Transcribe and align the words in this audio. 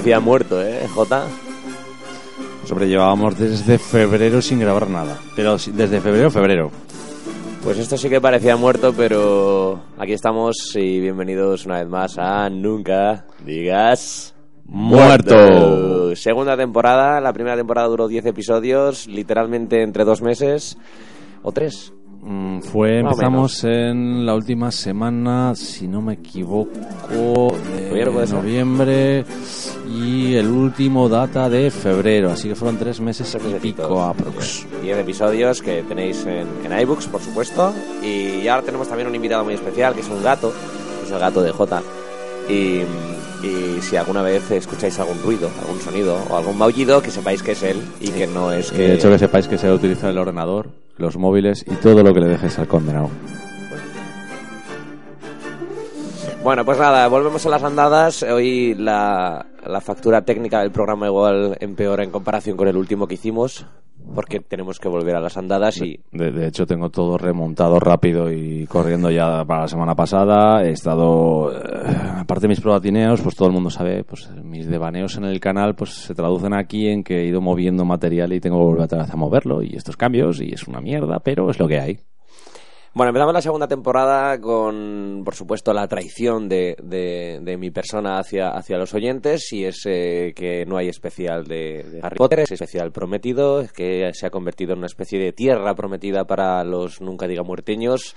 Parecía 0.00 0.20
muerto, 0.20 0.62
¿eh, 0.62 0.88
Jota? 0.94 1.26
Sobre 2.64 2.88
llevábamos 2.88 3.38
desde 3.38 3.76
febrero 3.76 4.40
sin 4.40 4.58
grabar 4.58 4.88
nada. 4.88 5.18
Pero 5.36 5.58
desde 5.58 6.00
febrero, 6.00 6.30
febrero. 6.30 6.70
Pues 7.62 7.76
esto 7.76 7.98
sí 7.98 8.08
que 8.08 8.18
parecía 8.18 8.56
muerto, 8.56 8.94
pero 8.96 9.78
aquí 9.98 10.14
estamos 10.14 10.74
y 10.74 11.00
bienvenidos 11.00 11.66
una 11.66 11.80
vez 11.80 11.88
más 11.88 12.16
a 12.16 12.48
Nunca 12.48 13.26
digas 13.44 14.34
Muerto. 14.64 16.16
Segunda 16.16 16.56
temporada, 16.56 17.20
la 17.20 17.34
primera 17.34 17.56
temporada 17.56 17.88
duró 17.88 18.08
10 18.08 18.24
episodios, 18.24 19.06
literalmente 19.06 19.82
entre 19.82 20.06
dos 20.06 20.22
meses 20.22 20.78
o 21.42 21.52
tres. 21.52 21.92
Mm, 22.22 22.60
fue, 22.60 23.02
Más 23.02 23.12
empezamos 23.12 23.64
en 23.64 24.26
la 24.26 24.34
última 24.34 24.70
semana, 24.70 25.54
si 25.54 25.88
no 25.88 26.02
me 26.02 26.14
equivoco, 26.14 26.70
de 27.08 28.26
Noviembre, 28.30 29.24
ser. 29.24 29.59
Y 30.00 30.34
el 30.34 30.48
último 30.48 31.08
data 31.08 31.48
de 31.48 31.70
febrero. 31.70 32.30
Así 32.30 32.48
que 32.48 32.54
fueron 32.54 32.78
tres 32.78 33.00
meses 33.00 33.30
Tres 33.30 33.54
y 33.56 33.60
pico 33.60 34.02
aprox. 34.02 34.66
10 34.82 34.98
episodios 34.98 35.60
que 35.60 35.82
tenéis 35.82 36.24
en, 36.26 36.48
en 36.64 36.80
iBooks, 36.80 37.06
por 37.08 37.20
supuesto. 37.20 37.72
Y 38.02 38.46
ahora 38.48 38.62
tenemos 38.62 38.88
también 38.88 39.08
un 39.08 39.14
invitado 39.14 39.44
muy 39.44 39.54
especial, 39.54 39.94
que 39.94 40.00
es 40.00 40.08
un 40.08 40.22
gato, 40.22 40.52
que 41.00 41.06
es 41.06 41.12
el 41.12 41.18
gato 41.18 41.42
de 41.42 41.50
Jota. 41.52 41.82
Y, 42.48 42.82
y 43.46 43.80
si 43.80 43.96
alguna 43.96 44.22
vez 44.22 44.50
escucháis 44.50 44.98
algún 44.98 45.20
ruido, 45.22 45.50
algún 45.60 45.80
sonido 45.80 46.16
o 46.30 46.36
algún 46.36 46.56
maullido, 46.56 47.02
que 47.02 47.10
sepáis 47.10 47.42
que 47.42 47.52
es 47.52 47.62
él 47.62 47.80
y 48.00 48.08
que 48.10 48.26
no 48.26 48.52
es 48.52 48.72
que... 48.72 48.78
De 48.78 48.94
hecho, 48.94 49.10
que 49.10 49.18
sepáis 49.18 49.48
que 49.48 49.58
se 49.58 49.66
va 49.66 49.74
a 49.74 49.76
utilizar 49.76 50.10
el 50.10 50.18
ordenador, 50.18 50.70
los 50.96 51.16
móviles 51.16 51.64
y 51.70 51.74
todo 51.76 52.02
lo 52.02 52.14
que 52.14 52.20
le 52.20 52.28
dejes 52.28 52.58
al 52.58 52.68
condenado. 52.68 53.10
Bueno, 56.42 56.64
pues 56.64 56.78
nada, 56.78 57.06
volvemos 57.08 57.44
a 57.44 57.50
las 57.50 57.62
andadas. 57.62 58.22
Hoy 58.22 58.74
la, 58.74 59.44
la 59.66 59.80
factura 59.80 60.22
técnica 60.22 60.60
del 60.60 60.70
programa 60.70 61.06
igual 61.06 61.56
empeora 61.60 62.04
en 62.04 62.10
comparación 62.10 62.56
con 62.56 62.68
el 62.68 62.76
último 62.76 63.06
que 63.06 63.14
hicimos, 63.14 63.66
porque 64.14 64.40
tenemos 64.40 64.78
que 64.78 64.88
volver 64.88 65.14
a 65.16 65.20
las 65.20 65.36
andadas 65.36 65.80
y... 65.82 66.00
De, 66.10 66.46
hecho, 66.46 66.66
tengo 66.66 66.90
todo 66.90 67.18
remontado 67.18 67.78
rápido 67.78 68.30
y 68.30 68.66
corriendo 68.66 69.10
ya 69.10 69.44
para 69.44 69.62
la 69.62 69.68
semana 69.68 69.94
pasada. 69.94 70.62
He 70.64 70.70
estado, 70.72 71.52
eh, 71.52 71.58
aparte 72.16 72.42
de 72.42 72.48
mis 72.48 72.60
probatineos, 72.60 73.20
pues 73.20 73.36
todo 73.36 73.48
el 73.48 73.54
mundo 73.54 73.70
sabe, 73.70 74.04
pues 74.04 74.30
mis 74.42 74.66
devaneos 74.66 75.16
en 75.16 75.24
el 75.24 75.40
canal, 75.40 75.74
pues 75.74 75.90
se 75.90 76.14
traducen 76.14 76.54
aquí 76.54 76.88
en 76.88 77.04
que 77.04 77.20
he 77.20 77.26
ido 77.26 77.40
moviendo 77.40 77.84
material 77.84 78.32
y 78.32 78.40
tengo 78.40 78.58
que 78.58 78.64
volver 78.64 78.84
otra 78.84 79.02
vez 79.02 79.10
a 79.10 79.16
moverlo 79.16 79.62
y 79.62 79.76
estos 79.76 79.96
cambios 79.96 80.40
y 80.40 80.52
es 80.52 80.66
una 80.66 80.80
mierda, 80.80 81.20
pero 81.20 81.50
es 81.50 81.58
lo 81.58 81.68
que 81.68 81.80
hay. 81.80 82.00
Bueno, 82.92 83.10
empezamos 83.10 83.34
la 83.34 83.42
segunda 83.42 83.68
temporada 83.68 84.40
con, 84.40 85.22
por 85.24 85.36
supuesto, 85.36 85.72
la 85.72 85.86
traición 85.86 86.48
de, 86.48 86.76
de, 86.82 87.38
de 87.40 87.56
mi 87.56 87.70
persona 87.70 88.18
hacia, 88.18 88.48
hacia 88.48 88.78
los 88.78 88.92
oyentes 88.94 89.52
y 89.52 89.64
es 89.64 89.82
eh, 89.86 90.32
que 90.34 90.66
no 90.66 90.76
hay 90.76 90.88
especial 90.88 91.44
de, 91.44 91.84
de 91.84 92.00
Harry 92.02 92.16
Potter, 92.16 92.40
es 92.40 92.50
especial 92.50 92.90
prometido, 92.90 93.64
que 93.72 94.10
se 94.12 94.26
ha 94.26 94.30
convertido 94.30 94.72
en 94.72 94.78
una 94.78 94.88
especie 94.88 95.20
de 95.20 95.32
tierra 95.32 95.76
prometida 95.76 96.24
para 96.24 96.64
los 96.64 97.00
nunca 97.00 97.28
diga 97.28 97.44
muerteños 97.44 98.16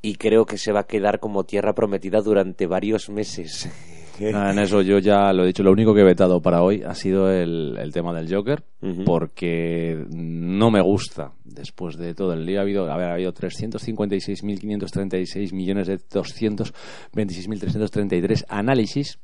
y 0.00 0.14
creo 0.14 0.46
que 0.46 0.58
se 0.58 0.70
va 0.70 0.80
a 0.80 0.86
quedar 0.86 1.18
como 1.18 1.42
tierra 1.42 1.74
prometida 1.74 2.20
durante 2.20 2.68
varios 2.68 3.08
meses. 3.08 3.68
Nada, 4.20 4.52
en 4.52 4.58
eso 4.60 4.80
yo 4.82 4.98
ya 4.98 5.32
lo 5.32 5.42
he 5.44 5.46
dicho, 5.48 5.62
lo 5.62 5.72
único 5.72 5.94
que 5.94 6.00
he 6.02 6.04
vetado 6.04 6.40
para 6.40 6.62
hoy 6.62 6.82
ha 6.82 6.94
sido 6.94 7.30
el, 7.30 7.76
el 7.78 7.92
tema 7.92 8.14
del 8.14 8.32
Joker, 8.32 8.62
porque 9.04 10.06
no 10.10 10.70
me 10.70 10.80
gusta. 10.80 11.32
Después 11.44 11.96
de 11.96 12.14
todo 12.14 12.32
el 12.32 12.46
día 12.46 12.60
ha 12.60 12.62
habido, 12.62 12.90
a 12.90 12.96
ver, 12.96 13.08
ha 13.08 13.14
habido 13.14 13.34
356.536 13.34 15.52
millones 15.52 15.86
de 15.88 15.98
226.333 15.98 18.44
análisis. 18.48 19.18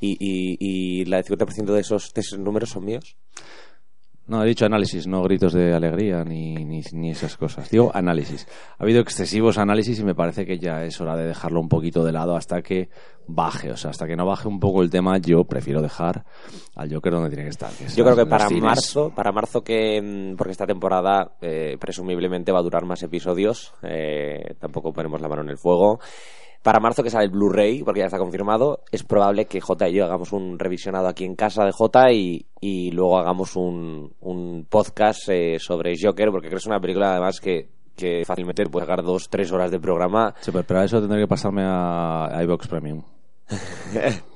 y, 0.00 0.12
y, 0.20 0.56
y 0.60 1.04
la 1.06 1.22
50% 1.22 1.72
de 1.72 1.80
esos, 1.80 2.12
de 2.14 2.20
esos 2.20 2.38
números 2.38 2.70
son 2.70 2.84
míos. 2.84 3.16
No, 4.28 4.42
he 4.42 4.46
dicho 4.46 4.66
análisis, 4.66 5.06
no 5.06 5.22
gritos 5.22 5.52
de 5.52 5.72
alegría 5.72 6.24
ni, 6.24 6.56
ni, 6.56 6.80
ni 6.92 7.10
esas 7.10 7.36
cosas. 7.36 7.70
Digo 7.70 7.92
análisis. 7.94 8.46
Ha 8.76 8.82
habido 8.82 9.00
excesivos 9.00 9.56
análisis 9.56 10.00
y 10.00 10.04
me 10.04 10.16
parece 10.16 10.44
que 10.44 10.58
ya 10.58 10.82
es 10.84 11.00
hora 11.00 11.16
de 11.16 11.26
dejarlo 11.26 11.60
un 11.60 11.68
poquito 11.68 12.04
de 12.04 12.10
lado 12.10 12.34
hasta 12.34 12.60
que 12.60 12.88
baje. 13.28 13.70
O 13.70 13.76
sea, 13.76 13.90
hasta 13.90 14.06
que 14.06 14.16
no 14.16 14.26
baje 14.26 14.48
un 14.48 14.58
poco 14.58 14.82
el 14.82 14.90
tema, 14.90 15.18
yo 15.18 15.44
prefiero 15.44 15.80
dejar 15.80 16.24
al 16.74 16.92
Joker 16.92 17.12
donde 17.12 17.28
tiene 17.28 17.44
que 17.44 17.50
estar. 17.50 17.70
que 17.70 17.86
Yo 17.88 18.04
creo 18.04 18.16
que 18.16 18.26
para 18.26 18.48
cines. 18.48 18.64
marzo, 18.64 19.12
para 19.14 19.30
marzo 19.30 19.62
que 19.62 20.02
mm, 20.02 20.36
porque 20.36 20.52
esta 20.52 20.66
temporada 20.66 21.36
eh, 21.40 21.76
presumiblemente 21.78 22.50
va 22.50 22.58
a 22.58 22.62
durar 22.62 22.84
más 22.84 23.02
episodios, 23.04 23.74
eh, 23.82 24.54
tampoco 24.58 24.92
ponemos 24.92 25.20
la 25.20 25.28
mano 25.28 25.42
en 25.42 25.50
el 25.50 25.58
fuego. 25.58 26.00
Para 26.66 26.80
marzo 26.80 27.04
que 27.04 27.10
sale 27.10 27.26
el 27.26 27.30
Blu-ray, 27.30 27.84
porque 27.84 28.00
ya 28.00 28.06
está 28.06 28.18
confirmado, 28.18 28.80
es 28.90 29.04
probable 29.04 29.44
que 29.44 29.60
J 29.60 29.88
y 29.88 29.94
yo 29.94 30.04
hagamos 30.04 30.32
un 30.32 30.58
revisionado 30.58 31.06
aquí 31.06 31.24
en 31.24 31.36
casa 31.36 31.64
de 31.64 31.70
J 31.70 32.10
y, 32.10 32.44
y 32.60 32.90
luego 32.90 33.20
hagamos 33.20 33.54
un, 33.54 34.12
un 34.18 34.66
podcast 34.68 35.28
eh, 35.28 35.58
sobre 35.60 35.94
Joker, 35.96 36.32
porque 36.32 36.48
creo 36.48 36.56
que 36.56 36.62
es 36.62 36.66
una 36.66 36.80
película 36.80 37.12
además 37.12 37.38
que, 37.38 37.68
que 37.94 38.24
fácilmente 38.26 38.66
puede 38.66 38.84
sacar 38.84 39.04
dos, 39.04 39.28
tres 39.30 39.52
horas 39.52 39.70
de 39.70 39.78
programa. 39.78 40.34
Sí, 40.40 40.50
pero 40.50 40.64
para 40.64 40.82
eso 40.82 41.00
tendré 41.00 41.20
que 41.20 41.28
pasarme 41.28 41.62
a 41.64 42.36
iBox 42.42 42.66
Premium. 42.66 43.00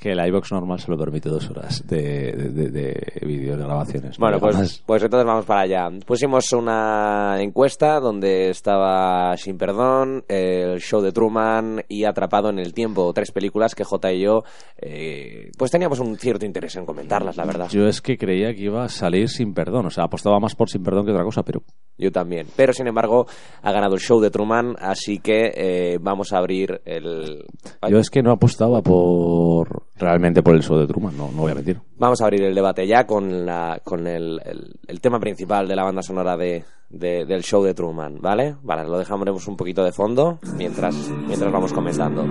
que 0.00 0.12
el 0.12 0.26
iBox 0.26 0.50
normal 0.52 0.80
solo 0.80 0.96
permite 0.96 1.28
dos 1.28 1.48
horas 1.50 1.86
de, 1.86 2.32
de, 2.32 2.48
de, 2.50 2.70
de 2.70 3.26
vídeo 3.26 3.56
de 3.56 3.64
grabaciones. 3.64 4.18
¿no? 4.18 4.24
Bueno, 4.24 4.40
pues, 4.40 4.82
pues 4.86 5.02
entonces 5.02 5.26
vamos 5.26 5.44
para 5.44 5.60
allá. 5.60 5.88
Pusimos 6.06 6.52
una 6.52 7.36
encuesta 7.40 8.00
donde 8.00 8.48
estaba 8.48 9.36
Sin 9.36 9.58
Perdón, 9.58 10.24
el 10.26 10.80
show 10.80 11.02
de 11.02 11.12
Truman 11.12 11.84
y 11.86 12.04
Atrapado 12.04 12.48
en 12.48 12.58
el 12.58 12.72
Tiempo, 12.72 13.12
tres 13.12 13.30
películas 13.30 13.74
que 13.74 13.84
J 13.84 14.12
y 14.12 14.20
yo 14.22 14.42
eh, 14.78 15.50
pues 15.58 15.70
teníamos 15.70 16.00
un 16.00 16.16
cierto 16.16 16.46
interés 16.46 16.76
en 16.76 16.86
comentarlas, 16.86 17.36
la 17.36 17.44
verdad. 17.44 17.68
Yo 17.68 17.86
es 17.86 18.00
que 18.00 18.16
creía 18.16 18.54
que 18.54 18.62
iba 18.62 18.84
a 18.84 18.88
salir 18.88 19.28
sin 19.28 19.52
perdón. 19.52 19.86
O 19.86 19.90
sea, 19.90 20.04
apostaba 20.04 20.40
más 20.40 20.54
por 20.54 20.70
sin 20.70 20.82
perdón 20.82 21.04
que 21.04 21.12
otra 21.12 21.24
cosa, 21.24 21.42
pero 21.42 21.62
Yo 21.98 22.10
también. 22.10 22.46
Pero 22.56 22.72
sin 22.72 22.86
embargo, 22.86 23.26
ha 23.62 23.72
ganado 23.72 23.94
el 23.94 24.00
show 24.00 24.20
de 24.20 24.30
Truman, 24.30 24.76
así 24.78 25.18
que 25.18 25.52
eh, 25.54 25.98
vamos 26.00 26.32
a 26.32 26.38
abrir 26.38 26.80
el. 26.86 27.44
yo 27.88 27.98
es 27.98 28.08
que 28.08 28.22
no 28.22 28.32
apostaba 28.32 28.80
por 28.82 29.89
realmente 30.00 30.42
por 30.42 30.54
el 30.54 30.62
show 30.62 30.78
de 30.78 30.86
Truman, 30.86 31.16
no, 31.16 31.30
no 31.30 31.42
voy 31.42 31.52
a 31.52 31.54
mentir. 31.54 31.78
Vamos 31.98 32.20
a 32.20 32.24
abrir 32.24 32.42
el 32.42 32.54
debate 32.54 32.86
ya 32.86 33.06
con, 33.06 33.44
la, 33.46 33.80
con 33.84 34.06
el, 34.06 34.40
el- 34.44 34.74
el 34.86 35.00
tema 35.00 35.20
principal 35.20 35.68
de 35.68 35.76
la 35.76 35.84
banda 35.84 36.02
sonora 36.02 36.36
de, 36.36 36.64
de- 36.88 37.24
del 37.26 37.42
show 37.42 37.62
de 37.62 37.74
Truman, 37.74 38.20
¿vale? 38.20 38.56
Vale, 38.62 38.84
lo 38.84 38.98
dejaremos 38.98 39.46
un 39.46 39.56
poquito 39.56 39.84
de 39.84 39.92
fondo 39.92 40.38
mientras, 40.56 40.96
mientras 41.28 41.52
vamos 41.52 41.72
comentando. 41.72 42.24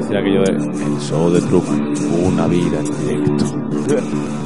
decir 0.00 0.16
aquello 0.16 0.42
de 0.42 0.52
el 0.52 1.00
show 1.00 1.30
de 1.30 1.40
Truman, 1.42 1.94
una 2.24 2.46
vida 2.46 2.80
en 2.80 3.24
directo. 3.24 3.44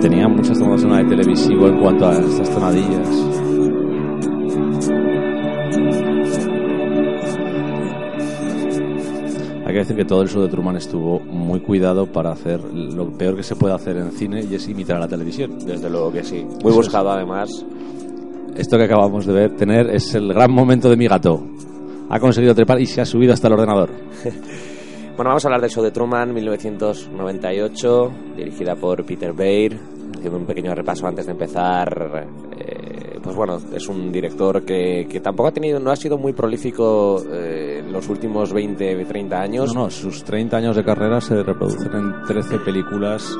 Tenía 0.00 0.26
muchas 0.28 0.58
tomas 0.58 0.82
de 0.82 0.88
televisivo 1.04 1.68
en 1.68 1.78
cuanto 1.78 2.08
a 2.08 2.12
estas 2.18 2.50
tonadillas. 2.50 3.31
Hay 9.72 9.76
que 9.76 9.84
decir 9.84 9.96
que 9.96 10.04
todo 10.04 10.20
el 10.20 10.28
show 10.28 10.42
de 10.42 10.50
Truman 10.50 10.76
estuvo 10.76 11.18
muy 11.18 11.60
cuidado 11.60 12.04
para 12.04 12.32
hacer 12.32 12.62
lo 12.62 13.10
peor 13.10 13.36
que 13.36 13.42
se 13.42 13.56
puede 13.56 13.72
hacer 13.72 13.96
en 13.96 14.12
cine 14.12 14.44
y 14.44 14.54
es 14.54 14.68
imitar 14.68 14.98
a 14.98 15.00
la 15.00 15.08
televisión. 15.08 15.60
Desde 15.64 15.88
luego 15.88 16.12
que 16.12 16.22
sí. 16.22 16.46
Muy 16.62 16.74
buscado 16.74 17.10
además. 17.10 17.64
Esto 18.54 18.76
que 18.76 18.84
acabamos 18.84 19.24
de 19.24 19.32
ver 19.32 19.56
tener 19.56 19.88
es 19.88 20.14
el 20.14 20.30
gran 20.34 20.52
momento 20.52 20.90
de 20.90 20.98
mi 20.98 21.06
gato. 21.06 21.42
Ha 22.10 22.20
conseguido 22.20 22.54
trepar 22.54 22.82
y 22.82 22.86
se 22.86 23.00
ha 23.00 23.06
subido 23.06 23.32
hasta 23.32 23.46
el 23.48 23.54
ordenador. 23.54 23.88
Bueno, 25.14 25.28
vamos 25.28 25.44
a 25.44 25.48
hablar 25.48 25.60
del 25.60 25.70
show 25.70 25.84
de 25.84 25.90
Truman, 25.90 26.32
1998, 26.32 28.12
dirigida 28.34 28.74
por 28.76 29.04
Peter 29.04 29.32
Baer. 29.34 29.78
Haciendo 30.16 30.38
un 30.38 30.46
pequeño 30.46 30.74
repaso 30.74 31.06
antes 31.06 31.26
de 31.26 31.32
empezar. 31.32 32.26
eh, 32.58 33.11
pues 33.22 33.36
bueno, 33.36 33.58
es 33.74 33.88
un 33.88 34.10
director 34.10 34.64
que, 34.64 35.06
que 35.08 35.20
tampoco 35.20 35.48
ha 35.48 35.52
tenido, 35.52 35.78
no 35.78 35.90
ha 35.90 35.96
sido 35.96 36.18
muy 36.18 36.32
prolífico 36.32 37.22
eh, 37.30 37.82
en 37.84 37.92
los 37.92 38.08
últimos 38.08 38.52
20, 38.52 39.04
30 39.04 39.40
años. 39.40 39.74
No, 39.74 39.84
no, 39.84 39.90
sus 39.90 40.24
30 40.24 40.56
años 40.56 40.76
de 40.76 40.84
carrera 40.84 41.20
se 41.20 41.42
reproducen 41.42 41.92
en 41.94 42.24
13 42.26 42.58
películas 42.58 43.36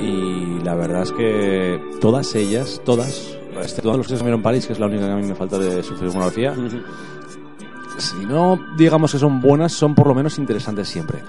y 0.00 0.60
la 0.62 0.74
verdad 0.74 1.02
es 1.02 1.12
que 1.12 1.80
todas 2.00 2.34
ellas, 2.34 2.80
todas, 2.84 3.36
excepto 3.60 3.96
los 3.96 4.06
que 4.06 4.16
se 4.16 4.22
vieron 4.22 4.40
en 4.40 4.42
París, 4.42 4.66
que 4.66 4.74
es 4.74 4.78
la 4.78 4.86
única 4.86 5.06
que 5.06 5.12
a 5.12 5.16
mí 5.16 5.26
me 5.26 5.34
falta 5.34 5.58
de 5.58 5.82
su 5.82 5.96
filmografía, 5.96 6.54
si 7.98 8.26
no 8.26 8.58
digamos 8.76 9.12
que 9.12 9.18
son 9.18 9.40
buenas, 9.40 9.72
son 9.72 9.94
por 9.94 10.06
lo 10.06 10.14
menos 10.14 10.38
interesantes 10.38 10.88
siempre. 10.88 11.22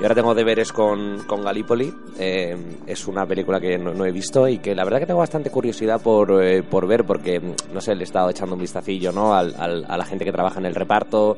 Y 0.00 0.02
ahora 0.02 0.14
tengo 0.14 0.34
deberes 0.34 0.72
con, 0.72 1.24
con 1.26 1.42
Gallipoli. 1.42 1.92
Eh, 2.18 2.56
es 2.86 3.06
una 3.06 3.24
película 3.26 3.60
que 3.60 3.78
no, 3.78 3.94
no 3.94 4.04
he 4.04 4.10
visto 4.12 4.48
y 4.48 4.58
que 4.58 4.74
la 4.74 4.84
verdad 4.84 4.98
que 4.98 5.06
tengo 5.06 5.20
bastante 5.20 5.50
curiosidad 5.50 6.00
por, 6.02 6.42
eh, 6.42 6.62
por 6.62 6.86
ver 6.86 7.04
porque, 7.04 7.40
no 7.72 7.80
sé, 7.80 7.94
le 7.94 8.00
he 8.00 8.04
estado 8.04 8.28
echando 8.30 8.54
un 8.54 8.60
vistacillo 8.60 9.12
¿no? 9.12 9.34
al, 9.34 9.54
al- 9.58 9.84
a 9.88 9.96
la 9.96 10.04
gente 10.04 10.24
que 10.24 10.32
trabaja 10.32 10.58
en 10.58 10.66
el 10.66 10.74
reparto. 10.74 11.36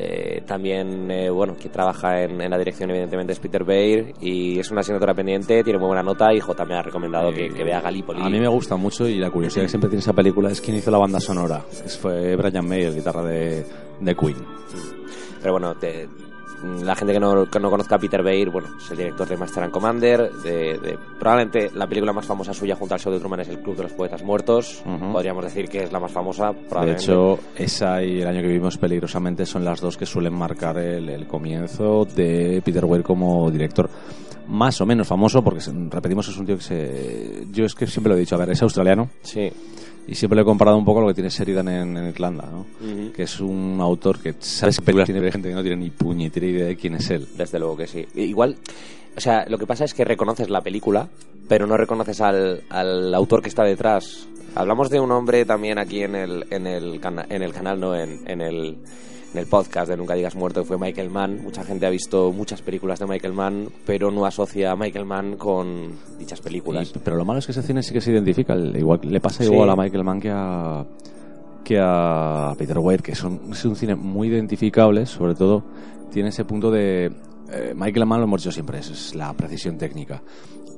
Eh, 0.00 0.42
también, 0.46 1.10
eh, 1.10 1.28
bueno, 1.28 1.56
quien 1.58 1.72
trabaja 1.72 2.22
en, 2.22 2.40
en 2.40 2.50
la 2.52 2.56
dirección 2.56 2.88
evidentemente 2.90 3.32
es 3.32 3.40
Peter 3.40 3.64
Baer 3.64 4.14
y 4.20 4.60
es 4.60 4.70
una 4.70 4.82
asignatura 4.82 5.12
pendiente, 5.12 5.64
tiene 5.64 5.76
muy 5.80 5.88
buena 5.88 6.04
nota 6.04 6.32
y 6.32 6.38
J 6.38 6.64
me 6.66 6.76
ha 6.76 6.82
recomendado 6.82 7.32
que, 7.32 7.48
que 7.48 7.64
vea 7.64 7.80
Gallipoli. 7.80 8.22
A 8.22 8.28
mí 8.30 8.38
me 8.38 8.46
gusta 8.46 8.76
mucho 8.76 9.08
y 9.08 9.16
la 9.18 9.28
curiosidad 9.32 9.64
que 9.64 9.68
siempre 9.70 9.90
tiene 9.90 9.98
esa 10.00 10.12
película 10.12 10.50
es 10.52 10.60
quién 10.60 10.76
hizo 10.76 10.92
la 10.92 10.98
banda 10.98 11.18
sonora. 11.18 11.64
Que 11.82 11.88
fue 11.88 12.36
Brian 12.36 12.68
May, 12.68 12.84
el 12.84 12.94
guitarra 12.94 13.24
de, 13.24 13.66
de 13.98 14.14
Queen. 14.14 14.36
Pero 15.40 15.52
bueno, 15.54 15.74
te- 15.74 16.06
la 16.84 16.94
gente 16.96 17.12
que 17.12 17.20
no, 17.20 17.46
que 17.50 17.60
no 17.60 17.70
conozca 17.70 17.96
a 17.96 17.98
Peter 17.98 18.22
Baer, 18.22 18.50
bueno, 18.50 18.68
es 18.78 18.90
el 18.90 18.96
director 18.98 19.28
de 19.28 19.36
Master 19.36 19.62
and 19.64 19.72
Commander. 19.72 20.30
De, 20.42 20.78
de- 20.78 20.98
probablemente 21.18 21.70
la 21.74 21.86
película 21.86 22.12
más 22.12 22.26
famosa 22.26 22.52
suya 22.52 22.74
junto 22.76 22.94
al 22.94 23.00
show 23.00 23.12
de 23.12 23.18
Truman 23.20 23.40
es 23.40 23.48
El 23.48 23.60
Club 23.60 23.76
de 23.76 23.84
los 23.84 23.92
Poetas 23.92 24.22
Muertos. 24.22 24.82
Podríamos 25.12 25.44
decir 25.44 25.68
que 25.68 25.84
es 25.84 25.92
la 25.92 26.00
más 26.00 26.12
famosa, 26.12 26.52
De 26.52 26.92
hecho, 26.92 27.38
esa 27.56 28.02
y 28.02 28.20
el 28.22 28.26
año 28.28 28.40
que 28.40 28.48
vivimos 28.48 28.76
peligrosamente 28.78 29.46
son 29.46 29.64
las 29.64 29.80
dos 29.80 29.96
que 29.96 30.06
suelen 30.06 30.34
marcar 30.34 30.78
el, 30.78 31.08
el 31.08 31.26
comienzo 31.26 32.04
de 32.04 32.62
Peter 32.64 32.84
Weir 32.84 33.02
como 33.02 33.50
director. 33.50 33.88
Más 34.48 34.80
o 34.80 34.86
menos 34.86 35.06
famoso, 35.06 35.42
porque 35.44 35.60
repetimos, 35.90 36.26
es 36.28 36.38
un 36.38 36.46
tío 36.46 36.56
que 36.56 36.62
se. 36.62 37.44
Yo 37.52 37.66
es 37.66 37.74
que 37.74 37.86
siempre 37.86 38.10
lo 38.10 38.16
he 38.16 38.20
dicho, 38.20 38.34
a 38.34 38.38
ver, 38.38 38.48
es 38.50 38.62
australiano 38.62 39.10
Sí. 39.20 39.52
Y 40.08 40.14
siempre 40.14 40.36
lo 40.36 40.42
he 40.42 40.44
comparado 40.44 40.76
un 40.78 40.84
poco 40.84 40.98
a 40.98 41.02
lo 41.02 41.08
que 41.08 41.14
tiene 41.14 41.28
Sheridan 41.30 41.68
en, 41.68 41.96
en 41.96 42.08
Irlanda, 42.08 42.48
¿no? 42.50 42.66
Que 43.12 43.22
es 43.24 43.40
un 43.40 43.78
autor 43.80 44.18
que 44.20 44.34
sabes 44.40 44.78
que 44.78 44.84
películas 44.86 45.06
tiene 45.06 45.30
gente 45.30 45.48
que 45.50 45.54
no 45.54 45.62
tiene 45.62 45.76
ni 45.76 45.90
puñetera 45.90 46.46
idea 46.46 46.66
de 46.66 46.76
quién 46.76 46.94
es 46.94 47.10
él. 47.10 47.28
Desde 47.36 47.58
luego 47.58 47.76
que 47.76 47.86
sí. 47.86 48.06
Igual, 48.14 48.56
o 49.16 49.20
sea, 49.20 49.44
lo 49.48 49.58
que 49.58 49.66
pasa 49.66 49.84
es 49.84 49.94
que 49.94 50.04
reconoces 50.04 50.48
la 50.50 50.62
película, 50.62 51.08
pero 51.48 51.66
no 51.66 51.76
reconoces 51.76 52.20
al, 52.20 52.62
al 52.70 53.14
autor 53.14 53.42
que 53.42 53.48
está 53.48 53.62
detrás. 53.64 54.26
Hablamos 54.54 54.90
de 54.90 54.98
un 54.98 55.12
hombre 55.12 55.44
también 55.44 55.78
aquí 55.78 56.02
en 56.02 56.14
el, 56.16 56.46
en 56.50 56.66
el, 56.66 57.00
cana- 57.00 57.26
en 57.28 57.42
el 57.42 57.52
canal, 57.52 57.78
no 57.78 57.94
en, 57.94 58.28
en 58.28 58.40
el, 58.40 58.78
en 59.32 59.38
el 59.38 59.46
podcast 59.46 59.88
de 59.90 59.96
Nunca 59.96 60.14
Digas 60.14 60.34
Muerto, 60.36 60.62
que 60.62 60.66
fue 60.68 60.78
Michael 60.78 61.10
Mann. 61.10 61.42
Mucha 61.42 61.62
gente 61.64 61.84
ha 61.86 61.90
visto 61.90 62.32
muchas 62.32 62.62
películas 62.62 62.98
de 62.98 63.06
Michael 63.06 63.34
Mann, 63.34 63.68
pero 63.84 64.10
no 64.10 64.24
asocia 64.24 64.72
a 64.72 64.76
Michael 64.76 65.04
Mann 65.04 65.36
con 65.36 65.92
dichas 66.18 66.40
películas. 66.40 66.92
Y- 66.94 66.98
pero 66.98 67.16
lo 67.16 67.24
malo 67.24 67.38
es 67.40 67.46
que 67.46 67.52
ese 67.52 67.62
cine 67.62 67.82
sí 67.82 67.92
que 67.92 68.00
se 68.00 68.10
identifica. 68.12 68.56
Igual, 68.56 69.00
le 69.02 69.20
pasa 69.20 69.44
Sí. 69.44 69.52
igual 69.52 69.68
a 69.70 69.76
Michael 69.76 70.04
Mann 70.04 70.20
que 70.20 70.30
a, 70.32 70.84
que 71.64 71.78
a 71.80 72.54
Peter 72.56 72.78
Weir, 72.78 73.02
que 73.02 73.14
son, 73.14 73.40
es 73.52 73.64
un 73.64 73.76
cine 73.76 73.94
muy 73.94 74.28
identificable, 74.28 75.04
sobre 75.06 75.34
todo 75.34 75.64
tiene 76.10 76.30
ese 76.30 76.44
punto 76.46 76.70
de... 76.70 77.12
eh, 77.52 77.74
Michael 77.76 78.06
Mann 78.06 78.20
lo 78.20 78.24
hemos 78.24 78.40
dicho 78.42 78.52
siempre, 78.52 78.78
es, 78.78 79.14
la 79.14 79.32
precisión 79.34 79.76
técnica. 79.76 80.22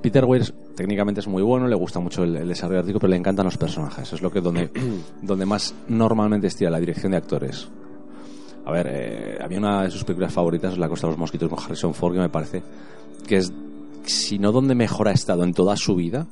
Peter 0.02 0.24
Weir 0.24 0.42
técnicamente 0.74 1.20
es 1.20 1.28
muy 1.28 1.42
bueno, 1.42 1.68
le 1.68 1.76
gusta 1.76 2.00
mucho 2.00 2.24
el, 2.24 2.34
el 2.34 2.48
desarrollo 2.48 2.78
artístico, 2.80 2.98
pero 3.00 3.10
le 3.10 3.16
encantan 3.16 3.44
los 3.44 3.58
personajes. 3.58 4.12
Es 4.12 4.22
lo 4.22 4.30
que 4.32 4.40
donde, 4.40 4.70
donde 5.22 5.46
más 5.46 5.74
normalmente 5.88 6.48
estira 6.48 6.70
la 6.70 6.80
dirección 6.80 7.12
de 7.12 7.18
actores. 7.18 7.68
A 8.70 8.72
ver, 8.72 8.86
eh, 8.88 9.38
a 9.42 9.48
mí 9.48 9.56
una 9.56 9.82
de 9.82 9.90
sus 9.90 10.04
películas 10.04 10.32
favoritas 10.32 10.78
La 10.78 10.88
Costa 10.88 11.08
de 11.08 11.12
los 11.14 11.18
Mosquitos 11.18 11.48
con 11.48 11.58
Harrison 11.58 11.92
Ford, 11.92 12.14
que 12.14 12.20
me 12.20 12.28
parece 12.28 12.62
que 13.26 13.38
es, 13.38 13.52
si 14.04 14.38
no 14.38 14.52
donde 14.52 14.76
mejor 14.76 15.08
ha 15.08 15.12
estado 15.12 15.42
en 15.42 15.52
toda 15.52 15.76
su 15.76 15.96
vida, 15.96 16.28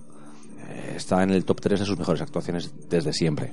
eh, 0.68 0.94
está 0.94 1.20
en 1.24 1.30
el 1.30 1.44
top 1.44 1.60
3 1.60 1.80
de 1.80 1.86
sus 1.86 1.98
mejores 1.98 2.22
actuaciones 2.22 2.72
desde 2.88 3.12
siempre. 3.12 3.50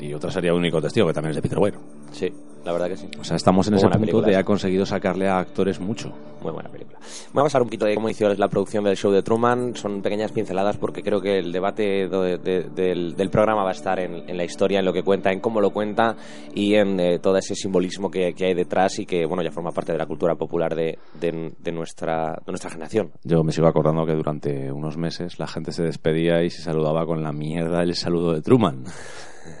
Y 0.00 0.12
otra 0.12 0.30
sería 0.30 0.52
Único 0.54 0.80
Testigo, 0.80 1.06
que 1.06 1.12
también 1.14 1.30
es 1.30 1.36
de 1.36 1.42
Peter 1.42 1.58
Weir. 1.58 1.74
Sí, 2.12 2.30
la 2.64 2.72
verdad 2.72 2.88
que 2.88 2.96
sí. 2.96 3.08
O 3.18 3.24
sea, 3.24 3.36
estamos 3.36 3.66
en 3.68 3.72
Muy 3.74 3.78
ese 3.78 3.86
punto 3.88 4.00
película 4.00 4.26
de 4.26 4.32
esa. 4.32 4.40
ha 4.40 4.44
conseguido 4.44 4.84
sacarle 4.86 5.28
a 5.28 5.38
actores 5.38 5.80
mucho. 5.80 6.12
Muy 6.42 6.52
buena 6.52 6.68
película. 6.68 6.98
Vamos 7.32 7.54
a 7.54 7.56
hablar 7.58 7.62
un 7.64 7.68
poquito 7.68 7.86
de 7.86 7.94
cómo 7.94 8.08
inició 8.08 8.32
la 8.34 8.48
producción 8.48 8.84
del 8.84 8.96
show 8.96 9.10
de 9.10 9.22
Truman. 9.22 9.74
Son 9.74 10.02
pequeñas 10.02 10.32
pinceladas 10.32 10.76
porque 10.76 11.02
creo 11.02 11.20
que 11.20 11.38
el 11.38 11.50
debate 11.50 12.08
de- 12.08 12.38
de- 12.38 12.62
del, 12.74 13.16
del 13.16 13.30
programa 13.30 13.62
va 13.64 13.70
a 13.70 13.72
estar 13.72 13.98
en, 13.98 14.28
en 14.28 14.36
la 14.36 14.44
historia, 14.44 14.78
en 14.80 14.84
lo 14.84 14.92
que 14.92 15.02
cuenta, 15.02 15.32
en 15.32 15.40
cómo 15.40 15.60
lo 15.60 15.70
cuenta 15.70 16.14
y 16.54 16.74
en 16.74 17.00
eh, 17.00 17.18
todo 17.18 17.36
ese 17.38 17.54
simbolismo 17.54 18.10
que, 18.10 18.34
que 18.34 18.46
hay 18.46 18.54
detrás 18.54 18.98
y 18.98 19.06
que 19.06 19.24
bueno 19.24 19.42
ya 19.42 19.50
forma 19.50 19.70
parte 19.72 19.92
de 19.92 19.98
la 19.98 20.06
cultura 20.06 20.34
popular 20.34 20.74
de, 20.74 20.98
de- 21.20 21.52
de 21.58 21.72
nuestra, 21.72 22.32
de 22.44 22.52
nuestra 22.52 22.70
generación. 22.70 23.12
Yo 23.24 23.42
me 23.42 23.52
sigo 23.52 23.66
acordando 23.66 24.04
que 24.04 24.12
durante 24.14 24.70
unos 24.70 24.96
meses 24.98 25.38
la 25.38 25.46
gente 25.46 25.72
se 25.72 25.82
despedía 25.84 26.42
y 26.42 26.50
se 26.50 26.62
saludaba 26.62 27.06
con 27.06 27.22
la 27.22 27.32
mierda 27.32 27.80
del 27.80 27.94
saludo 27.94 28.34
de 28.34 28.42
Truman. 28.42 28.84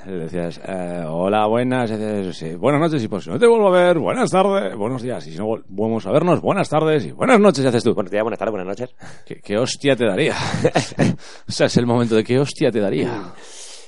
Le 0.06 0.12
decías, 0.18 0.60
eh, 0.66 1.04
hola, 1.08 1.46
buenas, 1.46 1.90
decías, 1.90 2.36
sí, 2.36 2.54
buenas 2.54 2.80
noches, 2.80 3.02
y 3.02 3.08
pues 3.08 3.24
si 3.24 3.30
no 3.30 3.38
te 3.38 3.46
vuelvo 3.46 3.68
a 3.68 3.70
ver, 3.70 3.98
buenas 3.98 4.30
tardes, 4.30 4.74
buenos 4.76 5.02
días, 5.02 5.26
y 5.26 5.32
si 5.32 5.38
no 5.38 5.46
vol- 5.46 5.64
volvemos 5.68 6.06
a 6.06 6.12
vernos, 6.12 6.40
buenas 6.40 6.68
tardes 6.68 7.04
y 7.06 7.12
buenas 7.12 7.40
noches, 7.40 7.64
y 7.64 7.66
haces 7.68 7.82
tú. 7.84 7.94
Buenos 7.94 8.10
días, 8.10 8.22
buenas 8.22 8.38
tardes, 8.38 8.52
buenas 8.52 8.68
noches. 8.68 8.94
¿Qué, 9.24 9.40
qué 9.40 9.56
hostia 9.58 9.96
te 9.96 10.04
daría? 10.06 10.34
o 11.48 11.52
sea, 11.52 11.66
es 11.66 11.76
el 11.76 11.86
momento 11.86 12.14
de 12.14 12.24
qué 12.24 12.38
hostia 12.38 12.70
te 12.70 12.80
daría. 12.80 13.32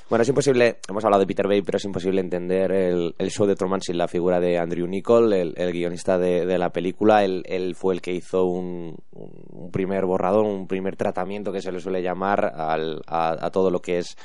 Bueno, 0.09 0.23
es 0.23 0.29
imposible, 0.31 0.79
hemos 0.89 1.05
hablado 1.05 1.21
de 1.21 1.27
Peter 1.27 1.47
Bay, 1.47 1.61
pero 1.61 1.77
es 1.77 1.85
imposible 1.85 2.23
entender 2.23 2.73
el, 2.73 3.15
el 3.19 3.31
show 3.31 3.47
de 3.47 3.55
Truman 3.55 3.83
sin 3.83 3.99
la 3.99 4.09
figura 4.09 4.41
de 4.41 4.57
Andrew 4.59 4.87
Nichol, 4.87 5.35
el, 5.35 5.53
el 5.59 5.71
guionista 5.73 6.17
de, 6.17 6.47
de 6.47 6.57
la 6.57 6.71
película. 6.71 7.25
Él, 7.25 7.43
él 7.47 7.75
fue 7.75 7.93
el 7.93 8.01
que 8.01 8.15
hizo 8.15 8.47
un, 8.47 8.97
un- 9.13 9.71
primer 9.71 10.07
borrador, 10.07 10.47
un 10.47 10.67
primer 10.67 10.97
tratamiento 10.97 11.53
que 11.53 11.61
se 11.61 11.71
le 11.71 11.79
suele 11.81 12.01
llamar 12.03 12.43
al- 12.57 13.03
a, 13.07 13.37
a 13.47 13.51
todo 13.51 13.71
lo 13.71 13.81
que 13.81 13.99
es, 13.99 14.17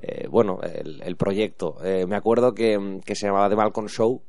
eh, 0.00 0.28
bueno, 0.30 0.60
el, 0.62 1.02
el 1.02 1.16
proyecto. 1.16 1.76
Eh, 1.84 2.06
me 2.06 2.14
acuerdo 2.14 2.54
que, 2.54 3.00
que 3.04 3.16
se 3.16 3.26
llamaba 3.26 3.48
The 3.48 3.56
Malcolm 3.56 3.88
Show. 3.88 4.22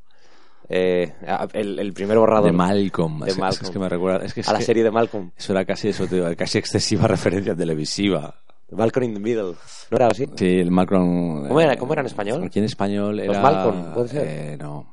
eh, 0.68 1.14
el, 1.54 1.78
el 1.78 1.94
primer 1.94 2.18
borrador. 2.18 2.50
De 2.50 2.58
Malcolm. 2.58 3.20
De 3.20 3.36
Malcolm. 3.36 3.66
es 3.66 3.70
que 3.70 3.78
me 3.80 3.88
recuerda. 3.88 4.26
Es 4.26 4.34
que, 4.34 4.40
es 4.42 4.48
a 4.50 4.54
la 4.54 4.58
que 4.60 4.66
serie 4.66 4.84
de 4.84 4.90
Malcolm. 4.90 5.30
Eso 5.38 5.52
era 5.54 5.64
casi 5.64 5.90
eso, 5.90 6.08
te 6.08 6.16
digo, 6.16 6.28
casi 6.36 6.58
excesiva 6.58 7.08
referencia 7.08 7.54
televisiva. 7.56 8.40
Malcolm 8.76 9.04
in 9.06 9.14
the 9.14 9.20
Middle. 9.20 9.54
¿No 9.92 9.98
era 9.98 10.08
así? 10.08 10.26
Sí, 10.36 10.60
el 10.60 10.72
Malcolm. 10.72 11.48
¿Cómo 11.48 11.62
era- 11.62 11.74
eh, 11.74 11.78
cómo 11.78 11.94
era 11.94 12.02
en 12.02 12.06
español? 12.08 12.44
Aquí 12.44 12.60
en 12.60 12.66
español 12.66 13.18
Los 13.18 13.26
era. 13.36 13.42
Malcolm, 13.42 13.94
¿puede 13.94 14.08
ser? 14.10 14.28
eh, 14.28 14.58
no. 14.58 14.92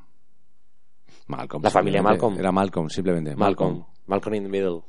Malcolm. 1.27 1.63
La 1.63 1.69
familia. 1.69 2.01
Malcolm. 2.01 2.37
Era 2.37 2.51
Malcolm, 2.51 2.89
simplemente. 2.89 3.35
Malcolm. 3.35 3.77
Malcolm 3.79 3.91
in 4.33 4.43
the 4.43 4.49
Middle. 4.49 4.81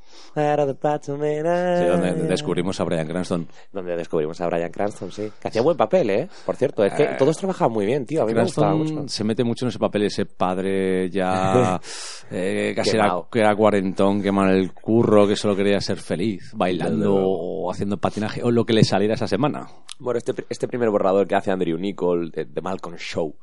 Sí, 1.78 1.86
donde 1.86 2.12
descubrimos 2.28 2.80
a 2.80 2.84
Brian 2.84 3.06
Cranston. 3.06 3.46
Donde 3.72 3.96
descubrimos 3.96 4.40
a 4.40 4.46
Brian 4.46 4.70
Cranston, 4.70 5.10
sí. 5.12 5.30
Que 5.40 5.48
hacía 5.48 5.62
buen 5.62 5.76
papel, 5.76 6.10
¿eh? 6.10 6.28
Por 6.46 6.56
cierto, 6.56 6.84
es 6.84 6.92
que 6.94 7.02
Eh, 7.04 7.16
todos 7.18 7.36
trabajaban 7.36 7.72
muy 7.72 7.86
bien, 7.86 8.06
tío. 8.06 8.22
A 8.22 8.24
mí 8.26 8.32
me 8.32 8.36
Cranston 8.40 8.78
mucho. 8.78 9.08
se 9.08 9.24
mete 9.24 9.44
mucho 9.44 9.64
en 9.64 9.68
ese 9.70 9.78
papel, 9.78 10.04
ese 10.04 10.26
padre 10.26 11.10
ya 11.10 11.80
eh, 12.30 12.72
casi 12.74 12.96
era, 12.96 13.20
que 13.30 13.40
era 13.40 13.54
cuarentón, 13.54 14.22
que 14.22 14.32
mal 14.32 14.50
el 14.50 14.72
curro, 14.72 15.26
que 15.26 15.36
solo 15.36 15.54
quería 15.54 15.80
ser 15.80 15.98
feliz, 15.98 16.50
bailando 16.54 17.14
o 17.14 17.70
haciendo 17.70 17.98
patinaje 17.98 18.42
o 18.42 18.50
lo 18.50 18.64
que 18.64 18.72
le 18.72 18.84
saliera 18.84 19.14
esa 19.14 19.28
semana. 19.28 19.66
Bueno, 19.98 20.18
este, 20.18 20.32
este 20.48 20.66
primer 20.68 20.90
borrador 20.90 21.26
que 21.28 21.34
hace 21.34 21.50
Andrew 21.50 21.78
Nichol 21.78 22.30
de, 22.30 22.44
de 22.46 22.60
Malcolm 22.60 22.96
Show, 22.96 23.36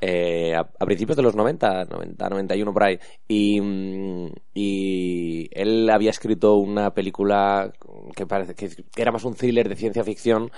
eh, 0.00 0.54
a, 0.54 0.86
principios 0.86 1.16
de 1.16 1.22
los 1.22 1.34
90, 1.34 1.84
90, 1.84 2.28
91 2.28 2.72
por 2.72 2.84
ahí. 2.84 2.98
Y, 3.28 3.60
mm, 3.60 4.32
y 4.54 5.48
él 5.52 5.88
había 5.90 6.10
escrito 6.10 6.54
una 6.56 6.92
película 6.92 7.72
que 8.14 8.26
parece 8.26 8.54
que 8.54 8.70
era 8.96 9.12
más 9.12 9.24
un 9.24 9.34
thriller 9.34 9.68
de 9.68 9.76
ciencia 9.76 10.04
ficción 10.04 10.50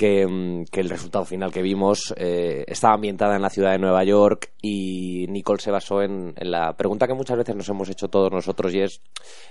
que, 0.00 0.26
mm, 0.26 0.64
que 0.72 0.80
el 0.80 0.88
resultado 0.88 1.26
final 1.26 1.52
que 1.52 1.60
vimos 1.60 2.14
eh, 2.16 2.64
estaba 2.66 2.94
ambientada 2.94 3.36
en 3.36 3.42
la 3.42 3.50
ciudad 3.50 3.72
de 3.72 3.78
Nueva 3.78 4.02
York 4.02 4.50
y 4.62 5.26
Nicole 5.28 5.60
se 5.60 5.70
basó 5.70 6.00
en, 6.00 6.32
en 6.38 6.50
la 6.50 6.72
pregunta 6.74 7.06
que 7.06 7.12
muchas 7.12 7.36
veces 7.36 7.54
nos 7.54 7.68
hemos 7.68 7.86
hecho 7.90 8.08
todos 8.08 8.32
nosotros 8.32 8.72
y 8.72 8.80
es 8.80 9.02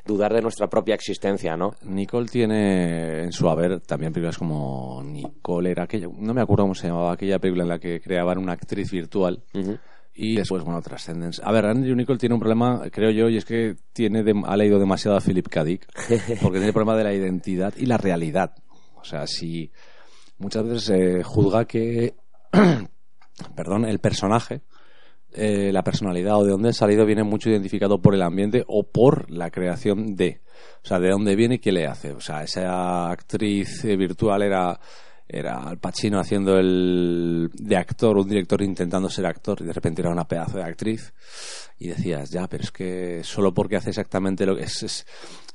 dudar 0.07 0.33
de 0.33 0.41
nuestra 0.41 0.67
propia 0.67 0.95
existencia, 0.95 1.55
¿no? 1.55 1.75
Nicole 1.83 2.27
tiene 2.29 3.25
en 3.25 3.31
su 3.31 3.47
haber 3.47 3.79
también 3.81 4.11
películas 4.11 4.39
como 4.39 5.03
Nicole 5.05 5.69
era 5.69 5.83
aquella, 5.83 6.07
no 6.17 6.33
me 6.33 6.41
acuerdo 6.41 6.63
cómo 6.63 6.73
se 6.73 6.87
llamaba 6.87 7.13
aquella 7.13 7.37
película 7.37 7.61
en 7.65 7.69
la 7.69 7.77
que 7.77 8.01
creaban 8.01 8.39
una 8.39 8.53
actriz 8.53 8.89
virtual. 8.91 9.43
Y 10.15 10.35
después, 10.35 10.63
bueno, 10.63 10.81
Transcendence. 10.81 11.39
A 11.45 11.51
ver, 11.51 11.67
Andrew 11.67 11.95
Nicole 11.95 12.17
tiene 12.17 12.33
un 12.33 12.41
problema, 12.41 12.81
creo 12.91 13.11
yo, 13.11 13.29
y 13.29 13.37
es 13.37 13.45
que 13.45 13.75
tiene 13.93 14.23
dem- 14.25 14.43
ha 14.47 14.57
leído 14.57 14.79
demasiado 14.79 15.15
a 15.15 15.21
Philip 15.21 15.47
K. 15.47 15.63
Dick, 15.63 15.85
porque 16.41 16.57
tiene 16.57 16.67
el 16.69 16.73
problema 16.73 16.97
de 16.97 17.03
la 17.03 17.13
identidad 17.13 17.73
y 17.77 17.85
la 17.85 17.97
realidad. 17.97 18.53
O 18.95 19.03
sea, 19.05 19.27
si 19.27 19.71
muchas 20.39 20.63
veces 20.63 20.83
se 20.83 21.23
juzga 21.23 21.65
que, 21.65 22.15
perdón, 23.55 23.85
el 23.85 23.99
personaje, 23.99 24.61
eh, 25.31 25.71
la 25.71 25.83
personalidad 25.83 26.37
o 26.37 26.43
de 26.43 26.51
dónde 26.51 26.69
ha 26.69 26.73
salido 26.73 27.05
viene 27.05 27.23
mucho 27.23 27.49
identificado 27.49 28.01
por 28.01 28.15
el 28.15 28.21
ambiente 28.23 28.63
o 28.67 28.83
por 28.83 29.29
la 29.29 29.51
creación 29.51 30.15
de. 30.15 30.41
O 30.83 30.87
sea, 30.87 30.99
de 30.99 31.09
dónde 31.09 31.35
viene 31.35 31.55
y 31.55 31.59
qué 31.59 31.71
le 31.71 31.85
hace. 31.85 32.11
O 32.13 32.19
sea, 32.21 32.43
esa 32.43 33.09
actriz 33.09 33.83
eh, 33.85 33.95
virtual 33.95 34.41
era 34.41 34.79
era 35.31 35.59
Al 35.61 35.77
Pacino 35.77 36.19
haciendo 36.19 36.57
el 36.57 37.51
de 37.53 37.77
actor, 37.77 38.17
un 38.17 38.27
director 38.27 38.63
intentando 38.63 39.11
ser 39.11 39.27
actor 39.27 39.59
y 39.61 39.65
de 39.65 39.73
repente 39.73 40.01
era 40.01 40.09
una 40.09 40.27
pedazo 40.27 40.57
de 40.57 40.63
actriz 40.63 41.13
y 41.77 41.89
decías, 41.89 42.31
ya, 42.31 42.47
pero 42.47 42.63
es 42.63 42.71
que 42.71 43.21
solo 43.23 43.53
porque 43.53 43.75
hace 43.75 43.89
exactamente 43.89 44.47
lo 44.47 44.55
que 44.55 44.63
es- 44.63 45.05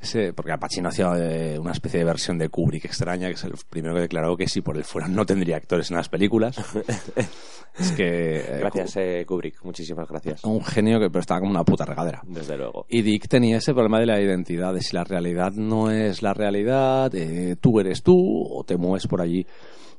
ese- 0.05 0.33
porque 0.33 0.53
Al 0.53 0.59
Pacino 0.59 0.89
hacía 0.89 1.11
eh, 1.17 1.59
una 1.59 1.73
especie 1.73 1.99
de 1.99 2.05
versión 2.05 2.39
de 2.39 2.49
Kubrick 2.49 2.85
extraña, 2.87 3.29
que 3.29 3.35
es 3.35 3.45
el 3.45 3.53
primero 3.69 3.95
que 3.95 4.03
declaró 4.03 4.37
que 4.37 4.47
si 4.49 4.61
por 4.63 4.77
él 4.77 4.85
fuera 4.85 5.09
no 5.09 5.27
tendría 5.27 5.57
actores 5.57 5.91
en 5.91 5.97
las 5.97 6.09
películas. 6.09 6.57
es 7.79 7.93
que 7.93 8.37
eh, 8.39 8.59
Gracias, 8.61 8.97
eh, 8.97 9.25
Kubrick. 9.27 9.63
Muchísimas 9.65 10.09
gracias. 10.09 10.45
un 10.45 10.65
genio 10.65 10.99
que 11.01 11.09
pero 11.09 11.21
estaba 11.21 11.41
como 11.41 11.51
una 11.51 11.65
puta 11.65 11.85
regadera. 11.85 12.23
Desde 12.27 12.57
luego. 12.57 12.87
Y 12.89 13.03
Dick 13.03 13.29
tenía 13.29 13.57
ese 13.59 13.73
problema 13.73 13.99
de 14.01 14.07
la 14.07 14.21
identidad, 14.21 14.73
de 14.73 14.81
si 14.81 14.95
la 14.95 15.05
realidad 15.05 15.53
no 15.53 15.91
es 15.91 16.23
la 16.23 16.35
realidad, 16.35 17.13
eh, 17.15 17.57
tú 17.61 17.81
eres 17.81 18.03
tú 18.03 18.15
o 18.17 18.65
te 18.65 18.77
mueves 18.77 19.07
por 19.07 19.21
allí. 19.21 19.47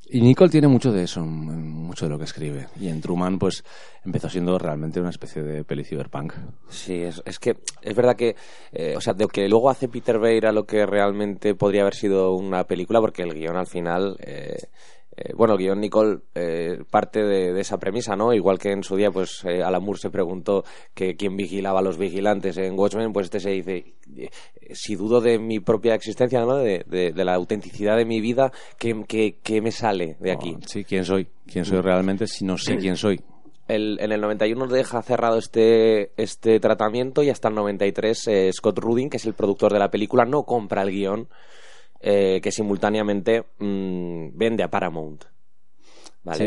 Y 0.08 0.22
Nicole 0.22 0.52
tiene 0.52 0.68
mucho 0.68 0.92
de 0.92 1.04
eso, 1.04 1.22
mucho 1.22 2.06
de 2.06 2.12
lo 2.12 2.18
que 2.18 2.26
escribe. 2.26 2.68
Y 2.80 2.90
en 2.90 3.02
Truman, 3.02 3.40
pues, 3.40 3.64
empezó 4.04 4.30
siendo 4.30 4.58
realmente 4.60 5.00
una 5.00 5.10
especie 5.10 5.42
de 5.42 5.64
peli 5.64 5.84
cyberpunk. 5.84 6.34
Sí, 6.70 7.02
es, 7.02 7.22
es 7.26 7.40
que 7.40 7.58
es 7.82 7.96
verdad 7.96 8.16
que, 8.16 8.36
eh, 8.72 8.94
o 8.96 9.02
sea, 9.02 9.14
de 9.14 9.28
que 9.28 9.50
luego 9.50 9.70
hace 9.70 9.88
Peter 9.88 10.18
Weir 10.18 10.46
a 10.46 10.52
lo 10.52 10.66
que 10.66 10.86
realmente 10.86 11.56
podría 11.56 11.82
haber 11.82 11.96
sido 11.96 12.34
una 12.36 12.66
película, 12.66 13.02
porque 13.02 13.24
el 13.24 13.34
guion 13.34 13.56
al 13.56 13.68
final, 13.68 14.16
eh, 14.20 14.58
eh, 15.18 15.34
bueno, 15.36 15.54
el 15.54 15.60
guion 15.60 15.80
Nicole 15.80 16.20
eh, 16.36 16.80
parte 16.90 17.24
de, 17.24 17.54
de 17.54 17.62
esa 17.62 17.78
premisa, 17.78 18.16
¿no? 18.16 18.34
Igual 18.34 18.60
que 18.60 18.72
en 18.72 18.84
su 18.84 18.96
día, 18.96 19.12
pues 19.12 19.44
eh, 19.46 19.64
Alan 19.64 19.84
Moore 19.84 20.00
se 20.00 20.10
preguntó 20.10 20.64
que 20.94 21.16
quién 21.16 21.38
vigilaba 21.38 21.80
a 21.80 21.84
los 21.84 21.98
vigilantes 21.98 22.58
en 22.58 22.78
Watchmen, 22.78 23.14
pues 23.14 23.26
este 23.26 23.40
se 23.40 23.52
dice, 23.52 23.94
eh, 24.18 24.30
si 24.74 24.96
dudo 24.96 25.22
de 25.22 25.40
mi 25.40 25.60
propia 25.60 25.96
existencia, 25.96 26.42
¿no? 26.42 26.58
De, 26.58 26.84
de- 26.88 27.12
de 27.14 27.26
la 27.26 27.36
autenticidad 27.36 27.96
de 27.98 28.06
mi 28.06 28.20
vida, 28.22 28.52
¿qué, 28.78 29.04
qué, 29.08 29.38
qué 29.42 29.62
me 29.62 29.72
sale 29.72 30.18
de 30.20 30.32
aquí? 30.32 30.56
Oh, 30.58 30.62
sí, 30.68 30.84
¿quién 30.84 31.06
soy? 31.06 31.28
¿Quién 31.46 31.66
soy 31.66 31.82
realmente 31.82 32.28
si 32.28 32.44
no 32.46 32.58
sé 32.58 32.78
quién 32.80 32.98
soy? 32.98 33.22
El- 33.68 33.98
en 34.00 34.12
el 34.12 34.22
91 34.22 34.68
deja 34.68 35.02
cerrado 35.02 35.40
este, 35.40 36.12
este 36.22 36.60
tratamiento 36.60 37.24
y 37.24 37.30
hasta 37.32 37.48
el 37.48 37.56
93 37.56 38.28
eh, 38.28 38.52
Scott 38.54 38.78
Rudin, 38.78 39.10
que 39.10 39.18
es 39.18 39.26
el 39.26 39.34
productor 39.34 39.74
de 39.74 39.80
la 39.80 39.90
película, 39.90 40.24
no 40.26 40.44
compra 40.44 40.84
el 40.84 40.92
guion 40.92 41.28
eh, 42.00 42.40
que 42.42 42.52
simultáneamente 42.52 43.46
mm, 43.60 44.30
vende 44.38 44.64
a 44.64 44.70
Paramount. 44.70 45.26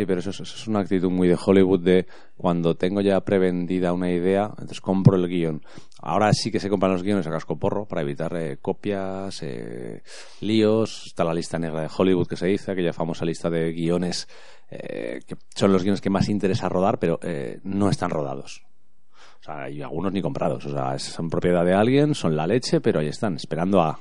Sí, 0.00 0.06
pero 0.06 0.18
eso, 0.18 0.30
es- 0.42 0.66
una 0.66 0.80
actitud 0.80 1.08
muy 1.08 1.28
de 1.28 1.38
Hollywood 1.42 1.80
de 1.80 2.06
cuando 2.36 2.74
tengo 2.76 3.00
ya 3.00 3.20
prevendida 3.20 3.92
una 3.92 4.10
idea, 4.10 4.46
entonces 4.50 4.80
compro 4.80 5.14
el 5.16 5.28
guion. 5.28 5.62
Ahora 6.00 6.32
sí 6.32 6.50
que 6.50 6.58
se 6.58 6.68
compran 6.68 6.90
los 6.92 7.04
guiones 7.04 7.26
a 7.28 7.30
cascoporro 7.30 7.86
para 7.86 8.02
evitar 8.02 8.36
eh, 8.36 8.56
copias, 8.60 9.40
eh, 9.44 10.02
líos. 10.40 11.06
Está 11.06 11.22
la 11.22 11.32
lista 11.34 11.58
negra 11.60 11.82
de 11.82 11.90
Hollywood 11.96 12.26
que 12.26 12.36
se 12.36 12.46
dice, 12.48 12.72
aquella 12.72 12.92
famosa 12.92 13.24
lista 13.24 13.50
de 13.50 13.72
guiones 13.72 14.26
eh, 14.70 15.20
que 15.26 15.36
son 15.54 15.72
los 15.72 15.82
guiones 15.84 16.00
que 16.00 16.10
más 16.10 16.28
interesa 16.28 16.68
rodar, 16.68 16.98
pero 16.98 17.20
eh, 17.22 17.60
no 17.62 17.88
están 17.88 18.10
rodados. 18.10 18.62
Sea, 19.48 19.64
hay 19.64 19.82
algunos 19.82 20.12
ni 20.12 20.20
comprados. 20.22 20.64
O 20.66 20.70
sea, 20.70 20.98
son 20.98 21.28
propiedad 21.28 21.64
de 21.64 21.74
alguien, 21.74 22.14
son 22.14 22.36
la 22.36 22.46
leche, 22.46 22.80
pero 22.80 23.00
ahí 23.00 23.08
están, 23.08 23.34
esperando 23.36 23.80
a... 23.80 23.98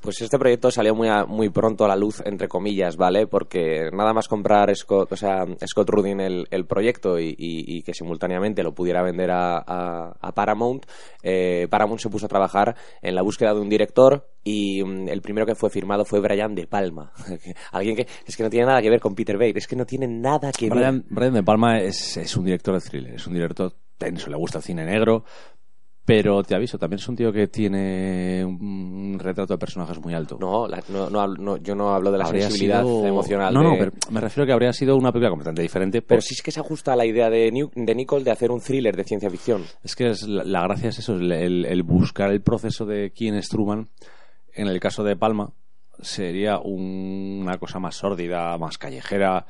Pues 0.00 0.20
este 0.20 0.38
proyecto 0.38 0.70
salió 0.70 0.94
muy, 0.94 1.08
a- 1.08 1.24
muy 1.24 1.48
pronto 1.48 1.84
a 1.84 1.88
la 1.88 1.96
luz, 1.96 2.22
entre 2.24 2.46
comillas, 2.46 2.96
¿vale? 2.96 3.26
Porque 3.26 3.90
nada 3.92 4.12
más 4.12 4.28
comprar 4.28 4.72
Scott, 4.76 5.10
o 5.10 5.16
sea, 5.16 5.44
Scott 5.66 5.90
Rudin 5.90 6.20
el, 6.20 6.46
el 6.52 6.66
proyecto 6.66 7.18
y, 7.18 7.30
y- 7.30 7.76
y 7.78 7.82
que 7.82 7.92
simultáneamente 7.92 8.62
lo 8.62 8.72
pudiera 8.72 9.02
vender 9.02 9.32
a, 9.32 9.56
a- 9.58 10.12
a 10.20 10.32
Paramount, 10.32 10.86
eh, 11.24 11.66
Paramount 11.68 12.00
se 12.00 12.08
puso 12.10 12.26
a 12.26 12.28
trabajar 12.28 12.76
en 13.02 13.16
la 13.16 13.22
búsqueda 13.22 13.52
de 13.54 13.60
un 13.60 13.68
director 13.68 14.28
y 14.44 14.84
mm, 14.84 15.08
el 15.08 15.20
primero 15.22 15.46
que 15.46 15.56
fue 15.56 15.70
firmado 15.70 16.04
fue 16.04 16.20
Brian 16.20 16.54
De 16.54 16.68
Palma. 16.68 17.10
Alguien 17.72 17.96
que 17.96 18.06
es 18.24 18.36
que 18.36 18.44
no 18.44 18.50
tiene 18.50 18.66
nada 18.66 18.80
que 18.82 18.90
ver 18.90 19.00
con 19.00 19.16
Peter 19.16 19.36
Weir, 19.36 19.58
es 19.58 19.66
que 19.66 19.74
no 19.76 19.84
tiene 19.86 20.06
nada 20.06 20.52
que 20.52 20.68
ver. 20.68 20.78
Brian, 20.78 21.04
Brian 21.10 21.34
De 21.34 21.42
Palma 21.42 21.80
es, 21.80 22.16
es 22.18 22.36
un 22.36 22.44
director 22.44 22.74
de 22.80 22.88
thriller, 22.88 23.14
es 23.14 23.26
un 23.26 23.34
director 23.34 23.72
tenso, 23.98 24.30
le 24.30 24.36
gusta 24.36 24.58
el 24.58 24.64
cine 24.64 24.84
negro, 24.84 25.24
pero 26.04 26.44
te 26.44 26.54
aviso, 26.54 26.78
también 26.78 27.00
es 27.00 27.08
un 27.08 27.16
tío 27.16 27.32
que 27.32 27.48
tiene 27.48 28.44
un 28.44 29.18
retrato 29.20 29.54
de 29.54 29.58
personajes 29.58 29.98
muy 29.98 30.14
alto. 30.14 30.38
No, 30.40 30.68
la- 30.68 30.80
no, 30.88 31.10
no, 31.10 31.26
no, 31.26 31.56
yo 31.56 31.74
no 31.74 31.92
hablo 31.92 32.12
de 32.12 32.18
la 32.18 32.26
Habría 32.26 32.42
sensibilidad 32.42 32.82
sido- 32.84 33.06
emocional. 33.06 33.52
No, 33.52 33.62
de- 33.62 33.68
no, 33.68 33.74
pero 33.76 33.92
me 34.12 34.20
refiero 34.20 34.44
a 34.44 34.46
que 34.46 34.52
habría 34.52 34.72
sido 34.72 34.96
una 34.96 35.10
película 35.10 35.30
completamente 35.30 35.62
diferente. 35.62 36.02
Pero 36.02 36.18
por- 36.18 36.22
sí 36.22 36.34
es 36.34 36.42
que 36.42 36.52
se 36.52 36.60
ajusta 36.60 36.92
a 36.92 36.96
la 36.96 37.06
idea 37.06 37.28
de, 37.28 37.50
New- 37.50 37.72
de 37.74 37.94
Nicole 37.96 38.22
de 38.24 38.30
hacer 38.30 38.52
un 38.52 38.60
thriller 38.60 38.94
de 38.96 39.02
ciencia 39.02 39.28
ficción. 39.30 39.64
Es 39.82 39.96
que 39.96 40.10
es 40.10 40.22
la, 40.28 40.44
la 40.44 40.62
gracia 40.62 40.90
es 40.90 40.98
eso, 41.00 41.14
el, 41.14 41.32
el- 41.32 41.64
el 41.64 41.82
buscar 41.82 42.30
el 42.30 42.40
proceso 42.40 42.86
de 42.86 43.10
quién 43.10 43.34
es 43.34 43.48
Truman. 43.48 43.88
En 44.54 44.68
el 44.68 44.78
caso 44.78 45.02
de 45.02 45.16
Palma, 45.16 45.52
sería 46.00 46.58
un- 46.60 47.40
una 47.42 47.58
cosa 47.58 47.80
más 47.80 47.96
sórdida, 47.96 48.56
más 48.58 48.78
callejera, 48.78 49.44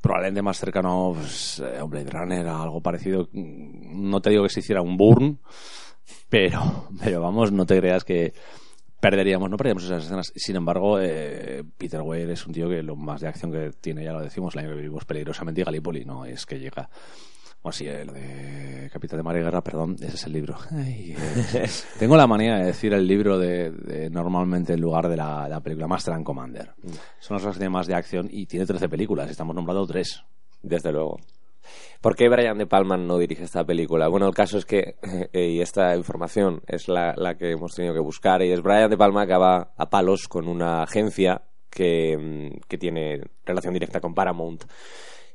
probablemente 0.00 0.42
más 0.42 0.58
cercano 0.58 1.12
pues, 1.14 1.60
eh, 1.60 1.78
a 1.78 1.84
un 1.84 1.90
Blade 1.90 2.10
Runner, 2.10 2.46
a 2.46 2.62
algo 2.62 2.80
parecido. 2.80 3.28
No 3.32 4.20
te 4.20 4.30
digo 4.30 4.42
que 4.42 4.48
se 4.48 4.60
hiciera 4.60 4.82
un 4.82 4.96
Burn, 4.96 5.38
pero, 6.28 6.88
pero 7.02 7.20
vamos, 7.20 7.52
no 7.52 7.66
te 7.66 7.78
creas 7.78 8.04
que 8.04 8.32
perderíamos, 9.00 9.50
no 9.50 9.56
perderíamos 9.56 9.84
esas 9.84 10.04
escenas. 10.04 10.32
Sin 10.34 10.56
embargo, 10.56 10.98
eh, 11.00 11.64
Peter 11.76 12.02
Weir 12.02 12.30
es 12.30 12.46
un 12.46 12.52
tío 12.52 12.68
que 12.68 12.82
lo 12.82 12.96
más 12.96 13.20
de 13.20 13.28
acción 13.28 13.52
que 13.52 13.70
tiene, 13.80 14.04
ya 14.04 14.12
lo 14.12 14.20
decimos, 14.20 14.54
el 14.54 14.60
año 14.60 14.76
vivimos 14.76 15.04
peligrosamente 15.04 15.60
y 15.60 15.64
Gallipoli, 15.64 16.04
no 16.04 16.24
es 16.24 16.46
que 16.46 16.58
llega. 16.58 16.88
Bueno, 17.62 17.72
sí, 17.72 17.84
lo 17.84 18.12
de 18.14 18.88
Capitán 18.90 19.18
de 19.18 19.22
Mar 19.22 19.36
y 19.36 19.40
Guerra, 19.40 19.60
perdón, 19.62 19.96
ese 20.00 20.14
es 20.14 20.26
el 20.26 20.32
libro. 20.32 20.56
Ay, 20.70 21.14
eh, 21.54 21.68
tengo 21.98 22.16
la 22.16 22.26
manía 22.26 22.56
de 22.56 22.64
decir 22.64 22.94
el 22.94 23.06
libro 23.06 23.38
de, 23.38 23.70
de 23.70 24.08
normalmente 24.08 24.72
en 24.72 24.80
lugar 24.80 25.08
de 25.08 25.16
la, 25.16 25.46
la 25.46 25.60
película 25.60 25.86
Master 25.86 26.14
and 26.14 26.24
Commander. 26.24 26.72
Son 27.18 27.34
las 27.34 27.42
cosas 27.42 27.54
que 27.54 27.60
tienen 27.60 27.72
más 27.72 27.86
de 27.86 27.94
acción 27.94 28.28
y 28.30 28.46
tiene 28.46 28.64
13 28.64 28.88
películas, 28.88 29.30
estamos 29.30 29.54
nombrando 29.54 29.86
tres. 29.86 30.22
Desde 30.62 30.92
luego. 30.92 31.18
¿Por 32.00 32.16
qué 32.16 32.28
Brian 32.28 32.56
De 32.56 32.66
Palma 32.66 32.96
no 32.96 33.18
dirige 33.18 33.44
esta 33.44 33.64
película? 33.64 34.08
Bueno, 34.08 34.26
el 34.26 34.34
caso 34.34 34.56
es 34.56 34.64
que, 34.64 34.96
eh, 35.32 35.48
y 35.48 35.60
esta 35.60 35.94
información 35.96 36.62
es 36.66 36.88
la, 36.88 37.14
la 37.16 37.36
que 37.36 37.50
hemos 37.52 37.74
tenido 37.74 37.92
que 37.94 38.00
buscar, 38.00 38.42
y 38.42 38.52
es 38.52 38.62
Brian 38.62 38.88
De 38.88 38.96
Palma 38.96 39.26
que 39.26 39.36
va 39.36 39.72
a 39.76 39.90
palos 39.90 40.28
con 40.28 40.48
una 40.48 40.82
agencia 40.82 41.42
que, 41.68 42.16
mm, 42.16 42.60
que 42.66 42.78
tiene 42.78 43.20
relación 43.44 43.74
directa 43.74 44.00
con 44.00 44.14
Paramount 44.14 44.64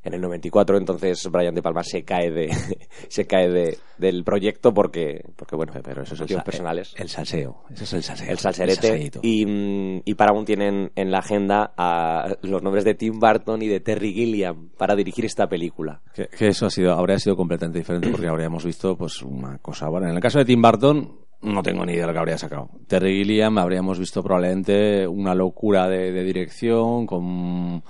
en 0.05 0.13
el 0.13 0.21
94, 0.21 0.77
entonces 0.77 1.27
Brian 1.29 1.53
De 1.53 1.62
Palma 1.62 1.83
se 1.83 2.03
cae 2.03 2.31
de 2.31 2.50
se 3.09 3.25
cae 3.27 3.50
de, 3.50 3.77
del 3.97 4.24
proyecto 4.24 4.74
porque, 4.74 5.25
porque 5.35 5.55
bueno, 5.55 5.74
Pero 5.83 6.03
eso 6.03 6.13
es 6.13 6.19
el, 6.21 6.24
motivos 6.25 6.41
sa- 6.41 6.45
personales. 6.45 6.93
El, 6.97 7.09
salseo. 7.09 7.63
Ese 7.71 7.83
es 7.83 7.93
el 7.93 8.03
salseo. 8.03 8.29
el 8.31 8.38
salserete 8.39 8.88
salseíto. 8.88 9.19
y, 9.24 10.01
y 10.05 10.13
Paramount 10.13 10.45
tienen 10.47 10.91
en 10.95 11.12
la 11.12 11.19
agenda 11.19 11.74
a 11.75 12.35
los 12.43 12.62
nombres 12.63 12.85
de 12.85 12.93
Tim 12.95 13.19
Burton 13.19 13.62
y 13.62 13.67
de 13.67 13.79
Terry 13.81 14.13
Gilliam 14.13 14.69
para 14.77 14.95
dirigir 14.95 15.25
esta 15.25 15.47
película. 15.47 16.01
Que, 16.13 16.27
que 16.27 16.47
eso 16.47 16.67
ha 16.67 16.69
sido, 16.69 16.93
habría 16.93 17.19
sido 17.19 17.35
completamente 17.35 17.79
diferente 17.79 18.09
porque 18.09 18.27
habríamos 18.27 18.63
visto 18.63 18.95
pues 18.95 19.21
una 19.24 19.57
cosa. 19.57 19.89
Bueno, 19.89 20.07
en 20.07 20.15
el 20.15 20.21
caso 20.21 20.38
de 20.39 20.45
Tim 20.45 20.62
Burton, 20.62 21.19
no 21.41 21.62
tengo 21.62 21.85
ni 21.85 21.93
idea 21.93 22.03
de 22.03 22.07
lo 22.07 22.13
que 22.13 22.19
habría 22.19 22.38
sacado. 22.38 22.69
Terry 22.88 23.17
Gilliam 23.24 23.57
habríamos 23.57 24.00
visto 24.00 24.24
probablemente 24.24 25.07
una 25.07 25.35
locura 25.35 25.88
de, 25.89 26.12
de 26.12 26.24
dirección 26.24 27.05
con. 27.05 27.83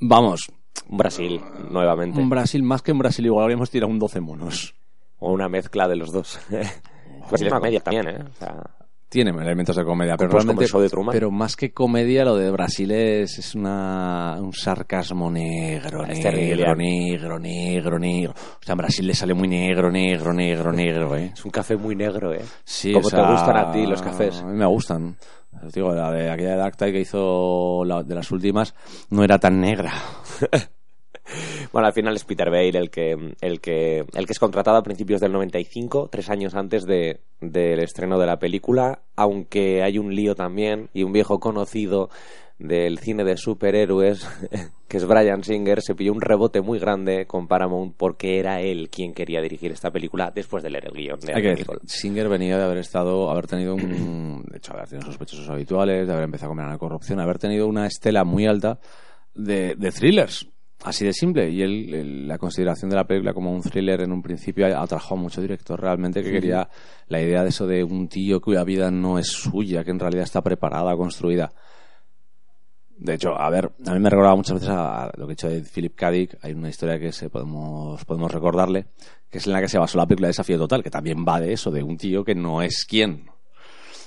Vamos, 0.00 0.50
Brasil, 0.88 1.40
nuevamente. 1.70 2.20
un 2.20 2.30
Brasil, 2.30 2.62
más 2.62 2.82
que 2.82 2.92
en 2.92 2.98
Brasil, 2.98 3.26
igual 3.26 3.42
habríamos 3.44 3.70
tirado 3.70 3.90
un 3.90 3.98
12 3.98 4.20
monos. 4.20 4.74
O 5.18 5.32
una 5.32 5.48
mezcla 5.48 5.88
de 5.88 5.96
los 5.96 6.12
dos. 6.12 6.38
pues 7.28 7.42
es 7.42 7.50
una 7.50 7.60
media 7.60 7.80
también, 7.80 8.08
¿eh? 8.08 8.18
O 8.22 8.34
sea, 8.34 8.70
tiene 9.08 9.30
elementos 9.30 9.74
de 9.76 9.84
comedia, 9.84 10.16
pero 10.16 10.30
como 10.30 10.42
realmente, 10.42 10.78
de 10.80 10.88
Truman. 10.90 11.12
pero 11.12 11.30
más 11.30 11.56
que 11.56 11.72
comedia, 11.72 12.24
lo 12.24 12.36
de 12.36 12.50
Brasil 12.50 12.90
es, 12.90 13.38
es 13.38 13.54
una, 13.54 14.36
un 14.40 14.52
sarcasmo 14.52 15.30
negro, 15.30 16.02
Es 16.04 16.18
negro, 16.18 16.22
terrible. 16.30 16.74
negro, 16.76 17.38
negro, 17.38 17.98
negro. 17.98 18.32
O 18.32 18.62
sea, 18.64 18.72
en 18.72 18.78
Brasil 18.78 19.06
le 19.06 19.14
sale 19.14 19.34
muy 19.34 19.48
negro, 19.48 19.90
negro, 19.90 20.32
negro, 20.32 20.72
negro, 20.72 21.16
¿eh? 21.16 21.30
Es 21.34 21.44
un 21.44 21.50
café 21.50 21.76
muy 21.76 21.96
negro, 21.96 22.32
¿eh? 22.34 22.42
Sí, 22.64 22.92
Como 22.92 23.06
o 23.06 23.10
sea, 23.10 23.24
te 23.26 23.32
gustan 23.32 23.56
a 23.56 23.72
ti 23.72 23.86
los 23.86 24.02
cafés. 24.02 24.40
A 24.42 24.46
mí 24.46 24.56
me 24.56 24.66
gustan. 24.66 25.16
Os 25.64 25.72
digo, 25.72 25.92
la 25.94 26.12
de 26.12 26.30
aquella 26.30 26.56
de 26.56 26.62
Acta 26.62 26.86
que 26.92 27.00
hizo 27.00 27.84
la- 27.84 28.02
de 28.02 28.14
las 28.14 28.30
últimas 28.30 28.74
no 29.10 29.24
era 29.24 29.38
tan 29.38 29.60
negra. 29.60 29.92
Bueno, 31.72 31.86
al 31.86 31.92
final 31.92 32.14
es 32.16 32.24
Peter 32.24 32.50
Bale 32.50 32.78
el 32.78 32.90
que, 32.90 33.34
el 33.40 33.60
que, 33.60 33.98
el 33.98 34.26
que 34.26 34.32
es 34.32 34.38
contratado 34.38 34.76
a 34.76 34.82
principios 34.82 35.20
del 35.20 35.32
95, 35.32 36.08
tres 36.10 36.30
años 36.30 36.54
antes 36.54 36.86
de, 36.86 37.20
del 37.40 37.80
estreno 37.80 38.18
de 38.18 38.26
la 38.26 38.38
película, 38.38 39.02
aunque 39.16 39.82
hay 39.82 39.98
un 39.98 40.14
lío 40.14 40.34
también 40.34 40.88
y 40.92 41.02
un 41.02 41.12
viejo 41.12 41.40
conocido 41.40 42.10
del 42.58 42.98
cine 42.98 43.24
de 43.24 43.36
superhéroes, 43.36 44.26
que 44.88 44.96
es 44.96 45.06
Brian 45.06 45.44
Singer, 45.44 45.80
se 45.80 45.94
pilló 45.94 46.12
un 46.12 46.20
rebote 46.20 46.60
muy 46.60 46.78
grande 46.78 47.26
con 47.26 47.46
Paramount 47.46 47.94
porque 47.96 48.38
era 48.38 48.60
él 48.60 48.90
quien 48.90 49.14
quería 49.14 49.40
dirigir 49.40 49.70
esta 49.70 49.90
película 49.90 50.32
después 50.34 50.62
de 50.62 50.70
leer 50.70 50.86
el 50.86 50.92
guion 50.92 51.20
de 51.20 51.34
Hay 51.34 51.42
que 51.42 51.48
decir. 51.50 51.66
Singer 51.86 52.28
venía 52.28 52.58
de 52.58 52.64
haber 52.64 52.78
estado, 52.78 53.30
haber 53.30 53.46
tenido 53.46 53.74
un, 53.74 54.44
de 54.50 54.58
hecho, 54.58 54.72
haber 54.72 54.88
tenido 54.88 55.06
sospechosos 55.06 55.48
habituales, 55.48 56.06
de 56.06 56.12
haber 56.12 56.24
empezado 56.24 56.50
a 56.50 56.54
comer 56.54 56.66
la 56.66 56.78
corrupción, 56.78 57.20
haber 57.20 57.38
tenido 57.38 57.68
una 57.68 57.86
estela 57.86 58.24
muy 58.24 58.46
alta 58.46 58.80
de, 59.34 59.76
de 59.76 59.92
thrillers. 59.92 60.48
Así 60.84 61.04
de 61.04 61.12
simple. 61.12 61.50
Y 61.50 61.62
él, 61.62 61.92
él- 61.94 62.28
la 62.28 62.38
consideración 62.38 62.88
de 62.90 62.96
la 62.96 63.06
película 63.06 63.32
como 63.34 63.52
un 63.52 63.62
thriller 63.62 64.00
en 64.02 64.12
un 64.12 64.22
principio 64.22 64.66
atrajo 64.78 65.14
a 65.14 65.18
mucho 65.18 65.40
director 65.40 65.80
realmente 65.80 66.22
que 66.22 66.30
quería 66.30 66.68
la 67.08 67.20
idea 67.20 67.42
de 67.42 67.48
eso 67.48 67.66
de 67.66 67.82
un 67.82 68.08
tío 68.08 68.40
cuya 68.40 68.62
vida 68.64 68.90
no 68.90 69.18
es 69.18 69.26
suya, 69.28 69.82
que 69.82 69.90
en 69.90 69.98
realidad 69.98 70.24
está 70.24 70.40
preparada, 70.42 70.96
construida. 70.96 71.52
De 72.96 73.14
hecho, 73.14 73.38
a 73.40 73.48
ver, 73.50 73.70
a 73.86 73.92
mí 73.94 74.00
me 74.00 74.10
recordaba 74.10 74.34
muchas 74.36 74.54
veces 74.54 74.68
a, 74.70 75.04
a 75.04 75.12
lo 75.16 75.26
que 75.26 75.32
he 75.32 75.36
dicho 75.36 75.48
de 75.48 75.62
Philip 75.62 75.94
K. 75.94 76.10
Dick. 76.10 76.38
Hay 76.42 76.52
una 76.52 76.68
historia 76.68 76.98
que 76.98 77.12
se 77.12 77.30
podemos, 77.30 78.04
podemos 78.04 78.30
recordarle, 78.32 78.86
que 79.30 79.38
es 79.38 79.46
en 79.46 79.52
la 79.52 79.60
que 79.60 79.68
se 79.68 79.78
basó 79.78 79.98
la 79.98 80.06
película 80.06 80.26
Desafío 80.28 80.58
Total, 80.58 80.82
que 80.82 80.90
también 80.90 81.24
va 81.26 81.40
de 81.40 81.52
eso, 81.52 81.70
de 81.70 81.82
un 81.82 81.96
tío 81.96 82.24
que 82.24 82.34
no 82.34 82.60
es 82.62 82.84
quien. 82.88 83.30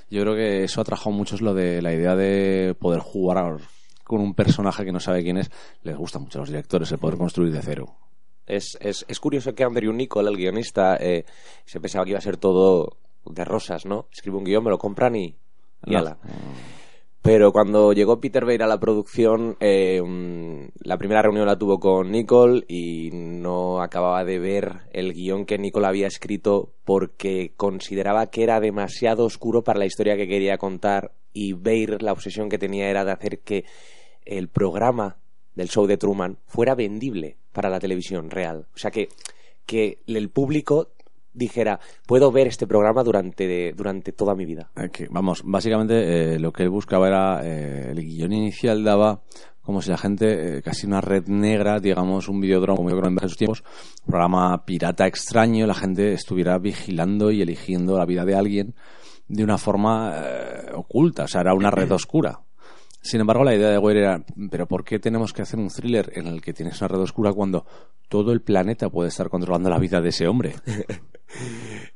Yo 0.09 0.21
creo 0.23 0.35
que 0.35 0.63
eso 0.65 0.81
atrajo 0.81 1.09
a 1.09 1.13
muchos 1.13 1.41
lo 1.41 1.53
de 1.53 1.81
la 1.81 1.93
idea 1.93 2.17
de 2.17 2.75
poder 2.77 2.99
jugar 2.99 3.57
con 4.11 4.21
un 4.21 4.33
personaje 4.35 4.85
que 4.85 4.91
no 4.91 4.99
sabe 4.99 5.23
quién 5.23 5.37
es. 5.37 5.49
Les 5.83 5.95
gusta 5.97 6.19
mucho 6.19 6.37
a 6.37 6.41
los 6.41 6.49
directores 6.49 6.91
el 6.91 6.99
poder 6.99 7.17
construir 7.17 7.51
de 7.51 7.61
cero. 7.61 7.95
Es, 8.45 8.77
es, 8.81 9.05
es 9.07 9.19
curioso 9.19 9.55
que 9.55 9.63
Andrew 9.63 9.93
Nichol, 9.93 10.27
el 10.27 10.35
guionista, 10.37 10.97
eh, 10.97 11.25
se 11.65 11.79
pensaba 11.79 12.03
que 12.05 12.11
iba 12.11 12.19
a 12.19 12.21
ser 12.21 12.37
todo 12.37 12.97
de 13.25 13.45
rosas, 13.45 13.85
¿no? 13.85 14.07
Escribe 14.11 14.37
un 14.37 14.43
guion, 14.43 14.63
me 14.63 14.69
lo 14.69 14.77
compran 14.77 15.15
y, 15.15 15.35
y 15.85 15.91
No. 15.91 15.97
ala. 15.99 16.17
Pero 17.21 17.51
cuando 17.51 17.93
llegó 17.93 18.19
Peter 18.19 18.43
Weir 18.43 18.63
a 18.63 18.67
la 18.67 18.79
producción, 18.79 19.55
eh, 19.59 20.01
la 20.83 20.97
primera 20.97 21.21
reunión 21.21 21.45
la 21.45 21.55
tuvo 21.55 21.79
con 21.79 22.09
Nicole 22.11 22.65
y 22.67 23.11
no 23.13 23.79
acababa 23.83 24.25
de 24.25 24.39
ver 24.39 24.79
el 24.91 25.13
guion 25.13 25.45
que 25.45 25.59
Nicole 25.59 25.85
había 25.85 26.07
escrito 26.07 26.73
porque 26.83 27.53
consideraba 27.55 28.25
que 28.31 28.41
era 28.41 28.59
demasiado 28.59 29.23
oscuro 29.23 29.63
para 29.63 29.77
la 29.77 29.85
historia 29.85 30.17
que 30.17 30.27
quería 30.27 30.57
contar 30.57 31.11
y 31.31 31.53
Weir 31.53 32.01
la 32.01 32.11
obsesión 32.11 32.49
que 32.49 32.57
tenía 32.57 32.89
era 32.89 33.05
de 33.05 33.11
hacer 33.11 33.39
que 33.41 33.65
el 34.31 34.47
programa 34.47 35.17
del 35.55 35.67
show 35.67 35.85
de 35.85 35.97
Truman 35.97 36.37
fuera 36.47 36.73
vendible 36.73 37.37
para 37.51 37.69
la 37.69 37.79
televisión 37.79 38.29
real. 38.29 38.67
O 38.73 38.77
sea 38.77 38.89
que, 38.89 39.09
que 39.65 39.99
el 40.07 40.29
público 40.29 40.89
dijera, 41.33 41.79
puedo 42.07 42.31
ver 42.31 42.47
este 42.47 42.67
programa 42.67 43.03
durante, 43.03 43.73
durante 43.73 44.11
toda 44.13 44.35
mi 44.35 44.45
vida. 44.45 44.71
Vamos, 45.09 45.41
básicamente 45.45 46.35
eh, 46.35 46.39
lo 46.39 46.51
que 46.51 46.63
él 46.63 46.69
buscaba 46.69 47.07
era, 47.07 47.41
eh, 47.43 47.91
el 47.91 48.01
guion 48.01 48.33
inicial 48.33 48.83
daba 48.83 49.21
como 49.61 49.81
si 49.81 49.91
la 49.91 49.97
gente, 49.97 50.57
eh, 50.57 50.61
casi 50.63 50.87
una 50.87 51.01
red 51.01 51.27
negra, 51.27 51.79
digamos, 51.79 52.27
un 52.27 52.41
videodrome, 52.41 52.77
como 52.77 52.89
yo 52.89 52.97
creo 52.97 53.11
en 53.11 53.19
sus 53.19 53.37
tiempos, 53.37 53.63
un 54.05 54.11
programa 54.11 54.65
pirata 54.65 55.05
extraño, 55.05 55.67
la 55.67 55.75
gente 55.75 56.13
estuviera 56.13 56.57
vigilando 56.57 57.31
y 57.31 57.41
eligiendo 57.41 57.97
la 57.97 58.05
vida 58.05 58.25
de 58.25 58.35
alguien 58.35 58.75
de 59.27 59.43
una 59.43 59.57
forma 59.57 60.15
oculta, 60.73 61.23
o 61.23 61.27
sea, 61.27 61.41
era 61.41 61.53
una 61.53 61.69
red 61.69 61.91
oscura. 61.91 62.41
Sin 63.01 63.19
embargo, 63.19 63.43
la 63.43 63.55
idea 63.55 63.69
de 63.69 63.77
Weir 63.79 63.97
era, 63.97 64.23
pero 64.51 64.67
¿por 64.67 64.83
qué 64.83 64.99
tenemos 64.99 65.33
que 65.33 65.41
hacer 65.41 65.59
un 65.59 65.69
thriller 65.69 66.11
en 66.15 66.27
el 66.27 66.41
que 66.41 66.53
tienes 66.53 66.79
una 66.81 66.87
red 66.89 66.99
oscura 66.99 67.33
cuando 67.33 67.65
todo 68.07 68.31
el 68.31 68.41
planeta 68.41 68.89
puede 68.89 69.09
estar 69.09 69.29
controlando 69.29 69.69
la 69.69 69.79
vida 69.79 70.01
de 70.01 70.09
ese 70.09 70.27
hombre? 70.27 70.53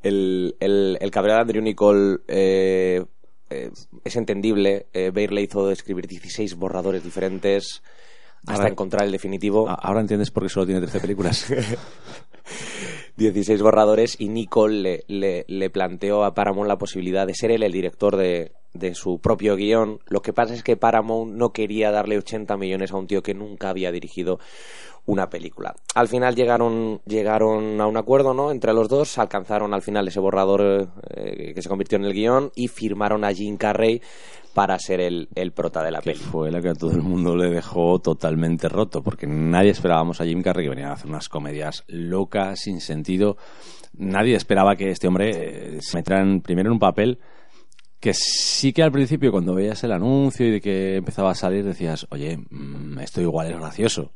El, 0.02 0.56
el, 0.62 0.98
el 1.02 1.12
cabreo 1.12 1.36
de 1.36 1.42
Andrew 1.42 1.62
Nicole 1.62 2.20
eh, 2.30 3.04
eh, 3.50 3.70
es 4.04 4.16
entendible. 4.16 4.88
Eh, 4.94 5.12
Bayer 5.14 5.34
le 5.34 5.42
hizo 5.42 5.70
escribir 5.72 6.08
16 6.08 6.56
borradores 6.56 7.04
diferentes 7.04 7.82
hasta 8.44 8.54
Ahora- 8.62 8.70
encontrar 8.70 9.04
el 9.06 9.12
definitivo. 9.12 9.68
Ahora 9.70 10.00
entiendes 10.02 10.32
por 10.32 10.44
qué 10.44 10.50
solo 10.50 10.66
tiene 10.68 10.80
13 10.82 11.00
películas. 11.02 11.54
16 13.18 13.62
borradores 13.62 14.16
y 14.20 14.30
Nicole 14.30 14.82
le, 14.82 15.04
le, 15.08 15.46
le 15.48 15.70
planteó 15.70 16.24
a 16.24 16.34
Paramount 16.34 16.68
la 16.68 16.78
posibilidad 16.78 17.26
de 17.28 17.34
ser 17.34 17.52
él 17.52 17.64
el 17.64 17.72
director 17.72 18.16
de, 18.18 18.52
de 18.76 18.94
su 18.94 19.20
propio 19.20 19.56
guion. 19.56 20.00
Lo 20.08 20.22
que 20.22 20.34
pasa 20.34 20.54
es 20.54 20.64
que 20.64 20.78
Paramount 20.78 21.34
no 21.34 21.52
quería 21.52 21.92
darle 21.92 22.18
80 22.18 22.56
millones 22.58 22.92
a 22.92 22.98
un 22.98 23.08
tío 23.08 23.24
que 23.24 23.34
nunca 23.34 23.70
había 23.70 23.92
dirigido 23.92 24.40
una 25.08 25.30
película. 25.30 25.76
Al 25.94 26.08
final 26.08 26.36
llegaron, 26.36 27.00
llegaron 27.06 27.80
a 27.80 27.86
un 27.88 27.96
acuerdo 27.98 28.34
¿no? 28.34 28.52
entre 28.52 28.74
los 28.74 28.90
dos, 28.90 29.18
alcanzaron 29.20 29.74
al 29.74 29.84
final 29.84 30.08
ese 30.08 30.20
borrador 30.20 30.90
eh, 31.16 31.52
que 31.54 31.62
se 31.62 31.70
convirtió 31.70 31.98
en 31.98 32.06
el 32.06 32.14
guion 32.14 32.52
y 32.56 32.68
firmaron 32.70 33.24
a 33.24 33.32
Jim 33.32 33.56
Carrey 33.58 34.02
para 34.56 34.80
ser 34.80 35.02
el, 35.02 35.28
el 35.36 35.52
prota 35.52 35.84
de 35.84 35.92
la 35.92 36.00
que 36.00 36.12
peli. 36.14 36.24
fue 36.24 36.50
la 36.50 36.60
que 36.62 36.70
a 36.70 36.74
todo 36.74 36.92
el 36.92 37.04
mundo 37.04 37.36
le 37.36 37.50
dejó 37.50 38.00
totalmente 38.00 38.68
roto, 38.68 39.04
porque 39.04 39.28
nadie 39.28 39.70
esperábamos 39.72 40.22
a 40.22 40.26
Jim 40.26 40.42
Carrey 40.42 40.66
que 40.66 40.70
venía 40.70 40.90
a 40.90 40.94
hacer 40.94 41.08
unas 41.08 41.30
comedias 41.30 41.84
locas, 41.88 42.62
sin 42.62 42.80
sentido. 42.82 43.38
Nadie 43.98 44.36
esperaba 44.36 44.76
que 44.76 44.90
este 44.90 45.08
hombre 45.08 45.76
eh, 45.76 45.78
se 45.82 45.98
metiera 45.98 46.22
en- 46.24 46.42
primero 46.42 46.70
en 46.70 46.74
un 46.74 46.80
papel 46.80 47.20
que 48.00 48.14
sí 48.14 48.74
que 48.74 48.84
al 48.84 48.92
principio 48.92 49.32
cuando 49.32 49.56
veías 49.56 49.84
el 49.84 49.92
anuncio 49.92 50.46
y 50.46 50.52
de 50.52 50.62
que 50.62 50.96
empezaba 50.98 51.32
a 51.32 51.36
salir 51.36 51.64
decías, 51.64 52.08
oye, 52.12 52.38
mm, 52.38 53.00
esto 53.00 53.22
igual 53.22 53.52
es 53.52 53.58
gracioso. 53.58 54.14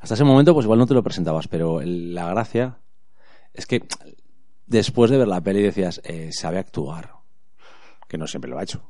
Hasta 0.00 0.14
ese 0.14 0.24
momento 0.24 0.54
pues 0.54 0.64
igual 0.64 0.78
no 0.78 0.86
te 0.86 0.94
lo 0.94 1.02
presentabas, 1.02 1.48
pero 1.48 1.80
la 1.82 2.28
gracia 2.28 2.78
es 3.54 3.66
que 3.66 3.82
después 4.66 5.10
de 5.10 5.18
ver 5.18 5.28
la 5.28 5.40
peli 5.40 5.62
decías, 5.62 6.00
eh, 6.04 6.30
sabe 6.32 6.58
actuar, 6.58 7.12
que 8.08 8.18
no 8.18 8.26
siempre 8.26 8.50
lo 8.50 8.58
ha 8.58 8.62
hecho. 8.62 8.82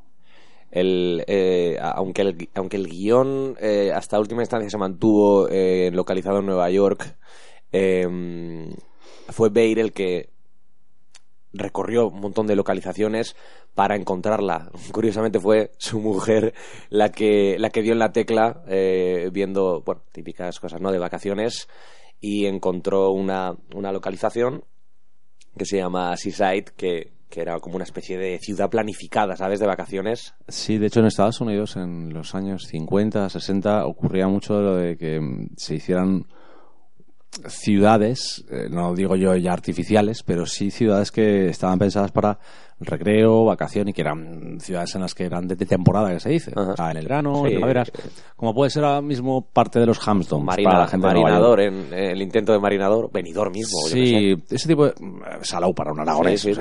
El, 0.70 1.24
eh, 1.26 1.79
aunque, 1.81 2.22
el, 2.22 2.48
aunque 2.55 2.76
el 2.76 2.87
guion 2.87 3.57
eh, 3.61 3.92
hasta 3.92 4.20
última 4.20 4.42
instancia 4.42 4.70
se 4.70 4.79
mantuvo 4.79 5.48
localizado 5.92 6.38
en 6.38 6.46
Nueva 6.46 6.70
York, 6.70 7.16
eh, 7.72 8.07
fue 9.29 9.48
Bayer 9.48 9.79
el 9.79 9.92
que 9.92 10.31
recorrió 11.53 12.09
un 12.09 12.21
montón 12.21 12.47
de 12.47 12.57
localizaciones 12.57 13.37
para 13.75 13.97
encontrarla. 13.97 14.71
Curiosamente 14.93 15.41
fue 15.41 15.73
su 15.79 16.01
mujer 16.01 16.55
la 16.89 17.11
que, 17.11 17.57
la 17.59 17.71
que 17.71 17.83
dio 17.83 17.93
en 17.93 17.99
la 17.99 18.13
tecla 18.13 18.63
eh, 18.69 19.31
viendo, 19.33 19.83
bueno, 19.85 20.03
típicas 20.13 20.61
cosas, 20.61 20.81
¿no? 20.81 20.93
De 20.93 20.99
vacaciones 20.99 21.69
y 22.21 22.47
encontró 22.47 23.11
una, 23.13 23.55
una 23.75 23.93
localización 23.93 24.65
que 25.57 25.65
se 25.65 25.79
llama 25.79 26.17
Seaside, 26.17 26.67
que, 26.77 27.13
que 27.29 27.41
era 27.41 27.59
como 27.61 27.77
una 27.77 27.85
especie 27.85 28.19
de 28.19 28.39
ciudad 28.39 28.69
planificada, 28.69 29.37
¿sabes? 29.37 29.61
De 29.61 29.67
vacaciones. 29.67 30.35
Sí, 30.49 30.79
de 30.79 30.87
hecho 30.87 31.01
en 31.01 31.07
Estados 31.07 31.41
Unidos 31.41 31.77
en 31.77 32.13
los 32.13 32.35
años 32.35 32.67
50, 32.67 33.29
60 33.29 33.87
ocurría 33.87 34.29
mucho 34.29 34.61
lo 34.61 34.77
de 34.77 34.97
que 34.97 35.21
mm, 35.21 35.51
se 35.57 35.77
hicieran 35.77 36.27
ciudades, 37.49 38.45
eh, 38.51 38.69
no 38.71 38.95
digo 38.95 39.16
yo 39.16 39.35
ya 39.37 39.53
artificiales, 39.53 40.23
pero 40.23 40.47
sí 40.47 40.71
ciudades 40.71 41.11
que 41.11 41.49
estaban 41.49 41.79
pensadas 41.79 42.11
para 42.11 42.38
recreo, 42.81 43.45
vacación 43.45 43.88
y 43.88 43.93
que 43.93 44.01
eran 44.03 44.59
ciudades 44.61 44.95
en 44.95 45.03
las 45.03 45.14
que 45.14 45.25
eran 45.25 45.47
de, 45.47 45.55
de 45.57 45.66
temporada, 45.66 46.11
que 46.12 46.21
se 46.21 46.31
dice. 46.31 46.53
Ajá. 46.57 46.73
O 46.73 46.77
sea, 46.77 46.90
en 46.90 46.97
el 46.97 47.05
verano, 47.05 47.35
Sí. 47.37 47.40
en 47.40 47.47
primaveras, 47.53 47.93
como 48.37 48.55
puede 48.55 48.71
ser 48.71 48.85
ahora 48.85 49.03
mismo 49.03 49.43
parte 49.43 49.79
de 49.79 49.87
los 49.87 49.99
Hamstones 50.09 50.45
Marina- 50.45 50.71
para 50.71 50.83
la 50.83 50.88
gente 50.88 51.07
de 51.07 51.12
marinador, 51.14 51.61
en, 51.61 51.75
en 51.93 52.11
el 52.11 52.23
intento 52.23 52.53
de 52.53 52.59
marinador, 52.59 53.11
venidor 53.12 53.51
mismo. 53.51 53.79
Sí, 53.88 54.35
ese 54.51 54.69
tipo 54.69 54.87
de... 54.87 54.95
mm, 54.99 55.21
Salou 55.43 55.75
para 55.75 55.93
un 55.93 56.01
aragonés. 56.01 56.40
Sí, 56.40 56.53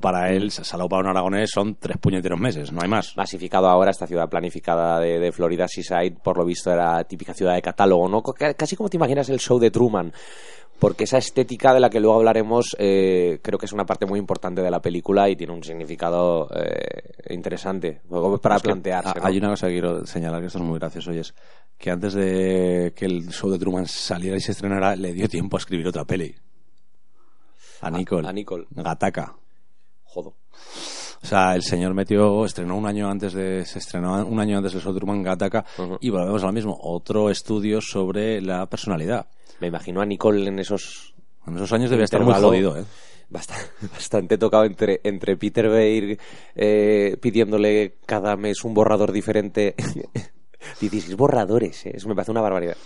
para 0.00 0.30
él, 0.30 0.50
Salou 0.50 0.88
para 0.88 1.02
un 1.02 1.08
aragonés 1.08 1.50
son 1.52 1.76
tres 1.76 1.96
puñeteros 1.98 2.38
meses, 2.40 2.72
no 2.72 2.80
hay 2.82 2.88
más. 2.88 3.16
Masificado 3.16 3.68
ahora 3.68 3.90
esta 3.90 4.06
ciudad 4.06 4.28
planificada 4.28 4.98
de, 5.00 5.18
de 5.18 5.32
Florida 5.32 5.66
Seaside, 5.68 6.16
por 6.22 6.38
lo 6.38 6.44
visto 6.44 6.70
era 6.72 7.04
típica 7.04 7.34
ciudad 7.34 7.54
de 7.54 7.62
catálogo, 7.62 8.08
¿no? 8.08 8.22
Casi 8.22 8.76
como 8.76 8.88
te 8.88 8.96
imaginas 8.96 9.28
el 9.28 9.38
show 9.38 9.58
de 9.58 9.70
Truman. 9.70 10.12
Porque 10.78 11.04
esa 11.04 11.18
estética 11.18 11.74
de 11.74 11.80
la 11.80 11.90
que 11.90 11.98
luego 11.98 12.16
hablaremos 12.16 12.76
eh, 12.78 13.40
creo 13.42 13.58
que 13.58 13.66
es 13.66 13.72
una 13.72 13.84
parte 13.84 14.06
muy 14.06 14.18
importante 14.20 14.62
de 14.62 14.70
la 14.70 14.80
película 14.80 15.28
y 15.28 15.34
tiene 15.34 15.52
un 15.52 15.64
significado 15.64 16.48
eh, 16.54 17.34
interesante 17.34 18.00
luego 18.08 18.38
para 18.38 18.56
Es 18.56 18.62
que 18.62 18.68
plantearse. 18.68 19.10
ha- 19.10 19.20
¿no? 19.20 19.26
Hay 19.26 19.38
una 19.38 19.48
cosa 19.50 19.66
que 19.66 19.72
quiero 19.72 20.06
señalar 20.06 20.40
que 20.40 20.46
esto 20.46 20.58
es 20.58 20.64
muy 20.64 20.78
gracioso 20.78 21.12
y 21.12 21.18
es 21.18 21.34
que 21.76 21.90
antes 21.90 22.14
de 22.14 22.92
que 22.96 23.06
el 23.06 23.28
show 23.30 23.50
de 23.50 23.58
Truman 23.58 23.86
saliera 23.86 24.36
y 24.36 24.40
se 24.40 24.52
estrenara, 24.52 24.94
le 24.94 25.12
dio 25.12 25.28
tiempo 25.28 25.56
a 25.56 25.58
escribir 25.58 25.88
otra 25.88 26.04
peli. 26.04 26.34
A 27.80 27.90
Nicole. 27.90 28.28
a 28.28 28.32
Nicole. 28.32 28.66
Gataca. 28.70 29.34
Jodo. 30.04 30.34
O 31.22 31.26
sea, 31.26 31.54
el 31.56 31.62
señor 31.62 31.94
metió, 31.94 32.44
estrenó 32.44 32.76
un 32.76 32.86
año 32.86 33.08
antes 33.10 33.32
de, 33.32 33.64
se 33.64 33.80
estrenó 33.80 34.24
un 34.24 34.38
año 34.38 34.58
antes 34.58 34.72
de 34.72 34.80
show 34.80 34.94
Truman 34.94 35.22
Gattaca 35.22 35.64
y 36.00 36.10
volvemos 36.10 36.42
a 36.42 36.46
lo 36.46 36.52
mismo, 36.52 36.78
otro 36.80 37.30
estudio 37.30 37.80
sobre 37.80 38.40
la 38.40 38.66
personalidad. 38.66 39.26
Me 39.60 39.68
imagino 39.68 40.00
a 40.00 40.06
Nicole 40.06 40.46
en 40.48 40.58
esos... 40.58 41.14
En 41.46 41.56
esos 41.56 41.72
años 41.72 41.90
debía 41.90 42.04
estar 42.04 42.22
muy 42.22 42.34
jodido, 42.34 42.76
¿eh? 42.76 42.84
Bastante, 43.30 43.64
bastante 43.92 44.38
tocado 44.38 44.64
entre, 44.64 45.00
entre 45.04 45.36
Peter 45.36 45.68
Weir 45.68 46.18
eh, 46.54 47.16
pidiéndole 47.20 47.96
cada 48.06 48.36
mes 48.36 48.64
un 48.64 48.74
borrador 48.74 49.12
diferente. 49.12 49.74
16 50.80 51.16
borradores, 51.16 51.86
¿eh? 51.86 51.92
eso 51.94 52.08
me 52.08 52.14
parece 52.14 52.32
una 52.32 52.40
barbaridad. 52.40 52.76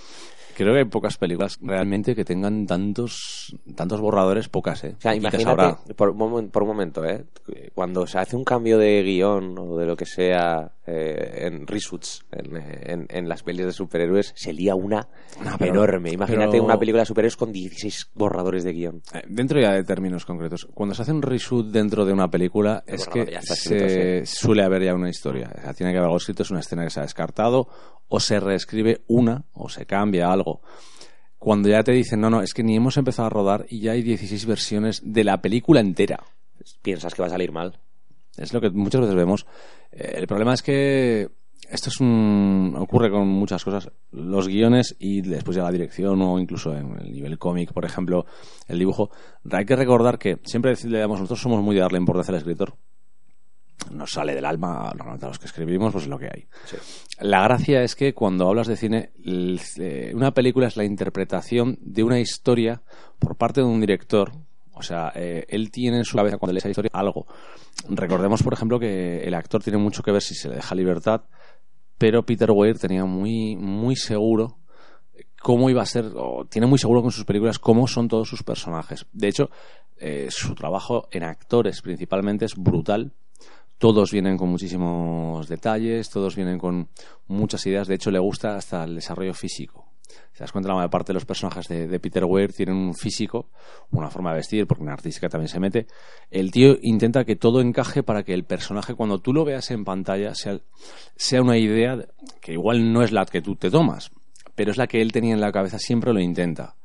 Creo 0.54 0.74
que 0.74 0.80
hay 0.80 0.84
pocas 0.84 1.16
películas 1.16 1.58
realmente 1.62 2.14
que 2.14 2.24
tengan 2.24 2.66
tantos 2.66 3.56
tantos 3.74 4.00
borradores, 4.00 4.48
pocas, 4.48 4.84
¿eh? 4.84 4.94
O 4.98 5.00
sea, 5.00 5.14
imagínate, 5.14 5.94
por, 5.94 6.14
por, 6.14 6.62
un 6.62 6.68
momento, 6.68 7.04
¿eh? 7.06 7.24
Cuando 7.74 8.06
se 8.06 8.18
hace 8.18 8.36
un 8.36 8.44
cambio 8.44 8.76
de 8.76 9.02
guion 9.02 9.58
o 9.58 9.78
de 9.78 9.86
lo 9.86 9.96
que 9.96 10.04
sea 10.04 10.72
eh, 10.86 11.46
en 11.46 11.66
reshoots, 11.66 12.24
en, 12.32 13.06
en, 13.08 13.28
las 13.28 13.42
pelis 13.42 13.66
de 13.66 13.72
superhéroes, 13.72 14.32
se 14.34 14.52
lía 14.52 14.74
una 14.74 15.08
enorme. 15.60 16.10
Imagínate 16.10 16.60
una 16.60 16.78
película 16.78 17.02
de 17.02 17.06
superhéroes 17.06 17.36
con 17.36 17.52
16 17.52 18.10
borradores 18.14 18.64
de 18.64 18.72
guion. 18.72 19.02
Eh, 19.14 19.22
dentro 19.28 19.60
ya 19.60 19.72
de 19.72 19.84
términos 19.84 20.24
concretos, 20.24 20.66
cuando 20.74 20.94
se 20.94 21.02
hace 21.02 21.12
un 21.12 21.22
reshoot 21.22 21.66
dentro 21.66 22.04
de 22.04 22.12
una 22.12 22.28
película, 22.28 22.82
es 22.86 23.06
que 23.06 23.38
se 23.42 24.26
suele 24.26 24.64
haber 24.64 24.82
ya 24.82 24.94
una 24.94 25.08
historia. 25.08 25.50
tiene 25.76 25.92
que 25.92 25.98
haber 25.98 26.06
algo 26.06 26.16
escrito, 26.16 26.42
es 26.42 26.50
una 26.50 26.60
escena 26.60 26.84
que 26.84 26.90
se 26.90 27.00
ha 27.00 27.04
descartado, 27.04 27.68
o 28.08 28.20
se 28.20 28.40
reescribe 28.40 29.02
una, 29.06 29.44
o 29.52 29.68
se 29.68 29.86
cambia 29.86 30.30
algo 30.30 30.62
cuando 31.38 31.68
ya 31.68 31.82
te 31.82 31.90
dicen, 31.90 32.20
no, 32.20 32.30
no, 32.30 32.40
es 32.40 32.54
que 32.54 32.62
ni 32.62 32.76
hemos 32.76 32.96
empezado 32.96 33.26
a 33.26 33.30
rodar 33.30 33.66
y 33.68 33.80
ya 33.80 33.92
hay 33.92 34.02
16 34.02 34.46
versiones 34.46 35.02
de 35.04 35.24
la 35.24 35.42
película 35.42 35.80
entera. 35.80 36.22
Piensas 36.82 37.14
que 37.14 37.22
va 37.22 37.26
a 37.26 37.32
salir 37.32 37.50
mal. 37.50 37.80
Es 38.36 38.52
lo 38.52 38.60
que 38.60 38.70
muchas 38.70 39.00
veces 39.00 39.16
vemos. 39.16 39.46
Eh, 39.90 40.14
el 40.16 40.26
problema 40.26 40.54
es 40.54 40.62
que 40.62 41.28
esto 41.68 41.88
es 41.88 42.00
un, 42.00 42.74
ocurre 42.78 43.10
con 43.10 43.26
muchas 43.28 43.64
cosas. 43.64 43.90
Los 44.10 44.48
guiones 44.48 44.96
y 44.98 45.22
después 45.22 45.56
ya 45.56 45.62
la 45.62 45.70
dirección 45.70 46.20
o 46.20 46.38
incluso 46.38 46.74
en 46.76 46.98
el 46.98 47.12
nivel 47.12 47.38
cómic, 47.38 47.72
por 47.72 47.84
ejemplo, 47.84 48.26
el 48.68 48.78
dibujo. 48.78 49.10
Hay 49.50 49.64
que 49.64 49.76
recordar 49.76 50.18
que 50.18 50.38
siempre 50.44 50.74
le 50.84 50.98
damos, 50.98 51.18
nosotros 51.20 51.40
somos 51.40 51.62
muy 51.62 51.74
de 51.74 51.82
darle 51.82 51.98
importancia 51.98 52.32
al 52.32 52.38
escritor. 52.38 52.74
Nos 53.90 54.12
sale 54.12 54.34
del 54.34 54.44
alma, 54.44 54.92
normalmente 54.96 55.26
a 55.26 55.28
los 55.28 55.38
que 55.38 55.46
escribimos, 55.46 55.92
pues 55.92 56.04
es 56.04 56.10
lo 56.10 56.18
que 56.18 56.26
hay. 56.26 56.46
La 57.20 57.42
gracia 57.42 57.82
es 57.82 57.96
que 57.96 58.14
cuando 58.14 58.48
hablas 58.48 58.68
de 58.68 58.76
cine, 58.76 59.12
eh, 59.24 60.12
una 60.14 60.32
película 60.32 60.68
es 60.68 60.76
la 60.76 60.84
interpretación 60.84 61.78
de 61.80 62.04
una 62.04 62.20
historia 62.20 62.82
por 63.18 63.36
parte 63.36 63.60
de 63.60 63.66
un 63.66 63.80
director 63.80 64.32
o 64.82 64.84
sea, 64.84 65.12
eh, 65.14 65.46
él 65.48 65.70
tiene 65.70 65.98
en 65.98 66.04
su 66.04 66.16
cabeza 66.16 66.38
cuando 66.38 66.52
lee 66.52 66.58
esa 66.58 66.68
historia 66.68 66.90
algo. 66.92 67.24
Recordemos, 67.88 68.42
por 68.42 68.52
ejemplo, 68.52 68.80
que 68.80 69.22
el 69.22 69.34
actor 69.34 69.62
tiene 69.62 69.78
mucho 69.78 70.02
que 70.02 70.10
ver 70.10 70.20
si 70.20 70.34
se 70.34 70.48
le 70.48 70.56
deja 70.56 70.74
libertad, 70.74 71.22
pero 71.98 72.24
Peter 72.24 72.50
Weir 72.50 72.78
tenía 72.80 73.04
muy, 73.04 73.54
muy 73.54 73.94
seguro 73.94 74.58
cómo 75.40 75.70
iba 75.70 75.82
a 75.82 75.86
ser, 75.86 76.10
o 76.16 76.46
tiene 76.50 76.66
muy 76.66 76.80
seguro 76.80 77.00
con 77.00 77.12
sus 77.12 77.24
películas 77.24 77.60
cómo 77.60 77.86
son 77.86 78.08
todos 78.08 78.28
sus 78.28 78.42
personajes. 78.42 79.06
De 79.12 79.28
hecho, 79.28 79.50
eh, 79.98 80.26
su 80.30 80.56
trabajo 80.56 81.06
en 81.12 81.22
actores 81.22 81.80
principalmente 81.80 82.44
es 82.44 82.56
brutal. 82.56 83.12
Todos 83.78 84.10
vienen 84.10 84.36
con 84.36 84.48
muchísimos 84.48 85.46
detalles, 85.46 86.10
todos 86.10 86.34
vienen 86.34 86.58
con 86.58 86.88
muchas 87.28 87.64
ideas. 87.66 87.86
De 87.86 87.94
hecho, 87.94 88.10
le 88.10 88.18
gusta 88.18 88.56
hasta 88.56 88.82
el 88.82 88.96
desarrollo 88.96 89.32
físico 89.32 89.81
se 90.32 90.40
das 90.40 90.52
cuenta, 90.52 90.68
la 90.68 90.74
mayor 90.74 90.90
parte 90.90 91.12
de 91.12 91.14
los 91.14 91.24
personajes 91.24 91.68
de, 91.68 92.00
Peter 92.00 92.24
Weir 92.24 92.52
tienen 92.52 92.76
un 92.76 92.94
físico, 92.94 93.50
una 93.90 94.10
forma 94.10 94.30
de 94.30 94.36
vestir, 94.36 94.66
porque 94.66 94.82
una 94.82 94.94
artística 94.94 95.28
también 95.28 95.48
se 95.48 95.60
mete. 95.60 95.86
El 96.30 96.50
tío 96.50 96.76
intenta 96.82 97.24
que 97.24 97.36
todo 97.36 97.60
encaje 97.60 98.02
para 98.02 98.22
que 98.22 98.34
el 98.34 98.44
personaje, 98.44 98.94
cuando 98.94 99.18
tú 99.20 99.32
lo 99.32 99.44
veas 99.44 99.70
en 99.70 99.84
pantalla, 99.84 100.34
sea, 100.34 100.58
sea 101.16 101.42
una 101.42 101.58
idea 101.58 101.98
que 102.40 102.52
igual 102.52 102.92
no 102.92 103.02
es 103.02 103.12
la 103.12 103.26
que 103.26 103.42
tú 103.42 103.56
te 103.56 103.70
tomas, 103.70 104.10
pero 104.54 104.70
es 104.70 104.76
la 104.76 104.86
que 104.86 105.02
él 105.02 105.12
tenía 105.12 105.34
en 105.34 105.40
la 105.40 105.52
cabeza, 105.52 105.78
siempre 105.78 106.12
lo 106.12 106.20
intenta. 106.20 106.76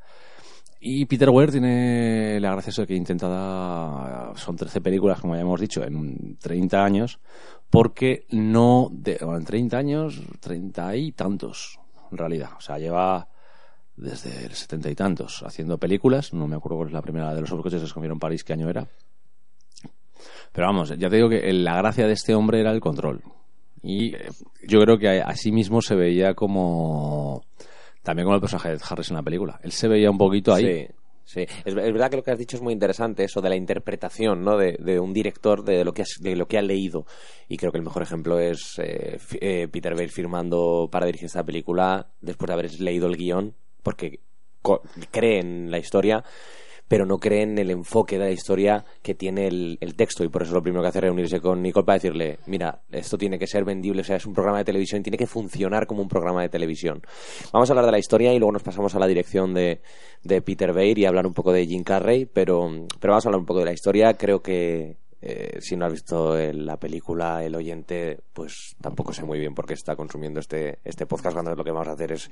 Y 0.79 1.05
Peter 1.05 1.29
Weir 1.29 1.51
tiene 1.51 2.39
la 2.39 2.51
gracia 2.51 2.71
de 2.77 2.87
que 2.87 2.95
intenta 2.95 3.27
dar, 3.27 4.37
son 4.37 4.55
13 4.55 4.79
películas, 4.81 5.19
como 5.19 5.35
ya 5.35 5.41
hemos 5.41 5.59
dicho, 5.59 5.83
en 5.83 6.37
30 6.37 6.83
años, 6.83 7.19
porque 7.69 8.25
no, 8.29 8.91
en 9.03 9.43
30 9.43 9.77
años, 9.77 10.21
30 10.39 10.95
y 10.95 11.11
tantos, 11.13 11.79
en 12.11 12.17
realidad. 12.17 12.49
O 12.57 12.61
sea, 12.61 12.77
lleva 12.77 13.27
desde 13.95 14.45
el 14.45 14.53
setenta 14.53 14.89
y 14.89 14.95
tantos 14.95 15.43
haciendo 15.43 15.77
películas. 15.77 16.33
No 16.33 16.47
me 16.47 16.55
acuerdo 16.55 16.77
cuál 16.77 16.87
es 16.89 16.93
la 16.93 17.01
primera 17.01 17.33
de 17.33 17.41
los 17.41 17.49
sobrecoches 17.49 17.81
que 17.81 17.87
se 17.87 17.93
comieron 17.93 18.19
París, 18.19 18.43
qué 18.43 18.53
año 18.53 18.69
era. 18.69 18.87
Pero 20.51 20.67
vamos, 20.67 20.89
ya 20.89 21.09
te 21.09 21.15
digo 21.15 21.29
que 21.29 21.51
la 21.53 21.77
gracia 21.77 22.07
de 22.07 22.13
este 22.13 22.33
hombre 22.33 22.61
era 22.61 22.71
el 22.71 22.79
control. 22.79 23.21
Y 23.83 24.15
eh, 24.15 24.29
yo 24.67 24.79
creo 24.79 24.97
que 24.97 25.21
así 25.21 25.51
mismo 25.51 25.81
se 25.81 25.95
veía 25.95 26.33
como. 26.33 27.43
También 28.01 28.25
como 28.25 28.35
el 28.35 28.41
personaje 28.41 28.69
de 28.69 28.79
Harris 28.87 29.09
en 29.09 29.17
la 29.17 29.23
película. 29.23 29.59
Él 29.63 29.71
se 29.71 29.87
veía 29.87 30.09
un 30.09 30.17
poquito 30.17 30.53
ahí. 30.53 30.65
Sí, 30.65 30.93
es, 31.35 31.75
verdad 31.75 32.09
que 32.09 32.17
lo 32.17 32.23
que 32.23 32.31
has 32.31 32.37
dicho 32.37 32.57
es 32.57 32.63
muy 32.63 32.73
interesante, 32.73 33.23
eso 33.23 33.41
de 33.41 33.49
la 33.49 33.55
interpretación 33.55 34.43
¿no? 34.43 34.57
de, 34.57 34.99
un 34.99 35.13
director 35.13 35.63
de 35.63 35.83
lo, 35.83 35.93
que 35.93 36.03
de 36.19 36.35
lo 36.35 36.47
que 36.47 36.57
ha 36.57 36.61
leído. 36.61 37.05
Y 37.47 37.57
creo 37.57 37.71
que 37.71 37.77
el 37.77 37.83
mejor 37.83 38.03
ejemplo 38.03 38.39
es 38.39 38.79
eh, 38.79 39.19
eh, 39.41 39.67
Peter 39.71 39.93
Weir 39.93 40.09
firmando 40.09 40.89
para 40.91 41.05
dirigir 41.05 41.25
esta 41.25 41.43
película 41.43 42.07
después 42.21 42.47
de 42.47 42.53
haber 42.53 42.79
leído 42.79 43.07
el 43.07 43.17
guion, 43.17 43.55
porque 43.83 44.21
cree 45.11 45.39
en 45.39 45.71
la 45.71 45.77
historia 45.77 46.23
pero 46.87 47.05
no 47.05 47.17
cree 47.17 47.43
en 47.43 47.57
el 47.57 47.71
enfoque 47.71 48.17
de 48.17 48.25
la 48.25 48.31
historia 48.31 48.85
que 49.01 49.15
tiene 49.15 49.47
el, 49.47 49.77
texto 49.95 50.23
y 50.23 50.29
por 50.29 50.43
eso 50.43 50.53
lo 50.53 50.61
primero 50.61 50.81
que 50.81 50.89
hace 50.89 50.99
es 50.99 51.03
reunirse 51.03 51.39
con 51.41 51.61
Nicole 51.61 51.85
para 51.85 51.95
decirle, 51.95 52.39
mira, 52.45 52.81
esto 52.91 53.17
tiene 53.17 53.39
que 53.39 53.47
ser 53.47 53.65
vendible, 53.65 54.01
o 54.01 54.03
sea, 54.03 54.17
es 54.17 54.25
un 54.25 54.33
programa 54.33 54.59
de 54.59 54.65
televisión, 54.65 55.01
tiene 55.01 55.17
que 55.17 55.27
funcionar 55.27 55.87
como 55.87 56.01
un 56.01 56.07
programa 56.07 56.41
de 56.41 56.49
televisión. 56.49 57.01
Vamos 57.51 57.69
a 57.69 57.73
hablar 57.73 57.85
de 57.85 57.91
la 57.91 57.99
historia 57.99 58.33
y 58.33 58.39
luego 58.39 58.51
nos 58.51 58.63
pasamos 58.63 58.93
a 58.95 58.99
la 58.99 59.07
dirección 59.07 59.53
de, 59.53 59.81
Peter 60.45 60.71
Weir 60.71 60.99
y 60.99 61.05
hablar 61.05 61.25
un 61.25 61.33
poco 61.33 61.51
de 61.51 61.65
Jim 61.65 61.83
Carrey, 61.83 62.25
pero, 62.25 62.69
pero 62.99 63.13
vamos 63.13 63.25
a 63.25 63.29
hablar 63.29 63.39
un 63.39 63.45
poco 63.45 63.59
de 63.59 63.65
la 63.65 63.73
historia. 63.73 64.13
Creo 64.13 64.41
que 64.41 64.97
eh, 65.21 65.57
si 65.61 65.75
no 65.75 65.85
has 65.85 65.91
visto 65.91 66.37
la 66.37 66.77
película, 66.77 67.43
el 67.43 67.55
oyente, 67.55 68.19
pues 68.33 68.75
tampoco 68.79 69.13
sé 69.13 69.23
muy 69.23 69.39
bien 69.39 69.55
por 69.55 69.65
qué 69.65 69.73
está 69.73 69.95
consumiendo 69.95 70.39
este, 70.39 70.79
este 70.83 71.05
podcast 71.05 71.33
cuando 71.33 71.55
lo 71.55 71.63
que 71.63 71.71
vamos 71.71 71.87
a 71.87 71.93
hacer 71.93 72.11
es 72.11 72.29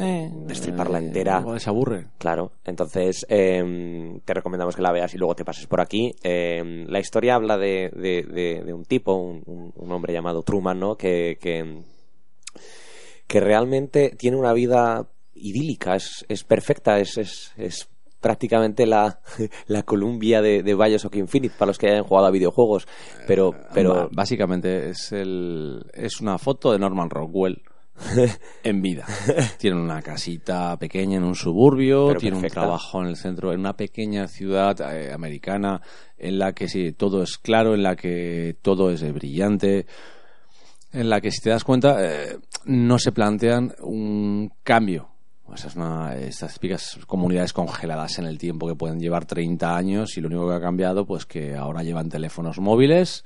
eh, 0.00 0.30
destriparla 0.46 0.98
eh, 0.98 1.06
entera. 1.06 1.44
se 1.58 1.68
aburre. 1.68 2.06
Claro, 2.18 2.52
entonces 2.64 3.26
em, 3.28 4.20
te 4.20 4.34
recomendamos 4.34 4.74
que 4.74 4.82
la 4.82 4.92
veas 4.92 5.14
y 5.14 5.18
luego 5.18 5.34
te 5.34 5.44
pases 5.44 5.66
por 5.66 5.80
aquí. 5.80 6.14
Em, 6.22 6.86
la 6.86 7.00
historia 7.00 7.34
habla 7.34 7.58
de, 7.58 7.90
de, 7.90 8.72
un 8.72 8.84
tipo, 8.84 9.14
un, 9.14 9.92
hombre 9.92 10.12
llamado 10.12 10.42
Truman, 10.42 10.78
¿no? 10.78 10.96
Que, 10.96 11.38
que, 11.40 13.40
realmente 13.40 14.10
tiene 14.18 14.36
una 14.36 14.52
vida 14.52 15.08
idílica, 15.34 15.94
es, 15.94 16.24
es 16.28 16.44
perfecta, 16.44 16.98
es, 16.98 17.16
es, 17.16 17.52
es 17.56 17.88
prácticamente 18.20 18.86
la, 18.86 19.20
la 19.66 19.82
Columbia 19.82 20.42
de, 20.42 20.62
de 20.62 20.74
Bioshock 20.74 21.16
Infinite 21.16 21.54
para 21.58 21.70
los 21.70 21.78
que 21.78 21.88
hayan 21.88 22.04
jugado 22.04 22.26
a 22.26 22.30
videojuegos. 22.30 22.86
Pero, 23.26 23.54
pero... 23.74 24.08
Básicamente 24.12 24.90
es, 24.90 25.12
el, 25.12 25.84
es 25.92 26.20
una 26.20 26.38
foto 26.38 26.72
de 26.72 26.78
Norman 26.78 27.10
Rockwell 27.10 27.62
en 28.64 28.82
vida. 28.82 29.06
Tiene 29.58 29.80
una 29.80 30.02
casita 30.02 30.76
pequeña 30.78 31.18
en 31.18 31.24
un 31.24 31.34
suburbio, 31.34 32.14
tiene 32.14 32.36
un 32.36 32.46
trabajo 32.48 33.00
en 33.02 33.08
el 33.08 33.16
centro, 33.16 33.52
en 33.52 33.60
una 33.60 33.76
pequeña 33.76 34.26
ciudad 34.28 34.80
eh, 34.80 35.12
americana 35.12 35.80
en 36.18 36.38
la 36.38 36.52
que 36.52 36.68
sí, 36.68 36.92
todo 36.92 37.22
es 37.22 37.38
claro, 37.38 37.74
en 37.74 37.82
la 37.82 37.96
que 37.96 38.56
todo 38.62 38.90
es 38.90 39.12
brillante, 39.12 39.86
en 40.92 41.08
la 41.08 41.20
que 41.20 41.30
si 41.30 41.40
te 41.40 41.50
das 41.50 41.64
cuenta 41.64 41.96
eh, 42.00 42.38
no 42.64 42.98
se 42.98 43.12
plantean 43.12 43.74
un 43.80 44.52
cambio. 44.62 45.08
Esas 45.52 45.74
una, 45.74 46.14
estas 46.14 46.54
típicas 46.54 46.96
comunidades 47.08 47.52
congeladas 47.52 48.20
en 48.20 48.26
el 48.26 48.38
tiempo 48.38 48.68
que 48.68 48.76
pueden 48.76 49.00
llevar 49.00 49.24
30 49.26 49.76
años 49.76 50.16
y 50.16 50.20
lo 50.20 50.28
único 50.28 50.48
que 50.48 50.54
ha 50.54 50.60
cambiado 50.60 51.04
pues 51.04 51.26
que 51.26 51.56
ahora 51.56 51.82
llevan 51.82 52.08
teléfonos 52.08 52.60
móviles 52.60 53.24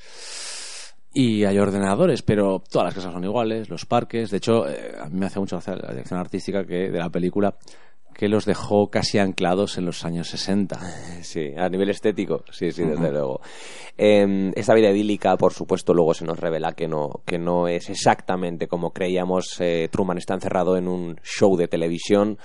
y 1.15 1.45
hay 1.45 1.59
ordenadores, 1.59 2.23
pero 2.23 2.63
todas 2.69 2.87
las 2.87 2.95
casas 2.95 3.13
son 3.13 3.23
iguales, 3.23 3.71
los 3.71 3.87
parques. 3.87 4.31
De 4.33 4.39
hecho, 4.39 4.69
eh, 4.69 4.97
a 5.01 5.09
mí 5.09 5.19
me 5.19 5.27
hace 5.27 5.39
mucho 5.39 5.57
gracia 5.57 5.77
la 5.77 5.93
dirección 5.93 6.19
artística 6.19 6.67
que 6.67 6.91
de 6.91 6.99
la 6.99 7.09
película 7.09 7.57
que 8.15 8.29
los 8.29 8.45
dejó 8.45 8.89
casi 8.89 9.19
anclados 9.19 9.77
en 9.79 9.85
los 9.85 10.05
años 10.05 10.29
60. 10.29 10.79
Sí, 11.25 11.53
a 11.57 11.69
nivel 11.69 11.89
estético, 11.89 12.45
sí, 12.51 12.71
sí, 12.71 12.85
desde 12.85 13.11
luego. 13.11 13.41
Eh, 13.97 14.53
esta 14.55 14.75
vida 14.75 14.91
idílica, 14.91 15.37
por 15.37 15.53
supuesto, 15.53 15.95
luego 15.95 16.13
se 16.13 16.25
nos 16.25 16.39
revela 16.39 16.73
que 16.73 16.87
no, 16.87 17.23
que 17.25 17.39
no 17.39 17.67
es 17.67 17.89
exactamente 17.89 18.69
como 18.69 18.93
creíamos. 18.93 19.57
Eh, 19.61 19.89
Truman 19.91 20.19
está 20.19 20.35
encerrado 20.35 20.77
en 20.77 20.87
un 20.87 21.17
show 21.25 21.57
de 21.57 21.67
televisión. 21.67 22.39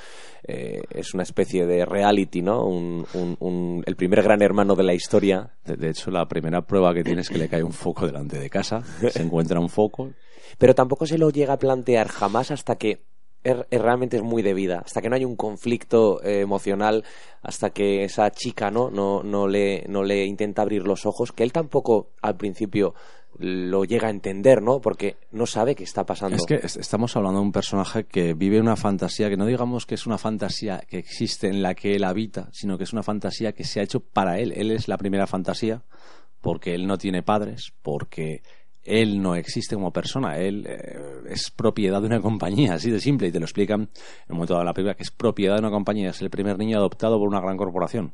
Eh, 0.48 0.82
es 0.92 1.14
una 1.14 1.24
especie 1.24 1.66
de 1.66 1.86
reality, 1.86 2.42
¿no? 2.42 2.66
Un, 2.66 3.84
el 3.86 3.96
primer 3.96 4.24
gran 4.24 4.42
hermano 4.42 4.76
de 4.76 4.84
la 4.84 4.94
historia. 4.94 5.52
De, 5.66 5.90
hecho, 5.90 6.10
la 6.10 6.26
primera 6.28 6.62
prueba 6.62 6.94
que 6.94 7.04
tiene 7.04 7.22
es 7.22 7.30
que 7.30 7.38
le 7.38 7.50
cae 7.50 7.64
un 7.64 7.74
foco 7.74 8.06
delante 8.06 8.40
de 8.40 8.50
casa. 8.50 8.82
Se 9.10 9.22
encuentra 9.22 9.60
un 9.60 9.70
foco. 9.70 10.12
Pero 10.58 10.74
tampoco 10.74 11.06
se 11.06 11.18
lo 11.18 11.30
llega 11.30 11.54
a 11.54 11.60
plantear 11.60 12.08
jamás 12.08 12.52
hasta 12.52 12.76
que 12.76 13.04
es, 13.44 13.56
realmente 13.72 14.18
es 14.18 14.24
muy 14.24 14.42
debida. 14.42 14.80
Hasta 14.86 15.02
que 15.02 15.10
no 15.10 15.16
hay 15.16 15.26
un 15.26 15.36
conflicto 15.36 16.22
eh, 16.24 16.42
emocional, 16.42 17.04
hasta 17.42 17.70
que 17.72 18.04
esa 18.04 18.30
chica 18.32 18.70
no, 18.72 18.90
no, 18.92 19.24
no, 19.24 19.48
le, 19.48 19.86
no 19.88 20.04
le 20.04 20.26
intenta 20.26 20.62
abrir 20.62 20.84
los 20.84 21.06
ojos, 21.06 21.32
que 21.32 21.44
él 21.44 21.52
tampoco 21.52 22.10
al 22.22 22.36
principio 22.38 22.94
lo 23.38 23.86
llega 23.86 24.08
a 24.08 24.12
entender, 24.12 24.62
¿no? 24.62 24.82
Porque 24.82 25.16
no 25.32 25.46
sabe 25.46 25.76
qué 25.76 25.84
está 25.84 26.04
pasando. 26.06 26.36
Es 26.36 26.46
que 26.46 26.56
es- 26.56 26.76
estamos 26.78 27.16
hablando 27.16 27.40
de 27.40 27.46
un 27.46 27.52
personaje 27.52 28.04
que 28.06 28.34
vive 28.34 28.60
una 28.60 28.76
fantasía, 28.76 29.30
que 29.30 29.38
no 29.38 29.46
digamos 29.46 29.86
que 29.86 29.96
es 29.96 30.06
una 30.08 30.18
fantasía 30.18 30.80
que 30.88 30.98
existe 30.98 31.48
en 31.48 31.62
la 31.62 31.76
que 31.76 31.96
él 31.96 32.04
habita, 32.04 32.50
sino 32.52 32.78
que 32.78 32.84
es 32.84 32.92
una 32.92 33.04
fantasía 33.04 33.54
que 33.54 33.64
se 33.64 33.80
ha 33.80 33.84
hecho 33.84 34.00
para 34.02 34.40
él. 34.40 34.52
Él 34.56 34.72
es 34.72 34.88
la 34.88 34.98
primera 34.98 35.28
fantasía 35.28 35.84
porque 36.42 36.74
él 36.74 36.88
no 36.88 36.98
tiene 36.98 37.22
padres, 37.22 37.72
porque 37.82 38.42
él 38.84 39.22
no 39.22 39.36
existe 39.36 39.76
como 39.76 39.92
persona, 39.92 40.38
él 40.38 40.66
eh, 40.68 41.00
es 41.30 41.52
propiedad 41.52 42.02
de 42.02 42.08
una 42.08 42.22
compañía, 42.22 42.74
así 42.74 42.90
de 42.90 43.00
simple, 43.00 43.28
y 43.28 43.32
te 43.32 43.40
lo 43.40 43.46
explican 43.46 43.82
en 43.82 43.90
un 44.30 44.38
momento 44.38 44.54
dado 44.54 44.64
de 44.64 44.70
la 44.70 44.74
película, 44.74 44.96
que 44.96 45.04
es 45.04 45.12
propiedad 45.12 45.56
de 45.56 45.62
una 45.62 45.72
compañía, 45.72 46.10
es 46.10 46.22
el 46.22 46.30
primer 46.30 46.58
niño 46.58 46.78
adoptado 46.78 47.20
por 47.20 47.28
una 47.28 47.42
gran 47.42 47.58
corporación, 47.58 48.14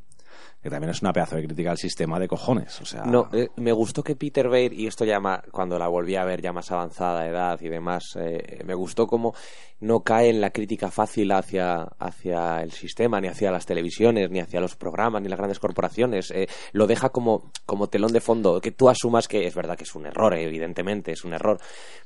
que 0.61 0.69
también 0.69 0.89
es 0.89 1.01
una 1.01 1.13
pedazo 1.13 1.35
de 1.35 1.45
crítica 1.45 1.71
al 1.71 1.77
sistema 1.77 2.19
de 2.19 2.27
cojones, 2.27 2.81
o 2.81 2.85
sea... 2.85 3.03
No, 3.05 3.29
eh, 3.31 3.49
me 3.57 3.71
gustó 3.71 4.03
que 4.03 4.15
Peter 4.15 4.47
Weir, 4.47 4.73
y 4.73 4.87
esto 4.87 5.05
ya 5.05 5.19
cuando 5.51 5.77
la 5.77 5.87
volví 5.87 6.15
a 6.15 6.25
ver 6.25 6.41
ya 6.41 6.51
más 6.51 6.71
avanzada 6.71 7.27
edad 7.27 7.59
y 7.61 7.69
demás, 7.69 8.17
eh, 8.19 8.63
me 8.65 8.73
gustó 8.73 9.05
como 9.07 9.33
no 9.81 9.99
cae 10.01 10.29
en 10.29 10.39
la 10.41 10.51
crítica 10.51 10.89
fácil 10.89 11.31
hacia, 11.33 11.83
hacia 11.99 12.61
el 12.63 12.71
sistema, 12.71 13.19
ni 13.19 13.27
hacia 13.27 13.51
las 13.51 13.65
televisiones, 13.65 14.29
ni 14.31 14.39
hacia 14.39 14.59
los 14.61 14.75
programas, 14.75 15.21
ni 15.21 15.27
las 15.27 15.37
grandes 15.37 15.59
corporaciones. 15.59 16.31
Eh, 16.31 16.47
lo 16.71 16.87
deja 16.87 17.09
como, 17.09 17.51
como 17.65 17.87
telón 17.87 18.13
de 18.13 18.21
fondo, 18.21 18.61
que 18.61 18.71
tú 18.71 18.87
asumas 18.89 19.27
que 19.27 19.45
es 19.45 19.53
verdad 19.53 19.75
que 19.77 19.83
es 19.83 19.93
un 19.93 20.05
error, 20.05 20.33
evidentemente 20.33 21.11
es 21.11 21.23
un 21.25 21.33
error, 21.33 21.59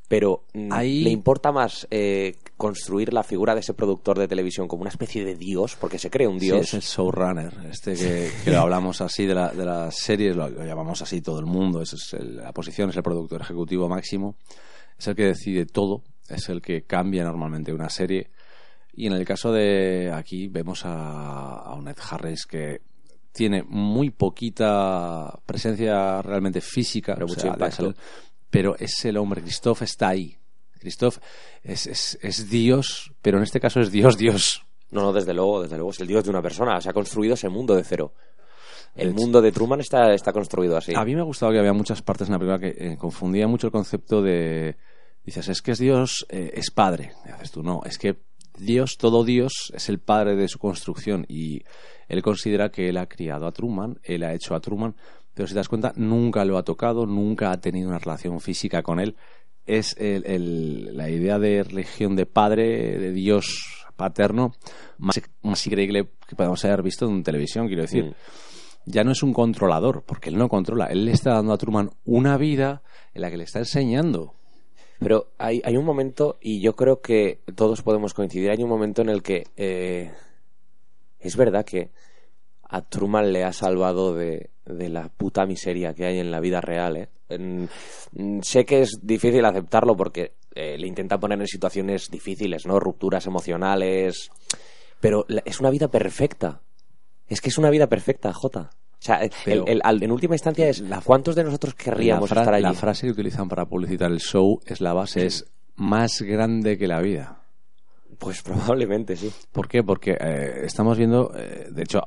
pero 0.07 0.43
mm, 0.53 0.73
Ahí- 0.73 1.03
le 1.03 1.11
importa 1.11 1.51
más 1.51 1.87
eh, 1.91 2.35
construir 2.57 3.13
la 3.13 3.23
figura 3.23 3.53
de 3.53 3.59
ese 3.61 3.73
productor 3.75 4.17
de 4.17 4.27
televisión 4.27 4.67
como 4.67 4.81
una 4.81 4.89
especie 4.89 5.23
de 5.23 5.35
dios, 5.35 5.77
porque 5.79 5.99
se 5.99 6.09
cree 6.09 6.27
un 6.27 6.39
Sí, 6.39 6.47
dios. 6.47 6.61
es 6.61 6.73
el 6.73 6.81
showrunner, 6.81 7.53
este 7.69 7.93
que, 7.93 8.31
que 8.43 8.51
lo 8.51 8.59
hablamos 8.61 8.99
así 9.01 9.25
de, 9.27 9.35
la, 9.35 9.49
de 9.49 9.65
las 9.65 9.95
series, 9.95 10.35
lo, 10.35 10.49
lo 10.49 10.65
llamamos 10.65 11.01
así 11.03 11.21
todo 11.21 11.39
el 11.39 11.45
mundo, 11.45 11.81
esa 11.81 11.95
es 11.95 12.13
el- 12.13 12.37
la 12.37 12.51
posición, 12.51 12.89
es 12.89 12.97
el 12.97 13.03
productor 13.03 13.41
ejecutivo 13.41 13.87
máximo, 13.87 14.35
es 14.97 15.07
el 15.07 15.15
que 15.15 15.25
decide 15.25 15.65
todo, 15.67 16.01
es 16.29 16.49
el 16.49 16.61
que 16.61 16.83
cambia 16.83 17.23
normalmente 17.23 17.73
una 17.73 17.89
serie. 17.89 18.29
Y 18.93 19.07
en 19.07 19.13
el 19.13 19.25
caso 19.25 19.51
de 19.51 20.11
aquí 20.13 20.47
vemos 20.47 20.85
a, 20.85 21.55
a 21.59 21.73
un 21.75 21.87
Ed 21.87 21.97
Harris 22.09 22.45
que 22.45 22.81
tiene 23.31 23.63
muy 23.63 24.09
poquita 24.09 25.39
presencia 25.45 26.21
realmente 26.21 26.61
física, 26.61 27.13
Pero 27.13 27.25
o 27.25 27.29
mucho 27.29 27.41
sea, 27.41 27.51
de 27.53 27.93
pero 28.49 28.75
es 28.77 29.05
el 29.05 29.17
hombre, 29.17 29.41
Christoph 29.41 29.83
está 29.83 30.09
ahí. 30.09 30.35
Christoph 30.79 31.19
es, 31.61 31.87
es, 31.87 32.17
es 32.21 32.49
Dios, 32.49 33.13
pero 33.21 33.37
en 33.37 33.43
este 33.43 33.59
caso 33.59 33.79
es 33.79 33.91
Dios, 33.91 34.17
Dios. 34.17 34.65
No, 34.91 35.01
no, 35.01 35.13
desde 35.13 35.33
luego, 35.33 35.61
desde 35.61 35.75
luego, 35.75 35.91
es 35.91 35.99
el 35.99 36.07
dios 36.07 36.23
de 36.23 36.31
una 36.31 36.41
persona. 36.41 36.81
Se 36.81 36.89
ha 36.89 36.93
construido 36.93 37.35
ese 37.35 37.49
mundo 37.49 37.75
de 37.75 37.83
cero. 37.83 38.13
El 38.95 39.13
mundo 39.13 39.41
de 39.41 39.51
Truman 39.51 39.79
está, 39.81 40.13
está 40.13 40.33
construido 40.33 40.75
así. 40.75 40.93
A 40.95 41.05
mí 41.05 41.13
me 41.13 41.21
ha 41.21 41.25
gustado 41.25 41.51
que 41.51 41.59
había 41.59 41.73
muchas 41.73 42.01
partes 42.01 42.27
en 42.27 42.33
la 42.33 42.39
película 42.39 42.59
que 42.59 42.75
eh, 42.93 42.97
confundía 42.97 43.47
mucho 43.47 43.67
el 43.67 43.71
concepto 43.71 44.21
de. 44.21 44.77
Dices, 45.29 45.47
es 45.47 45.61
que 45.61 45.73
es 45.73 45.77
Dios, 45.77 46.25
eh, 46.29 46.49
es 46.55 46.71
padre. 46.71 47.11
Y 47.23 47.29
haces 47.29 47.51
tú, 47.51 47.61
no, 47.61 47.81
es 47.85 47.99
que 47.99 48.15
Dios, 48.57 48.97
todo 48.97 49.23
Dios, 49.23 49.71
es 49.75 49.87
el 49.87 49.99
padre 49.99 50.35
de 50.35 50.47
su 50.47 50.57
construcción. 50.57 51.23
Y 51.29 51.61
él 52.07 52.23
considera 52.23 52.71
que 52.71 52.89
él 52.89 52.97
ha 52.97 53.05
criado 53.05 53.45
a 53.45 53.51
Truman, 53.51 53.99
él 54.01 54.23
ha 54.23 54.33
hecho 54.33 54.55
a 54.55 54.59
Truman, 54.59 54.95
pero 55.35 55.47
si 55.47 55.53
te 55.53 55.59
das 55.59 55.69
cuenta, 55.69 55.93
nunca 55.95 56.43
lo 56.45 56.57
ha 56.57 56.63
tocado, 56.63 57.05
nunca 57.05 57.51
ha 57.51 57.61
tenido 57.61 57.89
una 57.89 57.99
relación 57.99 58.39
física 58.39 58.81
con 58.81 58.99
él. 58.99 59.15
Es 59.67 59.95
el- 59.99 60.25
el- 60.25 60.97
la 60.97 61.11
idea 61.11 61.37
de 61.37 61.61
religión 61.63 62.15
de 62.15 62.25
padre, 62.25 62.97
de 62.97 63.11
Dios 63.11 63.85
paterno, 63.95 64.53
más, 64.97 65.21
más 65.43 65.67
increíble 65.67 66.09
que 66.27 66.35
podemos 66.35 66.65
haber 66.65 66.81
visto 66.81 67.07
en 67.07 67.21
televisión, 67.21 67.67
quiero 67.67 67.83
decir 67.83 68.05
Mm. 68.05 68.13
ya 68.87 69.03
no 69.03 69.11
es 69.11 69.21
un 69.21 69.31
controlador, 69.33 70.03
porque 70.07 70.29
él 70.29 70.37
no 70.37 70.49
controla. 70.49 70.87
Él 70.87 71.05
le 71.05 71.11
está 71.11 71.33
dando 71.33 71.53
a 71.53 71.57
Truman 71.59 71.91
una 72.03 72.35
vida 72.37 72.81
en 73.13 73.21
la 73.21 73.29
que 73.29 73.37
le 73.37 73.43
está 73.43 73.59
enseñando. 73.59 74.33
Pero 74.99 75.31
hay, 75.37 75.61
hay 75.63 75.77
un 75.77 75.85
momento, 75.85 76.37
y 76.41 76.59
yo 76.61 76.75
creo 76.75 77.01
que 77.01 77.39
todos 77.55 77.81
podemos 77.81 78.13
coincidir, 78.13 78.51
hay 78.51 78.61
un 78.61 78.69
momento 78.69 79.01
en 79.01 79.09
el 79.09 79.23
que 79.23 79.47
eh, 79.55 80.11
es 81.19 81.35
verdad 81.37 81.65
que 81.65 81.89
a 82.63 82.81
Truman 82.81 83.31
le 83.31 83.43
ha 83.45 83.53
salvado 83.53 84.13
de, 84.13 84.49
de 84.65 84.89
la 84.89 85.09
puta 85.09 85.45
miseria 85.45 85.93
que 85.93 86.05
hay 86.05 86.19
en 86.19 86.31
la 86.31 86.39
vida 86.41 86.61
real. 86.61 86.97
¿eh? 86.97 87.67
Sé 88.41 88.65
que 88.65 88.81
es 88.81 88.99
difícil 89.01 89.45
aceptarlo 89.45 89.95
porque 89.95 90.33
eh, 90.53 90.77
le 90.77 90.87
intenta 90.87 91.17
poner 91.19 91.39
en 91.39 91.47
situaciones 91.47 92.09
difíciles, 92.11 92.65
¿no? 92.65 92.79
Rupturas 92.79 93.25
emocionales. 93.25 94.29
Pero 94.99 95.25
la- 95.29 95.43
es 95.45 95.59
una 95.59 95.69
vida 95.69 95.87
perfecta. 95.87 96.61
Es 97.27 97.39
que 97.41 97.49
es 97.49 97.57
una 97.57 97.69
vida 97.69 97.87
perfecta, 97.87 98.33
Jota. 98.33 98.71
O 98.99 99.01
sea, 99.01 99.21
el- 99.45 99.63
el- 99.65 100.03
en 100.03 100.11
última 100.11 100.35
instancia 100.35 100.67
es 100.67 100.83
¿cuántos 101.05 101.35
de 101.35 101.43
nosotros 101.45 101.73
La, 101.77 101.83
querríamos 101.83 102.29
estar 102.29 102.53
allí? 102.53 102.63
la 102.63 102.73
frase 102.73 103.07
que 103.07 103.13
utilizan 103.13 103.47
para 103.47 103.65
publicitar 103.65 104.11
el 104.11 104.19
show 104.19 104.59
es 104.65 104.81
la 104.81 104.93
base, 104.93 105.25
es 105.25 105.45
más 105.75 106.21
grande 106.21 106.77
que 106.77 106.87
la 106.87 106.99
vida. 106.99 107.37
Pues 108.17 108.41
probablemente 108.41 109.15
sí. 109.15 109.31
¿Por 109.53 109.69
qué? 109.69 109.81
Porque 109.81 110.17
eh, 110.19 110.63
estamos 110.65 110.97
viendo, 110.97 111.31
eh, 111.37 111.69
de 111.71 111.83
hecho, 111.83 112.01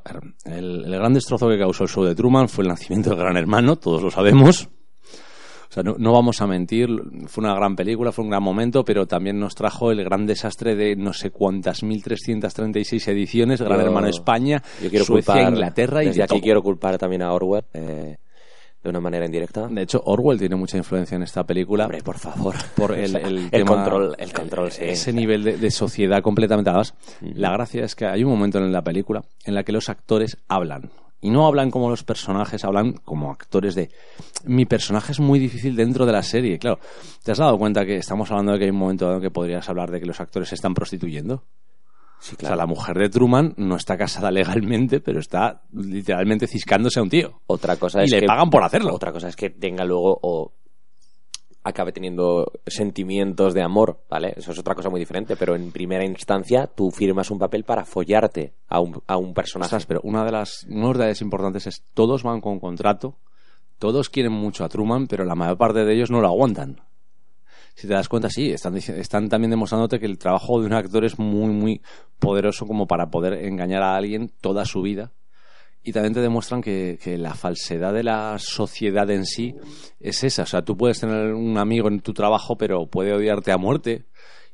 el, 0.44 0.84
el 0.84 0.92
gran 0.92 1.14
destrozo 1.14 1.48
que 1.48 1.58
causó 1.58 1.84
el 1.84 1.88
show 1.88 2.04
de 2.04 2.14
Truman 2.14 2.50
fue 2.50 2.64
el 2.64 2.68
nacimiento 2.68 3.08
del 3.10 3.18
Gran 3.20 3.38
Hermano, 3.38 3.76
todos 3.76 4.02
lo 4.02 4.10
sabemos. 4.10 4.68
O 5.72 5.74
sea, 5.74 5.82
no, 5.82 5.94
no 5.98 6.12
vamos 6.12 6.42
a 6.42 6.46
mentir, 6.46 6.90
fue 7.28 7.42
una 7.42 7.54
gran 7.54 7.74
película, 7.76 8.12
fue 8.12 8.24
un 8.24 8.30
gran 8.30 8.42
momento, 8.42 8.84
pero 8.84 9.06
también 9.06 9.40
nos 9.40 9.54
trajo 9.54 9.90
el 9.90 10.04
gran 10.04 10.26
desastre 10.26 10.76
de 10.76 10.96
no 10.96 11.14
sé 11.14 11.30
cuántas 11.30 11.82
1336 11.82 13.08
ediciones, 13.08 13.62
Gran 13.62 13.78
Yo- 13.80 13.86
Hermano 13.86 14.06
España, 14.08 14.62
Yo 14.82 14.90
quiero 14.90 15.06
Suecia, 15.06 15.32
culpar, 15.32 15.52
Inglaterra 15.54 16.02
y 16.02 16.06
desde 16.08 16.18
de 16.18 16.22
aquí 16.24 16.34
todo. 16.34 16.40
quiero 16.42 16.62
culpar 16.62 16.98
también 16.98 17.22
a 17.22 17.32
Orwell 17.32 17.64
eh, 17.72 18.16
de 18.82 18.90
una 18.90 19.00
manera 19.00 19.24
indirecta. 19.24 19.66
De 19.68 19.80
hecho, 19.80 20.02
Orwell 20.04 20.38
tiene 20.38 20.56
mucha 20.56 20.76
influencia 20.76 21.16
en 21.16 21.22
esta 21.22 21.44
película. 21.44 21.84
Hombre, 21.84 22.02
por 22.02 22.18
favor. 22.18 22.54
por 22.76 22.92
el, 22.92 23.04
O 23.16 23.18
sea, 23.18 23.26
el, 23.28 23.38
el 23.38 23.50
tema- 23.50 23.74
control, 23.76 24.14
el 24.18 24.32
control, 24.34 24.70
sí. 24.72 24.84
ese 24.84 25.12
nivel 25.14 25.42
de, 25.42 25.56
de 25.56 25.70
sociedad 25.70 26.20
completamente 26.20 26.68
además 26.68 26.94
la 27.22 27.50
gracia 27.50 27.82
es 27.84 27.94
que 27.94 28.04
hay 28.04 28.24
un 28.24 28.30
momento 28.30 28.58
en 28.58 28.70
la 28.72 28.82
película 28.82 29.22
en 29.46 29.54
la 29.54 29.62
que 29.64 29.72
los 29.72 29.88
actores 29.88 30.36
hablan 30.48 30.90
y 31.22 31.30
no 31.30 31.46
hablan 31.46 31.70
como 31.70 31.88
los 31.88 32.04
personajes 32.04 32.64
hablan 32.64 32.92
como 33.04 33.30
actores 33.30 33.74
de 33.74 33.88
mi 34.44 34.66
personaje 34.66 35.12
es 35.12 35.20
muy 35.20 35.38
difícil 35.38 35.74
dentro 35.74 36.04
de 36.04 36.12
la 36.12 36.22
serie 36.22 36.58
claro. 36.58 36.78
Te 37.22 37.32
has 37.32 37.38
dado 37.38 37.56
cuenta 37.56 37.86
que 37.86 37.96
estamos 37.96 38.30
hablando 38.30 38.52
de 38.52 38.58
que 38.58 38.64
hay 38.64 38.70
un 38.70 38.76
momento 38.76 39.06
dado 39.06 39.20
que 39.20 39.30
podrías 39.30 39.66
hablar 39.68 39.90
de 39.90 40.00
que 40.00 40.06
los 40.06 40.20
actores 40.20 40.50
se 40.50 40.56
están 40.56 40.74
prostituyendo 40.74 41.44
Sí, 42.18 42.34
o 42.36 42.38
sea 42.38 42.50
claro. 42.50 42.56
la 42.56 42.66
mujer 42.66 42.98
de 42.98 43.08
Truman 43.08 43.54
no 43.56 43.74
está 43.76 43.96
casada 43.96 44.30
legalmente 44.30 45.00
pero 45.00 45.18
está 45.18 45.62
literalmente 45.72 46.46
ciscándose 46.46 47.00
a 47.00 47.02
un 47.02 47.08
tío. 47.08 47.40
Otra 47.46 47.76
cosa 47.76 48.00
y 48.02 48.04
es 48.04 48.12
le 48.12 48.20
que 48.20 48.26
pagan 48.26 48.48
por 48.50 48.62
hacerlo. 48.62 48.94
Otra 48.94 49.12
cosa 49.12 49.28
es 49.28 49.34
que 49.34 49.50
tenga 49.50 49.84
luego 49.84 50.18
o 50.22 50.52
acabe 51.64 51.92
teniendo 51.92 52.52
sentimientos 52.66 53.54
de 53.54 53.62
amor, 53.62 54.00
¿vale? 54.10 54.34
Eso 54.36 54.52
es 54.52 54.58
otra 54.58 54.74
cosa 54.74 54.90
muy 54.90 55.00
diferente, 55.00 55.36
pero 55.36 55.54
en 55.54 55.70
primera 55.70 56.04
instancia 56.04 56.66
tú 56.66 56.90
firmas 56.90 57.30
un 57.30 57.38
papel 57.38 57.64
para 57.64 57.84
follarte 57.84 58.54
a 58.68 58.80
un, 58.80 59.02
a 59.06 59.16
un 59.16 59.32
personaje. 59.32 59.66
Ostras, 59.66 59.86
pero 59.86 60.00
una 60.02 60.24
de 60.24 60.32
las 60.32 60.64
unos 60.68 60.94
detalles 60.94 61.22
importantes 61.22 61.66
es 61.66 61.84
todos 61.94 62.22
van 62.22 62.40
con 62.40 62.58
contrato, 62.58 63.16
todos 63.78 64.10
quieren 64.10 64.32
mucho 64.32 64.64
a 64.64 64.68
Truman, 64.68 65.06
pero 65.06 65.24
la 65.24 65.34
mayor 65.34 65.56
parte 65.56 65.84
de 65.84 65.94
ellos 65.94 66.10
no 66.10 66.20
lo 66.20 66.28
aguantan. 66.28 66.80
Si 67.74 67.88
te 67.88 67.94
das 67.94 68.08
cuenta, 68.08 68.28
sí, 68.28 68.50
están, 68.50 68.76
están 68.76 69.28
también 69.28 69.50
demostrándote 69.50 69.98
que 69.98 70.06
el 70.06 70.18
trabajo 70.18 70.60
de 70.60 70.66
un 70.66 70.74
actor 70.74 71.04
es 71.04 71.18
muy, 71.18 71.52
muy 71.52 71.80
poderoso 72.18 72.66
como 72.66 72.86
para 72.86 73.10
poder 73.10 73.44
engañar 73.44 73.82
a 73.82 73.96
alguien 73.96 74.30
toda 74.40 74.64
su 74.66 74.82
vida. 74.82 75.12
Y 75.84 75.92
también 75.92 76.14
te 76.14 76.20
demuestran 76.20 76.62
que, 76.62 76.98
que 77.02 77.18
la 77.18 77.34
falsedad 77.34 77.92
de 77.92 78.04
la 78.04 78.38
sociedad 78.38 79.10
en 79.10 79.26
sí 79.26 79.54
es 79.98 80.22
esa. 80.22 80.44
O 80.44 80.46
sea, 80.46 80.62
tú 80.62 80.76
puedes 80.76 81.00
tener 81.00 81.34
un 81.34 81.58
amigo 81.58 81.88
en 81.88 82.00
tu 82.00 82.12
trabajo, 82.12 82.56
pero 82.56 82.86
puede 82.86 83.12
odiarte 83.12 83.50
a 83.50 83.56
muerte. 83.56 84.06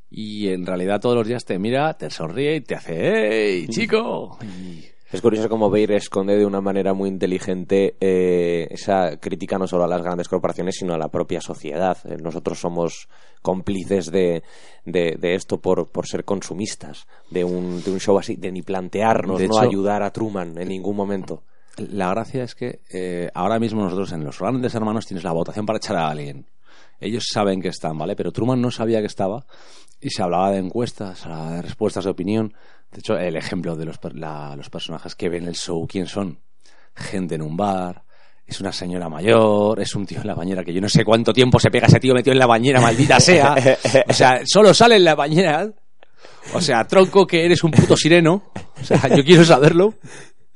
Y 0.09 0.49
en 0.49 0.65
realidad 0.65 0.99
todos 0.99 1.15
los 1.15 1.27
días 1.27 1.45
te 1.45 1.59
mira, 1.59 1.93
te 1.95 2.09
sonríe 2.09 2.55
y 2.55 2.61
te 2.61 2.75
hace 2.75 2.95
¡Hey, 2.97 3.67
chico! 3.69 4.39
Es 5.11 5.21
curioso 5.21 5.49
cómo 5.49 5.71
Beir 5.71 5.91
esconde 5.93 6.37
de 6.37 6.45
una 6.45 6.61
manera 6.61 6.93
muy 6.93 7.09
inteligente 7.09 7.95
eh, 7.99 8.67
esa 8.69 9.17
crítica 9.17 9.57
no 9.57 9.65
solo 9.67 9.85
a 9.85 9.87
las 9.87 10.03
grandes 10.03 10.27
corporaciones, 10.29 10.75
sino 10.77 10.93
a 10.93 10.99
la 10.99 11.07
propia 11.07 11.41
sociedad. 11.41 11.97
Eh, 12.05 12.17
Nosotros 12.21 12.59
somos 12.59 13.07
cómplices 13.41 14.11
de, 14.11 14.43
de, 14.85 15.17
de 15.19 15.33
esto 15.33 15.59
por, 15.59 15.87
por 15.89 16.05
ser 16.07 16.25
consumistas 16.25 17.07
de 17.31 17.43
un, 17.43 17.83
de 17.83 17.91
un 17.91 17.99
show 17.99 18.19
así, 18.19 18.35
de 18.35 18.51
ni 18.51 18.61
plantearnos, 18.61 19.39
De 19.39 19.47
no 19.47 19.55
hecho- 19.55 19.63
ayudar 19.67 20.03
a 20.03 20.11
Truman 20.11 20.55
en 20.59 20.67
ningún 20.67 20.95
momento. 20.95 21.41
La 21.77 22.09
gracia 22.09 22.43
es 22.43 22.53
que 22.55 22.81
eh, 22.91 23.29
ahora 23.33 23.57
mismo 23.57 23.81
nosotros 23.81 24.11
en 24.11 24.23
los 24.23 24.37
grandes 24.37 24.75
hermanos 24.75 25.07
tienes 25.07 25.23
la 25.23 25.31
votación 25.31 25.65
para 25.65 25.77
echar 25.77 25.95
a 25.95 26.09
alguien. 26.09 26.45
Ellos 26.99 27.27
saben 27.31 27.61
que 27.61 27.69
están, 27.69 27.97
¿vale? 27.97 28.15
Pero 28.15 28.31
Truman 28.33 28.61
no 28.61 28.69
sabía 28.69 28.99
que 28.99 29.05
estaba 29.07 29.45
y 30.01 30.09
se 30.09 30.21
hablaba 30.21 30.51
de 30.51 30.59
encuestas, 30.59 31.19
se 31.19 31.25
hablaba 31.29 31.53
de 31.53 31.61
respuestas 31.61 32.03
de 32.03 32.09
opinión. 32.11 32.53
De 32.91 32.99
hecho, 32.99 33.17
el 33.17 33.35
ejemplo 33.35 33.75
de 33.75 33.85
los, 33.85 33.99
la- 34.13 34.55
los 34.55 34.69
personajes 34.69 35.15
que 35.15 35.29
ven 35.29 35.45
el 35.47 35.55
show, 35.55 35.85
¿quién 35.87 36.07
son? 36.07 36.39
Gente 36.95 37.35
en 37.35 37.41
un 37.43 37.55
bar, 37.55 38.03
es 38.45 38.59
una 38.61 38.71
señora 38.71 39.09
mayor, 39.09 39.79
es 39.79 39.93
un 39.95 40.05
tío 40.07 40.21
en 40.21 40.27
la 40.27 40.33
bañera 40.33 40.63
que 40.63 40.73
yo 40.73 40.81
no 40.81 40.89
sé 40.89 41.05
cuánto 41.05 41.31
tiempo 41.31 41.59
se 41.59 41.69
pega 41.69 41.85
ese 41.87 41.99
tío 41.99 42.13
metido 42.15 42.33
en 42.33 42.39
la 42.39 42.47
bañera, 42.47 42.81
maldita 42.81 43.19
sea. 43.19 43.55
O 44.07 44.13
sea, 44.13 44.41
solo 44.45 44.73
sale 44.73 44.95
en 44.95 45.03
la 45.05 45.15
bañera. 45.15 45.69
O 46.53 46.61
sea, 46.61 46.85
tronco 46.87 47.27
que 47.27 47.45
eres 47.45 47.63
un 47.63 47.71
puto 47.71 47.95
sireno. 47.95 48.51
O 48.81 48.83
sea, 48.83 49.07
yo 49.15 49.23
quiero 49.23 49.45
saberlo. 49.45 49.93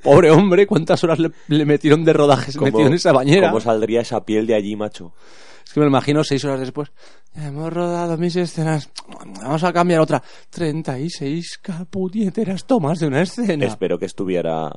Pobre 0.02 0.30
hombre, 0.30 0.66
¿cuántas 0.66 1.02
horas 1.04 1.18
le, 1.18 1.30
le 1.48 1.64
metieron 1.64 2.04
de 2.04 2.12
rodajes 2.12 2.60
metido 2.60 2.88
en 2.88 2.94
esa 2.94 3.12
bañera? 3.12 3.48
¿Cómo 3.48 3.60
saldría 3.60 4.00
esa 4.02 4.24
piel 4.24 4.46
de 4.46 4.54
allí, 4.54 4.76
macho? 4.76 5.14
Es 5.64 5.72
que 5.72 5.80
me 5.80 5.86
lo 5.86 5.90
imagino 5.90 6.22
seis 6.22 6.44
horas 6.44 6.60
después. 6.60 6.92
Hemos 7.34 7.72
rodado 7.72 8.16
mis 8.16 8.36
escenas. 8.36 8.90
Vamos 9.40 9.64
a 9.64 9.72
cambiar 9.72 10.00
otra. 10.00 10.22
36 10.50 11.58
capunieteras 11.58 12.64
tomas 12.64 13.00
de 13.00 13.06
una 13.06 13.22
escena. 13.22 13.66
Espero 13.66 13.98
que 13.98 14.06
estuviera 14.06 14.70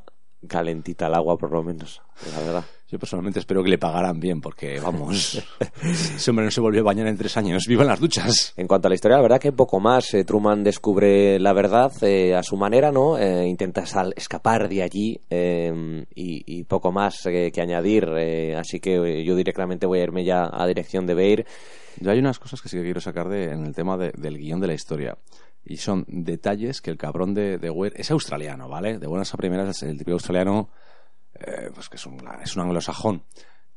calentita 0.47 1.07
el 1.07 1.13
agua, 1.13 1.37
por 1.37 1.51
lo 1.51 1.63
menos, 1.63 2.01
la 2.31 2.39
verdad. 2.39 2.65
Yo 2.89 2.97
personalmente 2.99 3.39
espero 3.39 3.61
que 3.63 3.69
le 3.69 3.77
pagaran 3.77 4.17
bien, 4.19 4.39
porque 4.39 4.79
vamos, 4.79 5.43
ese 5.81 6.31
hombre 6.31 6.45
no 6.45 6.51
se 6.51 6.61
volvió 6.61 6.81
a 6.81 6.83
bañar 6.85 7.07
en 7.07 7.17
tres 7.17 7.35
años. 7.35 7.65
¡Viva 7.67 7.83
las 7.83 7.99
duchas! 7.99 8.53
En 8.55 8.65
cuanto 8.65 8.87
a 8.87 8.89
la 8.89 8.95
historia, 8.95 9.17
la 9.17 9.23
verdad 9.23 9.41
que 9.41 9.51
poco 9.51 9.79
más. 9.81 10.13
Eh, 10.13 10.23
Truman 10.23 10.63
descubre 10.63 11.37
la 11.39 11.51
verdad 11.51 11.91
eh, 12.01 12.33
a 12.33 12.43
su 12.43 12.55
manera, 12.55 12.93
¿no? 12.93 13.17
Eh, 13.17 13.45
intenta 13.47 13.85
sal- 13.85 14.13
escapar 14.15 14.69
de 14.69 14.83
allí 14.83 15.19
eh, 15.29 16.05
y, 16.15 16.43
y 16.59 16.63
poco 16.63 16.93
más 16.93 17.23
que 17.23 17.51
añadir. 17.61 18.05
así 18.57 18.79
que 18.79 19.23
yo 19.25 19.35
directamente 19.35 19.85
voy 19.85 19.99
a 19.99 20.03
irme 20.03 20.23
ya 20.23 20.49
a 20.49 20.65
dirección 20.65 21.05
de 21.05 21.13
Beir. 21.13 21.45
Yo 21.99 22.11
hay 22.11 22.19
unas 22.19 22.39
cosas 22.39 22.61
que 22.61 22.69
sí 22.69 22.77
que 22.77 22.83
quiero 22.83 23.01
sacar 23.01 23.27
de, 23.27 23.51
en 23.51 23.65
el 23.65 23.73
tema 23.75 23.97
de- 23.97 24.13
del 24.15 24.37
guion 24.37 24.61
de 24.61 24.67
la 24.67 24.73
historia. 24.73 25.17
Y 25.65 25.75
son 25.75 26.05
detalles 26.07 26.79
que 26.79 26.89
el 26.91 26.97
cabrón 26.97 27.33
de, 27.33 27.57
de 27.57 27.69
Weir 27.69 27.91
es 27.97 28.11
australiano, 28.11 28.69
¿vale? 28.69 28.97
De 28.97 29.07
buenas 29.07 29.33
a 29.33 29.37
primeras 29.37 29.67
es 29.75 29.83
el 29.83 29.97
típico 29.97 30.13
australiano, 30.13 30.69
eh, 31.39 31.69
pues 31.73 31.89
que 31.89 31.97
es 31.97 32.05
un, 32.05 32.21
anglosajón, 32.27 33.23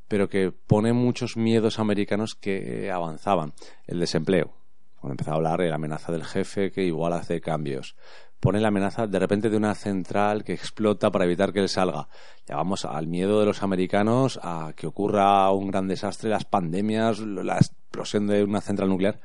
pero 0.08 0.28
que 0.28 0.52
pone 0.52 0.92
muchos 0.92 1.36
miedos 1.36 1.78
americanos 1.78 2.34
que 2.34 2.90
avanzaban. 2.90 3.52
El 3.86 4.00
desempleo. 4.00 4.54
Cuando 4.96 5.14
empezó 5.14 5.32
a 5.32 5.34
hablar 5.34 5.60
de 5.60 5.68
la 5.68 5.76
amenaza 5.76 6.12
del 6.12 6.24
jefe 6.24 6.70
que 6.70 6.84
igual 6.84 7.12
hace 7.14 7.40
cambios. 7.40 7.96
Pone 8.38 8.60
la 8.60 8.68
amenaza 8.68 9.06
de 9.06 9.18
repente 9.18 9.50
de 9.50 9.56
una 9.56 9.74
central 9.74 10.44
que 10.44 10.54
explota 10.54 11.10
para 11.10 11.24
evitar 11.26 11.52
que 11.52 11.60
él 11.60 11.68
salga. 11.68 12.08
Ya 12.46 12.56
vamos 12.56 12.84
al 12.84 13.06
miedo 13.06 13.38
de 13.40 13.46
los 13.46 13.62
americanos 13.62 14.40
a 14.42 14.72
que 14.76 14.86
ocurra 14.86 15.50
un 15.52 15.68
gran 15.68 15.86
desastre, 15.86 16.30
las 16.30 16.44
pandemias, 16.44 17.20
la 17.20 17.56
explosión 17.56 18.26
de 18.26 18.42
una 18.42 18.60
central 18.60 18.88
nuclear. 18.88 19.20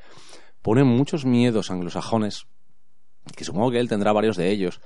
Pone 0.62 0.84
muchos 0.84 1.26
miedos 1.26 1.72
anglosajones, 1.72 2.48
que 3.36 3.44
supongo 3.44 3.72
que 3.72 3.80
él 3.80 3.90
tendrá 3.90 4.12
varios 4.12 4.38
de 4.38 4.50
ellos, 4.50 4.82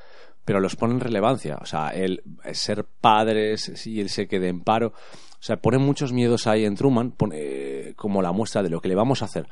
pero 0.45 0.59
los 0.59 0.75
pone 0.75 0.93
en 0.93 0.99
relevancia. 0.99 1.57
O 1.61 1.65
sea, 1.65 1.89
el 1.89 2.23
ser 2.53 2.85
padre, 2.85 3.57
si 3.57 3.99
él 3.99 4.09
se 4.09 4.27
quede 4.27 4.47
en 4.47 4.61
paro. 4.61 4.93
O 5.39 5.41
sea, 5.41 5.57
pone 5.57 5.77
muchos 5.77 6.11
miedos 6.11 6.47
ahí 6.47 6.65
en 6.65 6.75
Truman, 6.75 7.11
pone 7.11 7.35
eh, 7.37 7.93
como 7.95 8.21
la 8.21 8.33
muestra 8.33 8.61
de 8.61 8.69
lo 8.69 8.81
que 8.81 8.89
le 8.89 8.95
vamos 8.95 9.21
a 9.21 9.25
hacer. 9.25 9.47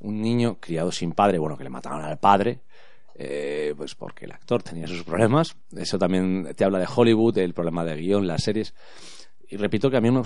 Un 0.00 0.20
niño 0.20 0.58
criado 0.60 0.92
sin 0.92 1.12
padre, 1.12 1.38
bueno, 1.38 1.56
que 1.56 1.64
le 1.64 1.70
mataron 1.70 2.02
al 2.02 2.18
padre, 2.18 2.60
eh, 3.16 3.74
pues 3.76 3.96
porque 3.96 4.26
el 4.26 4.32
actor 4.32 4.62
tenía 4.62 4.86
sus 4.86 5.02
problemas. 5.02 5.56
Eso 5.76 5.98
también 5.98 6.52
te 6.54 6.64
habla 6.64 6.78
de 6.78 6.86
Hollywood, 6.94 7.34
del 7.34 7.54
problema 7.54 7.84
de 7.84 7.96
guion, 7.96 8.26
las 8.26 8.44
series. 8.44 8.72
Y 9.52 9.58
repito 9.58 9.90
que 9.90 9.98
a 9.98 10.00
mí 10.00 10.08
una 10.08 10.22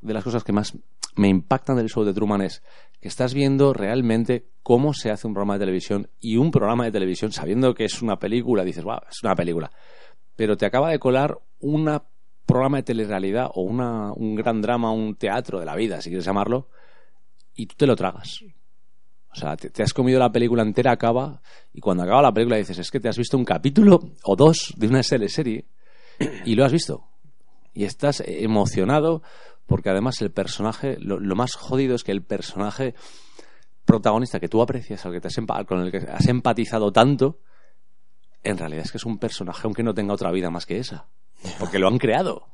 de 0.00 0.14
las 0.14 0.24
cosas 0.24 0.42
que 0.42 0.54
más 0.54 0.74
me 1.14 1.28
impactan 1.28 1.76
del 1.76 1.90
show 1.90 2.02
de 2.02 2.14
Truman 2.14 2.40
es 2.40 2.62
que 2.98 3.08
estás 3.08 3.34
viendo 3.34 3.74
realmente 3.74 4.46
cómo 4.62 4.94
se 4.94 5.10
hace 5.10 5.26
un 5.26 5.34
programa 5.34 5.58
de 5.58 5.66
televisión 5.66 6.08
y 6.18 6.38
un 6.38 6.50
programa 6.50 6.86
de 6.86 6.90
televisión 6.90 7.30
sabiendo 7.30 7.74
que 7.74 7.84
es 7.84 8.00
una 8.00 8.18
película, 8.18 8.64
dices, 8.64 8.82
wow, 8.82 9.00
es 9.10 9.22
una 9.22 9.34
película. 9.34 9.70
Pero 10.34 10.56
te 10.56 10.64
acaba 10.64 10.88
de 10.88 10.98
colar 10.98 11.38
un 11.58 12.00
programa 12.46 12.78
de 12.78 12.84
telerrealidad 12.84 13.50
o 13.52 13.60
una, 13.60 14.14
un 14.14 14.34
gran 14.34 14.62
drama, 14.62 14.90
un 14.92 15.14
teatro 15.16 15.60
de 15.60 15.66
la 15.66 15.76
vida, 15.76 16.00
si 16.00 16.08
quieres 16.08 16.24
llamarlo, 16.24 16.70
y 17.54 17.66
tú 17.66 17.74
te 17.76 17.86
lo 17.86 17.94
tragas. 17.94 18.42
O 19.30 19.34
sea, 19.34 19.58
te, 19.58 19.68
te 19.68 19.82
has 19.82 19.92
comido 19.92 20.18
la 20.18 20.32
película 20.32 20.62
entera, 20.62 20.92
acaba, 20.92 21.42
y 21.74 21.80
cuando 21.80 22.04
acaba 22.04 22.22
la 22.22 22.32
película 22.32 22.56
dices, 22.56 22.78
es 22.78 22.90
que 22.90 22.98
te 22.98 23.10
has 23.10 23.18
visto 23.18 23.36
un 23.36 23.44
capítulo 23.44 24.00
o 24.24 24.36
dos 24.36 24.72
de 24.74 24.88
una 24.88 25.02
serie 25.02 25.66
y 26.46 26.54
lo 26.54 26.64
has 26.64 26.72
visto. 26.72 27.10
Y 27.72 27.84
estás 27.84 28.22
emocionado 28.26 29.22
porque 29.66 29.90
además 29.90 30.20
el 30.20 30.32
personaje, 30.32 30.96
lo, 30.98 31.20
más 31.36 31.54
jodido 31.54 31.94
es 31.94 32.02
que 32.02 32.10
el 32.10 32.22
personaje 32.22 32.94
protagonista 33.84 34.40
que 34.40 34.48
tú 34.48 34.62
aprecias, 34.62 35.06
al 35.06 35.12
que 35.12 35.20
te 35.20 35.28
has 35.28 35.66
con 35.66 35.80
el 35.80 35.92
que 35.92 35.98
has 35.98 36.26
empatizado 36.26 36.92
tanto, 36.92 37.38
en 38.42 38.58
realidad 38.58 38.84
es 38.84 38.90
que 38.90 38.98
es 38.98 39.04
un 39.04 39.18
personaje 39.18 39.62
aunque 39.64 39.82
no 39.82 39.94
tenga 39.94 40.14
otra 40.14 40.32
vida 40.32 40.50
más 40.50 40.66
que 40.66 40.78
esa. 40.78 41.06
Porque 41.58 41.78
lo 41.78 41.88
han 41.88 41.98
creado. 41.98 42.48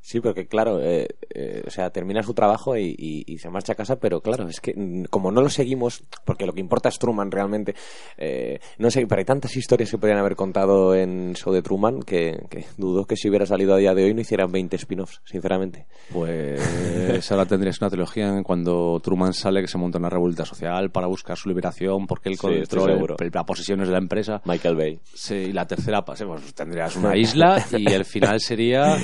Sí, 0.00 0.20
porque 0.20 0.46
claro, 0.46 0.80
eh, 0.82 1.06
eh, 1.34 1.62
o 1.66 1.70
sea, 1.70 1.90
termina 1.90 2.22
su 2.22 2.32
trabajo 2.32 2.76
y, 2.76 2.94
y- 2.98 3.24
y 3.26 3.38
se 3.38 3.50
marcha 3.50 3.72
a 3.72 3.76
casa, 3.76 3.96
pero 3.96 4.20
claro, 4.22 4.48
es 4.48 4.60
que 4.60 4.72
mm, 4.74 5.04
como 5.10 5.30
no 5.30 5.42
lo 5.42 5.50
seguimos, 5.50 6.02
porque 6.24 6.46
lo 6.46 6.52
que 6.54 6.60
importa 6.60 6.88
es 6.88 6.98
Truman 6.98 7.30
realmente, 7.30 7.74
eh, 8.16 8.58
no 8.78 8.90
sé, 8.90 9.06
pero 9.06 9.18
hay 9.18 9.24
tantas 9.26 9.54
historias 9.56 9.90
que 9.90 9.98
podrían 9.98 10.18
haber 10.18 10.34
contado 10.36 10.94
en 10.94 11.34
show 11.34 11.52
de 11.52 11.60
Truman 11.62 12.00
que, 12.02 12.40
que 12.48 12.64
dudo 12.78 13.04
que 13.04 13.16
si 13.16 13.28
hubiera 13.28 13.44
salido 13.44 13.74
a 13.74 13.78
día 13.78 13.92
de 13.94 14.04
hoy 14.04 14.14
no 14.14 14.20
hicieran 14.22 14.50
20 14.50 14.76
spin-offs, 14.76 15.20
sinceramente. 15.24 15.86
Pues 16.10 17.30
ahora 17.30 17.46
tendrías 17.46 17.80
una 17.80 17.90
trilogía 17.90 18.28
en 18.28 18.42
cuando 18.42 19.00
Truman 19.02 19.32
sale 19.34 19.60
que 19.60 19.68
se 19.68 19.78
monta 19.78 19.98
una 19.98 20.08
revuelta 20.10 20.44
social 20.44 20.90
para 20.90 21.06
buscar 21.06 21.36
su 21.36 21.48
liberación 21.48 22.06
porque 22.06 22.28
el 22.30 22.36
Sí, 22.36 22.46
estoy 22.46 22.58
control, 22.60 22.90
seguro. 22.92 23.16
el- 23.20 23.30
la 23.32 23.44
posesión 23.44 23.80
es 23.80 23.88
de 23.88 23.92
la 23.92 23.98
empresa. 23.98 24.40
Michael 24.44 24.76
Bay. 24.76 25.00
Sí, 25.12 25.34
y 25.34 25.52
la 25.52 25.66
tercera 25.66 26.04
pase, 26.04 26.24
pues 26.26 26.54
tendrías 26.54 26.96
una 26.96 27.16
isla 27.16 27.64
y 27.76 27.92
el 27.92 28.04
final 28.04 28.40
sería 28.40 28.96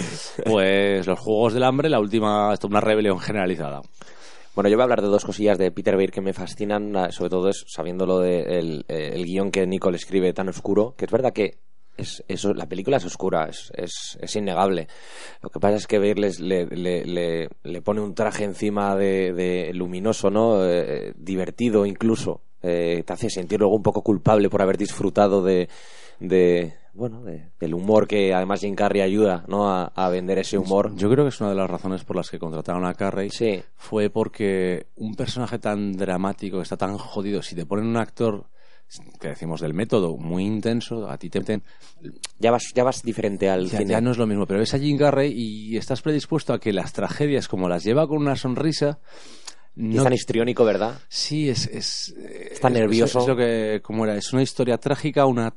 pues 0.44 0.83
los 1.06 1.18
Juegos 1.18 1.54
del 1.54 1.64
Hambre, 1.64 1.88
la 1.88 2.00
última, 2.00 2.52
esto, 2.52 2.66
una 2.66 2.80
rebelión 2.80 3.18
generalizada. 3.18 3.82
Bueno, 4.54 4.70
yo 4.70 4.76
voy 4.76 4.82
a 4.82 4.84
hablar 4.84 5.02
de 5.02 5.08
dos 5.08 5.24
cosillas 5.24 5.58
de 5.58 5.72
Peter 5.72 5.96
Weir 5.96 6.12
que 6.12 6.20
me 6.20 6.32
fascinan, 6.32 7.10
sobre 7.10 7.30
todo 7.30 7.48
es 7.48 7.64
sabiendo 7.66 8.06
lo 8.06 8.20
del 8.20 8.84
el 8.88 9.24
guion 9.24 9.50
que 9.50 9.66
Nicole 9.66 9.96
escribe 9.96 10.32
tan 10.32 10.48
oscuro, 10.48 10.94
que 10.96 11.06
es 11.06 11.10
verdad 11.10 11.32
que 11.32 11.58
es, 11.96 12.24
eso, 12.28 12.54
la 12.54 12.66
película 12.66 12.96
es 12.96 13.04
oscura, 13.04 13.48
es, 13.48 13.70
es, 14.20 14.36
innegable. 14.36 14.88
Lo 15.42 15.50
que 15.50 15.60
pasa 15.60 15.76
es 15.76 15.86
que 15.86 15.98
les- 16.14 16.40
le, 16.40 16.66
le, 16.66 17.48
le, 17.62 17.82
pone 17.82 18.00
un 18.00 18.14
traje 18.14 18.44
encima 18.44 18.96
de, 18.96 19.32
de 19.32 19.72
luminoso, 19.74 20.30
¿no? 20.30 20.64
Eh, 20.68 21.12
divertido 21.16 21.86
incluso. 21.86 22.40
Eh, 22.62 23.02
te 23.06 23.12
hace 23.12 23.30
sentir 23.30 23.60
luego 23.60 23.76
un 23.76 23.82
poco 23.82 24.02
culpable 24.02 24.48
por 24.48 24.62
haber 24.62 24.78
disfrutado 24.78 25.42
de, 25.42 25.68
de 26.18 26.74
bueno, 26.94 27.22
de- 27.24 27.50
del 27.60 27.74
humor 27.74 28.06
que 28.06 28.32
además 28.32 28.60
Jim 28.60 28.74
Carrey 28.74 29.02
ayuda, 29.02 29.44
¿no? 29.48 29.68
A, 29.70 29.86
a 29.94 30.08
vender 30.08 30.38
ese 30.38 30.56
humor. 30.58 30.94
Yo 30.96 31.10
creo 31.10 31.24
que 31.24 31.28
es 31.30 31.40
una 31.40 31.50
de 31.50 31.56
las 31.56 31.68
razones 31.68 32.04
por 32.04 32.16
las 32.16 32.30
que 32.30 32.38
contrataron 32.38 32.84
a 32.86 32.94
Carrey. 32.94 33.30
Sí. 33.30 33.62
Fue 33.76 34.10
porque 34.10 34.86
un 34.96 35.14
personaje 35.14 35.58
tan 35.58 35.92
dramático, 35.92 36.58
que 36.58 36.62
está 36.62 36.76
tan 36.76 36.96
jodido, 36.96 37.42
si 37.42 37.54
te 37.54 37.66
ponen 37.66 37.86
un 37.86 37.96
actor 37.96 38.46
que 39.18 39.28
decimos 39.28 39.60
del 39.60 39.74
método 39.74 40.16
muy 40.16 40.44
intenso, 40.44 41.10
a 41.10 41.18
ti 41.18 41.28
te 41.30 41.40
meten 41.40 41.62
Ya 42.38 42.50
vas, 42.52 42.72
ya 42.74 42.84
vas 42.84 43.02
diferente 43.02 43.48
al 43.50 43.68
ya, 43.68 43.78
cine. 43.78 43.90
ya 43.92 44.00
no 44.00 44.12
es 44.12 44.18
lo 44.18 44.26
mismo, 44.26 44.46
pero 44.46 44.60
ves 44.60 44.74
a 44.74 44.78
Jim 44.78 44.96
Carrey 44.96 45.32
y 45.34 45.76
estás 45.76 46.00
predispuesto 46.02 46.52
a 46.52 46.60
que 46.60 46.72
las 46.72 46.92
tragedias, 46.92 47.48
como 47.48 47.68
las 47.68 47.82
lleva 47.82 48.06
con 48.06 48.18
una 48.18 48.36
sonrisa, 48.36 49.00
no 49.76 49.96
es 49.96 50.04
tan 50.04 50.12
histriónico, 50.12 50.64
¿verdad? 50.64 51.00
Sí, 51.08 51.48
es. 51.48 51.66
es 51.66 52.14
eh, 52.16 52.50
Está 52.52 52.68
es- 52.68 52.74
nervioso. 52.74 53.20
Es, 53.22 53.26
lo 53.26 53.34
que. 53.36 53.80
¿Cómo 53.82 54.04
era? 54.04 54.14
Es 54.16 54.32
una 54.32 54.42
historia 54.42 54.78
trágica, 54.78 55.26
una, 55.26 55.52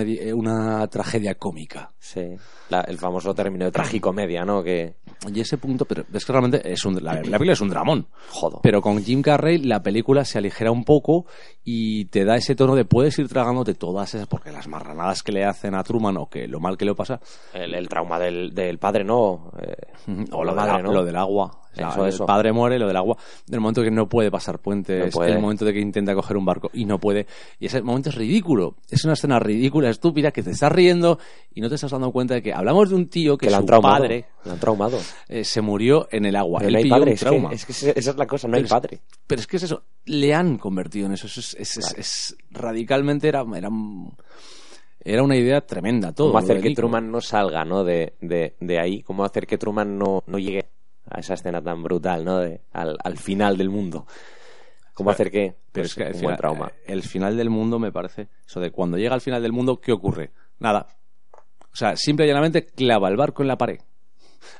eh, 0.00 0.32
una 0.32 0.86
tragedia 0.88 1.34
cómica. 1.36 1.92
Sí, 1.98 2.22
la- 2.68 2.82
el 2.82 2.98
famoso 2.98 3.34
término 3.34 3.64
de 3.64 3.70
tragicomedia, 3.70 4.44
¿no? 4.44 4.62
Que, 4.62 4.94
Y 5.32 5.40
ese 5.40 5.56
punto. 5.58 5.84
Pero 5.84 6.04
es 6.12 6.24
que 6.24 6.32
realmente 6.32 6.72
es 6.72 6.84
un, 6.84 6.94
la, 7.02 7.14
la 7.14 7.22
película 7.22 7.52
es 7.52 7.60
un 7.60 7.68
dramón. 7.68 8.06
jodo. 8.30 8.60
Pero 8.62 8.80
con 8.82 9.02
Jim 9.02 9.22
Carrey 9.22 9.58
la 9.58 9.82
película 9.82 10.24
se 10.24 10.38
aligera 10.38 10.70
un 10.70 10.84
poco 10.84 11.26
y 11.64 12.06
te 12.06 12.24
da 12.24 12.36
ese 12.36 12.54
tono 12.54 12.74
de 12.74 12.84
puedes 12.84 13.18
ir 13.18 13.28
tragándote 13.28 13.74
todas 13.74 14.14
esas. 14.14 14.26
Porque 14.26 14.50
las 14.52 14.66
marranadas 14.68 15.22
que 15.22 15.32
le 15.32 15.44
hacen 15.44 15.74
a 15.74 15.82
Truman 15.84 16.16
o 16.16 16.28
que 16.28 16.48
lo 16.48 16.60
mal 16.60 16.76
que 16.76 16.84
le 16.84 16.94
pasa. 16.94 17.20
el, 17.54 17.74
el 17.74 17.88
trauma 17.88 18.18
del, 18.18 18.54
del 18.54 18.78
padre, 18.78 19.04
¿no? 19.04 19.52
Eh, 19.60 20.26
O 20.32 20.44
la 20.44 20.52
lo, 20.52 20.56
madre, 20.56 20.82
¿no? 20.82 20.92
lo 20.92 21.04
del 21.04 21.16
agua. 21.16 21.61
Eso, 21.74 22.02
el 22.04 22.08
eso. 22.10 22.26
padre 22.26 22.52
muere, 22.52 22.78
lo 22.78 22.86
del 22.86 22.96
agua. 22.96 23.16
Del 23.46 23.60
momento 23.60 23.82
que 23.82 23.90
no 23.90 24.08
puede 24.08 24.30
pasar 24.30 24.58
puentes, 24.58 25.06
No 25.06 25.10
puede. 25.10 25.32
el 25.32 25.38
momento 25.40 25.64
de 25.64 25.72
que 25.72 25.80
intenta 25.80 26.14
coger 26.14 26.36
un 26.36 26.44
barco 26.44 26.70
y 26.74 26.84
no 26.84 26.98
puede. 26.98 27.26
Y 27.58 27.66
ese 27.66 27.80
momento 27.82 28.10
es 28.10 28.14
ridículo. 28.14 28.76
Es 28.90 29.04
una 29.04 29.14
escena 29.14 29.38
ridícula, 29.38 29.88
estúpida, 29.90 30.30
que 30.32 30.42
te 30.42 30.50
estás 30.50 30.70
riendo 30.72 31.18
y 31.54 31.60
no 31.60 31.68
te 31.68 31.76
estás 31.76 31.90
dando 31.90 32.10
cuenta 32.12 32.34
de 32.34 32.42
que 32.42 32.52
hablamos 32.52 32.90
de 32.90 32.94
un 32.96 33.08
tío 33.08 33.38
que, 33.38 33.48
que 33.48 33.54
han 33.54 33.60
su 33.62 33.66
traumado. 33.66 33.94
padre 34.02 34.26
lo 34.44 34.52
han 34.52 34.58
traumado. 34.60 34.98
eh, 35.28 35.44
se 35.44 35.60
murió 35.62 36.08
en 36.10 36.26
el 36.26 36.36
agua. 36.36 36.58
Pero 36.60 36.68
Él 36.68 36.72
no 36.74 36.78
hay 36.78 36.82
pilló 36.84 36.94
padre, 36.94 37.10
un 37.10 37.14
es 37.14 37.20
que, 37.20 37.24
trauma. 37.26 37.52
es 37.52 37.64
que 37.66 37.72
esa 37.72 38.10
es 38.10 38.16
la 38.16 38.26
cosa, 38.26 38.48
no 38.48 38.56
hay 38.56 38.62
Pero 38.62 38.66
es- 38.66 38.70
padre. 38.82 39.00
Pero 39.26 39.40
es 39.40 39.46
que 39.46 39.56
es 39.56 39.62
eso, 39.62 39.82
le 40.06 40.34
han 40.34 40.58
convertido 40.58 41.06
en 41.06 41.12
eso. 41.12 41.26
eso 41.26 41.40
es, 41.40 41.54
es- 41.58 41.76
es- 41.78 41.94
es- 41.98 42.36
radicalmente 42.50 43.28
era, 43.28 43.44
era, 43.54 43.68
un- 43.68 44.14
era 45.04 45.22
una 45.22 45.36
idea 45.36 45.60
tremenda 45.62 46.12
todo. 46.12 46.28
¿Cómo 46.28 46.38
hacer 46.38 46.60
que. 46.60 46.74
Truman 46.74 47.10
no 47.10 47.20
salga, 47.20 47.64
¿no? 47.64 47.82
De, 47.84 48.14
de, 48.20 48.56
de 48.60 48.78
ahí. 48.78 49.02
¿Cómo 49.02 49.24
hacer 49.24 49.46
que 49.46 49.58
Truman 49.58 49.98
no, 49.98 50.22
no 50.26 50.38
llegue 50.38 50.66
a 51.14 51.20
esa 51.20 51.34
escena 51.34 51.62
tan 51.62 51.82
brutal, 51.82 52.24
¿no? 52.24 52.38
De, 52.38 52.62
al, 52.72 52.96
al 53.02 53.18
final 53.18 53.56
del 53.56 53.68
mundo. 53.70 54.06
¿Cómo 54.94 55.10
hacer 55.10 55.30
que... 55.30 55.56
Pero 55.72 55.84
pues, 55.84 55.86
es 55.86 55.94
que 55.94 56.16
un 56.16 56.22
buen 56.22 56.36
trauma. 56.36 56.68
eh, 56.68 56.82
el 56.92 57.02
final 57.02 57.36
del 57.36 57.48
mundo 57.50 57.78
me 57.78 57.90
parece. 57.92 58.28
Eso 58.46 58.60
de 58.60 58.70
cuando 58.70 58.98
llega 58.98 59.14
al 59.14 59.20
final 59.22 59.42
del 59.42 59.52
mundo, 59.52 59.80
¿qué 59.80 59.92
ocurre? 59.92 60.30
Nada. 60.58 60.86
O 61.72 61.76
sea, 61.76 61.96
simple 61.96 62.26
y 62.26 62.28
llanamente 62.28 62.66
clava 62.66 63.08
el 63.08 63.16
barco 63.16 63.42
en 63.42 63.48
la 63.48 63.56
pared. 63.56 63.80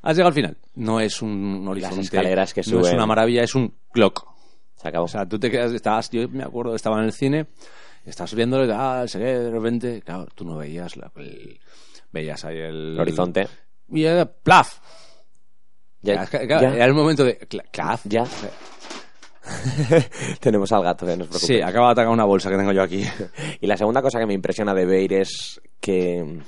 Has 0.02 0.16
llegado 0.16 0.28
al 0.28 0.34
final. 0.34 0.56
No 0.74 1.00
es 1.00 1.20
un 1.20 1.66
horizonte. 1.68 2.00
escaleras 2.00 2.54
que 2.54 2.60
No 2.62 2.78
es 2.80 2.86
suben. 2.86 2.94
una 2.96 3.06
maravilla, 3.06 3.42
es 3.42 3.54
un 3.54 3.74
clock. 3.92 4.26
Se 4.76 4.88
acabó. 4.88 5.04
O 5.04 5.08
sea, 5.08 5.26
tú 5.28 5.38
te 5.38 5.50
quedas, 5.50 5.72
estabas, 5.72 6.08
yo 6.10 6.26
me 6.28 6.42
acuerdo, 6.44 6.74
estaba 6.74 6.98
en 6.98 7.04
el 7.04 7.12
cine 7.12 7.46
Estás 8.04 8.34
viendo, 8.34 8.58
ah, 8.74 9.04
sé 9.06 9.18
qué, 9.20 9.24
de 9.26 9.50
repente, 9.50 10.02
claro, 10.02 10.26
tú 10.34 10.44
no 10.44 10.56
veías, 10.56 10.96
la, 10.96 11.12
el- 11.16 11.60
veías 12.10 12.44
ahí 12.44 12.56
el... 12.58 12.94
El 12.94 13.00
horizonte. 13.00 13.46
Y 13.90 14.02
era 14.04 14.24
plaf. 14.24 14.80
Ya, 16.02 16.26
claro, 16.26 16.46
ya, 16.48 16.74
Era 16.74 16.84
el 16.84 16.94
momento 16.94 17.24
de 17.24 17.36
claf. 17.70 18.02
ya. 18.04 18.24
Tenemos 20.40 20.70
al 20.72 20.82
gato, 20.82 21.08
eh, 21.08 21.16
no 21.16 21.24
os 21.24 21.30
preocupéis. 21.30 21.58
Sí, 21.58 21.60
acaba 21.60 21.86
de 21.88 21.92
atacar 21.92 22.12
una 22.12 22.24
bolsa 22.24 22.50
que 22.50 22.56
tengo 22.56 22.72
yo 22.72 22.82
aquí. 22.82 23.04
Y 23.60 23.66
la 23.66 23.76
segunda 23.76 24.02
cosa 24.02 24.18
que 24.18 24.26
me 24.26 24.34
impresiona 24.34 24.74
de 24.74 24.86
Beir 24.86 25.12
es 25.14 25.60
que 25.80 26.40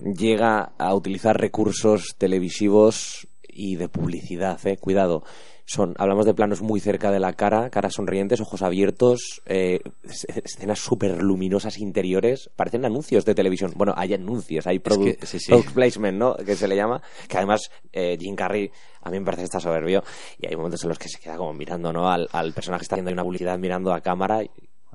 llega 0.00 0.72
a 0.78 0.94
utilizar 0.94 1.38
recursos 1.38 2.14
televisivos 2.18 3.26
y 3.48 3.76
de 3.76 3.88
publicidad, 3.88 4.64
eh. 4.66 4.76
Cuidado. 4.76 5.24
Son, 5.70 5.94
hablamos 5.98 6.24
de 6.24 6.32
planos 6.32 6.62
muy 6.62 6.80
cerca 6.80 7.10
de 7.10 7.20
la 7.20 7.34
cara, 7.34 7.68
caras 7.68 7.92
sonrientes, 7.92 8.40
ojos 8.40 8.62
abiertos, 8.62 9.42
eh, 9.44 9.80
es- 10.02 10.26
escenas 10.42 10.78
súper 10.78 11.22
luminosas 11.22 11.76
interiores. 11.78 12.48
Parecen 12.56 12.86
anuncios 12.86 13.26
de 13.26 13.34
televisión. 13.34 13.72
Bueno, 13.76 13.92
hay 13.94 14.14
anuncios, 14.14 14.66
hay 14.66 14.78
product, 14.78 15.20
que- 15.20 15.26
sí, 15.26 15.38
sí. 15.38 15.50
product 15.50 15.72
placement, 15.74 16.16
¿no? 16.18 16.34
Que 16.36 16.56
se 16.56 16.66
le 16.68 16.74
llama. 16.74 17.02
Que 17.28 17.36
además 17.36 17.70
eh, 17.92 18.16
Jim 18.18 18.34
Carrey 18.34 18.70
a 19.02 19.10
mí 19.10 19.18
me 19.18 19.26
parece 19.26 19.42
que 19.42 19.44
está 19.44 19.60
soberbio. 19.60 20.02
Y 20.38 20.46
hay 20.46 20.56
momentos 20.56 20.82
en 20.84 20.88
los 20.88 20.98
que 20.98 21.10
se 21.10 21.18
queda 21.20 21.36
como 21.36 21.52
mirando, 21.52 21.92
¿no? 21.92 22.08
Al, 22.10 22.28
al 22.32 22.54
personaje 22.54 22.80
que 22.80 22.84
está 22.84 22.94
haciendo 22.94 23.12
una 23.12 23.22
publicidad 23.24 23.58
mirando 23.58 23.92
a 23.92 24.00
cámara. 24.00 24.42
y- 24.42 24.50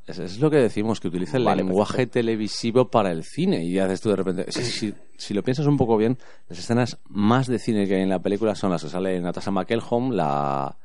Es, 0.05 0.19
es 0.19 0.39
lo 0.39 0.49
que 0.51 0.57
decimos, 0.57 0.99
que 0.99 1.07
utiliza 1.07 1.37
el 1.37 1.45
Vale, 1.45 1.63
lenguaje 1.63 1.93
perfecto. 1.93 2.13
televisivo 2.19 2.89
para 2.89 3.11
el 3.11 3.23
cine. 3.23 3.63
Y 3.63 3.79
haces 3.79 4.01
tú 4.01 4.09
de 4.09 4.15
repente. 4.17 4.51
Si, 4.51 4.63
si- 4.63 4.93
si 5.17 5.33
lo 5.33 5.43
piensas 5.43 5.65
un 5.67 5.77
poco 5.77 5.95
bien, 5.95 6.17
las 6.49 6.59
escenas 6.59 6.99
más 7.07 7.47
de 7.47 7.57
cine 7.59 7.87
que 7.87 7.95
hay 7.95 8.01
en 8.01 8.09
la 8.09 8.19
película 8.19 8.55
son 8.55 8.71
las 8.71 8.83
que 8.83 8.89
sale 8.89 9.19
Natasha 9.21 9.51
McElhone, 9.51 10.13
la, 10.15 10.77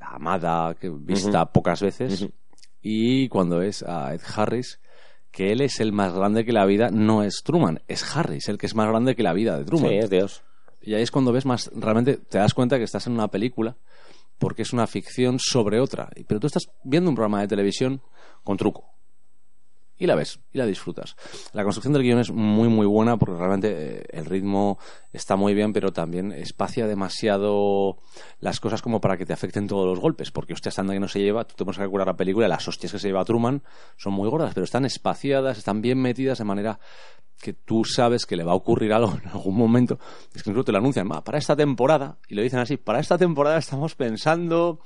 la 0.00 0.06
amada 0.06 0.74
que 0.74 0.88
vista 0.88 1.44
pocas 1.52 1.82
veces, 1.82 2.26
y 2.80 3.28
cuando 3.28 3.60
es 3.60 3.82
a 3.82 4.14
Ed 4.14 4.22
Harris, 4.34 4.80
que 5.30 5.52
él 5.52 5.60
es 5.60 5.78
el 5.80 5.92
más 5.92 6.14
grande 6.14 6.44
que 6.46 6.52
la 6.52 6.64
vida, 6.64 6.90
no 6.90 7.22
es 7.22 7.42
Truman, 7.44 7.82
es 7.88 8.16
Harris, 8.16 8.48
el 8.48 8.56
que 8.56 8.66
es 8.66 8.74
más 8.74 8.88
grande 8.88 9.14
que 9.14 9.22
la 9.22 9.34
vida 9.34 9.58
de 9.58 9.64
Truman. 9.64 9.90
Sí, 9.90 9.96
es 9.96 10.08
Dios. 10.10 10.42
Y 10.80 10.94
ahí 10.94 11.02
es 11.02 11.10
cuando 11.10 11.32
ves 11.32 11.44
más, 11.44 11.70
realmente 11.74 12.16
te 12.16 12.38
das 12.38 12.54
cuenta 12.54 12.78
que 12.78 12.84
estás 12.84 13.06
en 13.06 13.12
una 13.12 13.28
película 13.28 13.76
porque 14.38 14.62
es 14.62 14.72
una 14.72 14.86
ficción 14.86 15.38
sobre 15.38 15.78
otra. 15.80 16.08
Y- 16.16 16.24
Pero 16.24 16.40
tú 16.40 16.46
estás 16.46 16.70
viendo 16.82 17.10
un 17.10 17.14
programa 17.16 17.40
de 17.42 17.48
televisión 17.48 18.00
con 18.42 18.56
truco. 18.56 18.92
Y 20.02 20.06
la 20.06 20.16
ves, 20.16 20.40
y 20.52 20.58
la 20.58 20.66
disfrutas. 20.66 21.14
La 21.52 21.62
construcción 21.62 21.92
del 21.92 22.02
guion 22.02 22.18
es 22.18 22.32
muy, 22.32 22.68
muy 22.68 22.86
buena 22.86 23.18
porque 23.18 23.36
realmente 23.36 23.98
eh, 23.98 24.04
el 24.10 24.24
ritmo 24.24 24.78
está 25.12 25.36
muy 25.36 25.54
bien, 25.54 25.72
pero 25.72 25.92
también 25.92 26.32
espacia 26.32 26.88
demasiado 26.88 27.98
las 28.40 28.58
cosas 28.58 28.82
como 28.82 29.00
para 29.00 29.16
que 29.16 29.26
te 29.26 29.32
afecten 29.32 29.68
todos 29.68 29.86
los 29.86 30.00
golpes. 30.00 30.32
Porque, 30.32 30.54
hostia, 30.54 30.72
anda 30.76 30.94
que 30.94 30.98
no 30.98 31.06
se 31.06 31.20
lleva, 31.20 31.44
tú 31.44 31.54
te 31.56 31.64
pones 31.64 31.78
a 31.78 31.82
calcular 31.82 32.08
la 32.08 32.16
película 32.16 32.48
las 32.48 32.66
hostias 32.66 32.90
que 32.90 32.98
se 32.98 33.06
lleva 33.06 33.24
Truman 33.24 33.62
son 33.96 34.14
muy 34.14 34.28
gordas, 34.28 34.54
pero 34.54 34.64
están 34.64 34.84
espaciadas, 34.84 35.58
están 35.58 35.82
bien 35.82 36.02
metidas 36.02 36.38
de 36.38 36.44
manera 36.44 36.80
que 37.42 37.52
tú 37.52 37.84
sabes 37.84 38.24
que 38.24 38.36
le 38.36 38.44
va 38.44 38.52
a 38.52 38.54
ocurrir 38.54 38.92
algo 38.94 39.18
en 39.22 39.28
algún 39.28 39.56
momento. 39.56 39.98
Es 40.34 40.42
que 40.42 40.50
incluso 40.50 40.64
te 40.66 40.72
lo 40.72 40.78
anuncian, 40.78 41.08
"Va, 41.10 41.22
para 41.22 41.36
esta 41.38 41.54
temporada, 41.56 42.16
y 42.28 42.34
lo 42.36 42.42
dicen 42.42 42.60
así, 42.60 42.76
para 42.78 43.00
esta 43.00 43.18
temporada 43.18 43.58
estamos 43.58 43.94
pensando 43.96 44.78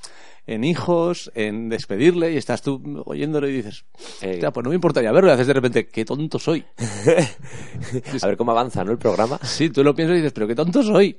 en 0.47 0.65
hijos, 0.65 1.31
en 1.35 1.69
despedirle, 1.69 2.33
y 2.33 2.37
estás 2.37 2.63
tú 2.63 2.81
oyéndolo 3.05 3.49
y 3.49 3.53
dices, 3.53 3.85
Eh. 4.23 4.35
"Hostia, 4.35 4.53
pues 4.53 4.65
no 4.65 4.71
me 4.71 4.77
importaría 4.77 5.13
verlo, 5.13 5.29
y 5.31 5.33
haces 5.35 5.47
de 5.49 5.53
repente, 5.53 5.87
qué 5.89 6.05
tonto 6.05 6.39
soy. 6.39 6.65
A 8.23 8.27
ver 8.27 8.37
cómo 8.37 8.53
avanza, 8.53 8.83
¿no? 8.85 8.93
El 8.93 8.99
programa. 8.99 9.39
Sí, 9.43 9.71
tú 9.71 9.83
lo 9.85 9.95
piensas 9.95 10.15
y 10.15 10.19
dices, 10.19 10.33
pero 10.33 10.47
qué 10.47 10.55
tonto 10.55 10.83
soy. 10.83 11.19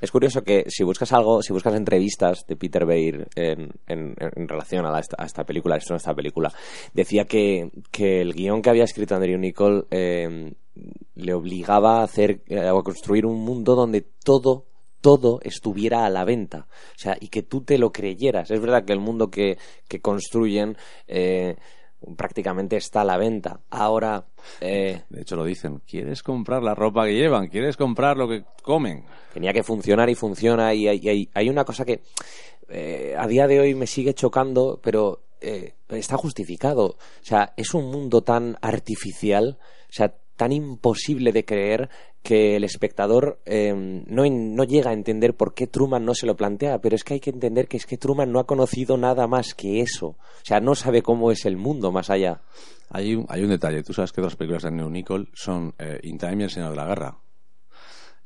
Es 0.00 0.10
curioso 0.10 0.42
que 0.42 0.64
si 0.68 0.84
buscas 0.84 1.12
algo, 1.12 1.42
si 1.42 1.52
buscas 1.52 1.74
entrevistas 1.74 2.44
de 2.46 2.56
Peter 2.56 2.84
Weir 2.84 3.28
en, 3.34 3.70
en- 3.86 4.14
relación 4.48 4.86
a, 4.86 4.98
esta 4.98 5.44
película, 5.44 5.76
esta 5.76 6.14
película, 6.14 6.52
decía 6.94 7.24
que, 7.24 7.70
que 7.90 8.20
el 8.20 8.34
guion 8.34 8.62
que 8.62 8.70
había 8.70 8.84
escrito 8.84 9.14
Andrew 9.14 9.38
Nichol 9.38 9.86
eh, 9.90 10.52
le 11.14 11.34
obligaba 11.34 12.00
a 12.00 12.04
hacer, 12.04 12.42
eh, 12.46 12.60
a 12.60 12.72
construir 12.82 13.26
un 13.26 13.40
mundo 13.44 13.74
donde 13.74 14.02
todo 14.24 14.66
todo 15.00 15.38
estuviera 15.42 16.04
a 16.04 16.10
la 16.10 16.24
venta, 16.24 16.66
o 16.68 16.98
sea, 16.98 17.16
y 17.20 17.28
que 17.28 17.44
tú 17.44 17.62
te 17.62 17.78
lo 17.78 17.92
creyeras. 17.92 18.50
Es 18.50 18.60
verdad 18.60 18.84
que 18.84 18.92
el 18.92 18.98
mundo 18.98 19.30
que, 19.30 19.56
que 19.86 20.00
construyen 20.00 20.76
eh, 21.06 21.56
prácticamente 22.16 22.76
está 22.76 23.02
a 23.02 23.04
la 23.04 23.16
venta. 23.16 23.60
Ahora, 23.70 24.26
eh, 24.60 25.02
De 25.08 25.22
hecho 25.22 25.36
lo 25.36 25.44
dicen, 25.44 25.80
¿quieres 25.86 26.22
comprar 26.22 26.62
la 26.62 26.74
ropa 26.74 27.06
que 27.06 27.14
llevan? 27.14 27.48
¿Quieres 27.48 27.76
comprar 27.76 28.16
lo 28.16 28.28
que 28.28 28.44
comen? 28.62 29.04
tenía 29.32 29.52
que 29.52 29.62
funcionar 29.62 30.10
y 30.10 30.14
funciona 30.14 30.74
y 30.74 30.88
hay, 30.88 31.30
hay 31.32 31.48
una 31.48 31.64
cosa 31.64 31.84
que 31.84 32.02
eh, 32.68 33.14
a 33.16 33.26
día 33.26 33.46
de 33.46 33.60
hoy 33.60 33.74
me 33.74 33.86
sigue 33.86 34.14
chocando 34.14 34.80
pero 34.82 35.22
eh, 35.40 35.74
está 35.90 36.16
justificado 36.16 36.86
o 36.86 36.96
sea 37.22 37.52
es 37.56 37.72
un 37.72 37.90
mundo 37.90 38.22
tan 38.22 38.56
artificial 38.60 39.58
o 39.60 39.92
sea 39.92 40.14
tan 40.38 40.52
imposible 40.52 41.32
de 41.32 41.44
creer 41.44 41.90
que 42.22 42.56
el 42.56 42.64
espectador 42.64 43.40
eh, 43.44 43.74
no, 43.74 44.24
no 44.24 44.64
llega 44.64 44.90
a 44.90 44.94
entender 44.94 45.34
por 45.34 45.52
qué 45.52 45.66
Truman 45.66 46.04
no 46.04 46.14
se 46.14 46.26
lo 46.26 46.36
plantea, 46.36 46.80
pero 46.80 46.96
es 46.96 47.04
que 47.04 47.14
hay 47.14 47.20
que 47.20 47.30
entender 47.30 47.68
que 47.68 47.76
es 47.76 47.84
que 47.84 47.98
Truman 47.98 48.32
no 48.32 48.38
ha 48.38 48.46
conocido 48.46 48.96
nada 48.96 49.26
más 49.26 49.54
que 49.54 49.80
eso. 49.80 50.06
O 50.06 50.44
sea, 50.44 50.60
no 50.60 50.74
sabe 50.74 51.02
cómo 51.02 51.30
es 51.30 51.44
el 51.44 51.56
mundo 51.56 51.92
más 51.92 52.08
allá. 52.08 52.40
Hay 52.90 53.14
un, 53.14 53.26
hay 53.28 53.42
un 53.42 53.50
detalle, 53.50 53.82
tú 53.82 53.92
sabes 53.92 54.12
que 54.12 54.20
otras 54.20 54.36
películas 54.36 54.62
de 54.62 54.70
Neo 54.70 54.88
Nicole 54.88 55.26
son 55.34 55.74
eh, 55.78 56.00
In 56.04 56.16
Time 56.16 56.36
y 56.40 56.42
El 56.44 56.50
Señor 56.50 56.70
de 56.70 56.76
la 56.76 56.86
Guerra. 56.86 57.18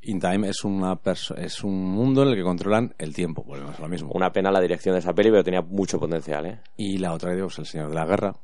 In 0.03 0.21
Time 0.21 0.49
es, 0.49 0.65
una 0.65 1.01
es 1.37 1.65
un 1.65 1.85
mundo 1.85 2.23
en 2.23 2.29
el 2.29 2.35
que 2.35 2.43
controlan 2.43 2.95
el 2.99 3.15
tiempo, 3.15 3.45
volvemos 3.45 3.79
a 3.79 3.83
lo 3.83 3.89
mismo. 3.89 4.11
Una 4.13 4.33
pena 4.33 4.51
la 4.51 4.61
dirección 4.61 4.95
de 4.95 4.99
esa 4.99 5.15
peli, 5.15 5.31
pero 5.31 5.45
tenía 5.45 5.63
mucho 5.63 5.99
potencial, 5.99 6.47
¿eh? 6.47 6.61
Y 6.77 6.99
la 6.99 7.13
otra, 7.13 7.35
digo, 7.35 7.47
es 7.47 7.59
El 7.59 7.67
Señor 7.67 7.89
de 7.89 7.95
la 7.95 8.05
Guerra, 8.05 8.35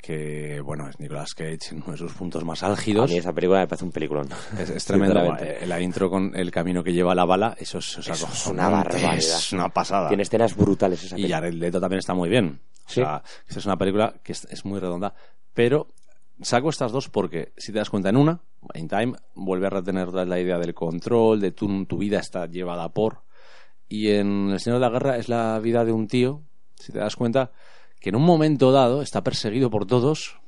que, 0.00 0.60
bueno, 0.60 0.88
es 0.88 0.98
Nicolas 1.00 1.34
Cage 1.34 1.58
en 1.72 1.82
uno 1.82 1.92
de 1.92 1.98
sus 1.98 2.12
puntos 2.12 2.44
más 2.44 2.62
A 2.62 2.66
álgidos. 2.68 3.10
mí 3.10 3.16
esa 3.18 3.32
película 3.32 3.60
me 3.60 3.66
parece 3.66 3.84
un 3.84 3.92
peliculón. 3.92 4.28
Es, 4.58 4.70
es 4.70 4.84
tremendo. 4.84 5.36
Eh, 5.40 5.64
La 5.66 5.80
intro 5.80 6.10
con 6.10 6.34
el 6.34 6.50
camino 6.50 6.82
que 6.82 6.92
lleva 6.92 7.14
la 7.14 7.24
bala, 7.24 7.54
eso 7.58 7.78
es, 7.78 7.98
Eso 7.98 8.12
es 8.12 8.22
acojonante, 8.24 8.50
una 8.50 8.68
barbaridad. 8.70 9.14
Es 9.18 9.52
una 9.52 9.68
pasada. 9.68 10.08
Tiene 10.08 10.22
escenas 10.22 10.56
brutales 10.56 11.02
esa 11.04 11.16
Y 11.16 11.22
película. 11.22 11.36
Jared 11.36 11.54
Leto 11.54 11.80
también 11.80 11.98
está 11.98 12.14
muy 12.14 12.28
bien. 12.28 12.60
O 12.86 12.88
Sí. 12.90 12.94
sea, 13.02 13.22
esta 13.46 13.60
es 13.60 13.66
una 13.66 13.76
película 13.76 14.14
que 14.22 14.32
es, 14.32 14.44
es 14.50 14.64
muy 14.64 14.78
redonda. 14.80 15.14
Pero 15.54 15.88
saco 16.40 16.70
estas 16.70 16.92
dos 16.92 17.08
porque, 17.08 17.52
si 17.56 17.72
te 17.72 17.78
das 17.78 17.90
cuenta, 17.90 18.08
en 18.08 18.16
una, 18.16 18.40
In 18.74 18.88
Time, 18.88 19.14
vuelve 19.34 19.66
a 19.66 19.70
retener 19.70 20.08
la 20.12 20.40
idea 20.40 20.58
del 20.58 20.74
control, 20.74 21.40
de 21.40 21.52
tu, 21.52 21.84
tu 21.84 21.98
vida 21.98 22.18
está 22.18 22.46
llevada 22.46 22.88
por. 22.88 23.22
Y 23.88 24.10
en 24.10 24.50
El 24.50 24.60
Señor 24.60 24.78
de 24.80 24.86
la 24.86 24.90
Guerra 24.90 25.16
es 25.18 25.28
la 25.28 25.58
vida 25.60 25.84
de 25.84 25.92
un 25.92 26.06
tío, 26.08 26.42
si 26.76 26.92
te 26.92 26.98
das 26.98 27.16
cuenta, 27.16 27.52
que 28.00 28.10
en 28.10 28.16
un 28.16 28.24
momento 28.24 28.72
dado 28.72 29.02
está 29.02 29.22
perseguido 29.22 29.70
por 29.70 29.86
todos 29.86 30.40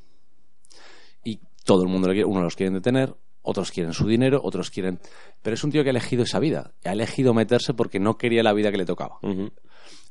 y 1.25 1.41
todo 1.65 1.83
el 1.83 1.89
mundo 1.89 2.09
le 2.09 2.15
quiere, 2.15 2.29
unos 2.29 2.43
los 2.43 2.57
quieren 2.57 2.75
detener, 2.75 3.15
otros 3.43 3.71
quieren 3.71 3.93
su 3.93 4.07
dinero, 4.07 4.41
otros 4.43 4.71
quieren... 4.71 5.01
Pero 5.43 5.55
es 5.55 5.65
un 5.65 5.71
tío 5.71 5.83
que 5.83 5.89
ha 5.89 5.93
elegido 5.93 6.25
esa 6.25 6.39
vida, 6.39 6.73
ha 6.85 6.93
elegido 6.93 7.33
meterse 7.35 7.75
porque 7.75 7.99
no 7.99 8.17
quería 8.17 8.43
la 8.43 8.53
vida 8.53 8.71
que 8.71 8.77
le 8.77 8.85
tocaba. 8.85 9.19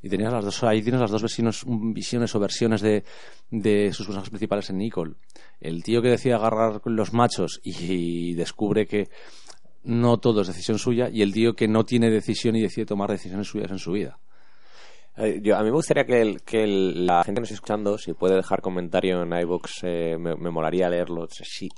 Y 0.01 0.09
tenías 0.09 0.31
las 0.31 0.45
dos, 0.45 0.63
ahí 0.63 0.81
tienes 0.81 1.01
las 1.01 1.11
dos 1.11 1.21
versiones, 1.21 1.63
visiones 1.67 2.33
o 2.33 2.39
versiones 2.39 2.81
de, 2.81 3.03
de 3.51 3.91
sus 3.93 4.07
personajes 4.07 4.29
principales 4.29 4.69
en 4.69 4.77
Nicole. 4.77 5.15
El 5.59 5.83
tío 5.83 6.01
que 6.01 6.09
decide 6.09 6.33
agarrar 6.33 6.81
los 6.85 7.13
machos 7.13 7.59
y, 7.63 8.33
descubre 8.33 8.87
que 8.87 9.09
no 9.83 10.17
todo 10.17 10.41
es 10.41 10.47
decisión 10.47 10.79
suya, 10.79 11.09
y 11.09 11.21
el 11.21 11.33
tío 11.33 11.53
que 11.53 11.67
no 11.67 11.83
tiene 11.83 12.09
decisión 12.09 12.55
y 12.55 12.61
decide 12.61 12.85
tomar 12.85 13.11
decisiones 13.11 13.47
suyas 13.47 13.71
en 13.71 13.79
su 13.79 13.91
vida. 13.91 14.19
Eh, 15.19 15.41
a 15.53 15.59
mí 15.59 15.65
me 15.65 15.71
gustaría 15.71 16.05
que, 16.05 16.65
la 16.67 17.23
gente 17.23 17.39
que 17.39 17.41
nos 17.41 17.51
esté 17.51 17.55
escuchando, 17.55 17.97
si 17.97 18.13
puede 18.13 18.35
dejar 18.35 18.61
comentario 18.61 19.21
en 19.21 19.33
iVoox, 19.33 19.83
eh, 19.83 20.17
me, 20.17 20.35
molaría 20.35 20.89
leerlo. 20.89 21.27
Si, 21.29 21.69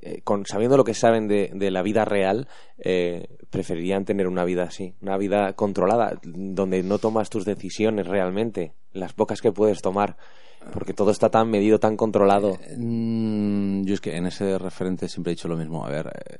eh, 0.00 0.22
con, 0.22 0.46
sabiendo 0.46 0.78
lo 0.78 0.84
que 0.84 0.94
saben 0.94 1.28
de, 1.28 1.70
la 1.70 1.82
vida 1.82 2.06
real, 2.06 2.48
eh, 2.78 3.36
preferirían 3.50 4.06
tener 4.06 4.26
una 4.26 4.44
vida 4.44 4.62
así, 4.62 4.94
una 5.02 5.18
vida 5.18 5.52
controlada, 5.52 6.18
donde 6.22 6.82
no 6.82 6.98
tomas 6.98 7.28
tus 7.28 7.44
decisiones 7.44 8.06
realmente, 8.06 8.72
las 8.92 9.12
pocas 9.12 9.42
que 9.42 9.52
puedes 9.52 9.82
tomar, 9.82 10.16
porque 10.72 10.94
todo 10.94 11.10
está 11.10 11.28
tan 11.28 11.50
medido, 11.50 11.78
tan 11.78 11.96
controlado. 11.96 12.58
Mm, 12.76 13.84
yo 13.84 13.92
es 13.92 14.00
que 14.00 14.16
en 14.16 14.26
ese 14.26 14.56
referente 14.58 15.08
siempre 15.08 15.32
he 15.32 15.34
dicho 15.34 15.48
lo 15.48 15.56
mismo. 15.56 15.84
A 15.84 15.90
ver, 15.90 16.06
eh, 16.06 16.38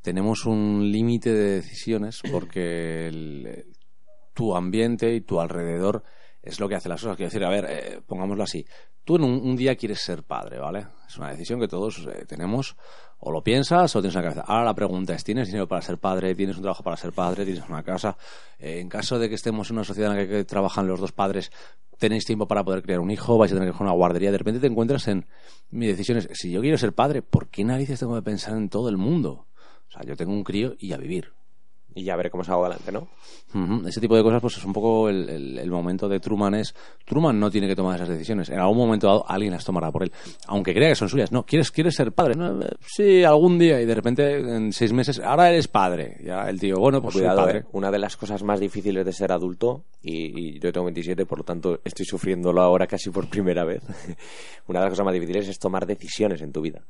tenemos 0.00 0.46
un 0.46 0.90
límite 0.90 1.34
de 1.34 1.56
decisiones 1.56 2.22
porque 2.30 3.08
el- 3.08 3.66
tu 4.36 4.54
ambiente 4.54 5.14
y 5.14 5.22
tu 5.22 5.40
alrededor 5.40 6.04
es 6.42 6.60
lo 6.60 6.68
que 6.68 6.74
hace 6.74 6.90
las 6.90 7.00
cosas. 7.00 7.16
Quiero 7.16 7.30
decir, 7.30 7.42
a 7.42 7.48
ver, 7.48 7.66
eh, 7.68 8.00
pongámoslo 8.06 8.44
así. 8.44 8.66
Tú 9.02 9.16
en 9.16 9.24
un, 9.24 9.56
día 9.56 9.76
quieres 9.76 10.00
ser 10.00 10.24
padre, 10.24 10.58
¿vale? 10.58 10.88
Es 11.08 11.16
una 11.16 11.30
decisión 11.30 11.58
que 11.58 11.68
todos 11.68 12.06
eh, 12.06 12.26
tenemos. 12.26 12.76
O 13.18 13.32
lo 13.32 13.42
piensas 13.42 13.96
o 13.96 14.00
tienes 14.02 14.14
en 14.14 14.22
la 14.22 14.28
cabeza. 14.28 14.44
Ahora 14.46 14.64
la 14.64 14.74
pregunta 14.74 15.14
es, 15.14 15.24
¿tienes 15.24 15.46
dinero 15.46 15.66
para 15.66 15.80
ser 15.80 15.96
padre? 15.96 16.34
¿Tienes 16.34 16.56
un 16.56 16.62
trabajo 16.62 16.82
para 16.82 16.98
ser 16.98 17.12
padre? 17.12 17.46
¿Tienes 17.46 17.66
una 17.66 17.82
casa? 17.82 18.18
Eh, 18.58 18.78
en 18.80 18.90
caso 18.90 19.18
de 19.18 19.30
que 19.30 19.36
estemos 19.36 19.70
en 19.70 19.76
una 19.76 19.84
sociedad 19.84 20.12
en 20.12 20.18
la 20.18 20.28
que 20.28 20.44
trabajan 20.44 20.86
los 20.86 21.00
dos 21.00 21.12
padres, 21.12 21.50
¿tenéis 21.98 22.26
tiempo 22.26 22.46
para 22.46 22.62
poder 22.62 22.82
criar 22.82 23.00
un 23.00 23.10
hijo? 23.10 23.38
¿Vais 23.38 23.50
a 23.50 23.54
tener 23.54 23.68
que 23.68 23.72
coger 23.72 23.86
una 23.86 23.96
guardería? 23.96 24.30
De 24.32 24.38
repente 24.38 24.60
te 24.60 24.66
encuentras 24.66 25.08
en 25.08 25.24
mi 25.70 25.86
decisión 25.86 26.18
es, 26.18 26.28
si 26.34 26.50
yo 26.50 26.60
quiero 26.60 26.76
ser 26.76 26.92
padre, 26.92 27.22
¿por 27.22 27.48
qué 27.48 27.64
narices 27.64 28.00
tengo 28.00 28.14
que 28.16 28.22
pensar 28.22 28.54
en 28.54 28.68
todo 28.68 28.90
el 28.90 28.98
mundo? 28.98 29.46
O 29.88 29.92
sea, 29.92 30.02
yo 30.04 30.14
tengo 30.14 30.32
un 30.32 30.44
crío 30.44 30.74
y 30.78 30.92
a 30.92 30.98
vivir. 30.98 31.32
Y 31.96 32.04
ya 32.04 32.14
veré 32.14 32.30
cómo 32.30 32.44
salgo 32.44 32.64
adelante, 32.64 32.92
¿no? 32.92 33.08
Ese 33.88 34.00
tipo 34.02 34.14
de 34.14 34.22
cosas, 34.22 34.42
pues 34.42 34.58
es 34.58 34.64
un 34.66 34.72
poco 34.74 35.08
el, 35.08 35.28
el- 35.30 35.58
el 35.58 35.70
momento 35.70 36.08
de 36.10 36.20
Truman 36.20 36.54
es... 36.56 36.74
Truman 37.06 37.40
no 37.40 37.50
tiene 37.50 37.66
que 37.66 37.74
tomar 37.74 37.94
esas 37.96 38.08
decisiones. 38.10 38.50
En 38.50 38.58
algún 38.60 38.76
momento 38.76 39.06
dado 39.06 39.24
alguien 39.26 39.52
las 39.52 39.64
tomará 39.64 39.90
por 39.90 40.02
él. 40.02 40.12
Aunque 40.46 40.74
crea 40.74 40.90
que 40.90 40.94
son 40.94 41.08
suyas. 41.08 41.32
No, 41.32 41.44
¿quieres, 41.46 41.70
quieres 41.70 41.94
ser 41.94 42.12
padre? 42.12 42.34
No, 42.36 42.60
eh, 42.60 42.68
sí, 42.86 43.24
algún 43.24 43.58
día. 43.58 43.80
Y 43.80 43.86
de 43.86 43.94
repente, 43.94 44.36
en 44.40 44.72
seis 44.74 44.92
meses, 44.92 45.20
ahora 45.20 45.48
eres 45.48 45.68
padre. 45.68 46.18
Ya 46.22 46.42
el 46.50 46.60
tío, 46.60 46.76
bueno, 46.76 47.00
pues 47.00 47.14
soy 47.14 47.22
Cuidado, 47.22 47.40
padre. 47.46 47.58
¿eh? 47.60 47.64
una 47.72 47.90
de 47.90 47.98
las 47.98 48.14
cosas 48.18 48.42
más 48.42 48.60
difíciles 48.60 49.06
de 49.06 49.12
ser 49.12 49.32
adulto, 49.32 49.84
y, 50.02 50.38
y 50.56 50.58
yo 50.58 50.70
tengo 50.72 50.84
27, 50.86 51.24
por 51.24 51.38
lo 51.38 51.44
tanto 51.44 51.80
estoy 51.82 52.04
sufriéndolo 52.04 52.60
ahora 52.60 52.86
casi 52.86 53.08
por 53.08 53.26
primera 53.30 53.64
vez. 53.64 53.82
una 54.68 54.80
de 54.80 54.84
las 54.84 54.90
cosas 54.92 55.06
más 55.06 55.14
difíciles 55.14 55.48
es 55.48 55.58
tomar 55.58 55.86
decisiones 55.86 56.42
en 56.42 56.52
tu 56.52 56.60
vida. 56.60 56.82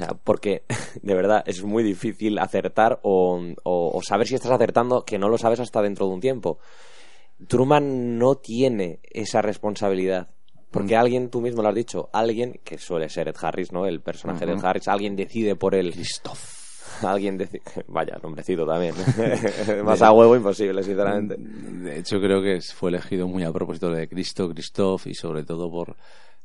O 0.00 0.04
sea, 0.06 0.14
porque 0.24 0.62
de 1.02 1.14
verdad 1.14 1.42
es 1.46 1.62
muy 1.62 1.82
difícil 1.82 2.38
acertar 2.38 3.00
o, 3.02 3.40
o- 3.64 3.90
o 3.98 4.02
saber 4.02 4.26
si 4.26 4.34
estás 4.34 4.50
acertando, 4.52 5.04
que 5.04 5.18
no 5.18 5.28
lo 5.28 5.38
sabes 5.38 5.60
hasta 5.60 5.82
dentro 5.82 6.06
de 6.08 6.14
un 6.14 6.20
tiempo. 6.20 6.58
Truman 7.46 8.18
no 8.18 8.36
tiene 8.36 9.00
esa 9.10 9.42
responsabilidad. 9.42 10.28
Porque 10.70 10.94
alguien, 10.96 11.30
tú 11.30 11.40
mismo 11.40 11.62
lo 11.62 11.68
has 11.68 11.74
dicho, 11.74 12.10
alguien, 12.12 12.60
que 12.62 12.78
suele 12.78 13.08
ser 13.08 13.26
Ed 13.26 13.34
Harris, 13.40 13.72
¿no? 13.72 13.86
El 13.86 14.00
personaje 14.02 14.46
de 14.46 14.52
Ed 14.52 14.64
Harris, 14.64 14.86
alguien 14.86 15.16
decide 15.16 15.56
por 15.56 15.74
él. 15.74 15.92
Alguien 17.02 17.38
decide. 17.38 17.62
Vaya, 17.88 18.18
nombrecito 18.22 18.66
también. 18.66 18.94
Más 19.84 20.02
a 20.02 20.12
huevo 20.12 20.36
imposible, 20.36 20.82
sinceramente. 20.82 21.34
De 21.38 21.98
hecho, 21.98 22.20
creo 22.20 22.42
que 22.42 22.60
fue 22.60 22.90
elegido 22.90 23.26
muy 23.26 23.42
a 23.42 23.50
propósito 23.52 23.90
de 23.90 24.06
Cristo, 24.06 24.48
Christoph 24.50 25.06
y 25.06 25.14
sobre 25.14 25.42
todo 25.44 25.70
por, 25.70 25.96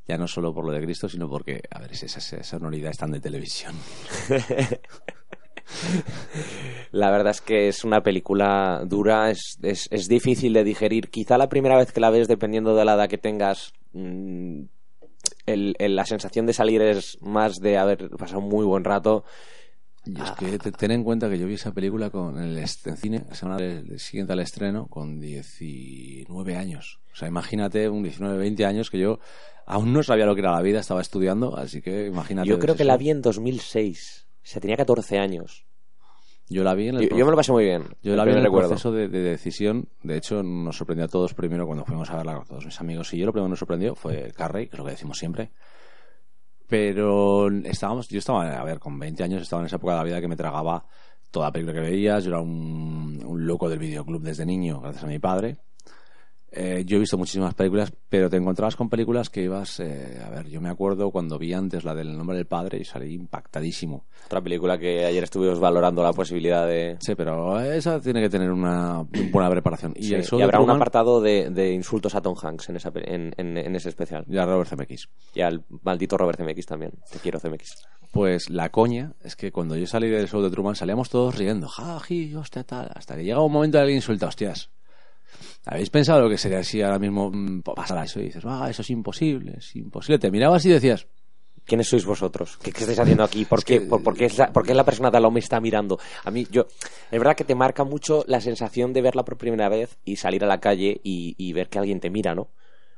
ya 0.07 0.17
no 0.17 0.27
solo 0.27 0.53
por 0.53 0.65
lo 0.65 0.71
de 0.71 0.81
Cristo, 0.81 1.09
sino 1.09 1.27
porque, 1.29 1.61
a 1.71 1.79
ver, 1.79 1.91
esa, 1.93 2.05
esa 2.05 2.43
sonoridad 2.43 2.91
es 2.91 2.97
tan 2.97 3.11
de 3.11 3.19
televisión. 3.19 3.73
La 6.91 7.09
verdad 7.11 7.31
es 7.31 7.41
que 7.41 7.67
es 7.67 7.83
una 7.83 8.01
película 8.01 8.83
dura, 8.85 9.31
es, 9.31 9.57
es, 9.61 9.87
es 9.91 10.07
difícil 10.07 10.53
de 10.53 10.63
digerir. 10.63 11.09
Quizá 11.09 11.37
la 11.37 11.49
primera 11.49 11.77
vez 11.77 11.91
que 11.91 11.99
la 11.99 12.09
ves, 12.09 12.27
dependiendo 12.27 12.75
de 12.75 12.85
la 12.85 12.93
edad 12.93 13.09
que 13.09 13.17
tengas, 13.17 13.73
mm, 13.93 14.61
el- 15.47 15.75
el- 15.79 15.95
la 15.95 16.05
sensación 16.05 16.45
de 16.45 16.53
salir 16.53 16.81
es 16.81 17.17
más 17.21 17.55
de 17.59 17.77
haber 17.77 18.09
pasado 18.11 18.39
un 18.41 18.49
muy 18.49 18.65
buen 18.65 18.83
rato. 18.83 19.25
Y 20.05 20.21
es 20.21 20.31
que 20.31 20.59
te- 20.59 20.71
ten 20.71 20.91
en 20.91 21.03
cuenta 21.03 21.29
que 21.29 21.39
yo 21.39 21.47
vi 21.47 21.55
esa 21.55 21.71
película 21.71 22.11
con 22.11 22.37
el 22.37 22.57
en 22.59 22.97
cine, 22.97 23.25
la 23.27 23.33
semana 23.35 23.57
del- 23.57 23.99
siguiente 23.99 24.33
al 24.33 24.39
estreno, 24.39 24.85
con 24.87 25.19
19 25.19 26.55
años. 26.55 26.99
O 27.11 27.15
sea, 27.15 27.27
imagínate 27.27 27.89
un 27.89 28.03
19, 28.03 28.37
20 28.37 28.65
años 28.65 28.91
que 28.91 28.99
yo 28.99 29.19
aún 29.66 29.93
no 29.93 30.03
sabía 30.03 30.26
lo 30.26 30.36
que 30.36 30.41
era 30.41 30.51
la 30.51 30.61
vida, 30.61 30.80
estaba 30.80 31.01
estudiando, 31.01 31.57
así 31.57 31.82
que 31.82 32.07
imagínate. 32.07 32.47
Yo 32.47 32.59
creo 32.59 32.76
que 32.76 32.84
eso. 32.84 32.88
la 32.88 32.97
vi 32.97 33.09
en 33.09 33.22
2006. 33.22 34.28
O 34.28 34.39
sea, 34.43 34.61
tenía 34.61 34.78
14 34.78 35.18
años. 35.18 35.66
Yo 36.47 36.63
la 36.63 36.76
vi 36.76 36.89
en 36.89 36.97
el 36.97 37.09
Yo, 37.09 37.18
yo 37.18 37.26
me 37.26 37.32
lo 37.32 37.38
pasé 37.38 37.51
muy 37.51 37.63
bien. 37.63 37.84
Yo 38.03 38.16
la 38.16 38.24
vi 38.24 38.32
en 38.32 38.38
el 38.38 38.43
recuerdo. 38.43 38.70
proceso 38.70 38.91
de, 38.91 39.07
de 39.07 39.20
decisión. 39.22 39.89
De 40.03 40.16
hecho, 40.16 40.43
nos 40.43 40.78
sorprendió 40.78 41.05
a 41.05 41.07
todos 41.07 41.34
primero 41.34 41.66
cuando 41.66 41.86
fuimos 41.86 42.09
a 42.11 42.18
verla 42.18 42.36
con 42.36 42.45
todos 42.45 42.66
mis 42.66 42.80
amigos. 42.80 43.11
Y 43.13 43.18
yo 43.18 43.26
lo 43.26 43.32
primero 43.32 43.47
que 43.47 43.51
nos 43.51 43.59
sorprendió 43.59 43.95
fue 43.95 44.32
Carrey, 44.36 44.68
que 44.68 44.76
es 44.76 44.78
lo 44.78 44.86
que 44.86 44.91
decimos 44.91 45.18
siempre. 45.18 45.49
Pero 46.68 47.49
estábamos, 47.63 48.07
yo 48.09 48.20
estaba, 48.20 48.47
a 48.47 48.63
ver, 48.63 48.80
con 48.80 48.97
20 48.99 49.24
años 49.24 49.41
estaba 49.41 49.61
en 49.61 49.68
esa 49.68 49.78
época 49.78 49.93
de 49.93 49.97
la 49.97 50.03
vida 50.03 50.22
que 50.22 50.28
me 50.28 50.36
tragaba 50.36 50.86
toda 51.32 51.51
película 51.51 51.74
que 51.74 51.89
veías. 51.89 52.24
Yo 52.24 52.30
era 52.30 52.41
un, 52.41 53.24
un 53.26 53.47
loco 53.47 53.68
del 53.68 53.80
videoclub 53.80 54.22
desde 54.22 54.45
niño, 54.45 54.82
gracias 54.82 55.03
a 55.03 55.07
mi 55.07 55.18
padre. 55.18 55.57
Eh, 56.57 56.83
yo 56.85 56.95
he 56.95 56.99
visto 57.01 57.17
muchísimas 57.17 57.53
películas, 57.53 57.91
pero 58.07 58.29
te 58.29 58.37
encontrabas 58.37 58.77
con 58.77 58.89
películas 58.89 59.29
que 59.29 59.41
ibas, 59.43 59.81
eh, 59.81 60.21
a 60.25 60.29
ver, 60.29 60.47
yo 60.47 60.61
me 60.61 60.69
acuerdo 60.69 61.11
cuando 61.11 61.37
vi 61.37 61.51
antes 61.51 61.83
la 61.83 61.93
del 61.93 62.17
nombre 62.17 62.37
del 62.37 62.45
padre 62.47 62.77
y 62.79 62.85
salí 62.85 63.13
impactadísimo. 63.13 64.05
Otra 64.25 64.41
película 64.41 64.77
que 64.77 65.03
ayer 65.05 65.23
estuvimos 65.23 65.59
valorando 65.59 66.01
la 66.01 66.13
posibilidad 66.13 66.65
de... 66.65 66.95
Sí, 67.01 67.13
pero 67.15 67.59
esa 67.59 67.99
tiene 67.99 68.21
que 68.21 68.29
tener 68.29 68.51
una 68.51 69.05
buena 69.31 69.49
preparación. 69.49 69.93
Y, 69.97 70.03
Sí, 70.03 70.13
el 70.15 70.23
y 70.31 70.41
habrá 70.41 70.59
un 70.59 70.67
Truman- 70.67 70.75
apartado 70.77 71.19
de, 71.19 71.49
de 71.49 71.73
insultos 71.73 72.15
a 72.15 72.21
Tom 72.21 72.35
Hanks 72.41 72.69
en, 72.69 72.77
esa, 72.77 72.91
en, 72.95 73.33
en- 73.37 73.57
en 73.57 73.75
ese 73.75 73.89
especial. 73.89 74.23
Ya 74.27 74.45
Robert 74.45 74.69
Zemeckis. 74.69 75.09
Y 75.33 75.41
al 75.41 75.65
maldito 75.83 76.17
Robert 76.17 76.37
Zemeckis 76.37 76.65
también. 76.65 76.93
Te 77.11 77.19
quiero, 77.19 77.39
Zemeckis. 77.39 77.73
Pues 78.11 78.49
la 78.49 78.69
coña 78.69 79.11
es 79.23 79.35
que 79.35 79.51
cuando 79.51 79.75
yo 79.75 79.87
salí 79.87 80.07
del 80.09 80.29
show 80.29 80.41
de 80.41 80.49
Truman 80.49 80.75
salíamos 80.75 81.09
todos 81.09 81.35
riendo, 81.37 81.67
jaji, 81.67 82.33
hostia, 82.35 82.63
tal, 82.63 82.89
hasta 82.95 83.17
que 83.17 83.25
llega 83.25 83.41
un 83.41 83.51
momento 83.51 83.77
de 83.77 83.81
alguien 83.81 83.97
insulta, 83.97 84.27
hostias. 84.27 84.69
¿Habéis 85.65 85.89
pensado 85.89 86.21
lo 86.21 86.30
que 86.30 86.38
sería 86.38 86.63
si 86.63 86.82
ahora 86.82 86.99
mismo 86.99 87.32
mm, 87.32 87.61
pasara 87.61 88.03
eso? 88.03 88.19
Y 88.19 88.26
dices, 88.26 88.43
ah, 88.45 88.67
eso 88.69 88.82
es 88.82 88.89
imposible, 88.89 89.55
es 89.57 89.76
imposible. 89.76 90.19
Te 90.19 90.32
mirabas 90.32 90.65
y 90.65 90.69
decías, 90.69 91.07
¿Quiénes 91.65 91.88
sois 91.88 92.05
vosotros? 92.05 92.57
¿Qué, 92.61 92.71
qué 92.71 92.82
estáis 92.82 92.99
haciendo 92.99 93.23
aquí? 93.23 93.43
¿Por 93.45 93.63
qué, 93.63 93.82
por, 93.82 94.03
por 94.03 94.15
qué 94.15 94.26
es 94.26 94.38
la, 94.38 94.53
por 94.53 94.63
qué 94.63 94.76
la 94.76 94.84
persona 94.84 95.09
de 95.09 95.17
al 95.17 95.23
lado 95.23 95.32
me 95.32 95.39
está 95.39 95.59
mirando? 95.59 95.97
A 96.23 96.30
mí, 96.30 96.45
yo, 96.51 96.67
es 97.09 97.19
verdad 97.19 97.36
que 97.36 97.43
te 97.43 97.55
marca 97.55 97.84
mucho 97.84 98.23
la 98.28 98.39
sensación 98.39 98.93
de 98.93 99.01
verla 99.01 99.26
por 99.26 99.38
primera 99.38 99.67
vez 99.67 99.97
y 100.05 100.17
salir 100.17 100.43
a 100.43 100.47
la 100.47 100.59
calle 100.59 101.01
y, 101.03 101.34
y 101.39 101.53
ver 101.53 101.69
que 101.69 101.80
alguien 101.80 101.99
te 101.99 102.11
mira, 102.11 102.36
¿no? 102.36 102.49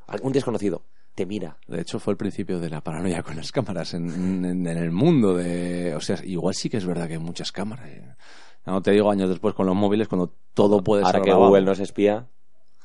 Algún 0.08 0.34
desconocido 0.34 0.84
te 1.16 1.26
mira. 1.26 1.58
de 1.68 1.82
hecho 1.82 1.98
fue 2.00 2.12
el 2.14 2.18
principio 2.18 2.60
de 2.60 2.70
la 2.70 2.82
paranoia 2.82 3.24
con 3.24 3.36
las 3.38 3.52
cámaras 3.52 3.94
en, 3.96 4.44
en- 4.46 4.68
en 4.68 4.78
el 4.78 4.92
mundo. 4.92 5.36
de 5.36 5.96
O 5.96 6.02
sea, 6.02 6.18
igual 6.26 6.54
sí 6.54 6.70
que 6.70 6.78
es 6.78 6.86
verdad 6.86 7.08
que 7.08 7.14
hay 7.14 7.20
muchas 7.20 7.52
cámaras. 7.54 7.88
eh. 7.88 8.04
No 8.68 8.82
te 8.82 8.92
digo 8.92 9.10
años 9.10 9.30
después 9.30 9.54
con 9.56 9.66
los 9.66 9.76
móviles 9.76 10.08
cuando 10.08 10.34
todo 10.54 10.84
puede 10.84 11.04
Ahora 11.04 11.14
ser 11.20 11.22
que 11.24 11.30
grabado. 11.30 11.50
Google 11.50 11.66
nos 11.66 11.80
espía, 11.80 12.28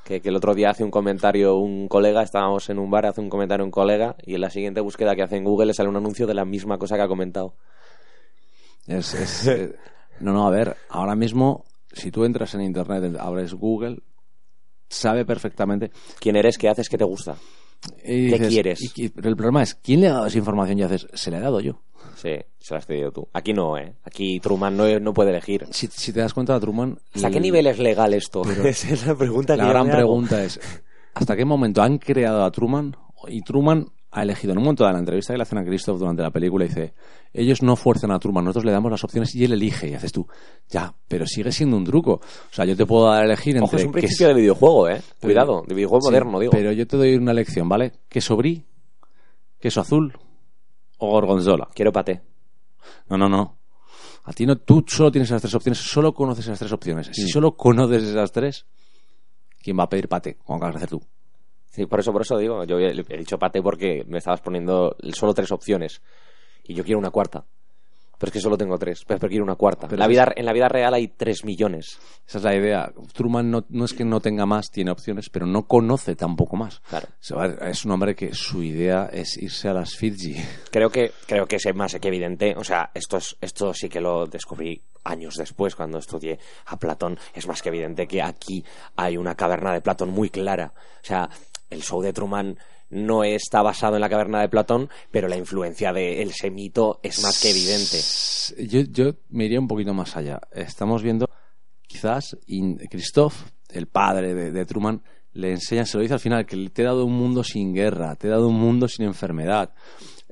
que, 0.04 0.20
que 0.20 0.28
el 0.30 0.36
otro 0.36 0.54
día 0.54 0.70
hace 0.70 0.84
un 0.84 0.90
comentario 0.90 1.56
un 1.56 1.88
colega, 1.88 2.22
estábamos 2.22 2.70
en 2.70 2.78
un 2.78 2.90
bar, 2.90 3.06
hace 3.06 3.20
un 3.20 3.28
comentario 3.28 3.64
un 3.64 3.70
colega 3.70 4.16
y 4.22 4.34
en 4.34 4.40
la 4.42 4.50
siguiente 4.50 4.80
búsqueda 4.80 5.14
que 5.16 5.22
hace 5.22 5.36
en 5.36 5.44
Google 5.44 5.66
le 5.66 5.74
sale 5.74 5.88
un 5.88 5.96
anuncio 5.96 6.26
de 6.26 6.34
la 6.34 6.44
misma 6.44 6.78
cosa 6.78 6.96
que 6.96 7.02
ha 7.02 7.08
comentado. 7.08 7.56
Es, 8.86 9.14
es, 9.14 9.46
eh, 9.46 9.76
no, 10.20 10.32
no, 10.32 10.46
a 10.46 10.50
ver, 10.50 10.76
ahora 10.88 11.14
mismo, 11.14 11.64
si 11.92 12.10
tú 12.10 12.24
entras 12.24 12.54
en 12.54 12.62
Internet, 12.62 13.16
abres 13.18 13.54
Google, 13.54 14.00
sabe 14.88 15.24
perfectamente. 15.24 15.90
¿Quién 16.20 16.36
eres? 16.36 16.58
¿Qué 16.58 16.68
haces? 16.68 16.88
¿Qué 16.88 16.98
te 16.98 17.04
gusta? 17.04 17.36
y 18.04 18.30
¿Qué 18.30 18.38
dices- 18.38 18.48
quieres? 18.48 18.80
y- 18.96 19.04
y- 19.04 19.08
pero 19.08 19.28
el 19.28 19.36
problema 19.36 19.62
es, 19.62 19.74
¿quién 19.74 20.00
le 20.00 20.08
ha 20.08 20.12
dado 20.14 20.26
esa 20.26 20.38
información? 20.38 20.78
Y 20.78 20.82
haces, 20.84 21.06
se 21.12 21.30
la 21.32 21.38
he 21.38 21.40
dado 21.40 21.58
yo. 21.60 21.80
Sí, 22.16 22.36
se 22.58 22.74
la 22.74 22.78
has 22.78 22.86
pedido 22.86 23.10
tú. 23.12 23.28
Aquí 23.32 23.52
no, 23.52 23.76
¿eh? 23.78 23.94
Aquí 24.04 24.38
Truman 24.40 24.76
no, 24.76 25.00
no 25.00 25.12
puede 25.14 25.30
elegir. 25.30 25.66
Si, 25.70 25.86
si 25.88 26.12
te 26.12 26.20
das 26.20 26.34
cuenta, 26.34 26.58
Truman. 26.60 26.98
¿Hasta 27.14 27.30
qué 27.30 27.36
el- 27.38 27.42
nivel 27.42 27.66
es 27.66 27.78
legal 27.78 28.14
esto? 28.14 28.42
Esa 28.64 28.92
es 28.92 29.06
la 29.06 29.14
pregunta 29.16 29.54
que 29.56 29.62
La 29.62 29.68
gran 29.68 29.88
hago. 29.88 29.96
pregunta 29.96 30.42
es, 30.44 30.60
¿hasta 31.14 31.36
qué 31.36 31.44
momento 31.44 31.82
han 31.82 31.98
creado 31.98 32.44
a 32.44 32.50
Truman? 32.50 32.96
Y 33.28 33.42
Truman 33.42 33.86
ha 34.14 34.22
elegido 34.24 34.52
en 34.52 34.58
un 34.58 34.64
momento 34.64 34.84
de 34.84 34.92
la 34.92 34.98
entrevista 34.98 35.32
que 35.32 35.38
le 35.38 35.42
hacen 35.44 35.56
a 35.58 35.64
Christoph 35.64 35.98
durante 35.98 36.20
la 36.22 36.30
película, 36.30 36.66
dice, 36.66 36.92
ellos 37.32 37.62
no 37.62 37.76
fuerzan 37.76 38.10
a 38.10 38.18
Truman, 38.18 38.44
nosotros 38.44 38.66
le 38.66 38.72
damos 38.72 38.90
las 38.90 39.02
opciones 39.04 39.34
y 39.34 39.42
él 39.44 39.52
elige. 39.54 39.88
Y 39.88 39.94
haces 39.94 40.12
tú, 40.12 40.26
ya, 40.68 40.94
pero 41.08 41.26
sigue 41.26 41.50
siendo 41.50 41.78
un 41.78 41.84
truco. 41.84 42.14
O 42.14 42.20
sea, 42.54 42.66
yo 42.66 42.76
te 42.76 42.84
puedo 42.84 43.06
dar 43.06 43.22
a 43.22 43.24
elegir 43.24 43.56
entre... 43.56 43.64
Ojo, 43.64 43.76
es 43.78 43.84
un 43.86 43.92
que 43.92 44.00
principio 44.00 44.28
de 44.28 44.34
videojuego, 44.34 44.88
¿eh? 44.90 45.00
Cuidado, 45.18 45.62
de 45.66 45.74
videojuego 45.74 46.02
Sí, 46.02 46.08
moderno, 46.08 46.38
digo. 46.40 46.50
Pero 46.52 46.72
yo 46.72 46.86
te 46.86 46.96
doy 46.98 47.14
una 47.14 47.32
lección, 47.32 47.66
¿vale? 47.70 47.92
Queso 48.10 48.36
brie, 48.36 48.66
queso 49.58 49.80
azul 49.80 50.12
o 51.02 51.10
gorgonzola. 51.10 51.68
Quiero 51.74 51.92
paté. 51.92 52.22
No, 53.08 53.18
no, 53.18 53.28
no. 53.28 53.58
A 54.24 54.32
ti 54.32 54.46
no, 54.46 54.56
tú 54.56 54.84
solo 54.86 55.10
tienes 55.10 55.28
esas 55.28 55.42
tres 55.42 55.54
opciones, 55.54 55.78
solo 55.78 56.14
conoces 56.14 56.46
esas 56.46 56.58
tres 56.58 56.72
opciones. 56.72 57.10
Si 57.12 57.28
solo 57.28 57.56
conoces 57.56 58.04
esas 58.04 58.30
tres, 58.30 58.66
¿quién 59.60 59.76
va 59.78 59.84
a 59.84 59.88
pedir 59.88 60.08
pate? 60.08 60.36
¿Cómo 60.44 60.60
vas 60.60 60.74
a 60.74 60.76
hacer 60.76 60.90
tú? 60.90 61.02
Sí, 61.66 61.86
por 61.86 62.00
eso, 62.00 62.12
por 62.12 62.22
eso 62.22 62.36
digo. 62.38 62.64
Yo 62.64 62.78
he, 62.78 62.90
he 62.90 63.18
dicho 63.18 63.38
paté 63.38 63.62
porque 63.62 64.04
me 64.06 64.18
estabas 64.18 64.40
poniendo 64.40 64.94
solo 65.12 65.34
tres 65.34 65.50
opciones. 65.50 66.02
Y 66.62 66.74
yo 66.74 66.84
quiero 66.84 67.00
una 67.00 67.10
cuarta. 67.10 67.44
Pero 68.22 68.30
es 68.30 68.34
que 68.34 68.40
solo 68.40 68.56
tengo 68.56 68.78
tres. 68.78 69.02
Pero, 69.04 69.28
quiero 69.28 69.42
una 69.42 69.56
cuarta. 69.56 69.88
Pero 69.88 69.98
la 69.98 70.06
vida, 70.06 70.32
en 70.36 70.46
la 70.46 70.52
vida 70.52 70.68
real 70.68 70.94
hay 70.94 71.08
tres 71.08 71.44
millones. 71.44 71.98
Esa 72.24 72.38
es 72.38 72.44
la 72.44 72.54
idea. 72.54 72.92
Truman 73.14 73.50
no, 73.50 73.64
no 73.68 73.84
es 73.84 73.94
que 73.94 74.04
no 74.04 74.20
tenga 74.20 74.46
más, 74.46 74.70
tiene 74.70 74.92
opciones, 74.92 75.28
pero 75.28 75.44
no 75.44 75.66
conoce 75.66 76.14
tampoco 76.14 76.54
más. 76.54 76.80
Claro. 76.88 77.08
Es 77.62 77.84
un 77.84 77.90
hombre 77.90 78.14
que 78.14 78.32
su 78.32 78.62
idea 78.62 79.10
es 79.12 79.36
irse 79.38 79.68
a 79.68 79.72
las 79.72 79.96
Fiji. 79.96 80.36
Creo 80.70 80.88
que, 80.88 81.10
creo 81.26 81.46
que 81.46 81.56
es 81.56 81.74
más 81.74 81.96
que 81.96 82.06
evidente. 82.06 82.54
O 82.56 82.62
sea, 82.62 82.92
esto, 82.94 83.16
es, 83.16 83.36
esto 83.40 83.74
sí 83.74 83.88
que 83.88 84.00
lo 84.00 84.26
descubrí 84.26 84.80
años 85.02 85.34
después, 85.34 85.74
cuando 85.74 85.98
estudié 85.98 86.38
a 86.66 86.78
Platón. 86.78 87.18
Es 87.34 87.48
más 87.48 87.60
que 87.60 87.70
evidente 87.70 88.06
que 88.06 88.22
aquí 88.22 88.64
hay 88.94 89.16
una 89.16 89.34
caverna 89.34 89.72
de 89.72 89.80
Platón 89.80 90.10
muy 90.10 90.30
clara. 90.30 90.72
O 90.76 91.04
sea, 91.04 91.28
el 91.70 91.82
show 91.82 92.00
de 92.00 92.12
Truman 92.12 92.56
no 92.92 93.24
está 93.24 93.62
basado 93.62 93.96
en 93.96 94.02
la 94.02 94.08
caverna 94.08 94.40
de 94.40 94.48
Platón, 94.48 94.88
pero 95.10 95.26
la 95.26 95.36
influencia 95.36 95.92
de 95.92 96.22
ese 96.22 96.50
mito 96.50 97.00
es 97.02 97.22
más 97.22 97.40
que 97.40 97.50
evidente. 97.50 97.98
Yo, 98.68 98.82
yo 98.82 99.14
me 99.30 99.46
iría 99.46 99.58
un 99.58 99.66
poquito 99.66 99.94
más 99.94 100.16
allá. 100.16 100.40
Estamos 100.52 101.02
viendo, 101.02 101.28
quizás, 101.86 102.36
y 102.46 102.76
Christoph, 102.88 103.34
el 103.70 103.86
padre 103.88 104.34
de, 104.34 104.52
de 104.52 104.66
Truman, 104.66 105.02
le 105.32 105.52
enseña, 105.52 105.86
se 105.86 105.96
lo 105.96 106.02
dice 106.02 106.14
al 106.14 106.20
final, 106.20 106.44
que 106.44 106.68
te 106.68 106.82
he 106.82 106.84
dado 106.84 107.06
un 107.06 107.14
mundo 107.14 107.42
sin 107.42 107.74
guerra, 107.74 108.14
te 108.16 108.28
he 108.28 108.30
dado 108.30 108.48
un 108.48 108.60
mundo 108.60 108.86
sin 108.88 109.06
enfermedad. 109.06 109.72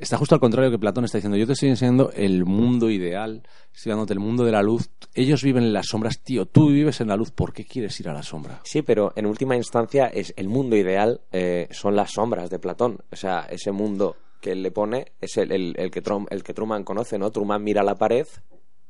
Está 0.00 0.16
justo 0.16 0.34
al 0.34 0.40
contrario 0.40 0.70
que 0.70 0.78
Platón 0.78 1.04
está 1.04 1.18
diciendo, 1.18 1.36
yo 1.36 1.46
te 1.46 1.52
estoy 1.52 1.68
enseñando 1.68 2.10
el 2.12 2.46
mundo 2.46 2.88
ideal, 2.90 3.42
estoy 3.74 3.90
dándote 3.90 4.14
el 4.14 4.18
mundo 4.18 4.44
de 4.44 4.52
la 4.52 4.62
luz. 4.62 4.88
Ellos 5.14 5.42
viven 5.42 5.62
en 5.62 5.74
las 5.74 5.88
sombras, 5.88 6.20
tío, 6.22 6.46
tú 6.46 6.68
vives 6.70 7.02
en 7.02 7.08
la 7.08 7.16
luz, 7.16 7.30
¿por 7.30 7.52
qué 7.52 7.66
quieres 7.66 8.00
ir 8.00 8.08
a 8.08 8.14
la 8.14 8.22
sombra? 8.22 8.60
Sí, 8.64 8.80
pero 8.80 9.12
en 9.14 9.26
última 9.26 9.56
instancia 9.56 10.06
es 10.06 10.32
el 10.38 10.48
mundo 10.48 10.74
ideal 10.74 11.20
eh, 11.32 11.68
son 11.70 11.96
las 11.96 12.12
sombras 12.12 12.48
de 12.48 12.58
Platón. 12.58 12.98
O 13.12 13.16
sea, 13.16 13.40
ese 13.50 13.72
mundo 13.72 14.16
que 14.40 14.52
él 14.52 14.62
le 14.62 14.70
pone 14.70 15.12
es 15.20 15.36
el, 15.36 15.52
el- 15.52 15.74
el 15.78 15.90
que, 15.90 16.02
Trum- 16.02 16.26
el 16.30 16.42
que 16.42 16.54
Truman 16.54 16.82
conoce, 16.82 17.18
¿no? 17.18 17.30
Truman 17.30 17.62
mira 17.62 17.82
la 17.82 17.94
pared 17.96 18.26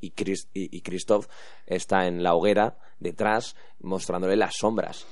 y, 0.01 0.13
Chris- 0.13 0.49
y, 0.55 0.75
y 0.77 0.81
Christoph 0.83 1.27
está 1.67 2.07
en 2.07 2.23
la 2.23 2.35
hoguera 2.35 2.79
detrás 3.01 3.57
mostrándole 3.81 4.37
las 4.37 4.55
sombras. 4.57 5.07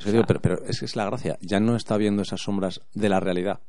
Es 0.00 0.04
que 0.06 0.10
digo, 0.10 0.24
pero, 0.26 0.40
pero 0.40 0.64
es 0.64 0.80
que 0.80 0.86
es 0.86 0.96
la 0.96 1.04
gracia. 1.06 1.38
Ya 1.40 1.60
no 1.60 1.76
está 1.76 1.96
viendo 1.96 2.22
esas 2.22 2.40
sombras 2.40 2.80
de 2.92 3.08
la 3.08 3.20
realidad. 3.20 3.60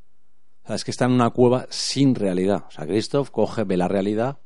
O 0.66 0.68
sea, 0.68 0.76
es 0.76 0.84
que 0.84 0.92
está 0.92 1.06
en 1.06 1.12
una 1.12 1.30
cueva 1.30 1.68
sin 1.70 2.16
realidad. 2.16 2.66
O 2.68 2.72
sea, 2.72 2.86
Christoph 2.86 3.30
coge, 3.30 3.64
ve 3.64 3.78
la 3.78 3.88
realidad 3.88 4.40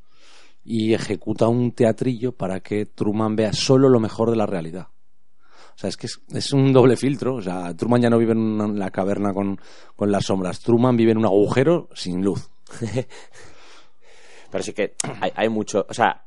y 0.63 0.93
ejecuta 0.93 1.47
un 1.47 1.71
teatrillo 1.71 2.33
para 2.33 2.59
que 2.59 2.85
Truman 2.85 3.35
vea 3.37 3.53
solo 3.53 3.87
lo 3.89 3.99
mejor 4.01 4.29
de 4.29 4.35
la 4.35 4.45
realidad. 4.45 4.87
O 4.89 5.77
sea, 5.81 5.89
es 5.89 5.95
que 5.95 6.07
es, 6.07 6.51
un 6.53 6.73
doble 6.73 6.97
filtro. 6.97 7.35
O 7.35 7.41
sea, 7.41 7.73
Truman 7.73 8.01
ya 8.01 8.09
no 8.09 8.17
vive 8.17 8.33
en, 8.33 8.39
una- 8.39 8.67
la 8.67 8.91
caverna 8.91 9.33
con, 9.33 9.59
con 9.95 10.11
las 10.11 10.25
sombras. 10.25 10.59
Truman 10.59 10.97
vive 10.97 11.13
en 11.13 11.19
un 11.19 11.25
agujero 11.25 11.87
sin 11.95 12.21
luz. 12.21 12.49
Pero 14.51 14.63
sí 14.63 14.73
que 14.73 14.95
hay, 15.21 15.31
hay 15.35 15.47
mucho. 15.47 15.85
O 15.87 15.93
sea, 15.93 16.25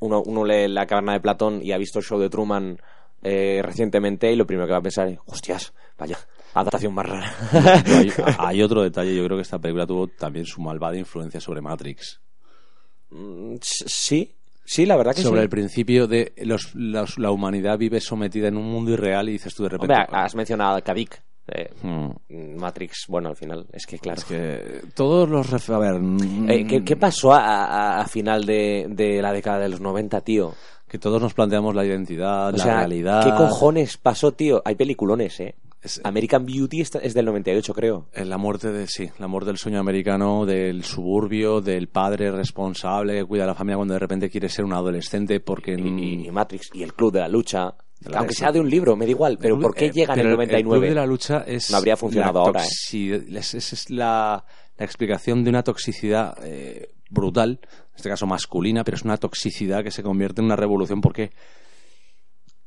uno, 0.00 0.22
uno 0.22 0.44
lee 0.44 0.66
La 0.66 0.86
caverna 0.86 1.12
de 1.12 1.20
Platón 1.20 1.60
y 1.62 1.70
ha 1.72 1.78
visto 1.78 2.00
el 2.00 2.04
show 2.04 2.18
de 2.18 2.30
Truman 2.30 2.78
eh, 3.22 3.60
recientemente 3.62 4.32
y 4.32 4.36
lo 4.36 4.46
primero 4.46 4.66
que 4.66 4.72
va 4.72 4.78
a 4.78 4.82
pensar 4.82 5.08
es: 5.08 5.18
hostias, 5.26 5.72
vaya, 5.98 6.18
adaptación 6.54 6.94
más 6.94 7.06
rara. 7.06 7.32
Hay, 7.86 8.10
hay 8.38 8.62
otro 8.62 8.82
detalle. 8.82 9.14
Yo 9.14 9.24
creo 9.24 9.36
que 9.36 9.42
esta 9.42 9.58
película 9.58 9.86
tuvo 9.86 10.06
también 10.08 10.46
su 10.46 10.60
malvada 10.60 10.96
influencia 10.96 11.40
sobre 11.40 11.60
Matrix. 11.60 12.20
Mm, 13.10 13.56
sí, 13.62 14.34
sí, 14.64 14.86
la 14.86 14.96
verdad 14.96 15.14
que 15.14 15.22
sobre 15.22 15.40
sí. 15.40 15.44
el 15.44 15.48
principio 15.50 16.06
de 16.06 16.32
los, 16.44 16.74
los- 16.74 17.18
la 17.18 17.30
humanidad 17.32 17.76
vive 17.78 18.00
sometida 18.00 18.48
en 18.48 18.56
un 18.56 18.64
mundo 18.70 18.92
irreal 18.92 19.28
y 19.28 19.32
dices 19.32 19.54
tú 19.54 19.64
de 19.64 19.70
repente 19.70 19.94
Hombre, 19.94 20.06
has 20.12 20.34
mencionado 20.34 20.76
a 20.76 20.80
Kadik. 20.82 21.20
eh, 21.48 21.70
Hmm, 21.82 22.56
Matrix, 22.56 23.06
bueno, 23.08 23.30
al 23.30 23.36
final, 23.36 23.66
es 23.72 23.84
que 23.86 23.98
claro. 23.98 24.18
es 24.20 24.24
que 24.24 24.82
todos 24.94 25.28
los 25.28 25.68
a 25.70 25.78
ver 25.78 25.94
mm, 25.98 26.48
Eh, 26.50 26.66
¿qué, 26.68 26.84
qué 26.84 26.96
pasó 26.96 27.32
a, 27.32 27.40
a- 27.64 28.00
a 28.00 28.06
final 28.06 28.44
de, 28.44 28.86
de 28.88 29.20
la 29.20 29.32
década 29.32 29.58
de 29.58 29.68
los 29.70 29.80
90, 29.80 30.20
tío? 30.20 30.54
Que 30.90 30.98
todos 30.98 31.22
nos 31.22 31.32
planteamos 31.34 31.74
la 31.74 31.84
identidad 31.86 32.48
O 32.48 32.56
la 32.56 32.58
sea, 32.64 32.76
realidad 32.78 33.24
¿qué 33.24 33.30
cojones 33.30 33.96
pasó, 33.96 34.32
tío? 34.32 34.60
Hay 34.64 34.74
peliculones, 34.74 35.38
¿eh? 35.40 35.54
Es- 35.82 36.00
American 36.04 36.44
Beauty 36.44 36.82
es 36.82 37.14
del 37.14 37.24
98, 37.24 37.72
creo. 37.72 38.06
Eh, 38.12 38.26
la 38.26 38.36
muerte 38.36 38.70
de 38.70 38.86
sí 38.86 39.08
la 39.18 39.28
muerte 39.28 39.46
del 39.48 39.56
sueño 39.56 39.78
americano 39.80 40.44
del 40.44 40.84
suburbio 40.84 41.62
del 41.62 41.88
padre 41.88 42.30
responsable 42.30 43.14
que 43.14 43.24
cuida 43.24 43.44
a 43.44 43.46
la 43.46 43.54
familia 43.54 43.76
cuando 43.76 43.94
de 43.94 44.00
repente 44.00 44.28
quiere 44.28 44.48
ser 44.50 44.64
un 44.66 44.74
adolescente 44.74 45.40
porque 45.40 45.72
Y, 45.78 45.88
y- 45.88 46.26
y 46.26 46.30
Matrix 46.30 46.68
y 46.74 46.82
el 46.82 46.92
Club 46.92 47.12
de 47.12 47.20
la 47.20 47.28
Lucha. 47.28 47.74
Aunque 48.14 48.32
sea 48.34 48.50
de 48.50 48.58
un 48.60 48.68
libro, 48.68 48.96
me 48.96 49.04
da 49.04 49.10
igual. 49.10 49.38
Pero 49.40 49.54
el- 49.56 49.60
¿por 49.62 49.74
qué 49.74 49.86
eh, 49.86 49.92
llega 49.92 50.14
en 50.14 50.20
el 50.20 50.26
el 50.26 50.32
99? 50.32 50.80
club 50.80 50.88
de 50.88 50.94
la 50.94 51.06
lucha 51.06 51.44
es 51.46 51.70
No 51.70 51.76
habría 51.76 51.96
funcionado 51.98 52.40
ahora, 52.40 52.62
¿eh? 52.64 52.66
es, 53.36 53.54
es- 53.54 53.72
es 53.74 53.90
la, 53.90 54.44
la 54.78 54.84
explicación 54.84 55.44
de 55.44 55.50
una 55.50 55.62
toxicidad 55.62 56.36
eh, 56.42 56.90
brutal, 57.10 57.60
este 58.00 58.08
caso 58.08 58.26
masculina, 58.26 58.82
pero 58.84 58.96
es 58.96 59.02
una 59.02 59.16
toxicidad 59.16 59.84
que 59.84 59.90
se 59.90 60.02
convierte 60.02 60.40
en 60.40 60.46
una 60.46 60.56
revolución 60.56 61.00
porque 61.00 61.30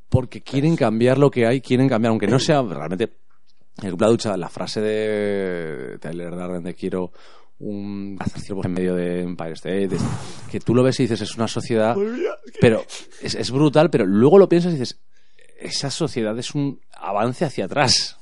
porque 0.10 0.42
quieren 0.42 0.76
cambiar 0.76 1.18
lo 1.18 1.32
que 1.32 1.48
hay, 1.48 1.60
quieren 1.60 1.90
cambiar, 1.90 2.12
aunque 2.12 2.28
no 2.28 2.40
sea 2.40 2.62
realmente 2.62 3.14
el 3.82 3.96
la 3.98 4.08
lucha, 4.08 4.38
la 4.38 4.50
frase 4.50 4.80
de 4.80 5.98
Tyler 6.00 6.36
Darden 6.36 6.64
de 6.64 6.76
quiero 6.76 7.12
un 7.60 8.20
en 8.64 8.72
medio 8.72 8.96
de 8.96 9.22
Empire 9.22 9.54
State, 9.54 9.90
que 10.52 10.60
tú 10.60 10.76
lo 10.76 10.84
ves 10.84 11.00
y 11.00 11.04
dices 11.04 11.22
es 11.22 11.36
una 11.36 11.48
sociedad, 11.48 11.96
pero 12.62 12.84
es, 13.22 13.34
es 13.34 13.52
brutal, 13.52 13.90
pero 13.90 14.06
luego 14.06 14.38
lo 14.38 14.48
piensas 14.48 14.74
y 14.74 14.78
dices 14.78 15.00
esa 15.60 15.90
sociedad 15.90 16.38
es 16.38 16.54
un 16.54 16.80
avance 16.92 17.46
hacia 17.46 17.66
atrás. 17.66 18.20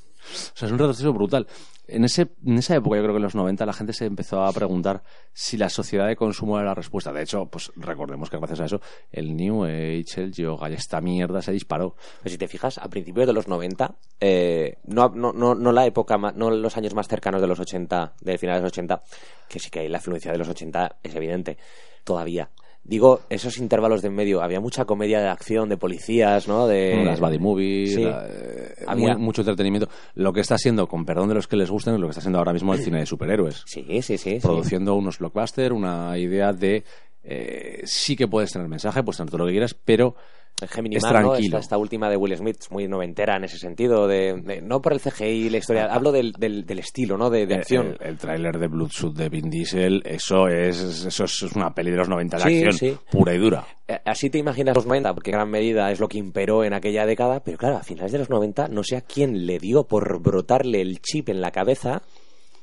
O 0.54 0.56
sea, 0.56 0.66
es 0.66 0.72
un 0.72 0.78
retroceso 0.78 1.12
brutal. 1.12 1.46
En, 1.88 2.04
ese, 2.04 2.28
en 2.46 2.58
esa 2.58 2.76
época, 2.76 2.96
yo 2.96 3.02
creo 3.02 3.14
que 3.14 3.18
en 3.18 3.22
los 3.24 3.34
90, 3.34 3.66
la 3.66 3.72
gente 3.72 3.92
se 3.92 4.06
empezó 4.06 4.42
a 4.44 4.52
preguntar 4.52 5.02
si 5.32 5.56
la 5.56 5.68
sociedad 5.68 6.06
de 6.06 6.16
consumo 6.16 6.56
era 6.58 6.68
la 6.68 6.74
respuesta. 6.74 7.12
De 7.12 7.22
hecho, 7.22 7.46
pues 7.46 7.70
recordemos 7.76 8.30
que 8.30 8.38
gracias 8.38 8.60
a 8.60 8.64
eso, 8.66 8.80
el 9.10 9.36
New 9.36 9.64
Age, 9.64 10.04
el 10.22 10.32
yoga 10.32 10.70
y 10.70 10.74
esta 10.74 11.00
mierda 11.00 11.42
se 11.42 11.52
disparó. 11.52 11.96
Pero 12.22 12.30
si 12.30 12.38
te 12.38 12.48
fijas, 12.48 12.78
a 12.78 12.88
principios 12.88 13.26
de 13.26 13.32
los 13.32 13.48
90, 13.48 13.94
eh, 14.20 14.78
no, 14.84 15.10
no, 15.14 15.32
no, 15.32 15.54
no 15.54 15.72
la 15.72 15.84
época, 15.84 16.16
ma- 16.16 16.32
no 16.32 16.50
los 16.50 16.76
años 16.76 16.94
más 16.94 17.08
cercanos 17.08 17.40
de 17.40 17.46
los 17.48 17.58
80, 17.60 18.14
de 18.20 18.38
finales 18.38 18.60
de 18.60 18.64
los 18.66 18.72
80, 18.72 19.02
que 19.48 19.58
sí 19.58 19.68
que 19.70 19.80
hay 19.80 19.88
la 19.88 19.98
influencia 19.98 20.32
de 20.32 20.38
los 20.38 20.48
80 20.48 20.96
es 21.02 21.14
evidente, 21.14 21.58
todavía. 22.04 22.48
Digo, 22.84 23.20
esos 23.30 23.58
intervalos 23.58 24.02
de 24.02 24.08
en 24.08 24.14
medio, 24.14 24.42
había 24.42 24.58
mucha 24.60 24.84
comedia 24.84 25.20
de 25.20 25.28
acción, 25.28 25.68
de 25.68 25.76
policías, 25.76 26.48
¿no? 26.48 26.66
De 26.66 27.04
las 27.04 27.20
body 27.20 27.38
movies, 27.38 27.94
sí. 27.94 28.02
la- 28.02 28.26
eh, 28.28 28.74
Había- 28.88 29.14
mu- 29.16 29.20
mucho 29.26 29.42
entretenimiento. 29.42 29.88
Lo 30.16 30.32
que 30.32 30.40
está 30.40 30.58
siendo, 30.58 30.88
con 30.88 31.04
perdón 31.04 31.28
de 31.28 31.34
los 31.36 31.46
que 31.46 31.56
les 31.56 31.70
gusten, 31.70 31.94
es 31.94 32.00
lo 32.00 32.06
que 32.08 32.10
está 32.10 32.20
siendo 32.20 32.38
ahora 32.38 32.52
mismo 32.52 32.74
el 32.74 32.80
cine 32.80 32.98
de 32.98 33.06
superhéroes. 33.06 33.62
Sí, 33.66 33.84
sí, 34.02 34.02
sí. 34.02 34.18
sí. 34.18 34.38
produciendo 34.40 34.96
unos 34.96 35.18
blockbusters, 35.20 35.72
una 35.72 36.18
idea 36.18 36.52
de 36.52 36.82
eh, 37.24 37.80
sí 37.84 38.16
que 38.16 38.28
puedes 38.28 38.52
tener 38.52 38.68
mensaje, 38.68 39.02
puedes 39.02 39.16
tener 39.18 39.30
todo 39.30 39.38
lo 39.38 39.46
que 39.46 39.52
quieras, 39.52 39.74
pero 39.84 40.14
El 40.60 40.68
Gemini 40.68 40.96
es 40.96 41.02
Man, 41.02 41.12
¿no? 41.14 41.18
tranquilo. 41.30 41.56
Esta, 41.58 41.58
esta 41.74 41.78
última 41.78 42.08
de 42.10 42.16
Will 42.16 42.36
Smith, 42.36 42.56
muy 42.70 42.86
noventera 42.88 43.36
en 43.36 43.44
ese 43.44 43.58
sentido, 43.58 44.06
de, 44.06 44.40
de- 44.42 44.60
no 44.62 44.80
por 44.82 44.92
el 44.92 45.00
CGI 45.00 45.50
la 45.50 45.58
historia, 45.58 45.86
hablo 45.86 46.12
del, 46.12 46.32
del, 46.32 46.64
del 46.66 46.78
estilo, 46.78 47.16
¿no? 47.16 47.30
De, 47.30 47.46
de 47.46 47.54
el- 47.54 47.60
acción. 47.60 47.96
El, 48.00 48.08
el 48.10 48.18
tráiler 48.18 48.58
de 48.58 48.66
Bloodsuit 48.68 49.14
de 49.14 49.28
Vin 49.28 49.50
Diesel, 49.50 50.02
eso 50.04 50.48
es, 50.48 51.04
eso 51.06 51.24
es 51.24 51.42
una 51.54 51.74
peli 51.74 51.90
de 51.90 51.96
los 51.96 52.08
90 52.08 52.36
de 52.36 52.42
Sí, 52.42 52.64
acción, 52.64 52.72
sí. 52.72 52.96
pura 53.10 53.34
y 53.34 53.38
dura. 53.38 53.66
Eh, 53.88 53.98
Así 54.04 54.30
te 54.30 54.38
imaginas 54.38 54.74
los 54.76 54.86
90, 54.86 55.14
porque 55.14 55.30
en 55.30 55.36
gran 55.36 55.50
medida 55.50 55.90
es 55.90 55.98
lo 56.00 56.08
que 56.08 56.18
imperó 56.18 56.64
en 56.64 56.74
aquella 56.74 57.06
década, 57.06 57.40
pero 57.42 57.56
claro, 57.58 57.76
a 57.76 57.82
finales 57.82 58.12
de 58.12 58.18
los 58.18 58.30
90 58.30 58.68
no 58.68 58.82
sé 58.84 58.96
a 58.96 59.00
quién 59.00 59.46
le 59.46 59.58
dio 59.58 59.84
por 59.84 60.20
brotarle 60.20 60.80
el 60.80 61.00
chip 61.00 61.28
en 61.28 61.40
la 61.40 61.50
cabeza 61.50 62.02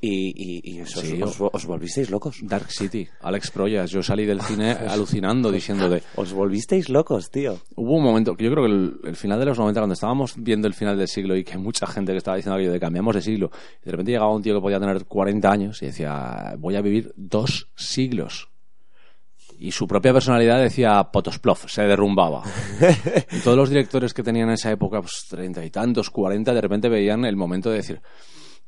y, 0.02 0.34
y, 0.36 0.78
y 0.78 0.82
os, 0.82 0.92
Sí, 0.92 1.22
os- 1.22 1.38
os 1.40 1.66
volvisteis 1.66 2.10
locos. 2.10 2.38
Dark 2.42 2.72
City, 2.72 3.08
Alex 3.22 3.52
Proyas, 3.52 3.92
yo 3.92 4.02
salí 4.02 4.26
del 4.26 4.42
cine 4.42 4.72
alucinando 4.88 5.52
diciendo 5.52 5.90
de... 5.90 6.02
Os 6.16 6.32
volvisteis 6.34 6.90
locos, 6.90 7.30
tío. 7.32 7.58
Hubo 7.76 7.98
un 7.98 8.04
momento, 8.04 8.36
que 8.36 8.46
yo 8.46 8.52
creo 8.52 8.64
que 8.66 8.72
el, 8.72 8.94
el 9.04 9.16
final 9.16 9.40
de 9.40 9.46
los 9.46 9.58
90, 9.60 9.80
cuando 9.82 9.94
estábamos 9.94 10.36
viendo 10.38 10.68
el 10.68 10.74
final 10.74 10.98
del 10.98 11.08
siglo 11.08 11.36
y 11.36 11.44
que 11.44 11.58
mucha 11.58 11.86
gente 11.88 12.12
que 12.14 12.18
estaba 12.20 12.38
diciendo 12.38 12.56
aquello 12.56 12.72
de 12.72 12.80
cambiamos 12.80 13.14
de 13.16 13.22
siglo, 13.22 13.52
y 13.82 13.86
de 13.86 13.92
repente 13.92 14.12
llegaba 14.14 14.34
un 14.34 14.42
tío 14.42 14.56
que 14.56 14.62
podía 14.62 14.80
tener 14.80 15.04
40 15.06 15.52
años 15.52 15.82
y 15.82 15.88
decía, 15.88 16.56
voy 16.58 16.76
a 16.78 16.82
vivir 16.82 17.14
dos 17.18 17.68
siglos. 17.76 18.50
Y 19.62 19.72
su 19.74 19.86
propia 19.88 20.14
personalidad 20.14 20.62
decía 20.62 21.04
Potosplov, 21.12 21.68
se 21.68 21.82
derrumbaba. 21.82 22.44
y 23.34 23.40
todos 23.40 23.58
los 23.58 23.70
directores 23.70 24.14
que 24.14 24.24
tenían 24.24 24.48
en 24.48 24.54
esa 24.54 24.72
época, 24.72 25.02
pues 25.02 25.26
treinta 25.30 25.66
y 25.66 25.70
tantos, 25.70 26.10
cuarenta, 26.10 26.54
de 26.54 26.62
repente 26.62 26.88
veían 26.88 27.26
el 27.26 27.36
momento 27.36 27.70
de 27.70 27.76
decir, 27.76 28.02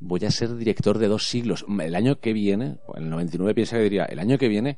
voy 0.01 0.19
a 0.25 0.31
ser 0.31 0.55
director 0.57 0.97
de 0.97 1.07
dos 1.07 1.27
siglos. 1.27 1.63
El 1.79 1.95
año 1.95 2.19
que 2.19 2.33
viene, 2.33 2.79
en 2.95 3.03
el 3.03 3.09
99 3.09 3.53
piensa 3.55 3.77
que 3.77 3.83
diría, 3.83 4.03
el 4.05 4.19
año 4.19 4.37
que 4.37 4.49
viene 4.49 4.77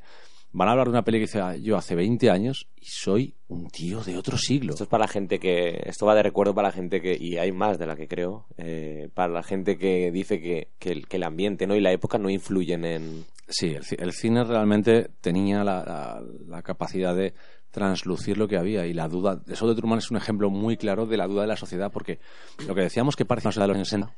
van 0.55 0.67
a 0.67 0.71
hablar 0.73 0.85
de 0.85 0.91
una 0.91 1.03
peli 1.03 1.17
que 1.17 1.23
hice 1.23 1.41
yo 1.63 1.77
hace 1.77 1.95
20 1.95 2.29
años 2.29 2.67
y 2.79 2.85
soy 2.85 3.33
un 3.47 3.69
tío 3.71 4.03
de 4.03 4.15
otro 4.17 4.37
siglo. 4.37 4.73
Esto 4.73 4.83
es 4.83 4.89
para 4.89 5.05
la 5.05 5.07
gente 5.07 5.39
que. 5.39 5.81
Esto 5.85 6.05
va 6.05 6.13
de 6.13 6.21
recuerdo 6.21 6.53
para 6.53 6.67
la 6.67 6.71
gente 6.73 7.01
que. 7.01 7.17
Y 7.19 7.37
hay 7.37 7.51
más 7.51 7.79
de 7.79 7.87
la 7.87 7.95
que 7.95 8.07
creo. 8.07 8.45
eh, 8.57 9.09
para 9.15 9.33
la 9.33 9.41
gente 9.41 9.77
que 9.79 10.11
dice 10.11 10.39
que, 10.39 10.69
que, 10.77 10.91
el, 10.91 11.07
que 11.07 11.17
el 11.17 11.23
ambiente 11.23 11.65
¿no? 11.65 11.75
y 11.75 11.81
la 11.81 11.91
época 11.91 12.19
no 12.19 12.29
influyen 12.29 12.85
en. 12.85 13.25
Sí, 13.47 13.67
el, 13.69 13.83
ci- 13.83 13.99
el 13.99 14.11
cine 14.13 14.43
realmente 14.43 15.09
tenía 15.21 15.63
la, 15.63 15.83
la- 15.83 16.23
la 16.47 16.61
capacidad 16.61 17.15
de 17.15 17.33
translucir 17.71 18.37
lo 18.37 18.47
que 18.47 18.57
había 18.57 18.85
y 18.85 18.93
la 18.93 19.07
duda. 19.07 19.41
Eso 19.47 19.67
de 19.67 19.73
Truman 19.73 19.97
es 19.97 20.11
un 20.11 20.17
ejemplo 20.17 20.51
muy 20.51 20.77
claro 20.77 21.07
de 21.07 21.17
la 21.17 21.25
duda 21.27 21.41
de 21.41 21.47
la 21.47 21.57
sociedad 21.57 21.91
porque 21.91 22.19
lo 22.67 22.75
que 22.75 22.81
decíamos 22.81 23.15
que 23.15 23.25
parecía 23.25 23.47
una 23.47 23.53
sociedad 23.53 23.65
de 23.65 23.69
los 23.69 23.77
años 23.77 23.89
60 23.89 24.13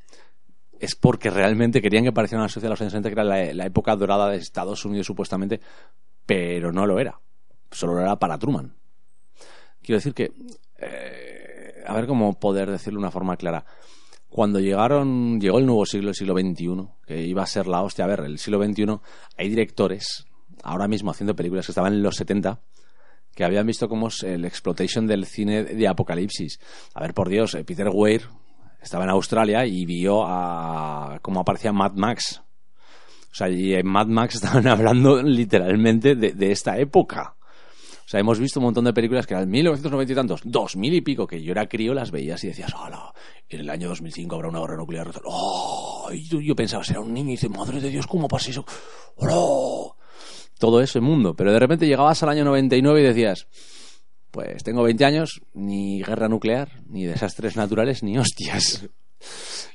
es 0.79 0.95
porque 0.95 1.29
realmente 1.29 1.81
querían 1.81 2.03
que 2.03 2.11
pareciera 2.11 2.41
una 2.41 2.49
sociedad 2.49 2.69
de 2.69 2.73
los 2.73 2.81
años 2.81 2.91
60 2.91 3.09
que 3.09 3.13
era 3.13 3.23
la, 3.23 3.65
época 3.65 3.95
dorada 3.95 4.29
de 4.29 4.37
Estados 4.37 4.85
Unidos 4.85 5.07
supuestamente, 5.07 5.59
pero 6.25 6.71
no 6.71 6.85
lo 6.85 6.99
era. 6.99 7.19
Solo 7.71 7.93
lo 7.93 8.01
era 8.01 8.17
para 8.17 8.37
Truman. 8.37 8.75
Quiero 9.81 9.97
decir 9.97 10.13
que, 10.13 10.31
eh, 10.79 11.83
a 11.85 11.93
ver 11.93 12.07
cómo 12.07 12.39
poder 12.39 12.71
decirlo 12.71 12.99
de 12.99 13.03
una 13.03 13.11
forma 13.11 13.37
clara. 13.37 13.65
Cuando 14.29 14.59
llegaron, 14.59 15.39
llegó 15.39 15.59
el 15.59 15.65
nuevo 15.65 15.85
siglo, 15.85 16.09
el 16.09 16.15
siglo 16.15 16.33
XXI, 16.33 16.87
que 17.05 17.21
iba 17.21 17.43
a 17.43 17.47
ser 17.47 17.67
la 17.67 17.81
hostia. 17.81 18.05
A 18.05 18.07
ver, 18.07 18.21
el 18.21 18.37
siglo 18.37 18.63
XXI, 18.63 18.99
hay 19.37 19.49
directores 19.49 20.25
ahora 20.63 20.87
mismo 20.87 21.11
haciendo 21.11 21.35
películas 21.35 21.65
que 21.65 21.71
estaban 21.71 21.93
en 21.93 22.03
los 22.03 22.15
70 22.15 22.59
que 23.35 23.43
habían 23.43 23.67
visto 23.67 23.89
cómo 23.89 24.07
es 24.07 24.23
el 24.23 24.45
exploitation 24.45 25.05
del 25.05 25.25
cine 25.25 25.65
de 25.65 25.87
apocalipsis. 25.87 26.59
A 26.93 27.01
ver, 27.01 27.13
por 27.13 27.27
Dios, 27.27 27.53
eh, 27.53 27.65
Peter 27.65 27.89
Weir 27.91 28.23
estaba 28.85 29.03
en 29.03 29.09
Australia 29.09 29.65
y 29.65 29.83
vio 29.83 30.23
a 30.23 31.17
cómo 31.23 31.39
aparecía 31.39 31.73
Mad 31.73 31.93
Max. 31.93 32.43
O 33.31 33.35
sea, 33.35 33.49
y 33.49 33.73
en 33.73 33.87
Mad 33.87 34.05
Max 34.05 34.35
estaban 34.41 34.67
hablando 34.67 35.21
literalmente 35.23 36.15
de, 36.15 36.51
esta 36.51 36.77
época. 36.77 37.35
O 38.05 38.07
sea, 38.07 38.19
hemos 38.19 38.39
visto 38.39 38.59
un 38.59 38.65
montón 38.65 38.85
de 38.85 38.93
películas 38.93 39.25
que 39.25 39.33
eran 39.33 39.49
1990 39.49 40.13
y 40.13 40.15
tantos, 40.15 40.41
2000 40.45 40.93
y 40.93 41.01
pico, 41.01 41.25
que 41.25 41.41
yo 41.41 41.51
era 41.51 41.67
crío, 41.67 41.95
las 41.95 42.11
veías 42.11 42.43
y 42.43 42.47
decías, 42.47 42.71
hola, 42.75 43.11
en 43.49 43.61
el 43.61 43.69
año 43.71 43.89
2005 43.89 44.35
habrá 44.35 44.49
una 44.49 44.59
guerra 44.59 44.77
nuclear. 44.77 45.11
¡Oh! 45.23 46.07
Y 46.13 46.29
yo, 46.29 46.39
yo 46.39 46.55
pensaba, 46.55 46.83
será 46.83 46.99
un 46.99 47.11
niño 47.11 47.29
y 47.29 47.31
dice, 47.31 47.49
madre 47.49 47.81
de 47.81 47.89
Dios, 47.89 48.05
¿cómo 48.05 48.27
pasa 48.27 48.51
eso? 48.51 48.63
¡Hola! 49.15 49.95
Todo 50.59 50.79
ese 50.79 51.01
mundo. 51.01 51.35
Pero 51.35 51.51
de 51.51 51.59
repente 51.59 51.87
llegabas 51.87 52.21
al 52.21 52.29
año 52.29 52.45
99 52.45 53.01
y 53.01 53.03
decías, 53.03 53.47
pues 54.35 54.63
tengo 54.65 54.83
20 54.83 55.05
años, 55.05 55.41
ni 55.53 56.03
guerra 56.03 56.27
nuclear, 56.27 56.67
ni 56.89 57.05
desastres 57.05 57.55
naturales, 57.55 58.03
ni 58.03 58.17
hostias. 58.17 58.85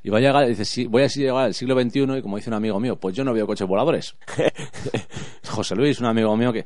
Y 0.03 0.11
va 0.11 0.19
a 0.19 0.21
llegar, 0.21 0.47
dice, 0.47 0.67
sí, 0.67 0.85
voy 0.87 1.03
a 1.03 1.07
llegar 1.07 1.45
al 1.45 1.55
siglo 1.55 1.75
XXI 1.81 2.19
y 2.19 2.23
como 2.23 2.37
dice 2.37 2.51
un 2.51 2.55
amigo 2.55 2.79
mío, 2.79 2.97
pues 3.01 3.17
yo 3.17 3.25
no 3.25 3.33
veo 3.33 3.47
coches 3.47 3.67
voladores. 3.67 4.17
José 5.49 5.75
Luis, 5.75 5.99
un 6.01 6.07
amigo 6.07 6.37
mío 6.37 6.53
que 6.53 6.65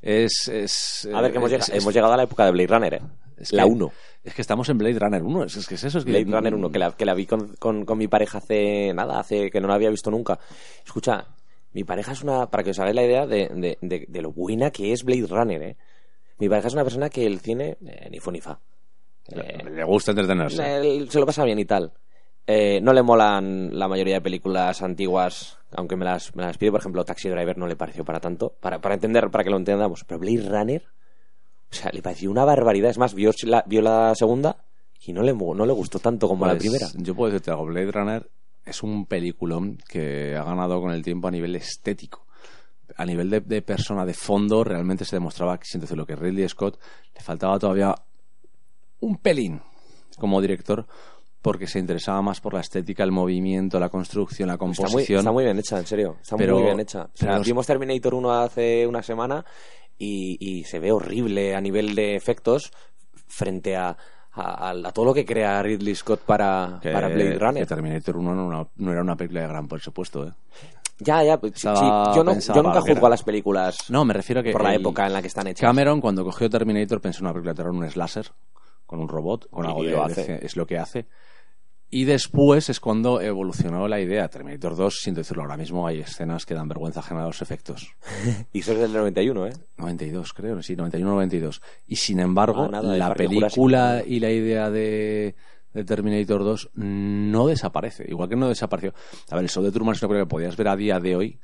es... 0.00 0.48
es 0.48 1.08
A 1.12 1.20
ver, 1.20 1.32
que 1.32 1.38
hemos, 1.38 1.50
es- 1.50 1.58
llegado, 1.58 1.72
es- 1.76 1.82
hemos 1.82 1.94
llegado 1.94 2.12
a 2.12 2.16
la 2.16 2.22
época 2.22 2.44
de 2.44 2.52
Blade 2.52 2.66
Runner, 2.68 2.94
¿eh? 2.94 3.00
es 3.38 3.52
la 3.52 3.64
que- 3.64 3.70
1. 3.70 3.92
Es 4.24 4.34
que 4.34 4.40
estamos 4.42 4.68
en 4.68 4.78
Blade 4.78 4.98
Runner 5.00 5.20
1, 5.22 5.44
es, 5.44 5.56
es 5.56 5.66
que 5.66 5.74
es 5.74 5.82
eso. 5.84 5.98
Es 5.98 6.04
que, 6.04 6.12
Blade 6.12 6.26
Runner 6.38 6.54
1, 6.54 6.70
que 6.70 6.78
la, 6.78 6.92
que 6.92 7.04
la 7.04 7.14
vi 7.14 7.26
con, 7.26 7.54
con, 7.58 7.84
con 7.84 7.98
mi 7.98 8.06
pareja 8.06 8.38
hace 8.38 8.94
nada, 8.94 9.18
hace 9.18 9.50
que 9.50 9.60
no 9.60 9.66
la 9.66 9.74
había 9.74 9.90
visto 9.90 10.12
nunca. 10.12 10.38
Escucha, 10.86 11.26
mi 11.72 11.82
pareja 11.82 12.12
es 12.12 12.22
una, 12.22 12.48
para 12.48 12.62
que 12.62 12.70
os 12.70 12.78
hagáis 12.78 12.94
la 12.94 13.02
idea 13.04 13.26
de, 13.26 13.48
de, 13.48 13.78
de- 13.80 14.06
de 14.08 14.22
lo 14.22 14.32
buena 14.32 14.70
que 14.70 14.92
es 14.92 15.02
Blade 15.02 15.26
Runner, 15.26 15.60
¿eh? 15.62 15.76
Mi 16.42 16.48
pareja 16.48 16.66
es 16.66 16.74
una 16.74 16.82
persona 16.82 17.08
que 17.08 17.24
el 17.24 17.38
cine, 17.38 17.76
eh, 17.86 18.08
ni 18.10 18.18
fu 18.18 18.32
ni 18.32 18.40
fa. 18.40 18.58
Eh, 19.28 19.62
Le 19.70 19.84
gusta 19.84 20.10
entretenerse. 20.10 20.76
él 20.76 21.08
se 21.08 21.20
lo 21.20 21.24
pasa 21.26 21.44
bien 21.44 21.56
y 21.60 21.64
tal. 21.64 21.92
Eh, 22.44 22.80
no 22.82 22.92
le 22.92 23.00
molan 23.04 23.78
la 23.78 23.86
mayoría 23.86 24.14
de 24.14 24.20
películas 24.22 24.82
antiguas, 24.82 25.56
aunque 25.70 25.94
me 25.94 26.04
las, 26.04 26.34
me 26.34 26.42
las 26.42 26.58
pide. 26.58 26.72
Por 26.72 26.80
ejemplo, 26.80 27.04
Taxi 27.04 27.28
Driver 27.28 27.56
no 27.56 27.68
le 27.68 27.76
pareció 27.76 28.04
para 28.04 28.18
tanto. 28.18 28.56
Para, 28.60 28.80
para 28.80 28.96
entender, 28.96 29.30
para 29.30 29.44
que 29.44 29.50
lo 29.50 29.56
entendamos. 29.56 30.02
Pero 30.02 30.18
Blade 30.18 30.48
Runner, 30.48 30.82
o 31.70 31.74
sea, 31.74 31.92
le 31.92 32.02
pareció 32.02 32.28
una 32.28 32.44
barbaridad. 32.44 32.90
Es 32.90 32.98
más, 32.98 33.14
vio 33.14 33.30
la, 33.44 33.62
vio 33.64 33.80
la 33.80 34.12
segunda 34.16 34.56
y 35.06 35.12
no 35.12 35.22
le, 35.22 35.32
no 35.34 35.64
le 35.64 35.72
gustó 35.72 36.00
tanto 36.00 36.26
como 36.26 36.44
la 36.44 36.54
Pues, 36.54 36.62
primera. 36.64 36.88
Yo 36.96 37.14
puedo 37.14 37.30
decirte 37.30 37.52
algo, 37.52 37.66
Blade 37.66 37.92
Runner 37.92 38.28
es 38.64 38.82
un 38.82 39.06
peliculón 39.06 39.78
que 39.88 40.34
ha 40.36 40.42
ganado 40.42 40.80
con 40.80 40.90
el 40.90 41.04
tiempo 41.04 41.28
a 41.28 41.30
nivel 41.30 41.54
estético. 41.54 42.26
A 42.96 43.04
nivel 43.04 43.30
de, 43.30 43.40
de 43.40 43.62
persona 43.62 44.04
de 44.04 44.14
fondo, 44.14 44.64
realmente 44.64 45.04
se 45.04 45.16
demostraba 45.16 45.58
que, 45.58 45.64
sin 45.66 45.80
decir 45.80 45.96
lo 45.96 46.06
que 46.06 46.16
Ridley 46.16 46.48
Scott 46.48 46.78
le 47.14 47.20
faltaba 47.20 47.58
todavía 47.58 47.94
un 49.00 49.16
pelín 49.18 49.60
como 50.18 50.40
director 50.40 50.86
porque 51.40 51.66
se 51.66 51.80
interesaba 51.80 52.22
más 52.22 52.40
por 52.40 52.54
la 52.54 52.60
estética, 52.60 53.02
el 53.02 53.10
movimiento, 53.10 53.80
la 53.80 53.88
construcción, 53.88 54.46
la 54.46 54.54
Está 54.54 54.64
muy, 54.64 54.76
composición. 54.76 55.18
está 55.18 55.32
muy 55.32 55.42
bien 55.44 55.58
hecha, 55.58 55.78
en 55.78 55.86
serio. 55.86 56.16
Está 56.22 56.36
Pero- 56.36 56.54
muy 56.56 56.64
bien 56.64 56.78
hecha. 56.80 57.02
O 57.04 57.10
sea, 57.16 57.30
pero- 57.32 57.42
vimos 57.42 57.66
Terminator 57.66 58.14
1 58.14 58.30
hace 58.32 58.86
una 58.86 59.02
semana 59.02 59.44
y, 59.98 60.36
y 60.40 60.62
se 60.64 60.78
ve 60.78 60.92
horrible 60.92 61.56
a 61.56 61.60
nivel 61.60 61.96
de 61.96 62.14
efectos 62.14 62.70
frente 63.26 63.74
a, 63.74 63.96
a, 64.34 64.70
a 64.70 64.92
todo 64.92 65.06
lo 65.06 65.14
que 65.14 65.24
crea 65.24 65.60
Ridley 65.62 65.94
Scott 65.96 66.20
para, 66.20 66.78
que, 66.80 66.92
para 66.92 67.08
Blade 67.08 67.32
que 67.32 67.38
Runner. 67.40 67.66
Terminator 67.66 68.16
1 68.18 68.34
no, 68.36 68.48
no- 68.48 68.70
no 68.76 68.92
era 68.92 69.02
una 69.02 69.16
película 69.16 69.40
de 69.40 69.48
gran 69.48 69.66
presupuesto. 69.66 70.28
¿eh? 70.28 70.32
Ya, 71.02 71.22
ya. 71.24 71.38
pues, 71.40 71.52
sí, 71.54 71.68
Estaba 71.68 72.12
sí, 72.12 72.16
yo 72.18 72.24
no, 72.24 72.38
yo 72.38 72.62
nunca 72.62 72.80
juzgo 72.80 73.06
a 73.06 73.10
las 73.10 73.22
películas 73.22 73.76
No, 73.90 74.04
me 74.04 74.14
refiero 74.14 74.40
a 74.40 74.42
que 74.42 74.52
por 74.52 74.62
la 74.64 74.74
época 74.74 75.06
en 75.06 75.12
la 75.12 75.20
que 75.20 75.28
están 75.28 75.46
hechas. 75.46 75.60
Cameron, 75.66 76.00
cuando 76.00 76.24
cogió 76.24 76.48
Terminator, 76.50 77.00
pensó 77.00 77.20
en 77.20 77.26
una 77.26 77.32
película 77.32 77.52
de 77.52 77.56
terror, 77.56 77.72
un 77.74 77.88
slasher, 77.90 78.26
con 78.86 79.00
un 79.00 79.08
robot, 79.08 79.48
con 79.50 79.64
Y 79.64 79.68
algo 79.68 79.82
de, 79.84 79.98
hace. 79.98 80.44
es 80.44 80.56
lo 80.56 80.66
que 80.66 80.78
hace. 80.78 81.06
Y 81.94 82.04
después 82.04 82.70
es 82.70 82.80
cuando 82.80 83.20
evolucionó 83.20 83.86
la 83.86 84.00
idea. 84.00 84.26
Terminator 84.28 84.74
2, 84.76 84.98
sin 85.02 85.12
decirlo 85.12 85.42
ahora 85.42 85.58
mismo, 85.58 85.86
hay 85.86 86.00
escenas 86.00 86.46
que 86.46 86.54
dan 86.54 86.66
vergüenza 86.66 87.00
ajena 87.00 87.22
a 87.22 87.26
los 87.26 87.42
efectos. 87.42 87.94
Y 88.54 88.60
eso 88.60 88.72
es 88.72 88.78
del 88.78 88.94
91, 88.94 89.46
¿eh? 89.48 89.52
92, 89.76 90.32
creo, 90.32 90.62
sí, 90.62 90.74
91-92. 90.74 91.60
Y 91.86 91.96
sin 91.96 92.20
embargo, 92.20 92.62
Ah, 92.64 92.68
nada, 92.70 92.96
la 92.96 93.12
película 93.14 94.02
y 94.06 94.20
la 94.20 94.30
idea 94.30 94.70
de, 94.70 95.34
de 95.74 95.84
Terminator 95.84 96.44
2 96.44 96.70
no 96.74 97.46
desaparece. 97.46 98.04
Igual 98.08 98.28
que 98.28 98.36
no 98.36 98.48
desapareció. 98.48 98.92
A 99.30 99.34
ver, 99.36 99.44
el 99.44 99.50
show 99.50 99.62
de 99.62 99.70
Truman 99.72 99.94
es 99.94 100.02
una 100.02 100.08
película 100.08 100.26
que 100.26 100.30
podías 100.30 100.56
ver 100.56 100.68
a 100.68 100.76
día 100.76 100.98
de 101.00 101.16
hoy. 101.16 101.38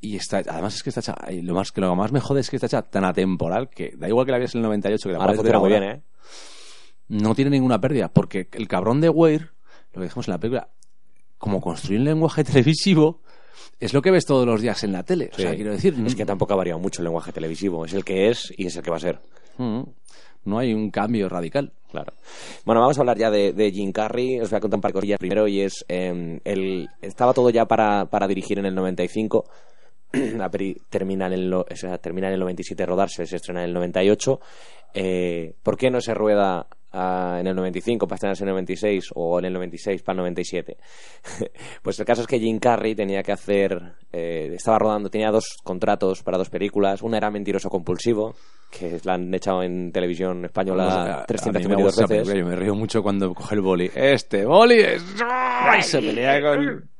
Y 0.00 0.16
está, 0.16 0.38
además 0.38 0.74
es 0.76 0.82
que 0.82 0.88
está 0.90 1.00
hecha, 1.00 1.14
lo 1.42 1.54
más 1.54 1.72
que 1.72 1.80
lo 1.82 1.94
más 1.94 2.10
me 2.10 2.20
jode 2.20 2.40
es 2.40 2.48
que 2.48 2.56
está 2.56 2.66
hecha 2.66 2.80
tan 2.82 3.04
atemporal 3.04 3.68
que 3.68 3.92
da 3.98 4.08
igual 4.08 4.24
que 4.24 4.32
la 4.32 4.38
veas 4.38 4.54
en 4.54 4.60
el 4.60 4.64
98 4.64 5.08
que 5.08 5.12
la 5.12 5.18
Ahora 5.18 5.34
funciona 5.34 5.58
muy 5.58 5.68
bien, 5.68 5.82
¿eh? 5.82 6.02
no 7.08 7.34
tiene 7.34 7.50
ninguna 7.50 7.80
pérdida, 7.80 8.08
porque 8.08 8.48
el 8.52 8.66
cabrón 8.68 9.00
de 9.02 9.08
Weir, 9.10 9.50
lo 9.92 10.00
que 10.00 10.06
dijimos 10.06 10.26
en 10.28 10.32
la 10.32 10.38
película, 10.38 10.70
como 11.36 11.60
construir 11.60 11.98
un 12.00 12.04
lenguaje 12.06 12.44
televisivo, 12.44 13.20
es 13.78 13.92
lo 13.92 14.00
que 14.00 14.10
ves 14.10 14.24
todos 14.24 14.46
los 14.46 14.60
días 14.62 14.82
en 14.84 14.92
la 14.92 15.02
tele. 15.02 15.30
O 15.32 15.36
sea, 15.36 15.50
Sí. 15.50 15.56
quiero 15.56 15.72
decir, 15.72 15.94
Es 16.06 16.14
que 16.14 16.24
tampoco 16.24 16.52
ha 16.54 16.56
variado 16.56 16.78
mucho 16.78 17.02
el 17.02 17.04
lenguaje 17.04 17.32
televisivo. 17.32 17.84
Es 17.84 17.92
el 17.92 18.04
que 18.04 18.30
es 18.30 18.52
y 18.56 18.66
es 18.66 18.76
el 18.76 18.82
que 18.82 18.90
va 18.90 18.96
a 18.96 19.00
ser. 19.00 19.20
mm, 19.58 19.82
no 20.44 20.58
hay 20.58 20.74
un 20.74 20.90
cambio 20.90 21.28
radical. 21.28 21.72
Claro. 21.90 22.12
Bueno, 22.64 22.80
vamos 22.80 22.98
a 22.98 23.00
hablar 23.00 23.18
ya 23.18 23.30
de, 23.30 23.52
de 23.52 23.72
Jim 23.72 23.92
Carrey. 23.92 24.40
Os 24.40 24.50
voy 24.50 24.58
a 24.58 24.60
contar 24.60 24.78
un 24.78 24.82
par 24.82 24.90
de 24.90 24.94
cosillas 24.94 25.18
primero 25.18 25.48
y 25.48 25.60
es 25.60 25.84
el 25.88 26.88
estaba 27.02 27.34
todo 27.34 27.50
ya 27.50 27.66
para, 27.66 28.06
para 28.06 28.28
dirigir 28.28 28.58
en 28.58 28.66
el 28.66 28.74
95. 28.74 29.44
La 30.12 30.50
peli 30.50 30.76
termina 30.88 31.26
en, 31.26 31.32
el, 31.32 31.52
en 31.52 32.24
el 32.24 32.40
97 32.40 32.86
rodarse, 32.86 33.26
se 33.26 33.36
estrena 33.36 33.62
en 33.62 33.68
el 33.68 33.74
98. 33.74 34.40
Eh, 34.94 35.54
¿Por 35.62 35.76
qué 35.76 35.90
no 35.90 36.00
se 36.00 36.14
rueda 36.14 36.66
en 36.92 37.46
el 37.46 37.54
95 37.54 38.06
para 38.06 38.16
estrenarse 38.16 38.42
en 38.44 38.48
el 38.48 38.54
96 38.54 39.10
o 39.14 39.38
en 39.38 39.44
el 39.46 39.52
96 39.52 40.02
para 40.02 40.14
el 40.14 40.18
97? 40.18 40.76
pues 41.82 41.98
el 41.98 42.04
caso 42.04 42.22
es 42.22 42.26
que 42.26 42.38
Jim 42.40 42.58
Carrey 42.58 42.94
tenía 42.94 43.22
que 43.22 43.32
hacer, 43.32 43.80
eh, 44.12 44.50
estaba 44.54 44.78
rodando, 44.78 45.08
tenía 45.10 45.30
dos 45.30 45.56
contratos 45.62 46.22
para 46.22 46.38
dos 46.38 46.50
películas. 46.50 47.02
Una 47.02 47.16
era 47.18 47.30
Mentiroso 47.30 47.68
Compulsivo, 47.70 48.34
que 48.70 49.00
la 49.04 49.14
han 49.14 49.32
echado 49.34 49.62
en 49.62 49.92
televisión 49.92 50.44
española 50.44 50.84
Vamos, 50.84 50.96
a- 50.98 51.02
a 51.02 51.06
mí 51.06 51.20
me 51.20 51.26
352 51.26 51.82
gusta 51.84 52.04
esa 52.04 52.12
veces. 52.12 52.28
película, 52.28 52.40
Yo 52.54 52.56
me 52.56 52.56
río 52.64 52.74
mucho 52.74 53.02
cuando 53.02 53.34
coge 53.34 53.54
el 53.54 53.60
boli. 53.60 53.90
Este 53.94 54.44
boli 54.44 54.80
es... 54.80 55.02
¡Ay! 55.28 55.82
Se 55.82 56.00
pelea 56.00 56.40
con... 56.40 56.90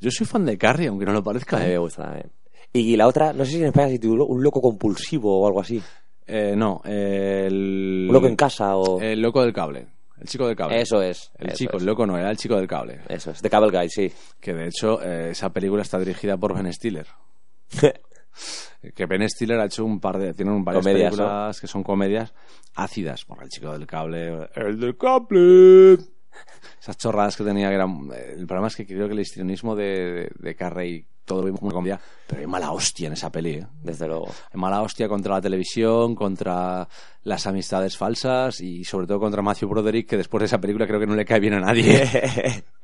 Yo 0.00 0.10
soy 0.10 0.26
fan 0.26 0.44
de 0.44 0.58
Carrie, 0.58 0.88
aunque 0.88 1.04
no 1.06 1.12
lo 1.12 1.20
A 1.20 1.22
parezca. 1.24 1.58
mí 1.58 1.64
¿eh? 1.66 1.68
me 1.68 1.78
gusta. 1.78 2.18
eh. 2.18 2.26
Y 2.72 2.96
la 2.96 3.06
otra, 3.06 3.32
no 3.32 3.44
sé 3.44 3.52
si 3.52 3.58
en 3.58 3.66
España 3.66 3.88
se 3.88 3.98
tituló 3.98 4.24
Un 4.26 4.42
loco 4.42 4.60
compulsivo 4.60 5.40
o 5.40 5.46
algo 5.46 5.60
así. 5.60 5.80
Eh, 6.26 6.54
no, 6.56 6.80
el... 6.84 8.06
Un 8.08 8.14
loco 8.14 8.26
en 8.26 8.36
casa 8.36 8.76
o... 8.76 9.00
El 9.00 9.20
loco 9.20 9.42
del 9.42 9.52
cable. 9.52 9.86
El 10.20 10.28
chico 10.28 10.46
del 10.46 10.54
cable. 10.56 10.80
Eso 10.80 11.02
es. 11.02 11.32
El 11.38 11.48
eso 11.48 11.56
chico, 11.56 11.76
es. 11.76 11.82
el 11.82 11.86
loco 11.86 12.06
no, 12.06 12.16
era 12.16 12.30
el 12.30 12.36
chico 12.36 12.56
del 12.56 12.68
cable. 12.68 13.00
Eso 13.08 13.32
es. 13.32 13.42
The 13.42 13.50
Cable 13.50 13.76
Guy, 13.76 13.88
sí. 13.90 14.12
Que 14.40 14.54
de 14.54 14.68
hecho, 14.68 15.02
eh, 15.02 15.30
esa 15.30 15.50
película 15.50 15.82
está 15.82 15.98
dirigida 15.98 16.36
por 16.36 16.54
Ben 16.54 16.72
Stiller. 16.72 17.06
Que 18.94 19.06
Ben 19.06 19.28
Stiller 19.28 19.60
ha 19.60 19.66
hecho 19.66 19.84
un 19.84 20.00
par 20.00 20.18
de. 20.18 20.32
Tienen 20.34 20.64
varias 20.64 20.82
Comedias, 20.84 21.10
películas 21.10 21.60
que 21.60 21.66
son 21.66 21.82
comedias 21.84 22.32
ácidas. 22.74 23.24
Por 23.24 23.42
el 23.42 23.48
chico 23.48 23.70
del 23.72 23.86
cable. 23.86 24.48
¡El 24.54 24.80
del 24.80 24.96
cable! 24.96 25.98
Esas 26.80 26.96
chorradas 26.96 27.36
que 27.36 27.44
tenía 27.44 27.68
que 27.68 27.74
eran. 27.74 28.08
eh, 28.14 28.34
El 28.38 28.46
problema 28.46 28.68
es 28.68 28.76
que 28.76 28.86
creo 28.86 29.06
que 29.06 29.12
el 29.12 29.20
histrionismo 29.20 29.76
de, 29.76 29.84
de, 29.84 30.30
de 30.34 30.54
Carrey, 30.56 31.06
todo 31.24 31.40
lo 31.40 31.46
vimos 31.46 31.62
una 31.62 31.72
comedia. 31.72 32.00
Pero 32.26 32.40
hay 32.40 32.46
mala 32.46 32.72
hostia 32.72 33.06
en 33.06 33.12
esa 33.12 33.30
peli, 33.30 33.50
¿eh? 33.50 33.66
Desde 33.82 34.06
luego. 34.06 34.28
Hay 34.28 34.60
mala 34.60 34.82
hostia 34.82 35.08
contra 35.08 35.34
la 35.34 35.40
televisión, 35.40 36.14
contra 36.14 36.88
las 37.24 37.46
amistades 37.46 37.96
falsas 37.96 38.60
y 38.60 38.84
sobre 38.84 39.06
todo 39.06 39.20
contra 39.20 39.42
Matthew 39.42 39.68
Broderick, 39.68 40.08
que 40.08 40.16
después 40.16 40.40
de 40.40 40.46
esa 40.46 40.60
película 40.60 40.86
creo 40.86 41.00
que 41.00 41.06
no 41.06 41.14
le 41.14 41.24
cae 41.24 41.40
bien 41.40 41.54
a 41.54 41.60
nadie. 41.60 42.64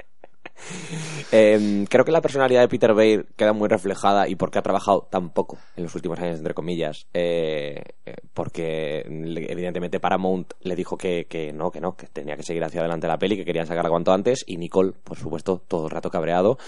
Eh, 1.33 1.85
creo 1.89 2.05
que 2.05 2.13
la 2.13 2.21
personalidad 2.21 2.61
de 2.63 2.69
Peter 2.69 2.93
Weir 2.93 3.27
queda 3.37 3.53
muy 3.53 3.69
reflejada 3.69 4.29
y 4.29 4.35
porque 4.35 4.59
ha 4.59 4.63
trabajado 4.63 5.07
tan 5.11 5.31
poco 5.31 5.59
en 5.77 5.85
los 5.85 5.95
últimos 5.95 6.19
años, 6.19 6.39
entre 6.39 6.55
comillas, 6.55 7.07
eh, 7.15 7.83
eh, 8.07 8.15
porque 8.35 9.01
evidentemente 9.07 10.01
Paramount 10.01 10.53
le 10.63 10.75
dijo 10.77 10.97
que, 10.97 11.27
que 11.29 11.53
no, 11.53 11.71
que 11.71 11.81
no, 11.81 11.97
que 11.97 12.07
tenía 12.07 12.37
que 12.37 12.43
seguir 12.43 12.65
hacia 12.65 12.81
adelante 12.81 13.07
la 13.07 13.19
peli, 13.19 13.37
que 13.37 13.45
querían 13.45 13.67
sacarla 13.67 13.91
cuanto 13.91 14.13
antes 14.13 14.45
y 14.47 14.57
Nicole, 14.57 14.93
por 15.05 15.17
supuesto, 15.19 15.63
todo 15.67 15.85
el 15.87 15.91
rato 15.91 16.11
cabreado. 16.11 16.59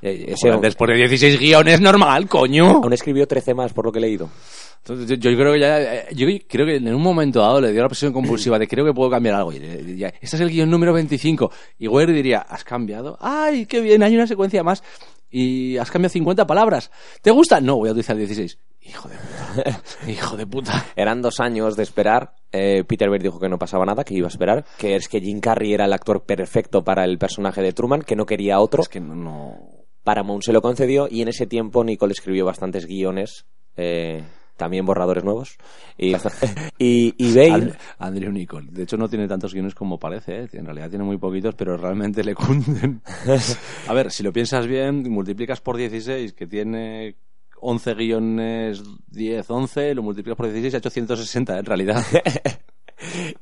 Eh, 0.00 0.26
ese- 0.28 0.50
después 0.58 0.88
de 0.90 0.96
16 0.96 1.38
guiones, 1.38 1.80
normal, 1.80 2.28
coño. 2.28 2.66
aún 2.82 2.92
escribió 2.92 3.26
13 3.26 3.54
más 3.54 3.72
por 3.72 3.84
lo 3.84 3.92
que 3.92 3.98
he 3.98 4.02
leído. 4.02 4.30
Entonces, 4.78 5.06
yo, 5.08 5.30
yo 5.30 5.36
creo 5.36 5.52
que 5.52 5.60
ya, 5.60 5.80
eh, 5.80 6.06
yo 6.14 6.26
creo 6.48 6.66
que 6.66 6.76
en 6.76 6.94
un 6.94 7.02
momento 7.02 7.40
dado 7.40 7.60
le 7.60 7.72
dio 7.72 7.82
la 7.82 7.88
presión 7.88 8.12
compulsiva 8.12 8.58
de 8.58 8.66
creo 8.66 8.84
que 8.84 8.94
puedo 8.94 9.10
cambiar 9.10 9.34
algo. 9.34 9.52
Y 9.52 9.58
le- 9.58 9.96
ya, 9.96 10.08
este 10.20 10.36
es 10.36 10.40
el 10.40 10.50
guion 10.50 10.70
número 10.70 10.92
25. 10.92 11.50
Y 11.78 11.88
Weir 11.88 12.12
diría, 12.12 12.38
¿has 12.40 12.64
cambiado? 12.64 13.16
¡Ay, 13.20 13.66
qué 13.66 13.80
bien! 13.80 14.02
Hay 14.02 14.14
una 14.14 14.26
secuencia 14.26 14.62
más. 14.62 14.82
Y 15.30 15.76
has 15.76 15.90
cambiado 15.90 16.10
50 16.12 16.46
palabras. 16.46 16.90
¿Te 17.20 17.30
gusta? 17.30 17.60
No, 17.60 17.76
voy 17.76 17.88
a 17.90 17.92
utilizar 17.92 18.16
16. 18.16 18.58
Hijo 18.80 19.08
de 19.08 19.16
puta. 19.16 19.82
Hijo 20.10 20.36
de 20.38 20.46
puta. 20.46 20.86
Eran 20.96 21.20
dos 21.20 21.40
años 21.40 21.76
de 21.76 21.82
esperar. 21.82 22.34
Eh, 22.50 22.82
Peter 22.88 23.10
Weir 23.10 23.22
dijo 23.22 23.38
que 23.38 23.50
no 23.50 23.58
pasaba 23.58 23.84
nada, 23.84 24.04
que 24.04 24.14
iba 24.14 24.26
a 24.26 24.30
esperar. 24.30 24.64
Que 24.78 24.96
es 24.96 25.06
que 25.08 25.20
Jim 25.20 25.40
Carrey 25.40 25.74
era 25.74 25.84
el 25.84 25.92
actor 25.92 26.24
perfecto 26.24 26.82
para 26.82 27.04
el 27.04 27.18
personaje 27.18 27.60
de 27.60 27.74
Truman, 27.74 28.00
que 28.00 28.16
no 28.16 28.24
quería 28.24 28.58
otro. 28.60 28.82
Es 28.82 28.88
que 28.88 29.00
no... 29.00 29.14
no... 29.14 29.54
Paramount 30.02 30.42
se 30.42 30.54
lo 30.54 30.62
concedió 30.62 31.06
y 31.10 31.20
en 31.20 31.28
ese 31.28 31.46
tiempo 31.46 31.84
Nicole 31.84 32.12
escribió 32.12 32.46
bastantes 32.46 32.86
guiones, 32.86 33.44
eh, 33.76 34.24
también 34.58 34.84
borradores 34.84 35.24
nuevos. 35.24 35.56
Y, 35.96 36.12
y, 36.78 37.14
y 37.16 37.34
Bale, 37.34 37.52
And- 37.54 37.76
Andrew 37.98 38.30
Nicole. 38.30 38.68
De 38.70 38.82
hecho, 38.82 38.98
no 38.98 39.08
tiene 39.08 39.26
tantos 39.26 39.54
guiones 39.54 39.74
como 39.74 39.98
parece. 39.98 40.42
¿eh? 40.42 40.48
En 40.52 40.66
realidad 40.66 40.90
tiene 40.90 41.04
muy 41.04 41.16
poquitos, 41.16 41.54
pero 41.54 41.78
realmente 41.78 42.22
le 42.22 42.34
cunden. 42.34 43.00
A 43.88 43.94
ver, 43.94 44.10
si 44.10 44.22
lo 44.22 44.32
piensas 44.32 44.66
bien, 44.66 45.10
multiplicas 45.10 45.62
por 45.62 45.78
16, 45.78 46.34
que 46.34 46.46
tiene 46.46 47.16
11 47.60 47.94
guiones, 47.94 48.82
10, 49.06 49.50
11, 49.50 49.94
lo 49.94 50.02
multiplicas 50.02 50.36
por 50.36 50.46
16, 50.46 50.74
ha 50.74 50.78
hecho 50.78 50.90
160 50.90 51.58
en 51.58 51.64
realidad. 51.64 52.04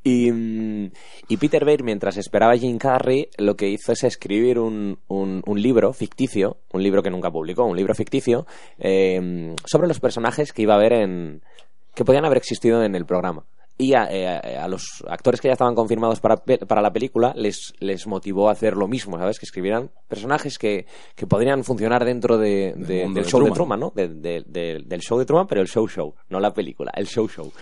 y, 0.02 0.30
mm, 0.30 0.90
y 1.28 1.36
Peter 1.36 1.64
Weir, 1.64 1.82
mientras 1.82 2.16
esperaba 2.16 2.52
a 2.52 2.56
Jim 2.56 2.78
Carrey, 2.78 3.28
lo 3.38 3.56
que 3.56 3.68
hizo 3.68 3.92
es 3.92 4.04
escribir 4.04 4.58
un, 4.58 4.98
un, 5.08 5.42
un 5.46 5.60
libro 5.62 5.92
ficticio, 5.92 6.58
un 6.72 6.82
libro 6.82 7.02
que 7.02 7.10
nunca 7.10 7.30
publicó, 7.30 7.64
un 7.64 7.76
libro 7.76 7.94
ficticio, 7.94 8.46
eh, 8.78 9.54
sobre 9.64 9.88
los 9.88 10.00
personajes 10.00 10.52
que 10.52 10.62
iba 10.62 10.74
a 10.74 10.78
haber 10.78 10.92
en. 10.92 11.42
que 11.94 12.04
podían 12.04 12.24
haber 12.24 12.38
existido 12.38 12.82
en 12.82 12.94
el 12.94 13.06
programa. 13.06 13.44
y 13.78 13.92
a, 13.94 14.08
eh, 14.10 14.56
a 14.56 14.68
los 14.68 15.04
actores 15.06 15.38
que 15.40 15.48
ya 15.48 15.52
estaban 15.52 15.74
confirmados 15.74 16.18
para, 16.20 16.36
para 16.38 16.80
la 16.80 16.90
película 16.92 17.34
les, 17.36 17.74
les 17.78 18.06
motivó 18.06 18.48
a 18.48 18.52
hacer 18.52 18.74
lo 18.74 18.88
mismo, 18.88 19.18
¿sabes? 19.18 19.38
Que 19.38 19.44
escribieran 19.44 19.90
personajes 20.08 20.56
que, 20.58 20.86
que 21.14 21.26
podrían 21.26 21.62
funcionar 21.62 22.04
dentro 22.06 22.38
de, 22.38 22.72
del 22.74 23.12
de 23.12 23.24
show 23.24 23.40
de 23.40 23.50
Truman. 23.50 23.52
Truman, 23.52 23.80
¿no? 23.80 23.92
De- 23.94 24.44
del 24.82 25.00
show 25.02 25.18
de 25.18 25.26
Truman, 25.26 25.46
pero 25.46 25.60
el 25.60 25.68
show 25.68 25.86
show, 25.88 26.14
no 26.30 26.40
la 26.40 26.54
película, 26.54 26.90
el 26.96 27.06
show 27.06 27.28
show. 27.28 27.52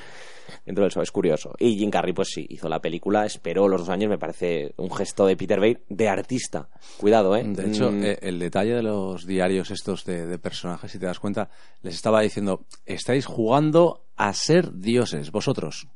Dentro 0.65 0.83
del 0.85 0.91
show, 0.91 1.03
es 1.03 1.11
curioso. 1.11 1.55
Y 1.59 1.77
Jim 1.77 1.91
Carrey, 1.91 2.15
pues 2.15 2.29
sí, 2.33 2.47
hizo 2.49 2.69
la 2.71 2.81
película, 2.81 3.27
esperó 3.27 3.69
los 3.69 3.81
dos 3.83 3.91
años, 3.91 4.09
me 4.09 4.17
parece 4.19 4.73
un 4.79 4.91
gesto 4.91 5.27
de 5.27 5.37
Peter 5.37 5.61
Bay 5.61 5.77
de 5.89 6.09
artista. 6.09 6.69
Cuidado, 6.97 7.37
¿eh? 7.37 7.45
De 7.45 7.67
hecho, 7.69 7.91
Mm, 7.91 8.03
eh, 8.03 8.19
el 8.23 8.39
detalle 8.39 8.75
de 8.75 8.83
los 8.83 9.27
diarios 9.27 9.71
estos 9.71 10.05
de, 10.07 10.27
de 10.27 10.39
personajes, 10.39 10.91
si 10.91 10.99
te 10.99 11.05
das 11.07 11.21
cuenta, 11.21 11.51
les 11.83 11.95
estaba 11.95 12.23
diciendo, 12.23 12.65
estáis 12.87 13.27
jugando 13.27 14.07
a 14.17 14.33
ser 14.33 14.73
dioses, 14.73 15.31
vosotros. 15.31 15.87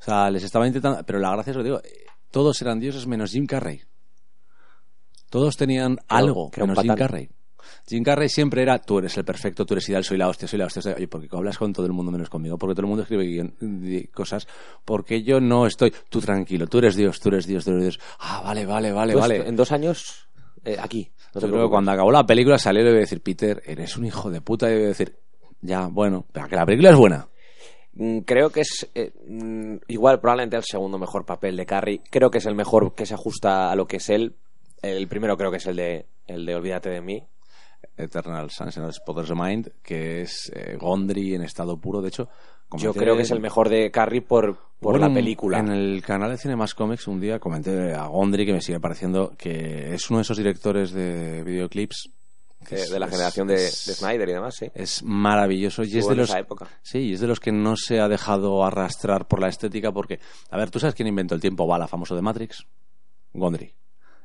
O 0.00 0.02
sea, 0.04 0.30
les 0.30 0.44
estaba 0.44 0.66
intentando... 0.66 1.02
Pero 1.04 1.18
la 1.18 1.32
gracia 1.32 1.50
es 1.50 1.56
lo 1.56 1.62
que 1.64 1.68
digo, 1.68 1.80
eh, 1.82 2.06
todos 2.30 2.62
eran 2.62 2.78
dioses 2.78 3.06
menos 3.08 3.32
Jim 3.32 3.46
Carrey. 3.46 3.82
Todos 5.30 5.56
tenían 5.56 5.98
algo, 6.06 6.44
un 6.56 6.68
menos 6.68 6.78
Jim. 6.82 6.94
Carrey. 6.94 7.28
Jim 7.88 8.04
Carrey 8.04 8.28
siempre 8.28 8.62
era, 8.62 8.78
tú 8.78 8.98
eres 8.98 9.16
el 9.16 9.24
perfecto, 9.24 9.64
tú 9.64 9.74
eres 9.74 9.88
ideal, 9.88 10.04
soy 10.04 10.18
la 10.18 10.28
hostia, 10.28 10.46
soy 10.46 10.58
la 10.58 10.66
hostia. 10.66 10.82
soy 10.82 10.92
Oye, 10.92 11.08
porque 11.08 11.28
hablas 11.32 11.56
con 11.56 11.72
todo 11.72 11.86
el 11.86 11.92
mundo 11.92 12.12
menos 12.12 12.28
conmigo, 12.28 12.58
porque 12.58 12.74
todo 12.74 12.82
el 12.82 12.88
mundo 12.88 13.02
escribe 13.02 13.54
cosas, 14.12 14.46
porque 14.84 15.22
yo 15.22 15.40
no 15.40 15.66
estoy, 15.66 15.92
tú 16.08 16.20
tranquilo, 16.20 16.66
tú 16.66 16.78
eres 16.78 16.96
Dios, 16.96 17.18
tú 17.18 17.30
eres 17.30 17.46
Dios, 17.46 17.64
tú 17.64 17.70
eres 17.70 17.82
Dios. 17.82 18.00
Ah, 18.18 18.42
vale, 18.44 18.66
vale, 18.66 18.92
vale, 18.92 19.14
pues, 19.14 19.22
vale. 19.22 19.48
En 19.48 19.56
dos 19.56 19.72
años, 19.72 20.28
eh, 20.64 20.76
aquí. 20.78 21.10
No 21.34 21.40
Yo 21.40 21.48
creo 21.48 21.64
que 21.64 21.70
cuando 21.70 21.90
acabó 21.92 22.10
la 22.10 22.26
película 22.26 22.58
salió 22.58 22.82
y 22.82 22.84
le 22.84 22.90
iba 22.90 22.98
a 22.98 23.00
decir, 23.00 23.22
Peter, 23.22 23.62
eres 23.64 23.96
un 23.96 24.04
hijo 24.04 24.30
de 24.30 24.40
puta. 24.40 24.68
Y 24.68 24.72
le 24.72 24.76
iba 24.76 24.86
a 24.86 24.88
decir, 24.88 25.16
ya, 25.60 25.86
bueno, 25.86 26.26
pero 26.32 26.48
que 26.48 26.56
la 26.56 26.66
película 26.66 26.90
es 26.90 26.96
buena. 26.96 27.28
Mm, 27.94 28.20
Creo 28.20 28.50
que 28.50 28.60
es 28.60 28.88
eh, 28.94 29.12
mm, 29.26 29.76
igual 29.88 30.20
probablemente 30.20 30.56
el 30.56 30.64
segundo 30.64 30.98
mejor 30.98 31.24
papel 31.24 31.56
de 31.56 31.66
Carrey. 31.66 32.00
Creo 32.10 32.30
que 32.30 32.38
es 32.38 32.46
el 32.46 32.54
mejor 32.54 32.94
que 32.94 33.06
se 33.06 33.14
ajusta 33.14 33.70
a 33.70 33.76
lo 33.76 33.86
que 33.86 33.96
es 33.96 34.08
él. 34.08 34.36
El 34.82 35.08
primero 35.08 35.36
creo 35.36 35.50
que 35.50 35.56
es 35.56 35.66
el 35.66 35.76
de 35.76 36.06
el 36.26 36.46
de 36.46 36.54
Olvídate 36.54 36.90
de 36.90 37.00
mí. 37.00 37.24
Eternal 37.96 38.50
Sunshine 38.50 38.84
of 38.84 38.90
the 38.90 38.96
Spotless 39.00 39.30
Mind, 39.34 39.70
que 39.82 40.22
es 40.22 40.50
eh, 40.54 40.76
Gondry 40.78 41.34
en 41.34 41.42
estado 41.42 41.76
puro. 41.78 42.00
De 42.00 42.08
hecho, 42.08 42.28
Yo 42.76 42.92
creo 42.94 43.16
que 43.16 43.22
es 43.22 43.30
el 43.30 43.40
mejor 43.40 43.68
de 43.68 43.90
Carrey 43.90 44.20
por, 44.20 44.56
por 44.80 44.92
Bueno, 44.92 45.08
la 45.08 45.14
película. 45.14 45.58
En 45.58 45.68
el 45.68 46.02
canal 46.02 46.30
de 46.30 46.38
Cinemas 46.38 46.74
Comics 46.74 47.08
un 47.08 47.20
día 47.20 47.38
comenté 47.38 47.94
a 47.94 48.06
Gondry, 48.06 48.46
que 48.46 48.52
me 48.52 48.60
sigue 48.60 48.78
pareciendo 48.80 49.32
que 49.36 49.94
es 49.94 50.08
uno 50.10 50.18
de 50.18 50.22
esos 50.22 50.36
directores 50.36 50.92
de 50.92 51.42
videoclips. 51.44 52.10
que 52.68 52.74
de, 52.76 52.82
es- 52.82 52.90
de 52.90 52.98
la 52.98 53.08
generación 53.08 53.46
de, 53.48 53.54
es- 53.54 53.86
de 53.86 53.94
Snyder 53.94 54.28
y 54.28 54.32
demás, 54.32 54.54
sí. 54.56 54.66
Es 54.74 55.02
maravilloso 55.02 55.82
y 55.84 55.96
es 55.98 56.06
de 56.08 56.14
los 56.16 56.34
época. 56.34 56.66
Sí, 56.82 56.98
y 56.98 57.12
es 57.14 57.20
de 57.20 57.26
los 57.26 57.40
que 57.40 57.52
no 57.52 57.76
se 57.76 58.00
ha 58.00 58.08
dejado 58.08 58.64
arrastrar 58.64 59.26
por 59.26 59.40
la 59.40 59.48
estética 59.48 59.90
porque, 59.92 60.20
a 60.50 60.56
ver, 60.58 60.70
¿tú 60.70 60.78
sabes 60.78 60.94
quién 60.94 61.08
inventó 61.08 61.34
el 61.34 61.40
tiempo 61.40 61.66
bala 61.66 61.86
famoso 61.88 62.14
de 62.14 62.22
Matrix? 62.22 62.66
Gondry. 63.32 63.72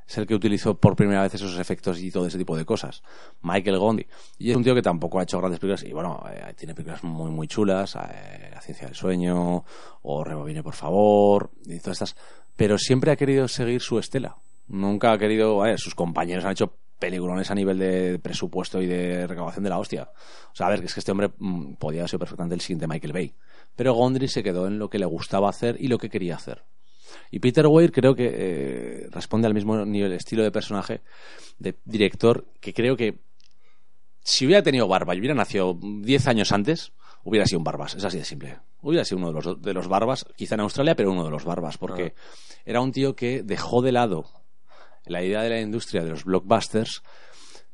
Es 0.08 0.18
el 0.18 0.28
que 0.28 0.36
utilizó 0.36 0.76
por 0.76 0.96
primera 0.96 1.22
vez 1.22 1.34
esos 1.34 1.58
efectos 1.58 2.00
y 2.00 2.12
todo 2.12 2.28
ese 2.28 2.38
tipo 2.38 2.58
de 2.58 2.66
cosas. 2.66 3.04
Michael 3.42 3.78
Gondry. 3.80 4.08
Y 4.38 4.52
es 4.52 4.58
un 4.58 4.64
tío 4.64 4.76
que 4.76 4.82
tampoco 4.82 5.20
ha 5.20 5.24
hecho 5.24 5.40
grandes 5.40 5.60
películas. 5.60 5.84
Y 5.84 5.94
bueno, 5.94 6.24
eh, 6.30 6.54
tiene 6.58 6.74
películas 6.76 7.04
muy, 7.04 7.32
muy 7.32 7.48
chulas. 7.48 7.96
eh, 7.96 8.50
la 8.52 8.62
ciencia 8.62 8.88
del 8.88 8.96
sueño. 8.96 9.64
O 10.02 10.24
Rebobine, 10.24 10.64
por 10.64 10.74
favor. 10.74 11.52
Y 11.66 11.80
todas 11.80 12.02
estas. 12.02 12.16
Pero 12.56 12.78
siempre 12.78 13.12
ha 13.12 13.16
querido 13.16 13.48
seguir 13.48 13.82
su 13.82 13.98
estela. 14.00 14.38
Nunca 14.68 15.12
ha 15.12 15.18
querido. 15.18 15.62
sus 15.78 15.96
compañeros 15.96 16.46
han 16.46 16.52
hecho 16.52 16.78
peliculones 17.00 17.52
a 17.52 17.56
nivel 17.56 17.78
de 17.80 18.18
presupuesto 18.20 18.82
y 18.82 18.88
de 18.88 19.28
recaudación 19.28 19.64
de 19.64 19.70
la 19.70 19.78
hostia. 19.78 20.10
O 20.52 20.56
sea, 20.56 20.68
a 20.68 20.70
ver, 20.70 20.80
que 20.80 20.86
es 20.86 20.94
que 20.94 21.02
este 21.02 21.12
hombre 21.12 21.32
mm, 21.38 21.74
podía 21.74 22.08
sido 22.08 22.20
perfectamente 22.20 22.56
el 22.56 22.62
siguiente 22.62 22.88
Michael 22.88 23.12
Bay. 23.14 23.36
Pero 23.76 23.94
Gondry 23.94 24.28
se 24.28 24.44
quedó 24.44 24.68
en 24.68 24.80
lo 24.80 24.90
que 24.90 25.00
le 25.00 25.06
gustaba 25.06 25.50
hacer 25.50 25.76
y 25.80 25.88
lo 25.88 25.98
que 25.98 26.10
quería 26.10 26.36
hacer. 26.36 26.64
Y 27.32 27.40
Peter 27.40 27.68
Weir 27.68 27.92
creo 27.92 28.16
que 28.16 28.32
eh, 28.34 29.08
responde 29.12 29.48
al 29.48 29.54
mismo 29.54 29.86
nivel, 29.86 30.14
estilo 30.14 30.44
de 30.44 30.52
personaje, 30.52 31.02
de 31.60 31.76
director, 31.86 32.46
que 32.60 32.74
creo 32.74 32.96
que 32.96 33.20
si 34.22 34.46
hubiera 34.46 34.64
tenido 34.64 34.88
barba 34.88 35.16
y 35.16 35.20
hubiera 35.20 35.36
nacido 35.36 35.78
10 35.82 36.28
años 36.28 36.52
antes, 36.52 36.94
hubiera 37.24 37.46
sido 37.46 37.60
un 37.60 37.64
barbas. 37.64 37.96
Es 37.96 38.04
así 38.06 38.18
de 38.18 38.26
simple. 38.26 38.60
Hubiera 38.82 39.06
sido 39.06 39.18
uno 39.18 39.28
de 39.28 39.34
los, 39.34 39.62
de 39.62 39.74
los 39.74 39.88
barbas, 39.88 40.26
quizá 40.36 40.56
en 40.56 40.62
Australia, 40.62 40.96
pero 40.96 41.12
uno 41.12 41.24
de 41.24 41.32
los 41.32 41.46
barbas, 41.46 41.78
porque 41.78 42.14
era 42.66 42.82
un 42.82 42.92
tío 42.92 43.16
que 43.16 43.44
dejó 43.44 43.82
de 43.82 43.92
lado 43.92 44.26
la 45.06 45.24
idea 45.24 45.42
de 45.42 45.50
la 45.50 45.60
industria 45.60 46.04
de 46.04 46.12
los 46.12 46.24
blockbusters, 46.24 47.04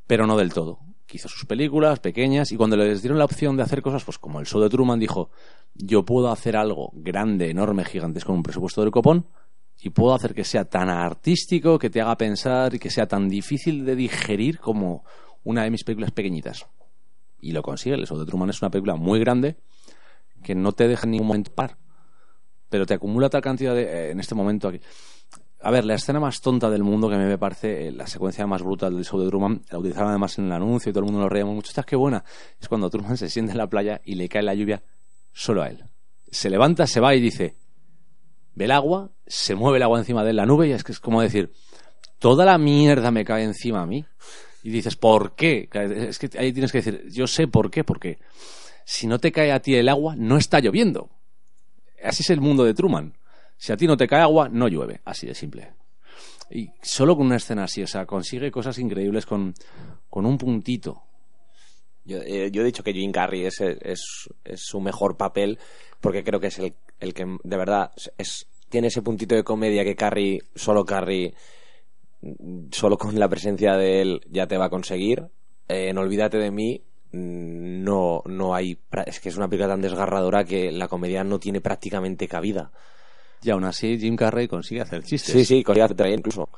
pero 0.06 0.26
no 0.26 0.36
del 0.36 0.52
todo. 0.52 0.80
Que 1.10 1.16
hizo 1.16 1.28
sus 1.28 1.44
películas 1.44 1.98
pequeñas 1.98 2.52
y 2.52 2.56
cuando 2.56 2.76
les 2.76 3.02
dieron 3.02 3.18
la 3.18 3.24
opción 3.24 3.56
de 3.56 3.64
hacer 3.64 3.82
cosas, 3.82 4.04
pues 4.04 4.16
como 4.16 4.38
el 4.38 4.46
show 4.46 4.60
de 4.60 4.68
Truman 4.68 5.00
dijo, 5.00 5.30
yo 5.74 6.04
puedo 6.04 6.30
hacer 6.30 6.56
algo 6.56 6.92
grande, 6.94 7.50
enorme, 7.50 7.84
gigantesco 7.84 8.28
con 8.28 8.36
un 8.36 8.42
presupuesto 8.44 8.80
del 8.82 8.92
copón 8.92 9.26
y 9.82 9.90
puedo 9.90 10.14
hacer 10.14 10.34
que 10.34 10.44
sea 10.44 10.66
tan 10.66 10.88
artístico, 10.88 11.80
que 11.80 11.90
te 11.90 12.00
haga 12.00 12.16
pensar 12.16 12.74
y 12.76 12.78
que 12.78 12.90
sea 12.90 13.08
tan 13.08 13.28
difícil 13.28 13.84
de 13.84 13.96
digerir 13.96 14.60
como 14.60 15.04
una 15.42 15.64
de 15.64 15.70
mis 15.70 15.82
películas 15.82 16.12
pequeñitas. 16.12 16.66
Y 17.40 17.50
lo 17.50 17.62
consigue. 17.62 17.96
El 17.96 18.06
show 18.06 18.16
de 18.16 18.24
Truman 18.24 18.50
es 18.50 18.62
una 18.62 18.70
película 18.70 18.94
muy 18.94 19.18
grande 19.18 19.56
que 20.44 20.54
no 20.54 20.70
te 20.72 20.86
deja 20.86 21.06
en 21.06 21.10
ningún 21.10 21.26
momento 21.26 21.52
par, 21.52 21.76
pero 22.68 22.86
te 22.86 22.94
acumula 22.94 23.28
tal 23.28 23.42
cantidad 23.42 23.74
de 23.74 23.82
eh, 23.82 24.10
en 24.12 24.20
este 24.20 24.36
momento 24.36 24.68
aquí. 24.68 24.80
A 25.62 25.70
ver, 25.70 25.84
la 25.84 25.94
escena 25.94 26.20
más 26.20 26.40
tonta 26.40 26.70
del 26.70 26.82
mundo 26.82 27.08
que 27.08 27.16
a 27.16 27.18
mí 27.18 27.24
me 27.24 27.36
parece 27.36 27.88
eh, 27.88 27.92
la 27.92 28.06
secuencia 28.06 28.46
más 28.46 28.62
brutal 28.62 28.94
del 28.94 29.04
show 29.04 29.20
de 29.20 29.28
Truman, 29.28 29.62
la 29.70 29.78
utilizaron 29.78 30.08
además 30.08 30.38
en 30.38 30.46
el 30.46 30.52
anuncio 30.52 30.88
y 30.88 30.92
todo 30.92 31.00
el 31.00 31.06
mundo 31.06 31.20
lo 31.20 31.28
reíamos 31.28 31.54
mucho. 31.54 31.68
Esta 31.68 31.82
qué 31.82 31.96
buena. 31.96 32.24
Es 32.58 32.66
cuando 32.66 32.88
Truman 32.88 33.16
se 33.18 33.28
siente 33.28 33.52
en 33.52 33.58
la 33.58 33.66
playa 33.66 34.00
y 34.04 34.14
le 34.14 34.28
cae 34.28 34.42
la 34.42 34.54
lluvia 34.54 34.82
solo 35.32 35.62
a 35.62 35.68
él. 35.68 35.84
Se 36.30 36.48
levanta, 36.48 36.86
se 36.86 37.00
va 37.00 37.14
y 37.14 37.20
dice, 37.20 37.56
ve 38.54 38.64
el 38.64 38.70
agua, 38.70 39.10
se 39.26 39.54
mueve 39.54 39.76
el 39.76 39.82
agua 39.82 39.98
encima 39.98 40.24
de 40.24 40.30
él, 40.30 40.36
la 40.36 40.46
nube, 40.46 40.68
y 40.68 40.72
es 40.72 40.82
que 40.82 40.92
es 40.92 41.00
como 41.00 41.20
decir, 41.20 41.52
toda 42.18 42.44
la 42.44 42.56
mierda 42.56 43.10
me 43.10 43.24
cae 43.24 43.44
encima 43.44 43.82
a 43.82 43.86
mí. 43.86 44.04
Y 44.62 44.70
dices, 44.70 44.96
¿por 44.96 45.34
qué? 45.34 45.68
Es 45.72 46.18
que 46.18 46.30
ahí 46.38 46.52
tienes 46.52 46.72
que 46.72 46.78
decir, 46.78 47.04
yo 47.10 47.26
sé 47.26 47.48
por 47.48 47.70
qué, 47.70 47.82
porque 47.84 48.18
si 48.84 49.06
no 49.06 49.18
te 49.18 49.32
cae 49.32 49.52
a 49.52 49.60
ti 49.60 49.74
el 49.74 49.88
agua, 49.88 50.14
no 50.16 50.36
está 50.36 50.60
lloviendo. 50.60 51.10
Así 52.02 52.22
es 52.22 52.30
el 52.30 52.40
mundo 52.40 52.64
de 52.64 52.74
Truman. 52.74 53.14
Si 53.60 53.72
a 53.72 53.76
ti 53.76 53.86
no 53.86 53.94
te 53.94 54.08
cae 54.08 54.22
agua, 54.22 54.48
no 54.48 54.68
llueve. 54.68 55.02
Así 55.04 55.26
de 55.26 55.34
simple. 55.34 55.74
Y 56.50 56.70
solo 56.80 57.14
con 57.14 57.26
una 57.26 57.36
escena 57.36 57.64
así, 57.64 57.82
o 57.82 57.86
sea, 57.86 58.06
consigue 58.06 58.50
cosas 58.50 58.78
increíbles 58.78 59.26
con, 59.26 59.52
con 60.08 60.24
un 60.24 60.38
puntito. 60.38 61.02
Yo, 62.06 62.22
eh, 62.22 62.46
he 62.46 62.64
dicho 62.64 62.82
que 62.82 62.94
Jim 62.94 63.12
Carrey 63.12 63.44
es, 63.44 63.60
es, 63.60 64.28
su 64.56 64.80
mejor 64.80 65.18
papel 65.18 65.58
porque 66.00 66.24
creo 66.24 66.40
que 66.40 66.46
es 66.46 66.58
el, 66.58 66.72
el 67.00 67.12
que 67.12 67.36
de 67.44 67.56
verdad 67.58 67.92
es, 68.16 68.48
tiene 68.70 68.88
ese 68.88 69.02
puntito 69.02 69.34
de 69.34 69.44
comedia 69.44 69.84
que 69.84 69.94
Carrey, 69.94 70.40
solo 70.54 70.86
Carrey, 70.86 71.34
solo 72.72 72.96
con 72.96 73.18
la 73.18 73.28
presencia 73.28 73.76
de 73.76 74.00
él 74.00 74.22
ya 74.30 74.46
te 74.46 74.56
va 74.56 74.64
a 74.64 74.70
conseguir. 74.70 75.28
Eh, 75.68 75.90
en 75.90 75.98
Olvídate 75.98 76.38
de 76.38 76.50
mí 76.50 76.82
mm, 77.12 77.84
no, 77.84 78.22
no 78.24 78.54
hay... 78.54 78.78
Es 79.04 79.20
que 79.20 79.28
es 79.28 79.36
una 79.36 79.48
película 79.48 79.74
tan 79.74 79.82
desgarradora 79.82 80.44
que 80.44 80.72
la 80.72 80.88
comedia 80.88 81.24
no 81.24 81.38
tiene 81.38 81.60
prácticamente 81.60 82.26
cabida. 82.26 82.72
Y 83.42 83.50
aún 83.50 83.64
así, 83.64 83.98
Jim 83.98 84.16
Carrey 84.16 84.46
consigue 84.48 84.80
hacer 84.82 85.02
chistes. 85.02 85.32
Sí, 85.34 85.44
sí, 85.44 85.62
consigue 85.64 85.84
hacer 85.84 86.08
incluso. 86.08 86.48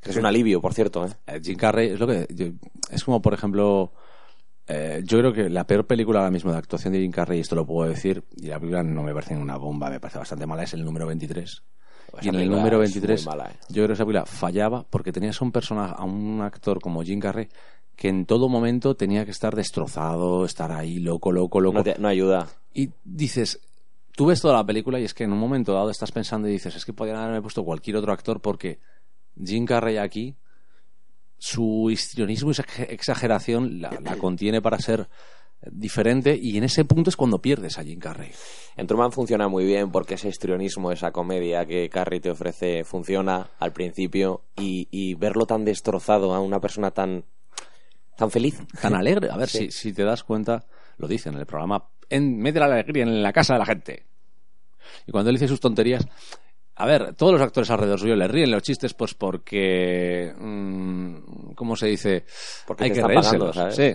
Que 0.00 0.10
es 0.10 0.16
un 0.16 0.26
alivio, 0.26 0.60
por 0.60 0.74
cierto. 0.74 1.04
¿eh? 1.06 1.10
Eh, 1.26 1.40
Jim 1.42 1.56
Carrey 1.56 1.90
es 1.90 2.00
lo 2.00 2.06
que 2.06 2.26
yo- 2.34 2.46
es 2.90 3.04
como 3.04 3.20
por 3.22 3.34
ejemplo 3.34 3.92
eh, 4.66 5.02
yo 5.04 5.18
creo 5.18 5.32
que 5.32 5.48
la 5.50 5.64
peor 5.66 5.86
película 5.86 6.20
ahora 6.20 6.30
mismo 6.30 6.52
de 6.52 6.58
actuación 6.58 6.92
de 6.92 7.00
Jim 7.00 7.10
Carrey 7.10 7.40
esto 7.40 7.54
lo 7.56 7.66
puedo 7.66 7.88
decir 7.88 8.24
y 8.36 8.46
la 8.46 8.58
película 8.60 8.82
no 8.82 9.02
me 9.02 9.12
parece 9.12 9.36
una 9.36 9.56
bomba 9.56 9.90
me 9.90 9.98
parece 10.00 10.18
bastante 10.18 10.46
mala 10.46 10.62
es 10.62 10.72
el 10.74 10.84
número 10.84 11.06
23 11.06 11.50
Esa 11.50 11.62
y 12.22 12.28
en 12.28 12.34
el 12.36 12.48
número 12.48 12.82
es 12.82 12.90
muy 12.94 13.00
23 13.00 13.26
mala, 13.26 13.50
¿eh? 13.50 13.56
yo 13.68 13.74
creo 13.74 13.86
que 13.88 13.92
esa 13.94 14.04
película 14.04 14.24
fallaba 14.26 14.84
porque 14.88 15.10
tenías 15.12 15.40
a 15.40 15.44
un 15.44 15.50
personaje 15.52 15.94
a 15.96 16.04
un 16.04 16.40
actor 16.42 16.80
como 16.80 17.02
Jim 17.02 17.18
Carrey 17.18 17.48
que 17.96 18.08
en 18.08 18.24
todo 18.24 18.48
momento 18.48 18.94
tenía 18.94 19.24
que 19.24 19.32
estar 19.32 19.54
destrozado 19.56 20.44
estar 20.44 20.70
ahí 20.72 20.98
loco 21.00 21.32
loco 21.32 21.60
loco 21.60 21.78
No, 21.78 21.84
te- 21.84 21.98
no 21.98 22.06
ayuda. 22.08 22.48
y 22.72 22.90
dices, 23.04 23.60
tú 24.14 24.26
ves 24.26 24.40
toda 24.40 24.54
la 24.54 24.64
película 24.66 25.00
y 25.00 25.04
es 25.04 25.14
que 25.14 25.24
en 25.24 25.32
un 25.32 25.38
momento 25.38 25.72
dado 25.72 25.90
estás 25.90 26.12
pensando 26.12 26.48
y 26.48 26.52
dices, 26.52 26.74
es 26.76 26.84
que 26.84 26.92
podrían 26.92 27.18
haberme 27.18 27.42
puesto 27.42 27.64
cualquier 27.64 27.96
otro 27.96 28.12
actor 28.12 28.40
porque 28.40 28.78
Jim 29.42 29.64
Carrey 29.64 29.96
aquí, 29.98 30.36
su 31.38 31.88
histrionismo 31.90 32.50
y 32.52 32.54
exageración 32.88 33.80
la, 33.80 33.98
la 34.00 34.16
contiene 34.16 34.62
para 34.62 34.78
ser 34.78 35.08
diferente 35.70 36.38
y 36.40 36.56
en 36.56 36.64
ese 36.64 36.84
punto 36.84 37.10
es 37.10 37.16
cuando 37.16 37.40
pierdes 37.40 37.78
a 37.78 37.84
Jim 37.84 37.98
Carrey. 38.00 38.30
En 38.76 38.86
Truman 38.86 39.12
funciona 39.12 39.48
muy 39.48 39.64
bien 39.64 39.90
porque 39.92 40.14
ese 40.14 40.28
histrionismo, 40.28 40.90
esa 40.90 41.12
comedia 41.12 41.64
que 41.66 41.88
Carrey 41.88 42.20
te 42.20 42.30
ofrece 42.30 42.84
funciona 42.84 43.50
al 43.58 43.72
principio 43.72 44.42
y, 44.56 44.88
y 44.90 45.14
verlo 45.14 45.46
tan 45.46 45.64
destrozado 45.64 46.34
a 46.34 46.40
una 46.40 46.60
persona 46.60 46.90
tan 46.90 47.24
tan 48.16 48.30
feliz. 48.30 48.60
Tan 48.80 48.94
alegre. 48.94 49.30
A 49.30 49.36
ver, 49.36 49.48
Sí. 49.48 49.70
si, 49.70 49.70
si 49.70 49.92
te 49.92 50.04
das 50.04 50.22
cuenta, 50.24 50.66
lo 50.98 51.08
dice 51.08 51.28
en 51.28 51.36
el 51.36 51.46
programa, 51.46 51.88
en, 52.14 52.38
mete 52.38 52.58
la 52.60 52.66
alegría 52.66 53.02
en 53.02 53.22
la 53.22 53.32
casa 53.32 53.54
de 53.54 53.58
la 53.58 53.66
gente. 53.66 54.06
Y 55.06 55.12
cuando 55.12 55.30
él 55.30 55.36
dice 55.36 55.48
sus 55.48 55.60
tonterías, 55.60 56.06
a 56.76 56.86
ver, 56.86 57.14
todos 57.14 57.32
los 57.32 57.42
actores 57.42 57.70
alrededor 57.70 57.98
suyo 57.98 58.16
le 58.16 58.28
ríen 58.28 58.50
los 58.50 58.62
chistes, 58.62 58.94
pues 58.94 59.14
porque, 59.14 60.32
mm, 60.36 61.52
¿cómo 61.54 61.76
se 61.76 61.88
dice? 61.88 62.24
Porque 62.66 62.84
Hay 62.84 62.92
que 62.92 63.02
reírselos. 63.02 63.58
Sí. 63.70 63.94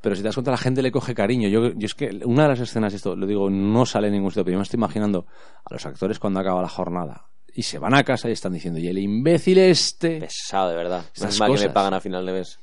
pero 0.00 0.14
si 0.14 0.22
te 0.22 0.28
das 0.28 0.34
cuenta, 0.34 0.50
la 0.50 0.56
gente 0.56 0.80
le 0.80 0.92
coge 0.92 1.14
cariño. 1.14 1.48
Yo, 1.48 1.72
yo 1.74 1.86
es 1.86 1.94
que 1.94 2.20
una 2.24 2.44
de 2.44 2.48
las 2.50 2.60
escenas, 2.60 2.94
esto 2.94 3.16
lo 3.16 3.26
digo, 3.26 3.50
no 3.50 3.84
sale 3.84 4.08
en 4.08 4.14
ningún 4.14 4.30
sitio, 4.30 4.44
pero 4.44 4.52
yo 4.52 4.58
me 4.58 4.62
estoy 4.62 4.78
imaginando 4.78 5.26
a 5.64 5.74
los 5.74 5.84
actores 5.84 6.18
cuando 6.18 6.40
acaba 6.40 6.62
la 6.62 6.68
jornada 6.68 7.28
y 7.58 7.62
se 7.64 7.80
van 7.80 7.92
a 7.92 8.04
casa 8.04 8.28
y 8.28 8.32
están 8.32 8.52
diciendo, 8.52 8.78
y 8.78 8.86
el 8.86 8.98
imbécil 8.98 9.58
este. 9.58 10.20
Pesado, 10.20 10.68
de 10.70 10.76
verdad. 10.76 11.04
Es 11.12 11.40
más 11.40 11.50
que 11.60 11.66
me 11.66 11.70
pagan 11.74 11.92
a 11.92 12.00
final 12.00 12.24
de 12.24 12.32
mes. 12.32 12.60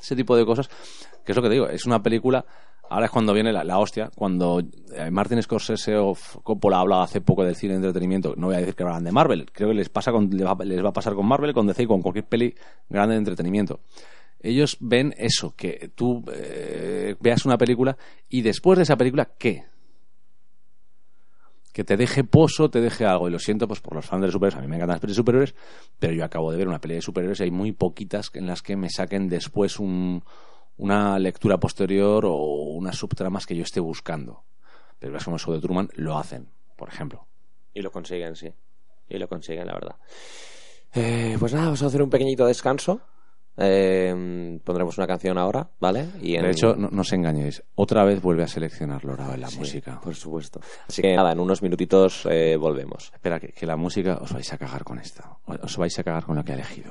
ese 0.00 0.16
tipo 0.16 0.36
de 0.36 0.44
cosas, 0.44 0.68
que 1.24 1.30
es 1.30 1.36
lo 1.36 1.42
que 1.42 1.48
te 1.48 1.54
digo, 1.54 1.68
es 1.68 1.86
una 1.86 2.02
película, 2.02 2.44
ahora 2.88 3.06
es 3.06 3.12
cuando 3.12 3.32
viene 3.32 3.52
la, 3.52 3.64
la 3.64 3.78
hostia, 3.78 4.10
cuando 4.14 4.60
eh, 4.94 5.10
Martin 5.10 5.42
Scorsese 5.42 5.96
o 5.96 6.14
Coppola 6.42 6.76
ha 6.76 6.80
hablado 6.80 7.02
hace 7.02 7.20
poco 7.20 7.44
del 7.44 7.56
cine 7.56 7.72
de 7.72 7.78
entretenimiento, 7.78 8.34
no 8.36 8.48
voy 8.48 8.56
a 8.56 8.58
decir 8.58 8.74
que 8.74 8.82
hablan 8.82 9.04
de 9.04 9.12
Marvel, 9.12 9.50
creo 9.52 9.68
que 9.68 9.74
les 9.74 9.88
pasa 9.88 10.12
con, 10.12 10.28
les, 10.30 10.46
va, 10.46 10.56
les 10.64 10.84
va 10.84 10.90
a 10.90 10.92
pasar 10.92 11.14
con 11.14 11.26
Marvel, 11.26 11.54
con 11.54 11.66
DC 11.66 11.82
y 11.82 11.86
con 11.86 12.02
cualquier 12.02 12.26
peli 12.26 12.54
grande 12.88 13.14
de 13.14 13.18
entretenimiento. 13.18 13.80
Ellos 14.40 14.76
ven 14.80 15.14
eso, 15.16 15.54
que 15.56 15.92
tú 15.94 16.24
eh, 16.32 17.14
veas 17.20 17.46
una 17.46 17.56
película 17.56 17.96
y 18.28 18.42
después 18.42 18.76
de 18.76 18.82
esa 18.82 18.96
película, 18.96 19.30
¿qué? 19.38 19.64
que 21.72 21.84
te 21.84 21.96
deje 21.96 22.22
pozo, 22.22 22.70
te 22.70 22.80
deje 22.80 23.06
algo. 23.06 23.28
Y 23.28 23.32
lo 23.32 23.38
siento 23.38 23.66
pues 23.66 23.80
por 23.80 23.94
los 23.94 24.04
fans 24.04 24.20
de 24.20 24.26
los 24.26 24.34
superhéroes. 24.34 24.58
A 24.58 24.60
mí 24.60 24.68
me 24.68 24.76
encantan 24.76 24.94
las 24.94 25.00
pelis 25.00 25.16
de 25.16 25.20
superhéroes, 25.20 25.54
pero 25.98 26.12
yo 26.12 26.24
acabo 26.24 26.52
de 26.52 26.58
ver 26.58 26.68
una 26.68 26.80
peli 26.80 26.94
de 26.94 27.02
superhéroes 27.02 27.40
y 27.40 27.44
hay 27.44 27.50
muy 27.50 27.72
poquitas 27.72 28.30
en 28.34 28.46
las 28.46 28.62
que 28.62 28.76
me 28.76 28.90
saquen 28.90 29.28
después 29.28 29.78
un, 29.78 30.22
una 30.76 31.18
lectura 31.18 31.58
posterior 31.58 32.24
o 32.26 32.34
unas 32.34 32.96
subtramas 32.96 33.46
que 33.46 33.56
yo 33.56 33.62
esté 33.62 33.80
buscando. 33.80 34.44
Pero 34.98 35.16
como 35.24 35.36
el 35.36 35.40
show 35.42 35.54
de 35.54 35.60
Truman 35.60 35.88
lo 35.94 36.16
hacen, 36.18 36.48
por 36.76 36.88
ejemplo. 36.88 37.26
Y 37.74 37.82
lo 37.82 37.90
consiguen, 37.90 38.36
sí. 38.36 38.52
Y 39.08 39.18
lo 39.18 39.28
consiguen, 39.28 39.66
la 39.66 39.74
verdad. 39.74 39.96
Eh, 40.94 41.36
pues 41.38 41.52
nada, 41.52 41.66
vamos 41.66 41.82
a 41.82 41.86
hacer 41.86 42.02
un 42.02 42.10
pequeñito 42.10 42.46
descanso. 42.46 43.00
Eh, 43.56 44.58
pondremos 44.64 44.96
una 44.96 45.06
canción 45.06 45.36
ahora, 45.36 45.68
¿vale? 45.78 46.08
Y 46.22 46.36
en- 46.36 46.42
De 46.44 46.50
hecho, 46.52 46.74
no, 46.74 46.88
no 46.90 47.02
os 47.02 47.12
engañéis. 47.12 47.62
Otra 47.74 48.02
vez 48.04 48.22
vuelve 48.22 48.44
a 48.44 48.48
seleccionar 48.48 49.04
Lora 49.04 49.34
en 49.34 49.40
la 49.42 49.48
Sí, 49.48 49.58
música. 49.58 50.00
Por 50.00 50.14
supuesto. 50.14 50.60
Así 50.88 51.02
que 51.02 51.14
nada, 51.14 51.32
en 51.32 51.40
unos 51.40 51.60
minutitos 51.62 52.26
eh, 52.30 52.56
volvemos. 52.56 53.10
Espera, 53.12 53.38
que, 53.40 53.48
que 53.48 53.66
la 53.66 53.76
música 53.76 54.18
os 54.22 54.32
vais 54.32 54.50
a 54.52 54.56
cagar 54.58 54.84
con 54.84 54.98
esta. 54.98 55.36
Os 55.46 55.76
vais 55.76 55.98
a 55.98 56.04
cagar 56.04 56.24
con 56.24 56.36
lo 56.36 56.44
que 56.44 56.52
ha 56.52 56.54
elegido. 56.54 56.90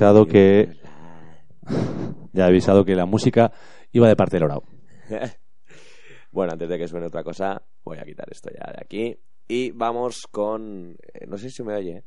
Avisado 0.00 0.26
que 0.26 0.76
ya 2.32 2.44
he 2.44 2.48
avisado 2.48 2.84
que 2.84 2.94
la 2.94 3.06
música 3.06 3.52
iba 3.92 4.08
de 4.08 4.16
parte 4.16 4.36
del 4.36 4.44
orao. 4.44 4.62
bueno, 6.32 6.52
antes 6.52 6.68
de 6.68 6.78
que 6.78 6.88
suene 6.88 7.06
otra 7.06 7.22
cosa, 7.22 7.62
voy 7.84 7.98
a 7.98 8.04
quitar 8.04 8.26
esto 8.30 8.50
ya 8.50 8.72
de 8.72 8.78
aquí. 8.80 9.18
Y 9.48 9.72
vamos 9.72 10.26
con... 10.30 10.96
eh, 11.12 11.26
No 11.26 11.36
sé 11.36 11.50
si 11.50 11.62
me 11.62 11.74
oye. 11.74 12.04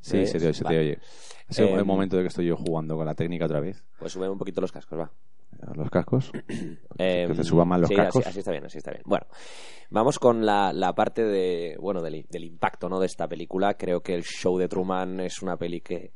Sí, 0.00 0.18
¿Me 0.18 0.26
se 0.26 0.38
te, 0.38 0.52
se 0.52 0.64
te 0.64 0.78
oye. 0.78 0.98
Es 1.48 1.58
el 1.58 1.68
Em, 1.68 1.86
momento 1.86 2.16
de 2.16 2.22
que 2.22 2.28
estoy 2.28 2.46
yo 2.46 2.56
jugando 2.56 2.96
con 2.96 3.06
la 3.06 3.14
técnica 3.14 3.44
otra 3.44 3.60
vez. 3.60 3.84
Pues 3.98 4.12
sube 4.12 4.28
un 4.28 4.38
poquito 4.38 4.60
los 4.60 4.72
cascos, 4.72 4.98
va. 4.98 5.12
Los 5.74 5.90
cascos. 5.90 6.32
Eh, 6.98 7.26
que 7.28 7.34
te 7.34 7.44
suban 7.44 7.68
más 7.68 7.80
los 7.80 7.88
sí, 7.88 7.94
cascos. 7.96 8.22
Así, 8.22 8.30
así 8.30 8.38
está 8.40 8.50
bien, 8.50 8.64
así 8.64 8.78
está 8.78 8.90
bien. 8.92 9.02
Bueno, 9.04 9.26
vamos 9.90 10.18
con 10.18 10.44
la, 10.44 10.72
la 10.72 10.94
parte 10.94 11.22
de, 11.22 11.76
bueno, 11.78 12.00
del, 12.02 12.24
del 12.30 12.44
impacto 12.44 12.88
¿no? 12.88 12.98
de 12.98 13.06
esta 13.06 13.28
película. 13.28 13.74
Creo 13.74 14.00
que 14.00 14.14
el 14.14 14.22
show 14.24 14.58
de 14.58 14.68
Truman 14.68 15.20
es 15.20 15.42
una 15.42 15.56
peli 15.58 15.80
que 15.82 16.12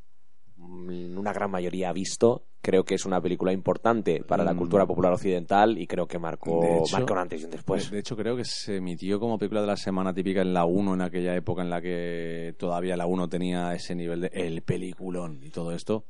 una 0.68 1.32
gran 1.32 1.50
mayoría 1.50 1.90
ha 1.90 1.92
visto. 1.92 2.44
Creo 2.62 2.84
que 2.84 2.94
es 2.94 3.04
una 3.04 3.20
película 3.20 3.52
importante 3.52 4.22
para 4.24 4.42
la 4.42 4.54
Mm. 4.54 4.58
cultura 4.58 4.86
popular 4.86 5.12
occidental 5.12 5.76
y 5.76 5.86
creo 5.86 6.06
que 6.06 6.18
marcó, 6.18 6.64
hecho- 6.82 6.96
marcó 6.96 7.12
un 7.12 7.18
antes 7.18 7.42
y 7.42 7.44
un 7.44 7.50
después. 7.50 7.90
De, 7.90 7.96
de 7.96 8.00
hecho, 8.00 8.16
creo 8.16 8.36
que 8.36 8.44
se 8.46 8.76
emitió 8.76 9.20
como 9.20 9.38
película 9.38 9.60
de 9.60 9.66
la 9.66 9.76
semana 9.76 10.14
típica 10.14 10.40
en 10.40 10.54
la 10.54 10.64
1 10.64 10.94
en 10.94 11.02
aquella 11.02 11.36
época 11.36 11.60
en 11.62 11.68
la 11.68 11.82
que 11.82 12.54
todavía 12.58 12.96
la 12.96 13.06
1 13.06 13.28
tenía 13.28 13.74
ese 13.74 13.94
nivel 13.94 14.22
de 14.22 14.30
el 14.32 14.62
peliculón 14.62 15.40
y 15.42 15.50
todo 15.50 15.72
esto. 15.72 16.04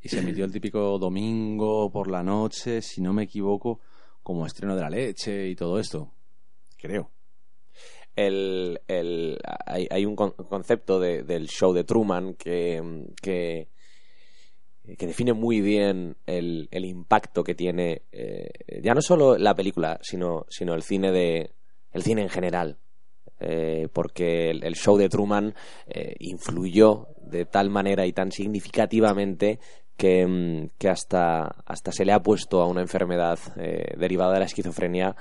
Y 0.00 0.08
se 0.08 0.20
emitió 0.20 0.44
el 0.44 0.52
típico 0.52 0.96
domingo 0.98 1.90
por 1.90 2.08
la 2.08 2.22
noche, 2.22 2.82
si 2.82 3.00
no 3.00 3.12
me 3.12 3.24
equivoco, 3.24 3.80
como 4.22 4.46
estreno 4.46 4.76
de 4.76 4.82
la 4.82 4.90
leche 4.90 5.48
y 5.48 5.56
todo 5.56 5.78
esto. 5.80 6.12
Creo. 6.78 7.10
el, 8.14 8.80
el- 8.88 9.38
hay, 9.66 9.86
hay 9.90 10.06
un 10.06 10.16
con- 10.16 10.30
concepto 10.32 10.98
de- 10.98 11.22
del 11.22 11.48
show 11.48 11.72
de 11.74 11.84
Truman 11.84 12.32
que, 12.34 13.04
que, 13.20 13.68
que 14.98 15.06
define 15.06 15.32
muy 15.32 15.60
bien 15.60 16.16
el, 16.26 16.68
el 16.70 16.84
impacto 16.84 17.42
que 17.42 17.54
tiene 17.54 18.02
eh, 18.12 18.48
ya 18.82 18.94
no 18.94 19.00
solo 19.02 19.36
la 19.38 19.54
película 19.54 19.98
sino, 20.02 20.46
sino 20.48 20.74
el 20.74 20.82
cine 20.82 21.10
de 21.12 21.50
el 21.92 22.02
cine 22.02 22.22
en 22.22 22.28
general 22.28 22.78
Eh, 23.38 23.88
porque 23.92 24.48
el, 24.50 24.64
el 24.64 24.74
show 24.76 24.96
de 24.96 25.08
Truman 25.10 25.54
eh, 25.86 26.14
influyó 26.20 27.08
de 27.20 27.44
tal 27.44 27.68
manera 27.68 28.06
y 28.06 28.12
tan 28.14 28.30
significativamente 28.32 29.58
que, 29.96 30.26
mm, 30.26 30.68
que 30.78 30.88
hasta, 30.88 31.44
hasta 31.66 31.92
se 31.92 32.04
le 32.04 32.12
ha 32.12 32.20
puesto 32.22 32.60
a 32.62 32.66
una 32.66 32.80
enfermedad 32.80 33.38
eh, 33.56 33.94
derivada 33.98 34.32
de 34.34 34.38
la 34.40 34.46
esquizofrenia 34.46 35.16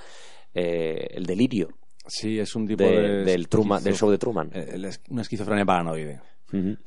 eh, 0.53 1.07
el 1.11 1.25
delirio 1.25 1.69
Sí, 2.07 2.37
es 2.39 2.55
un 2.55 2.67
tipo 2.67 2.83
de- 2.83 3.01
de... 3.01 3.25
del, 3.25 3.47
Truman, 3.49 3.83
del 3.83 3.95
show 3.95 4.11
de 4.11 4.17
Truman. 4.19 4.51
eh, 4.53 4.77
Una 5.09 5.21
esquizofrenia 5.23 5.65
paranoide. 5.65 6.21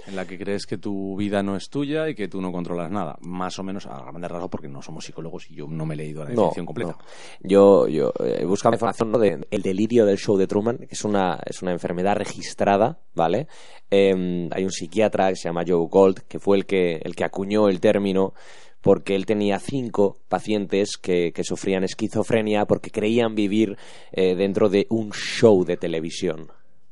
En 0.06 0.16
la 0.16 0.26
que 0.26 0.38
crees 0.38 0.66
que 0.66 0.78
tu 0.78 1.16
vida 1.16 1.42
no 1.42 1.56
es 1.56 1.68
tuya 1.68 2.08
y 2.08 2.14
que 2.14 2.28
tú 2.28 2.40
no 2.40 2.50
controlas 2.52 2.90
nada. 2.90 3.16
Más 3.20 3.58
o 3.58 3.62
menos 3.62 3.86
a 3.86 4.00
grandes 4.02 4.30
rasgos 4.30 4.50
porque 4.50 4.68
no 4.68 4.82
somos 4.82 5.04
psicólogos 5.04 5.50
y 5.50 5.54
yo 5.54 5.66
no 5.68 5.84
me 5.86 5.94
he 5.94 5.96
leído 5.98 6.24
la 6.24 6.30
No, 6.30 6.36
definición 6.42 6.66
completa. 6.66 6.92
no. 6.92 7.48
Yo, 7.48 7.88
yo 7.88 8.12
eh, 8.24 8.42
información 8.44 9.12
¿no? 9.12 9.18
de 9.18 9.46
el 9.50 9.62
delirio 9.62 10.06
del 10.06 10.16
show 10.18 10.36
de 10.36 10.46
Truman, 10.46 10.78
que 10.78 10.88
es 10.90 11.04
una, 11.04 11.38
es 11.44 11.62
una 11.62 11.72
enfermedad 11.72 12.16
registrada, 12.16 12.98
¿vale? 13.14 13.46
Eh, 13.90 14.48
hay 14.50 14.64
un 14.64 14.70
psiquiatra 14.72 15.30
que 15.30 15.36
se 15.36 15.48
llama 15.48 15.64
Joe 15.66 15.86
Gold, 15.90 16.20
que 16.28 16.38
fue 16.38 16.56
el 16.56 16.66
que, 16.66 16.96
el 17.02 17.14
que 17.14 17.24
acuñó 17.24 17.68
el 17.68 17.80
término 17.80 18.34
porque 18.80 19.16
él 19.16 19.26
tenía 19.26 19.58
cinco 19.58 20.18
pacientes 20.28 20.96
que, 20.96 21.32
que 21.32 21.42
sufrían 21.42 21.82
esquizofrenia 21.82 22.64
porque 22.64 22.90
creían 22.90 23.34
vivir 23.34 23.76
eh, 24.12 24.36
dentro 24.36 24.68
de 24.68 24.86
un 24.88 25.10
show 25.12 25.64
de 25.64 25.76
televisión. 25.76 26.48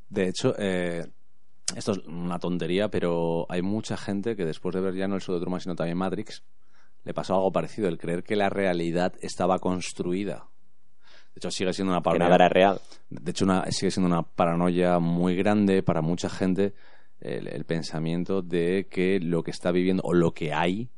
De 0.08 0.28
hecho, 0.28 0.54
eh, 0.58 1.06
esto 1.74 1.92
es 1.92 1.98
una 2.06 2.38
tontería, 2.38 2.88
pero 2.88 3.46
hay 3.48 3.62
mucha 3.62 3.96
gente 3.96 4.36
que 4.36 4.44
después 4.44 4.74
de 4.74 4.80
ver 4.80 4.94
ya 4.94 5.08
no 5.08 5.16
el 5.16 5.20
show 5.20 5.34
de 5.34 5.40
Truman, 5.40 5.60
sino 5.60 5.74
también 5.74 5.98
Matrix, 5.98 6.42
le 7.04 7.14
pasó 7.14 7.34
algo 7.34 7.52
parecido, 7.52 7.88
el 7.88 7.98
creer 7.98 8.22
que 8.22 8.36
la 8.36 8.48
realidad 8.48 9.14
estaba 9.20 9.58
construida. 9.58 10.48
De 11.34 11.38
hecho, 11.38 11.50
sigue 11.50 11.72
siendo 11.72 11.92
una 11.92 12.00
Que 12.00 12.04
paranoia. 12.04 12.28
nada 12.30 12.34
era 12.36 12.48
real. 12.48 12.80
De 13.10 13.30
hecho, 13.30 13.44
una, 13.44 13.64
sigue 13.70 13.90
siendo 13.90 14.06
una 14.06 14.22
paranoia 14.22 14.98
muy 14.98 15.36
grande 15.36 15.82
para 15.82 16.00
mucha 16.02 16.28
gente 16.30 16.74
el, 17.20 17.48
el 17.48 17.64
pensamiento 17.64 18.42
de 18.42 18.88
que 18.90 19.20
lo 19.20 19.42
que 19.42 19.50
está 19.50 19.70
viviendo 19.70 20.02
o 20.04 20.14
lo 20.14 20.32
que 20.32 20.52
hay 20.52 20.90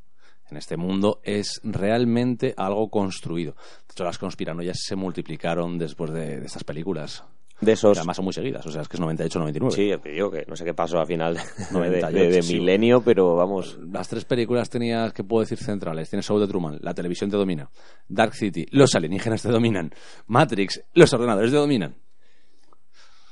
en 0.50 0.56
este 0.56 0.76
mundo 0.76 1.20
es 1.24 1.60
realmente 1.64 2.54
algo 2.56 2.88
construido. 2.88 3.52
De 3.54 3.92
hecho, 3.92 4.04
las 4.04 4.18
conspiranoias 4.18 4.78
se 4.80 4.96
multiplicaron 4.96 5.76
después 5.76 6.12
de, 6.12 6.40
de 6.40 6.46
estas 6.46 6.64
películas. 6.64 7.24
De 7.60 7.72
esos... 7.72 7.98
además 7.98 8.16
son 8.16 8.24
muy 8.24 8.32
seguidas, 8.32 8.64
o 8.66 8.70
sea, 8.70 8.82
es 8.82 8.88
que 8.88 8.96
es 8.96 9.02
98-99. 9.02 9.70
Sí, 9.72 9.90
te 10.00 10.10
digo 10.10 10.30
que 10.30 10.44
no 10.46 10.54
sé 10.54 10.64
qué 10.64 10.74
pasó 10.74 11.00
al 11.00 11.06
final 11.06 11.34
de, 11.34 11.40
98, 11.72 12.16
de- 12.16 12.28
de 12.30 12.42
sí. 12.42 12.54
milenio, 12.54 13.02
pero 13.02 13.34
vamos, 13.34 13.78
Las 13.90 14.08
tres 14.08 14.24
películas 14.24 14.70
tenías, 14.70 15.12
que 15.12 15.24
puedo 15.24 15.40
decir, 15.40 15.58
centrales. 15.58 16.08
Tienes 16.08 16.24
Show 16.26 16.38
de 16.38 16.46
Truman, 16.46 16.78
la 16.80 16.94
televisión 16.94 17.30
te 17.30 17.36
domina. 17.36 17.68
Dark 18.08 18.34
City, 18.34 18.66
los 18.70 18.94
alienígenas 18.94 19.42
te 19.42 19.48
dominan. 19.48 19.92
Matrix, 20.26 20.82
los 20.94 21.12
ordenadores 21.12 21.50
te 21.50 21.56
dominan. 21.56 21.96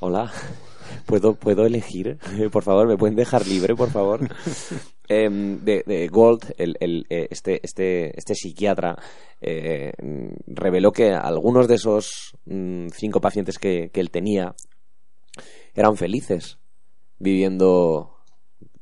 Hola, 0.01 0.31
¿puedo, 1.07 1.35
¿puedo 1.35 1.64
elegir? 1.64 2.18
Por 2.53 2.62
favor, 2.62 2.87
¿me 2.89 2.97
pueden 2.97 3.16
dejar 3.16 3.47
libre, 3.47 3.74
por 3.74 3.91
favor? 3.91 4.20
Em, 5.09 5.64
de, 5.64 6.09
Gold, 6.11 6.54
el, 6.59 6.76
el, 6.80 7.07
eh, 7.11 7.28
este, 7.30 7.61
este, 7.62 8.18
este 8.18 8.34
psiquiatra, 8.34 8.96
eh, 9.40 9.92
reveló 10.46 10.90
que 10.90 11.12
algunos 11.12 11.68
de 11.68 11.76
esos 11.76 12.36
mm, 12.46 12.88
cinco 12.88 13.20
pacientes 13.20 13.59
que, 13.59 13.90
que 13.92 14.00
él 14.00 14.11
tenía 14.11 14.54
eran 15.74 15.96
felices, 15.96 16.59
viviendo, 17.18 18.16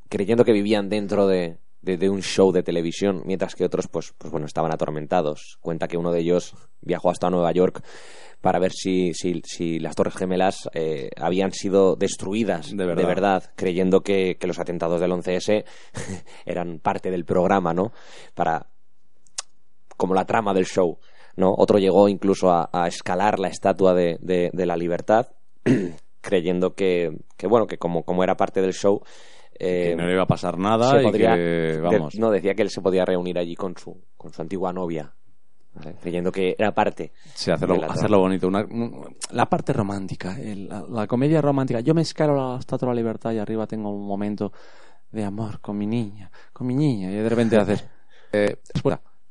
creyendo 0.09 0.45
que 0.45 0.53
vivían 0.53 0.89
dentro 0.89 1.27
de, 1.27 1.59
de, 1.83 1.99
de 1.99 2.09
un 2.09 2.23
show 2.23 2.53
de 2.53 2.63
televisión, 2.63 3.23
mientras 3.27 3.55
que 3.55 3.65
otros, 3.65 3.89
pues, 3.89 4.15
pues 4.17 4.31
bueno, 4.31 4.47
estaban 4.47 4.73
atormentados. 4.73 5.59
Cuenta 5.61 5.89
que 5.89 5.99
uno 5.99 6.13
de 6.13 6.21
ellos 6.21 6.55
viajó 6.81 7.11
hasta 7.11 7.31
Nueva 7.31 7.53
York 7.53 7.85
para 8.45 8.59
ver 8.59 8.73
si, 8.73 9.15
si, 9.15 9.41
si 9.45 9.79
las 9.79 9.95
Torres 9.97 10.15
Gemelas 10.17 10.69
eh, 10.75 11.09
habían 11.17 11.51
sido 11.53 11.97
destruidas 11.97 12.77
De 12.77 12.85
verdad. 12.85 13.43
creyendo 13.57 14.03
que, 14.03 14.37
que 14.39 14.47
los 14.47 14.59
atentados 14.59 15.01
del 15.01 15.13
11S 15.13 15.65
eran 16.45 16.79
parte 16.79 17.11
del 17.11 17.25
programa, 17.25 17.73
¿no? 17.73 17.93
Para 18.35 18.67
como 19.97 20.15
la 20.15 20.25
trama 20.27 20.53
del 20.53 20.67
show, 20.67 20.99
¿no? 21.37 21.55
Otro 21.57 21.79
llegó 21.79 22.09
incluso 22.09 22.51
a, 22.51 22.69
a 22.73 22.87
escalar 22.87 23.39
la 23.39 23.49
estatua 23.49 23.95
de, 23.95 24.19
de- 24.21 24.51
de 24.53 24.67
la 24.67 24.77
libertad, 24.77 25.29
creyendo 26.21 26.75
que, 26.75 27.17
que, 27.37 27.47
bueno, 27.47 27.67
que 27.67 27.79
como, 27.79 28.05
como 28.05 28.25
era 28.25 28.37
parte 28.37 28.61
del 28.61 28.73
show, 28.75 29.01
eh, 29.59 29.91
que 29.91 29.97
no 29.97 30.07
le 30.07 30.13
iba 30.15 30.23
a 30.25 30.27
pasar 30.27 30.59
nada 30.59 31.01
y 31.01 31.05
podría- 31.05 31.35
que, 31.37 31.79
vamos, 31.81 32.13
de- 32.15 32.21
no, 32.21 32.31
decía 32.31 32.55
que 32.55 32.63
él 32.63 32.71
se 32.71 32.81
podía 32.83 33.05
reunir 33.05 33.39
allí 33.39 33.55
con 33.55 33.77
su, 33.77 34.03
con 34.17 34.33
su 34.33 34.43
antigua 34.43 34.73
novia, 34.73 35.15
¿vale? 35.75 35.97
creyendo 36.01 36.31
que 36.33 36.55
era 36.59 36.73
parte. 36.75 37.13
sí, 37.35 37.51
hacerlo, 37.51 37.83
hacerlo 37.89 38.19
bonito. 38.21 38.49
Una- 38.49 38.65
un- 38.65 39.17
la 39.31 39.49
parte 39.49 39.73
romántica, 39.73 40.39
el- 40.41 40.69
la, 40.69 40.83
la 40.89 41.07
comedia 41.07 41.41
romántica. 41.41 41.81
Yo 41.81 41.95
me 41.95 42.03
escalo 42.03 42.35
la 42.55 42.59
estatua 42.59 42.89
de 42.89 42.95
la 42.95 43.01
libertad 43.01 43.33
y 43.33 43.39
arriba 43.39 43.67
tengo 43.67 43.91
un 43.91 44.07
momento 44.07 44.53
de 45.11 45.25
amor 45.25 45.61
con 45.61 45.77
mi 45.79 45.87
niña, 45.87 46.31
con 46.53 46.67
mi 46.67 46.75
niña, 46.75 47.11
y 47.11 47.15
de 47.15 47.29
repente 47.29 47.57
haces... 47.57 47.85
Eh, 48.37 48.57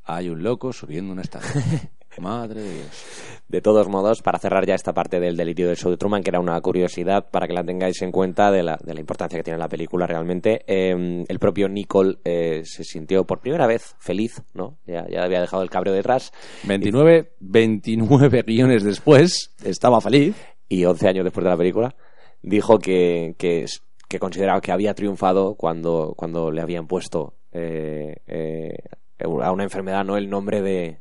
hay 0.06 0.30
un 0.30 0.42
loco 0.44 0.72
subiendo 0.72 1.12
una 1.12 1.24
estatua. 1.24 1.50
Madre 2.22 2.62
de 2.62 2.74
Dios. 2.74 3.06
De 3.48 3.62
todos 3.62 3.88
modos, 3.88 4.22
para 4.22 4.40
cerrar 4.40 4.66
ya 4.66 4.76
esta 4.76 4.94
parte 4.94 5.20
del 5.20 5.38
delirio 5.38 5.68
del 5.68 5.78
show 5.78 5.92
de 5.92 5.98
Truman, 5.98 6.24
que 6.24 6.30
era 6.30 6.40
una 6.40 6.60
curiosidad 6.62 7.30
para 7.30 7.48
que 7.48 7.54
la 7.54 7.64
tengáis 7.64 8.02
en 8.02 8.12
cuenta 8.12 8.52
de 8.52 8.64
la, 8.64 8.78
de 8.84 8.94
la 8.94 9.00
importancia 9.00 9.38
que 9.38 9.44
tiene 9.44 9.60
la 9.60 9.68
película 9.68 10.08
realmente, 10.08 10.64
eh, 10.68 11.26
el 11.28 11.40
propio 11.40 11.68
Nicole 11.68 12.18
eh, 12.24 12.62
se 12.66 12.84
sintió 12.84 13.26
por 13.26 13.40
primera 13.40 13.68
vez 13.68 13.96
feliz, 14.00 14.42
¿no? 14.54 14.78
Ya, 14.86 15.06
ya 15.10 15.24
había 15.24 15.42
dejado 15.42 15.64
el 15.64 15.70
cabreo 15.70 15.94
detrás 15.94 16.32
29, 16.64 17.34
29 17.40 18.44
guiones 18.44 18.84
después, 18.84 19.52
estaba 19.64 20.02
feliz. 20.02 20.36
y 20.70 20.86
11 20.86 21.08
años 21.08 21.24
después 21.24 21.44
de 21.44 21.50
la 21.50 21.58
película, 21.58 21.96
dijo 22.42 22.80
que, 22.80 23.36
que 23.38 24.20
consideraba 24.20 24.62
que 24.62 24.72
había 24.72 24.94
triunfado 24.94 25.56
cuando, 25.56 26.14
cuando 26.16 26.52
le 26.52 26.62
habían 26.62 26.88
puesto 26.88 27.34
eh, 27.52 28.16
eh, 28.28 28.78
a 29.20 29.52
una 29.52 29.64
enfermedad, 29.64 30.04
no 30.04 30.18
el 30.18 30.30
nombre 30.30 30.62
de, 30.62 31.00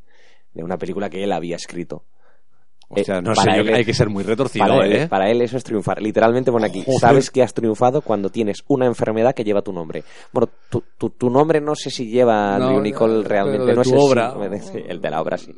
de 0.55 0.62
una 0.62 0.77
película 0.79 1.09
que 1.11 1.23
él 1.24 1.33
había 1.33 1.57
escrito. 1.57 2.05
Hostia, 2.95 3.19
Eh, 3.19 3.23
no 3.23 3.33
para 3.33 3.43
sé, 3.43 3.49
yo 3.57 3.61
él 3.62 3.66
que 3.69 3.74
hay 3.74 3.81
es- 3.81 3.87
que 3.87 3.95
ser 3.95 4.11
muy 4.11 4.23
retorcido, 4.23 4.66
para, 4.66 4.85
él, 4.85 4.93
¿eh? 4.93 5.09
para 5.09 5.31
él 5.31 5.41
eso 5.41 5.57
es 5.57 5.65
triunfar. 5.65 6.03
Literalmente 6.03 6.53
pone 6.53 6.66
aquí, 6.66 6.83
Joder. 6.85 7.01
sabes 7.01 7.31
que 7.31 7.43
has 7.43 7.55
triunfado 7.55 8.03
cuando 8.03 8.29
tienes 8.29 8.62
una 8.69 8.85
enfermedad 8.85 9.35
que 9.35 9.45
lleva 9.45 9.62
tu 9.62 9.73
nombre. 9.73 10.05
Bueno, 10.31 10.51
tu, 10.69 10.85
tu, 10.99 11.09
tu 11.11 11.31
nombre 11.31 11.61
no 11.62 11.74
sé 11.74 11.89
si 11.89 12.11
lleva 12.11 12.59
No, 12.59 12.81
Nicole 12.83 13.24
realmente, 13.27 13.65
de 13.65 13.74
no 13.74 13.83
tu 13.83 13.89
sé 13.91 13.97
obra. 13.99 14.35
El 14.89 15.01
de 15.01 15.11
la 15.11 15.23
obra, 15.23 15.39
sí. 15.39 15.55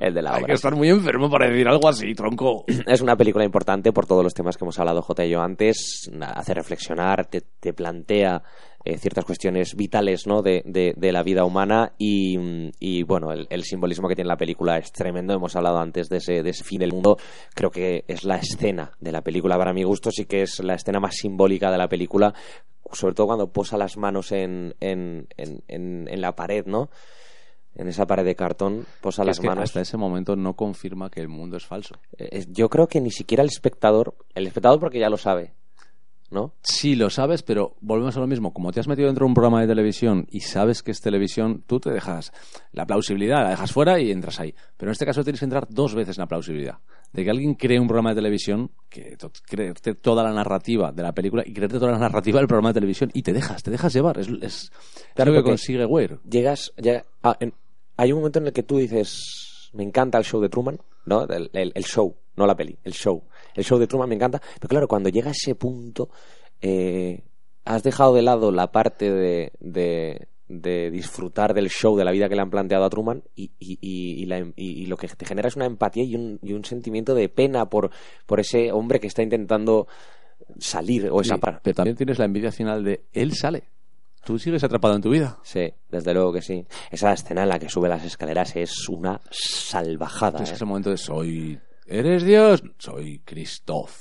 El 0.00 0.12
de 0.14 0.22
la 0.22 0.30
Hay 0.32 0.38
obra. 0.38 0.46
que 0.48 0.52
estar 0.54 0.74
muy 0.74 0.88
enfermo 0.88 1.30
para 1.30 1.48
decir 1.48 1.68
algo 1.68 1.88
así, 1.88 2.12
tronco. 2.14 2.64
Es 2.88 3.00
una 3.00 3.14
película 3.14 3.44
importante 3.44 3.92
por 3.92 4.06
todos 4.06 4.24
los 4.24 4.34
temas 4.34 4.56
que 4.56 4.64
hemos 4.64 4.76
hablado 4.80 5.00
J 5.00 5.26
y 5.26 5.30
yo 5.30 5.40
antes. 5.42 6.10
Hace 6.20 6.54
reflexionar, 6.54 7.26
te, 7.26 7.42
te 7.60 7.72
plantea 7.72 8.42
eh, 8.84 8.98
ciertas 8.98 9.24
cuestiones 9.24 9.74
vitales 9.76 10.26
¿no? 10.26 10.42
de, 10.42 10.62
de- 10.66 10.94
de 10.96 11.12
la 11.12 11.22
vida 11.22 11.44
humana 11.44 11.92
y, 11.98 12.38
y, 12.80 13.02
bueno, 13.02 13.32
el, 13.32 13.46
el 13.50 13.62
simbolismo 13.64 14.08
que 14.08 14.14
tiene 14.14 14.28
la 14.28 14.36
película 14.36 14.76
es 14.78 14.92
tremendo. 14.92 15.32
Hemos 15.34 15.56
hablado 15.56 15.78
antes 15.78 16.08
de 16.08 16.18
ese, 16.18 16.42
de 16.42 16.50
ese 16.50 16.64
fin 16.64 16.80
del 16.80 16.92
mundo. 16.92 17.16
Creo 17.54 17.70
que 17.70 18.04
es 18.08 18.24
la 18.24 18.36
escena 18.36 18.92
de 19.00 19.12
la 19.12 19.22
película. 19.22 19.56
Para 19.56 19.72
mi 19.72 19.82
gusto 19.84 20.10
sí 20.10 20.26
que 20.26 20.42
es 20.42 20.60
la 20.62 20.74
escena 20.74 21.00
más 21.00 21.14
simbólica 21.16 21.70
de 21.70 21.78
la 21.78 21.88
película, 21.88 22.34
sobre 22.92 23.14
todo 23.14 23.26
cuando 23.28 23.50
posa 23.52 23.76
las 23.78 23.96
manos 23.96 24.30
en, 24.32 24.74
en, 24.80 25.26
en, 25.36 25.62
en- 25.68 26.08
en 26.08 26.20
la 26.20 26.36
pared, 26.36 26.66
¿no? 26.66 26.90
En 27.76 27.88
esa 27.88 28.06
pared 28.06 28.24
de 28.24 28.36
cartón, 28.36 28.86
posa 29.00 29.24
las 29.24 29.40
que 29.40 29.48
manos. 29.48 29.64
hasta 29.64 29.80
ese 29.80 29.96
momento 29.96 30.36
no 30.36 30.54
confirma 30.54 31.10
que 31.10 31.20
el 31.20 31.26
mundo 31.28 31.56
es 31.56 31.66
falso. 31.66 31.96
Eh, 32.18 32.44
yo 32.50 32.68
creo 32.68 32.86
que 32.86 33.00
ni 33.00 33.10
siquiera 33.10 33.42
el 33.42 33.48
espectador, 33.48 34.14
el 34.36 34.46
espectador 34.46 34.78
porque 34.78 35.00
ya 35.00 35.10
lo 35.10 35.16
sabe, 35.16 35.54
¿no? 36.34 36.52
Sí, 36.62 36.94
lo 36.96 37.08
sabes, 37.08 37.42
pero 37.42 37.76
volvemos 37.80 38.16
a 38.16 38.20
lo 38.20 38.26
mismo. 38.26 38.52
Como 38.52 38.72
te 38.72 38.80
has 38.80 38.88
metido 38.88 39.06
dentro 39.06 39.24
de 39.24 39.28
un 39.28 39.34
programa 39.34 39.60
de 39.62 39.66
televisión 39.68 40.26
y 40.30 40.40
sabes 40.40 40.82
que 40.82 40.90
es 40.90 41.00
televisión, 41.00 41.62
tú 41.66 41.80
te 41.80 41.90
dejas 41.90 42.32
la 42.72 42.84
plausibilidad, 42.86 43.42
la 43.44 43.50
dejas 43.50 43.72
fuera 43.72 43.98
y 44.00 44.10
entras 44.10 44.40
ahí. 44.40 44.54
Pero 44.76 44.90
en 44.90 44.92
este 44.92 45.06
caso 45.06 45.22
tienes 45.24 45.38
que 45.40 45.46
entrar 45.46 45.66
dos 45.70 45.94
veces 45.94 46.18
en 46.18 46.22
la 46.22 46.26
plausibilidad. 46.26 46.78
De 47.12 47.22
que 47.24 47.30
alguien 47.30 47.54
cree 47.54 47.78
un 47.78 47.86
programa 47.86 48.10
de 48.10 48.16
televisión, 48.16 48.72
que 48.88 49.16
to- 49.16 49.30
creerte 49.46 49.94
toda 49.94 50.24
la 50.24 50.32
narrativa 50.32 50.90
de 50.90 51.02
la 51.04 51.12
película 51.12 51.44
y 51.46 51.52
creerte 51.52 51.78
toda 51.78 51.92
la 51.92 51.98
narrativa 51.98 52.40
del 52.40 52.48
programa 52.48 52.70
de 52.70 52.74
televisión 52.74 53.10
y 53.14 53.22
te 53.22 53.32
dejas, 53.32 53.62
te 53.62 53.70
dejas 53.70 53.92
llevar. 53.94 54.18
Es, 54.18 54.28
es, 54.42 54.72
Claro, 55.14 55.30
es 55.30 55.36
lo 55.36 55.42
que 55.44 55.50
consigue 55.50 55.86
Weir. 55.86 56.18
Llegas, 56.28 56.72
ah, 57.22 57.36
en- 57.38 57.54
hay 57.96 58.10
un 58.12 58.18
momento 58.18 58.40
en 58.40 58.48
el 58.48 58.52
que 58.52 58.64
tú 58.64 58.78
dices, 58.78 59.70
me 59.72 59.84
encanta 59.84 60.18
el 60.18 60.24
show 60.24 60.40
de 60.40 60.48
Truman, 60.48 60.78
¿no? 61.06 61.22
El, 61.28 61.50
el- 61.52 61.70
el 61.74 61.84
show, 61.84 62.16
no 62.36 62.46
la 62.46 62.56
peli, 62.56 62.76
el 62.82 62.92
show. 62.92 63.22
El 63.54 63.64
show 63.64 63.78
de 63.78 63.86
Truman 63.86 64.08
me 64.08 64.14
encanta, 64.16 64.40
pero 64.60 64.68
claro, 64.68 64.88
cuando 64.88 65.08
llega 65.08 65.28
a 65.28 65.32
ese 65.32 65.54
punto, 65.54 66.08
eh, 66.60 67.22
has 67.64 67.82
dejado 67.82 68.14
de 68.14 68.22
lado 68.22 68.50
la 68.52 68.70
parte 68.72 69.10
de, 69.10 69.52
de, 69.60 70.28
de 70.48 70.90
disfrutar 70.90 71.54
del 71.54 71.68
show, 71.70 71.96
de 71.96 72.04
la 72.04 72.10
vida 72.10 72.28
que 72.28 72.34
le 72.36 72.42
han 72.42 72.50
planteado 72.50 72.84
a 72.84 72.90
Truman, 72.90 73.22
y, 73.34 73.52
y, 73.58 73.78
y- 73.80 74.22
y 74.22 74.26
la- 74.26 74.40
y- 74.40 74.52
y 74.82 74.86
lo 74.86 74.96
que 74.96 75.08
te 75.08 75.24
genera 75.24 75.48
es 75.48 75.56
una 75.56 75.66
empatía 75.66 76.04
y 76.04 76.14
un, 76.16 76.38
y 76.42 76.52
un 76.52 76.64
sentimiento 76.64 77.14
de 77.14 77.28
pena 77.28 77.68
por, 77.70 77.90
por 78.26 78.40
ese 78.40 78.72
hombre 78.72 79.00
que 79.00 79.06
está 79.06 79.22
intentando 79.22 79.86
salir, 80.58 81.08
o 81.10 81.20
esa 81.20 81.36
Sí, 81.36 81.40
parte. 81.40 81.60
pero 81.62 81.74
también 81.76 81.96
tienes 81.96 82.18
la 82.18 82.24
envidia 82.26 82.52
final 82.52 82.84
de 82.84 83.04
él 83.12 83.32
sale. 83.34 83.68
Tú 84.24 84.38
sigues 84.38 84.64
atrapado 84.64 84.94
en 84.96 85.02
tu 85.02 85.10
vida. 85.10 85.38
Sí, 85.42 85.70
desde 85.90 86.14
luego 86.14 86.32
que 86.32 86.40
sí. 86.42 86.64
Esa 86.90 87.12
escena 87.12 87.42
en 87.42 87.48
la 87.50 87.58
que 87.58 87.68
sube 87.68 87.88
las 87.90 88.04
escaleras 88.04 88.56
es 88.56 88.88
una 88.88 89.20
salvajada. 89.30 90.38
Entonces 90.38 90.52
¿eh? 90.52 90.54
es 90.56 90.60
el 90.62 90.66
momento 90.66 90.90
de 90.90 90.96
soy... 90.96 91.58
¿Eres 91.86 92.24
Dios? 92.24 92.62
Soy 92.78 93.18
Christoph. 93.24 93.92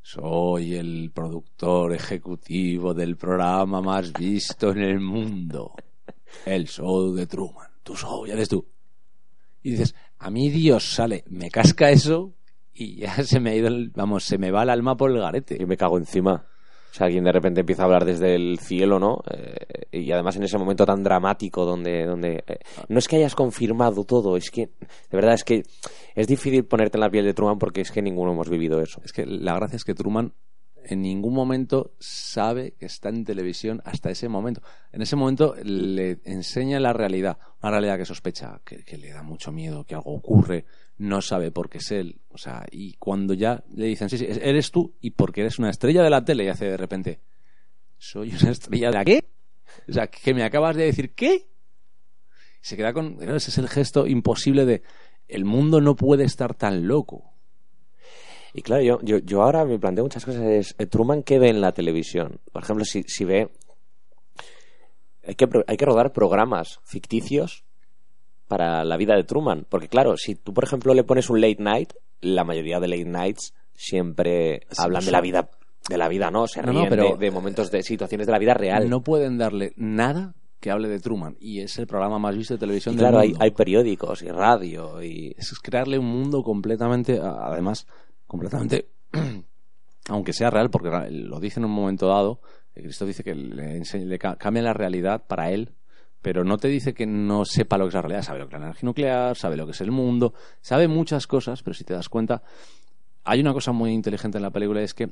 Soy 0.00 0.74
el 0.76 1.10
productor 1.12 1.92
ejecutivo 1.92 2.94
del 2.94 3.16
programa 3.16 3.80
más 3.80 4.12
visto 4.12 4.70
en 4.70 4.78
el 4.78 5.00
mundo. 5.00 5.74
El 6.46 6.68
show 6.68 7.12
de 7.12 7.26
Truman. 7.26 7.68
Tu 7.82 7.96
show, 7.96 8.24
ya 8.26 8.34
eres 8.34 8.48
tú. 8.48 8.64
Y 9.62 9.72
dices, 9.72 9.94
a 10.18 10.30
mí 10.30 10.50
Dios 10.50 10.94
sale, 10.94 11.24
me 11.28 11.50
casca 11.50 11.90
eso 11.90 12.34
y 12.72 12.96
ya 12.96 13.14
se 13.24 13.40
me 13.40 13.50
ha 13.50 13.56
ido, 13.56 13.70
vamos, 13.94 14.24
se 14.24 14.38
me 14.38 14.52
va 14.52 14.62
el 14.62 14.70
alma 14.70 14.96
por 14.96 15.10
el 15.10 15.18
garete. 15.18 15.56
Y 15.60 15.66
me 15.66 15.76
cago 15.76 15.98
encima. 15.98 16.46
O 16.90 16.94
sea, 16.94 17.06
alguien 17.06 17.24
de 17.24 17.32
repente 17.32 17.60
empieza 17.60 17.82
a 17.82 17.84
hablar 17.86 18.04
desde 18.04 18.34
el 18.34 18.58
cielo, 18.58 18.98
¿no? 18.98 19.22
Eh, 19.30 20.00
y 20.00 20.10
además 20.12 20.36
en 20.36 20.42
ese 20.42 20.58
momento 20.58 20.84
tan 20.84 21.02
dramático 21.02 21.64
donde... 21.64 22.04
donde 22.04 22.42
eh, 22.46 22.58
no 22.88 22.98
es 22.98 23.06
que 23.06 23.16
hayas 23.16 23.34
confirmado 23.34 24.04
todo, 24.04 24.36
es 24.36 24.50
que... 24.50 24.66
De 24.66 25.16
verdad, 25.16 25.34
es 25.34 25.44
que 25.44 25.62
es 26.14 26.26
difícil 26.26 26.64
ponerte 26.64 26.96
en 26.96 27.02
la 27.02 27.10
piel 27.10 27.24
de 27.24 27.34
Truman 27.34 27.58
porque 27.58 27.80
es 27.80 27.90
que 27.90 28.02
ninguno 28.02 28.32
hemos 28.32 28.48
vivido 28.48 28.80
eso. 28.80 29.00
Es 29.04 29.12
que 29.12 29.24
la 29.24 29.54
gracia 29.54 29.76
es 29.76 29.84
que 29.84 29.94
Truman 29.94 30.32
en 30.84 31.02
ningún 31.02 31.34
momento 31.34 31.94
sabe 31.98 32.72
que 32.72 32.86
está 32.86 33.08
en 33.08 33.24
televisión 33.24 33.82
hasta 33.84 34.10
ese 34.10 34.28
momento. 34.28 34.62
En 34.92 35.02
ese 35.02 35.16
momento 35.16 35.54
le 35.62 36.20
enseña 36.24 36.80
la 36.80 36.92
realidad, 36.92 37.38
una 37.62 37.72
realidad 37.72 37.98
que 37.98 38.04
sospecha, 38.04 38.60
que, 38.64 38.98
le 38.98 39.10
da 39.10 39.22
mucho 39.22 39.52
miedo, 39.52 39.84
que 39.84 39.94
algo 39.94 40.14
ocurre, 40.14 40.64
no 40.98 41.22
sabe 41.22 41.50
por 41.50 41.68
qué 41.68 41.78
es 41.78 41.90
él. 41.90 42.20
O 42.28 42.38
sea, 42.38 42.64
y 42.70 42.94
cuando 42.94 43.34
ya 43.34 43.62
le 43.74 43.86
dicen, 43.86 44.08
sí, 44.08 44.18
sí, 44.18 44.26
eres 44.28 44.70
tú 44.70 44.94
y 45.00 45.10
porque 45.10 45.42
eres 45.42 45.58
una 45.58 45.70
estrella 45.70 46.02
de 46.02 46.10
la 46.10 46.24
tele, 46.24 46.44
y 46.44 46.48
hace 46.48 46.66
de 46.66 46.76
repente, 46.76 47.20
soy 47.98 48.34
una 48.40 48.50
estrella 48.50 48.88
de 48.88 48.94
la 48.94 49.04
qué? 49.04 49.24
O 49.88 49.92
sea, 49.92 50.08
que 50.08 50.34
me 50.34 50.42
acabas 50.42 50.76
de 50.76 50.84
decir 50.84 51.14
qué? 51.14 51.48
Se 52.60 52.76
queda 52.76 52.92
con, 52.92 53.22
ese 53.22 53.50
es 53.50 53.58
el 53.58 53.68
gesto 53.68 54.06
imposible 54.06 54.66
de, 54.66 54.82
el 55.28 55.44
mundo 55.44 55.80
no 55.80 55.96
puede 55.96 56.24
estar 56.24 56.54
tan 56.54 56.86
loco. 56.86 57.32
Y 58.52 58.62
claro, 58.62 58.82
yo, 58.82 58.98
yo, 59.02 59.18
yo 59.18 59.42
ahora 59.42 59.64
me 59.64 59.78
planteo 59.78 60.04
muchas 60.04 60.24
cosas. 60.24 60.42
Es, 60.42 60.74
eh, 60.78 60.86
Truman, 60.86 61.22
¿qué 61.22 61.38
ve 61.38 61.48
en 61.50 61.60
la 61.60 61.72
televisión? 61.72 62.40
Por 62.52 62.62
ejemplo, 62.62 62.84
si, 62.84 63.02
si 63.04 63.24
ve... 63.24 63.50
Hay 65.26 65.34
que, 65.34 65.48
hay 65.66 65.76
que 65.76 65.84
rodar 65.84 66.12
programas 66.12 66.80
ficticios 66.84 67.64
para 68.48 68.84
la 68.84 68.96
vida 68.96 69.14
de 69.14 69.24
Truman. 69.24 69.66
Porque 69.68 69.88
claro, 69.88 70.16
si 70.16 70.34
tú, 70.34 70.52
por 70.52 70.64
ejemplo, 70.64 70.94
le 70.94 71.04
pones 71.04 71.30
un 71.30 71.40
late 71.40 71.62
night, 71.62 71.92
la 72.20 72.42
mayoría 72.44 72.80
de 72.80 72.88
late 72.88 73.04
nights 73.04 73.54
siempre 73.74 74.62
Sí, 74.70 74.76
hablan 74.82 75.04
de 75.04 75.10
la 75.12 75.20
vida, 75.20 75.50
de 75.88 75.98
la 75.98 76.08
vida, 76.08 76.30
¿no? 76.30 76.46
Se 76.46 76.60
No, 76.62 76.72
ríen 76.72 76.84
no, 76.84 76.88
pero- 76.90 77.16
de, 77.16 77.26
de 77.26 77.30
momentos, 77.30 77.70
de 77.70 77.82
situaciones 77.82 78.26
de 78.26 78.32
la 78.32 78.38
vida 78.38 78.54
real. 78.54 78.88
No 78.88 79.02
pueden 79.02 79.38
darle 79.38 79.72
nada 79.76 80.34
que 80.58 80.70
hable 80.70 80.88
de 80.88 80.98
Truman. 81.00 81.36
Y 81.38 81.60
es 81.60 81.78
el 81.78 81.86
programa 81.86 82.18
más 82.18 82.36
visto 82.36 82.54
de 82.54 82.58
televisión 82.60 82.94
Y 82.94 82.98
del 82.98 83.04
claro, 83.04 83.18
hay, 83.20 83.28
mundo. 83.28 83.44
hay 83.44 83.50
periódicos 83.52 84.22
y 84.22 84.28
radio 84.28 85.02
y... 85.02 85.34
Es 85.38 85.52
crearle 85.60 85.98
un 85.98 86.06
mundo 86.06 86.42
completamente, 86.42 87.20
además, 87.22 87.86
completamente, 88.30 88.88
aunque 90.08 90.32
sea 90.32 90.50
real, 90.50 90.70
porque 90.70 90.88
lo 91.10 91.40
dice 91.40 91.60
en 91.60 91.66
un 91.66 91.72
momento 91.72 92.06
dado, 92.08 92.40
que 92.72 92.82
Cristo 92.82 93.04
dice 93.04 93.24
que 93.24 93.34
le, 93.34 93.80
le 93.82 94.18
ca- 94.18 94.36
cambia 94.36 94.62
la 94.62 94.72
realidad 94.72 95.24
para 95.26 95.50
él, 95.50 95.74
pero 96.22 96.44
no 96.44 96.56
te 96.58 96.68
dice 96.68 96.94
que 96.94 97.06
no 97.06 97.44
sepa 97.44 97.76
lo 97.78 97.84
que 97.84 97.88
es 97.88 97.94
la 97.94 98.02
realidad, 98.02 98.22
sabe 98.22 98.38
lo 98.38 98.48
que 98.48 98.54
es 98.54 98.60
la 98.60 98.66
energía 98.66 98.86
nuclear, 98.86 99.36
sabe 99.36 99.56
lo 99.56 99.66
que 99.66 99.72
es 99.72 99.80
el 99.80 99.90
mundo, 99.90 100.34
sabe 100.60 100.86
muchas 100.88 101.26
cosas, 101.26 101.62
pero 101.62 101.74
si 101.74 101.84
te 101.84 101.94
das 101.94 102.08
cuenta, 102.08 102.42
hay 103.24 103.40
una 103.40 103.52
cosa 103.52 103.72
muy 103.72 103.90
inteligente 103.92 104.38
en 104.38 104.42
la 104.42 104.50
película 104.50 104.80
es 104.82 104.94
que 104.94 105.10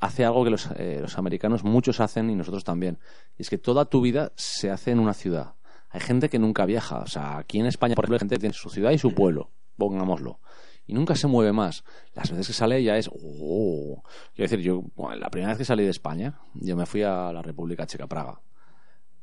hace 0.00 0.24
algo 0.24 0.44
que 0.44 0.50
los, 0.50 0.68
eh, 0.76 0.98
los 1.00 1.18
americanos 1.18 1.64
muchos 1.64 1.98
hacen 2.00 2.30
y 2.30 2.34
nosotros 2.36 2.62
también. 2.62 2.98
Y 3.38 3.42
es 3.42 3.50
que 3.50 3.58
toda 3.58 3.86
tu 3.86 4.00
vida 4.00 4.32
se 4.36 4.70
hace 4.70 4.90
en 4.90 4.98
una 4.98 5.14
ciudad. 5.14 5.54
Hay 5.88 6.00
gente 6.00 6.28
que 6.28 6.38
nunca 6.38 6.66
viaja. 6.66 6.98
O 7.00 7.06
sea, 7.06 7.38
aquí 7.38 7.58
en 7.60 7.66
España, 7.66 7.94
por 7.94 8.04
ejemplo, 8.04 8.16
hay 8.16 8.20
gente 8.20 8.34
que 8.36 8.40
tiene 8.40 8.52
su 8.54 8.68
ciudad 8.68 8.90
y 8.90 8.98
su 8.98 9.14
pueblo, 9.14 9.50
pongámoslo. 9.76 10.40
Y 10.86 10.92
nunca 10.92 11.14
se 11.16 11.26
mueve 11.26 11.52
más. 11.52 11.82
Las 12.14 12.30
veces 12.30 12.48
que 12.48 12.52
sale 12.52 12.82
ya 12.82 12.96
es... 12.98 13.08
Oh. 13.08 14.02
Quiero 14.34 14.50
decir, 14.50 14.60
yo, 14.60 14.82
bueno, 14.94 15.16
la 15.16 15.30
primera 15.30 15.52
vez 15.52 15.58
que 15.58 15.64
salí 15.64 15.84
de 15.84 15.90
España, 15.90 16.38
yo 16.54 16.76
me 16.76 16.84
fui 16.86 17.02
a 17.02 17.32
la 17.32 17.40
República 17.42 17.86
Checa, 17.86 18.06
Praga. 18.06 18.40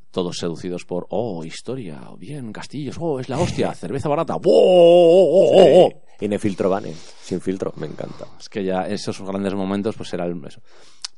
Todos 0.09 0.38
seducidos 0.39 0.85
por, 0.85 1.07
oh, 1.09 1.45
historia, 1.45 2.01
bien, 2.17 2.51
castillos, 2.51 2.97
oh, 2.99 3.19
es 3.19 3.29
la 3.29 3.39
hostia, 3.39 3.73
cerveza 3.75 4.09
barata, 4.09 4.35
oh, 4.35 4.41
oh, 4.43 4.43
oh, 4.45 5.51
oh, 5.53 5.85
oh. 5.85 6.01
Y 6.19 6.25
en 6.25 6.33
el 6.33 6.39
filtro 6.39 6.69
Vane, 6.69 6.93
sin 7.21 7.39
filtro, 7.41 7.73
me 7.77 7.88
encanta. 7.88 8.27
Es 8.39 8.49
que 8.49 8.63
ya 8.63 8.88
esos 8.88 9.21
grandes 9.21 9.53
momentos, 9.53 9.95
pues 9.95 10.11
era 10.13 10.25
el- 10.25 10.43
eso. 10.45 10.61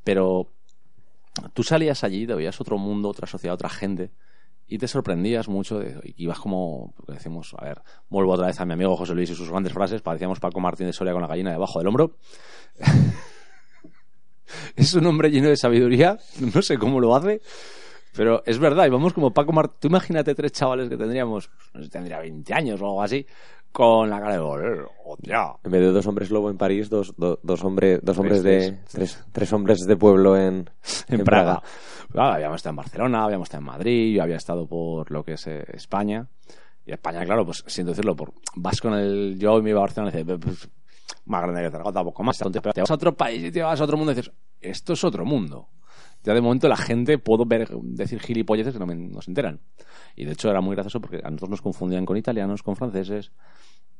Pero 0.03 0.51
tú 1.53 1.63
salías 1.63 2.03
allí, 2.03 2.27
te 2.27 2.35
veías 2.35 2.59
otro 2.61 2.77
mundo, 2.77 3.09
otra 3.09 3.27
sociedad, 3.27 3.55
otra 3.55 3.69
gente, 3.69 4.11
y 4.73 4.79
te 4.79 4.87
sorprendías 4.87 5.47
mucho. 5.49 5.83
Y 5.83 6.15
ibas 6.17 6.39
como, 6.39 6.95
decimos, 7.07 7.55
a 7.59 7.63
ver, 7.63 7.83
vuelvo 8.09 8.31
otra 8.31 8.47
vez 8.47 8.59
a 8.59 8.65
mi 8.65 8.73
amigo 8.73 8.97
José 8.97 9.13
Luis 9.13 9.29
y 9.29 9.35
sus 9.35 9.51
grandes 9.51 9.71
frases, 9.71 10.01
parecíamos 10.01 10.39
Paco 10.39 10.59
Martín 10.59 10.87
de 10.87 10.93
Soria 10.93 11.13
con 11.13 11.21
la 11.21 11.27
gallina 11.27 11.51
debajo 11.51 11.77
del 11.77 11.89
hombro. 11.89 12.17
es 14.75 14.95
un 14.95 15.05
hombre 15.05 15.29
lleno 15.29 15.49
de 15.49 15.57
sabiduría, 15.57 16.17
no 16.55 16.63
sé 16.63 16.79
cómo 16.79 16.99
lo 16.99 17.15
hace. 17.15 17.39
Pero 18.15 18.41
es 18.47 18.57
verdad, 18.57 18.87
y 18.87 18.89
vamos 18.89 19.13
como 19.13 19.31
Paco 19.31 19.51
Martín. 19.51 19.77
Tú 19.79 19.87
imagínate 19.89 20.33
tres 20.33 20.53
chavales 20.53 20.89
que 20.89 20.97
tendríamos, 20.97 21.51
no 21.75 21.83
sé, 21.83 21.89
tendría 21.89 22.17
20 22.17 22.51
años 22.55 22.81
o 22.81 22.85
algo 22.85 23.03
así, 23.03 23.27
con 23.73 24.09
la 24.09 24.19
cara 24.21 24.33
de, 24.33 24.39
"Joder, 24.39 24.85
hostia, 25.05 25.55
En 25.63 25.71
vez 25.71 25.81
de 25.81 25.91
dos 25.91 26.07
hombres 26.07 26.31
lobo 26.31 26.49
en 26.49 26.57
París, 26.57 26.89
dos, 26.89 27.13
do- 27.17 27.39
dos, 27.43 27.63
hombre- 27.63 27.99
dos 28.01 28.17
hombres 28.19 28.41
de... 28.43 28.59
Tres, 28.91 29.23
tres 29.33 29.51
hombres 29.53 29.79
de 29.81 29.97
pueblo 29.97 30.37
en, 30.37 30.69
en 31.09 31.23
Praga. 31.25 31.61
Claro, 32.11 32.33
habíamos 32.35 32.57
estado 32.57 32.71
en 32.71 32.75
Barcelona, 32.77 33.23
habíamos 33.25 33.47
estado 33.47 33.61
en 33.61 33.65
Madrid, 33.67 34.15
yo 34.15 34.23
había 34.23 34.37
estado 34.37 34.67
por 34.67 35.09
lo 35.11 35.23
que 35.25 35.33
es 35.33 35.47
eh, 35.47 35.65
España. 35.73 36.27
Y 36.85 36.91
España, 36.91 37.25
claro, 37.25 37.45
pues 37.45 37.63
siento 37.67 37.91
decirlo, 37.91 38.15
por, 38.15 38.33
vas 38.55 38.79
con 38.79 38.93
el 38.93 39.37
yo 39.39 39.57
y 39.57 39.61
me 39.63 39.71
iba 39.71 39.79
a 39.79 39.83
Barcelona 39.83 40.11
y 40.13 40.23
dices, 40.23 40.39
"Pues, 40.39 40.69
más 41.25 41.41
grande 41.41 41.61
que 41.63 41.71
Zaragoza, 41.71 42.03
poco 42.03 42.23
más. 42.23 42.37
Te 42.37 42.81
vas 42.81 42.91
a 42.91 42.93
otro 42.93 43.15
país 43.15 43.43
y 43.43 43.51
te 43.51 43.61
vas 43.63 43.79
a 43.81 43.83
otro 43.83 43.97
mundo 43.97 44.11
y 44.11 44.15
dices, 44.15 44.31
esto 44.61 44.93
es 44.93 45.03
otro 45.03 45.25
mundo. 45.25 45.69
Ya 46.23 46.33
de 46.33 46.41
momento 46.41 46.67
la 46.69 46.77
gente 46.77 47.17
puedo 47.17 47.45
ver, 47.45 47.69
decir 47.81 48.19
gilipolleces 48.19 48.73
que 48.73 48.79
no, 48.79 48.85
me- 48.85 48.95
no 48.95 49.21
se 49.21 49.31
enteran. 49.31 49.59
Y 50.15 50.25
de 50.25 50.31
hecho 50.33 50.49
era 50.49 50.61
muy 50.61 50.75
gracioso 50.75 51.01
porque 51.01 51.17
a 51.17 51.29
nosotros 51.29 51.49
nos 51.49 51.61
confundían 51.61 52.05
con 52.05 52.17
italianos, 52.17 52.63
con 52.63 52.75
franceses. 52.75 53.31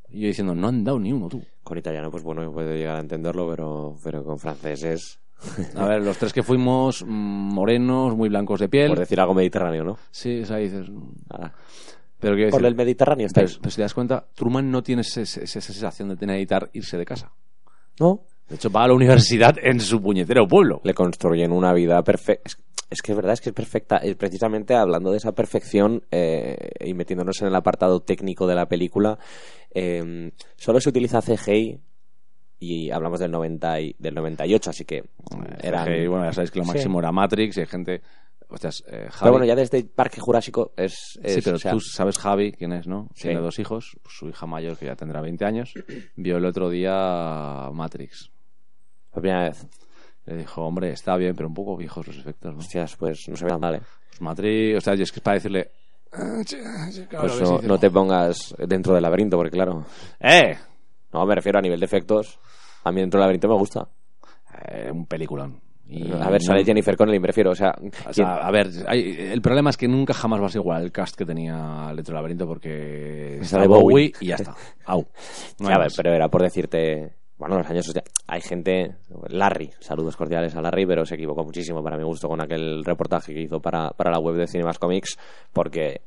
Y 0.09 0.21
yo 0.21 0.27
diciendo, 0.27 0.53
no 0.55 0.67
han 0.67 0.83
dado 0.83 0.99
ni 0.99 1.11
uno 1.11 1.27
tú. 1.27 1.43
Con 1.63 1.77
italiano, 1.77 2.09
pues 2.11 2.23
bueno, 2.23 2.49
puedo 2.51 2.73
llegar 2.73 2.97
a 2.97 2.99
entenderlo, 2.99 3.49
pero, 3.49 3.95
pero 4.03 4.23
con 4.23 4.39
franceses, 4.39 5.19
A 5.75 5.85
ver, 5.85 6.01
los 6.01 6.17
tres 6.17 6.31
que 6.31 6.41
fuimos, 6.43 7.03
mm, 7.03 7.07
morenos, 7.09 8.15
muy 8.15 8.29
blancos 8.29 8.61
de 8.61 8.69
piel. 8.69 8.87
por 8.89 8.99
decir 8.99 9.19
algo 9.19 9.33
mediterráneo, 9.33 9.83
¿no? 9.83 9.97
Sí, 10.11 10.39
o 10.41 10.45
sea, 10.45 10.57
dices. 10.57 10.89
mm, 10.89 11.09
Ah, 11.31 11.51
Pero 12.19 12.35
quiero 12.35 12.51
Por 12.51 12.61
decir, 12.61 12.67
el 12.67 12.75
Mediterráneo 12.75 13.27
estáis. 13.27 13.57
pero 13.57 13.69
si 13.69 13.75
te 13.77 13.81
das 13.81 13.93
cuenta, 13.93 14.25
Truman 14.33 14.71
no 14.71 14.81
tiene 14.81 15.01
ese- 15.01 15.23
ese- 15.23 15.43
esa 15.43 15.59
sensación 15.59 16.07
de 16.07 16.15
tener 16.15 16.47
que 16.47 16.69
irse 16.71 16.97
de 16.97 17.03
casa. 17.03 17.33
¿No? 17.99 18.21
De 18.49 18.55
hecho, 18.55 18.69
va 18.69 18.83
a 18.83 18.87
la 18.87 18.93
universidad 18.93 19.55
en 19.61 19.79
su 19.79 20.01
puñetero 20.01 20.47
pueblo. 20.47 20.81
Le 20.83 20.93
construyen 20.93 21.51
una 21.51 21.73
vida 21.73 22.03
perfecta. 22.03 22.43
Es, 22.45 22.57
es 22.89 23.01
que 23.01 23.11
es 23.13 23.15
verdad, 23.15 23.33
es 23.33 23.41
que 23.41 23.49
es 23.49 23.55
perfecta. 23.55 23.97
Eh, 24.03 24.15
Precisamente 24.15 24.75
hablando 24.75 25.11
de 25.11 25.17
esa 25.17 25.31
perfección 25.31 26.03
eh, 26.11 26.57
y 26.79 26.93
metiéndonos 26.93 27.41
en 27.41 27.47
el 27.47 27.55
apartado 27.55 28.01
técnico 28.01 28.45
de 28.45 28.55
la 28.55 28.67
película, 28.67 29.17
eh, 29.73 30.31
solo 30.55 30.79
se 30.79 30.89
utiliza 30.89 31.21
CGI 31.21 31.79
y 32.59 32.91
hablamos 32.91 33.19
del, 33.19 33.31
90 33.31 33.81
y, 33.81 33.95
del 33.97 34.13
98, 34.15 34.69
así 34.69 34.85
que 34.85 35.03
eran... 35.61 35.85
CGI, 35.85 36.07
bueno, 36.07 36.25
ya 36.25 36.33
sabéis 36.33 36.51
que 36.51 36.59
lo 36.59 36.65
Sí. 36.65 36.71
máximo 36.71 36.99
era 36.99 37.11
Matrix 37.11 37.57
y 37.57 37.59
hay 37.61 37.65
gente. 37.67 38.01
Hostias, 38.49 38.83
eh, 38.87 39.07
Javi- 39.09 39.19
Pero 39.21 39.31
bueno, 39.31 39.45
ya 39.45 39.55
desde 39.55 39.83
Parque 39.83 40.21
Jurásico 40.21 40.73
es... 40.77 41.19
es, 41.23 41.33
Sí, 41.35 41.41
pero 41.43 41.55
o 41.55 41.59
sea, 41.59 41.71
tú 41.71 41.79
sabes 41.79 42.19
Javi, 42.19 42.51
quién 42.51 42.71
es, 42.73 42.85
¿no? 42.87 43.09
Sí. 43.15 43.23
Tiene 43.29 43.41
dos 43.41 43.57
hijos, 43.57 43.97
su 44.07 44.29
hija 44.29 44.45
mayor, 44.45 44.77
que 44.77 44.85
ya 44.85 44.95
tendrá 44.95 45.21
20 45.21 45.43
años, 45.43 45.73
vio 46.15 46.37
el 46.37 46.45
otro 46.45 46.69
día 46.69 47.69
Matrix. 47.73 48.29
Por 49.13 49.21
primera 49.21 49.43
vez. 49.49 49.65
Le 50.25 50.37
dijo, 50.37 50.61
hombre, 50.63 50.91
está 50.91 51.15
bien, 51.17 51.35
pero 51.35 51.47
un 51.49 51.53
poco 51.53 51.75
viejos 51.77 52.07
los 52.07 52.17
efectos, 52.17 52.53
¿no? 52.53 52.59
Hostias, 52.59 52.95
pues 52.95 53.25
no 53.27 53.35
se 53.35 53.45
ve 53.45 53.51
tan 53.51 53.59
mal, 53.59 53.75
¿eh? 53.75 53.81
Pues 54.09 54.21
Matrix, 54.21 54.77
o 54.77 54.81
sea, 54.81 54.95
y 54.95 55.01
es 55.01 55.11
que 55.11 55.19
es 55.19 55.23
para 55.23 55.35
decirle... 55.35 55.71
Pues 56.11 57.41
no, 57.41 57.59
no 57.59 57.77
te 57.77 57.89
pongas 57.89 58.55
dentro 58.67 58.93
del 58.93 59.03
laberinto, 59.03 59.35
porque 59.37 59.51
claro... 59.51 59.85
¡Eh! 60.19 60.55
No, 61.11 61.25
me 61.25 61.35
refiero 61.35 61.59
a 61.59 61.61
nivel 61.61 61.79
de 61.79 61.85
efectos. 61.85 62.39
A 62.83 62.91
mí 62.91 63.01
dentro 63.01 63.17
del 63.19 63.23
laberinto 63.23 63.47
me 63.47 63.55
gusta. 63.55 63.87
Eh, 64.67 64.89
un 64.91 65.05
peliculón. 65.05 65.59
Y 65.85 66.11
A 66.13 66.29
ver, 66.29 66.41
sale 66.41 66.63
Jennifer 66.63 66.95
Connelly, 66.95 67.19
me 67.19 67.27
refiero. 67.27 67.51
O 67.51 67.55
sea, 67.55 67.73
O 68.07 68.13
sea, 68.13 68.35
a 68.37 68.51
ver, 68.51 68.69
hay- 68.87 69.15
el 69.31 69.41
problema 69.41 69.69
es 69.69 69.77
que 69.77 69.87
nunca 69.87 70.13
jamás 70.13 70.39
vas 70.39 70.55
a 70.55 70.59
igualar 70.59 70.83
el 70.83 70.91
cast 70.91 71.15
que 71.15 71.25
tenía 71.25 71.89
Electro 71.91 72.15
Laberinto 72.15 72.47
porque 72.47 73.39
de 73.41 73.67
Bowie, 73.67 73.67
Bowie. 73.67 74.11
y 74.21 74.27
ya 74.27 74.35
está. 74.35 74.55
Au. 74.85 75.05
No 75.59 75.67
a 75.69 75.77
ver, 75.77 75.91
pero 75.95 76.13
era 76.13 76.29
por 76.29 76.41
decirte. 76.41 77.13
Bueno, 77.37 77.57
los 77.57 77.69
años. 77.69 77.91
hay 78.27 78.41
gente. 78.41 78.95
Larry, 79.29 79.71
saludos 79.79 80.15
cordiales 80.15 80.55
a 80.55 80.61
Larry, 80.61 80.85
pero 80.85 81.05
se 81.05 81.15
equivocó 81.15 81.43
muchísimo 81.43 81.83
para 81.83 81.97
mi 81.97 82.03
gusto 82.03 82.27
con 82.27 82.39
aquel 82.41 82.83
reportaje 82.85 83.33
que 83.33 83.41
hizo 83.41 83.59
para, 83.61 83.89
para 83.91 84.11
la 84.11 84.19
web 84.19 84.35
de 84.35 84.47
Cinemas 84.47 84.79
Comics, 84.79 85.17
porque 85.51 86.01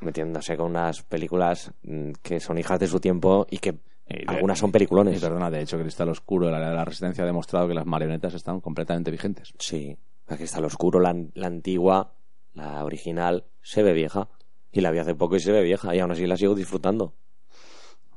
metiéndose 0.00 0.56
con 0.56 0.66
unas 0.70 1.02
películas 1.02 1.72
mm, 1.82 2.12
que 2.22 2.38
son 2.40 2.58
hijas 2.58 2.78
de 2.78 2.86
su 2.86 3.00
tiempo 3.00 3.46
y 3.50 3.58
que 3.58 3.78
Y 4.08 4.18
de- 4.18 4.24
algunas 4.28 4.58
son 4.58 4.68
Y 4.70 4.72
peliculones. 4.72 5.20
perdona, 5.20 5.50
de 5.50 5.62
hecho, 5.62 5.78
Cristal 5.78 6.10
Oscuro, 6.10 6.50
la, 6.50 6.58
la 6.60 6.84
Resistencia 6.84 7.24
ha 7.24 7.26
demostrado 7.26 7.66
que 7.66 7.74
las 7.74 7.86
marionetas 7.86 8.34
están 8.34 8.60
completamente 8.60 9.10
vigentes. 9.10 9.52
Sí, 9.58 9.96
está 10.28 10.60
lo 10.60 10.66
oscuro, 10.68 11.00
la, 11.00 11.14
la 11.34 11.46
antigua, 11.46 12.12
la 12.54 12.84
original, 12.84 13.44
se 13.62 13.82
ve 13.82 13.92
vieja. 13.94 14.28
Y 14.70 14.80
la 14.82 14.90
vi 14.90 14.98
hace 14.98 15.14
poco 15.14 15.36
y 15.36 15.40
se 15.40 15.50
ve 15.52 15.62
vieja, 15.62 15.94
y 15.96 16.00
aún 16.00 16.10
así 16.10 16.26
la 16.26 16.36
sigo 16.36 16.54
disfrutando. 16.54 17.14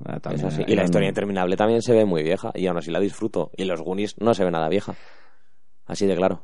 Así. 0.05 0.63
Y 0.67 0.75
la 0.75 0.85
historia 0.85 1.09
interminable 1.09 1.57
también 1.57 1.81
se 1.81 1.93
ve 1.93 2.05
muy 2.05 2.23
vieja 2.23 2.51
y 2.55 2.67
aún 2.67 2.77
así 2.77 2.91
la 2.91 2.99
disfruto. 2.99 3.51
Y 3.57 3.65
los 3.65 3.81
Goonies 3.81 4.15
no 4.19 4.33
se 4.33 4.45
ve 4.45 4.51
nada 4.51 4.69
vieja. 4.69 4.95
Así 5.85 6.05
de 6.05 6.15
claro. 6.15 6.43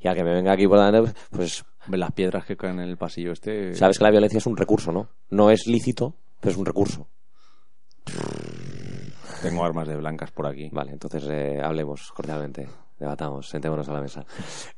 Y 0.00 0.08
al 0.08 0.16
que 0.16 0.24
me 0.24 0.34
venga 0.34 0.52
aquí 0.52 0.66
por 0.66 0.78
delante, 0.78 1.12
pues 1.30 1.64
las 1.88 2.12
piedras 2.12 2.44
que 2.44 2.56
caen 2.56 2.80
en 2.80 2.88
el 2.88 2.96
pasillo 2.96 3.32
este. 3.32 3.74
sabes 3.74 3.98
que 3.98 4.04
la 4.04 4.10
violencia 4.10 4.38
es 4.38 4.46
un 4.46 4.56
recurso, 4.56 4.92
¿no? 4.92 5.08
No 5.30 5.50
es 5.50 5.66
lícito, 5.66 6.16
pero 6.40 6.52
es 6.52 6.58
un 6.58 6.66
recurso. 6.66 7.08
Tengo 9.42 9.64
armas 9.64 9.88
de 9.88 9.96
blancas 9.96 10.30
por 10.32 10.46
aquí. 10.46 10.68
Vale, 10.72 10.92
entonces 10.92 11.24
eh, 11.28 11.60
hablemos 11.62 12.12
cordialmente. 12.12 12.68
Debatamos, 12.98 13.48
sentémonos 13.48 13.88
a 13.88 13.92
la 13.92 14.00
mesa. 14.00 14.24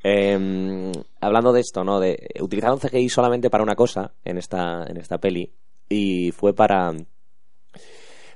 Eh, 0.03 0.93
hablando 1.21 1.53
de 1.53 1.61
esto, 1.61 1.85
¿no? 1.85 2.01
De, 2.01 2.19
utilizaron 2.41 2.79
CGI 2.79 3.09
solamente 3.11 3.51
para 3.51 3.63
una 3.63 3.75
cosa 3.75 4.15
en 4.25 4.39
esta, 4.39 4.85
en 4.87 4.97
esta 4.97 5.19
peli. 5.19 5.53
Y 5.89 6.33
fue 6.33 6.55
para, 6.55 6.95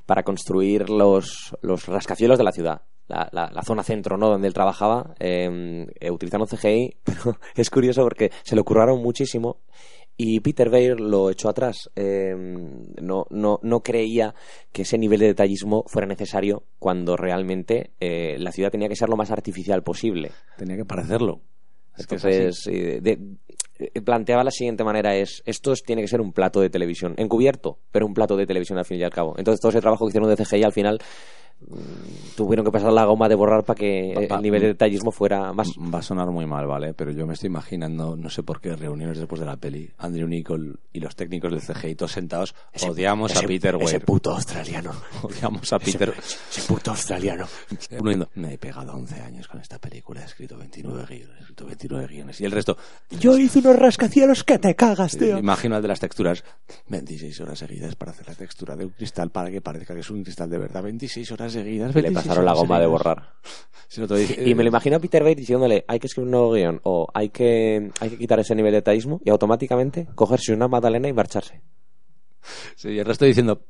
para 0.09 0.22
construir 0.22 0.89
los, 0.89 1.55
los 1.60 1.86
rascacielos 1.86 2.39
de 2.39 2.44
la 2.44 2.52
ciudad. 2.52 2.80
La, 3.09 3.28
la- 3.30 3.62
zona 3.62 3.82
centro, 3.82 4.16
¿no? 4.16 4.28
Donde 4.30 4.48
él 4.48 4.55
trabajaba. 4.55 5.14
eh, 5.20 5.86
eh, 6.01 6.10
utilizaron 6.10 6.47
CGI, 6.47 6.97
pero 7.05 7.36
es 7.55 7.68
curioso 7.68 8.02
porque 8.02 8.30
se 8.43 8.56
le 8.56 8.62
curraron 8.62 9.02
muchísimo. 9.02 9.60
Y 10.16 10.40
Peter 10.40 10.68
Weir 10.70 10.98
lo 10.98 11.28
echó 11.30 11.51
atrás. 11.51 11.90
Eh, 11.94 12.35
no, 13.01 13.26
no, 13.30 13.60
no 13.62 13.80
creía 13.82 14.35
que 14.72 14.82
ese 14.82 14.97
nivel 14.98 15.20
de 15.20 15.26
detallismo 15.26 15.85
fuera 15.86 16.09
necesario 16.09 16.64
cuando 16.78 17.16
realmente 17.16 17.93
eh, 18.01 18.36
la 18.39 18.51
ciudad 18.51 18.70
tenía 18.70 18.89
que 18.89 18.97
ser 18.97 19.10
lo 19.10 19.16
más 19.16 19.30
artificial 19.30 19.82
posible. 19.82 20.32
Tenía 20.56 20.76
que 20.76 20.85
parecerlo. 20.86 21.43
Entonces, 22.01 22.66
eh, 22.66 23.01
de- 23.01 23.19
eh, 23.79 24.01
planteaba 24.01 24.43
la 24.45 24.51
siguiente 24.51 24.83
manera 24.85 25.15
es, 25.16 25.43
esto 25.47 25.73
es- 25.73 25.83
tiene 25.83 26.03
que 26.03 26.09
ser 26.09 26.20
un 26.20 26.33
plato 26.33 26.61
de 26.61 26.69
televisión, 26.70 27.15
encubierto, 27.16 27.79
pero 27.93 28.07
un 28.07 28.15
plato 28.15 28.37
de 28.37 28.47
televisión 28.47 28.79
al 28.79 28.85
fin 28.85 28.99
y 28.99 29.05
al 29.05 29.11
cabo. 29.11 29.35
Entonces 29.39 29.61
todo 29.61 29.70
ese 29.70 29.81
trabajo 29.81 30.05
que 30.05 30.11
hicieron 30.11 30.29
de 30.29 30.37
CGI 30.37 30.65
al 30.65 30.73
final 30.73 30.99
tuvieron 32.36 32.64
que 32.64 32.70
pasar 32.70 32.93
la 32.93 33.05
goma 33.05 33.28
de 33.28 33.35
borrar 33.35 33.64
para 33.64 33.76
que 33.78 34.12
Pa- 34.14 34.28
pa- 34.28 34.36
el 34.36 34.43
nivel 34.43 34.60
de 34.62 34.66
detallismo 34.68 35.10
fuera 35.10 35.52
más... 35.52 35.68
Va 35.93 35.98
a 35.98 36.02
sonar 36.02 36.28
muy 36.30 36.47
mal, 36.47 36.66
¿vale? 36.66 36.94
Pero 36.94 37.10
yo 37.10 37.26
me 37.26 37.35
estoy 37.35 37.48
imaginando, 37.48 38.16
no 38.16 38.30
sé 38.30 38.43
por 38.43 38.60
qué, 38.60 38.76
reuniones 38.76 39.18
después 39.18 39.40
de 39.40 39.47
la 39.47 39.56
peli. 39.56 39.90
Andrew 39.98 40.28
Nichol 40.28 40.78
y 40.93 41.01
los 41.01 41.16
técnicos 41.16 41.51
del 41.51 41.60
CGI 41.60 41.94
todos 41.94 42.12
sentados. 42.12 42.55
odiamos 42.89 43.32
a 43.32 43.39
ese- 43.39 43.47
Peter 43.48 43.74
Ese 43.80 43.85
Weir. 43.97 44.05
puto 44.05 44.32
australiano. 44.32 44.93
Odiamos 45.22 45.72
a 45.72 45.78
Peter. 45.78 46.14
Ese 46.16 46.62
puto 46.62 46.90
australiano. 46.93 47.47
Me 48.35 48.55
he 48.55 48.59
pegado 48.59 48.93
11 48.93 49.20
años 49.20 49.48
con 49.48 49.60
esta 49.60 49.78
película, 49.78 50.22
he 50.22 50.24
escrito 50.24 50.56
29 50.56 51.06
guiones, 51.09 51.36
he 51.39 51.40
escrito 51.40 51.66
29 51.66 52.06
guiones. 52.06 52.40
Y 52.40 52.44
el 52.44 52.52
resto, 52.52 52.76
Yo 53.10 53.36
hice 53.36 53.59
unos 53.59 53.76
rascacielos 53.76 54.44
que 54.44 54.59
te 54.59 54.74
cagas, 54.74 55.16
tío. 55.16 55.39
imagino 55.39 55.76
el 55.76 55.82
de 55.82 55.89
las 55.89 56.01
texturas. 56.01 56.44
26 56.89 57.40
horas 57.40 57.59
seguidas 57.59 57.97
para 57.97 58.12
hacer 58.12 58.28
la 58.28 58.35
textura 58.35 58.76
de 58.76 58.85
un 58.85 58.90
cristal 58.90 59.30
para 59.30 59.51
que 59.51 59.60
parezca 59.60 59.94
que 59.94 60.01
es 60.01 60.10
un 60.10 60.22
cristal 60.22 60.48
de 60.51 60.59
verdad. 60.59 60.82
26 60.82 61.32
horas 61.32 61.48
seguidas. 61.51 61.95
Le 61.95 62.03
26 62.03 62.27
pasaron 62.27 62.45
la 62.45 62.53
goma 62.53 62.79
de 62.79 62.85
seguidas. 62.85 62.91
borrar. 63.05 63.33
Si 63.89 64.01
no 64.01 64.07
te 64.07 64.16
dice- 64.16 64.49
Y 64.49 64.55
me 64.55 64.62
lo 64.62 64.69
imagino 64.69 64.97
a 64.97 65.01
Peter 65.01 65.23
Weir 65.23 65.37
diciéndole, 65.37 65.85
hay 65.89 65.99
que 65.99 66.07
escribir 66.09 66.27
un 66.27 66.31
nuevo 66.33 66.53
guion 66.53 66.81
o 66.85 67.09
hay 67.15 67.31
que, 67.31 67.91
hay 68.01 68.11
que 68.11 68.19
quitar 68.19 68.39
ese 68.41 68.55
nivel 68.55 68.73
de 68.73 68.79
detallismo 68.79 69.20
y 69.25 69.31
automáticamente 69.31 70.07
cogerse 70.15 70.53
una 70.53 70.69
magdalena 70.69 71.09
y 71.09 71.12
marcharse. 71.12 71.62
Sí, 72.77 72.91
y 72.91 72.99
el 72.99 73.05
resto 73.05 73.25
diciendo, 73.25 73.62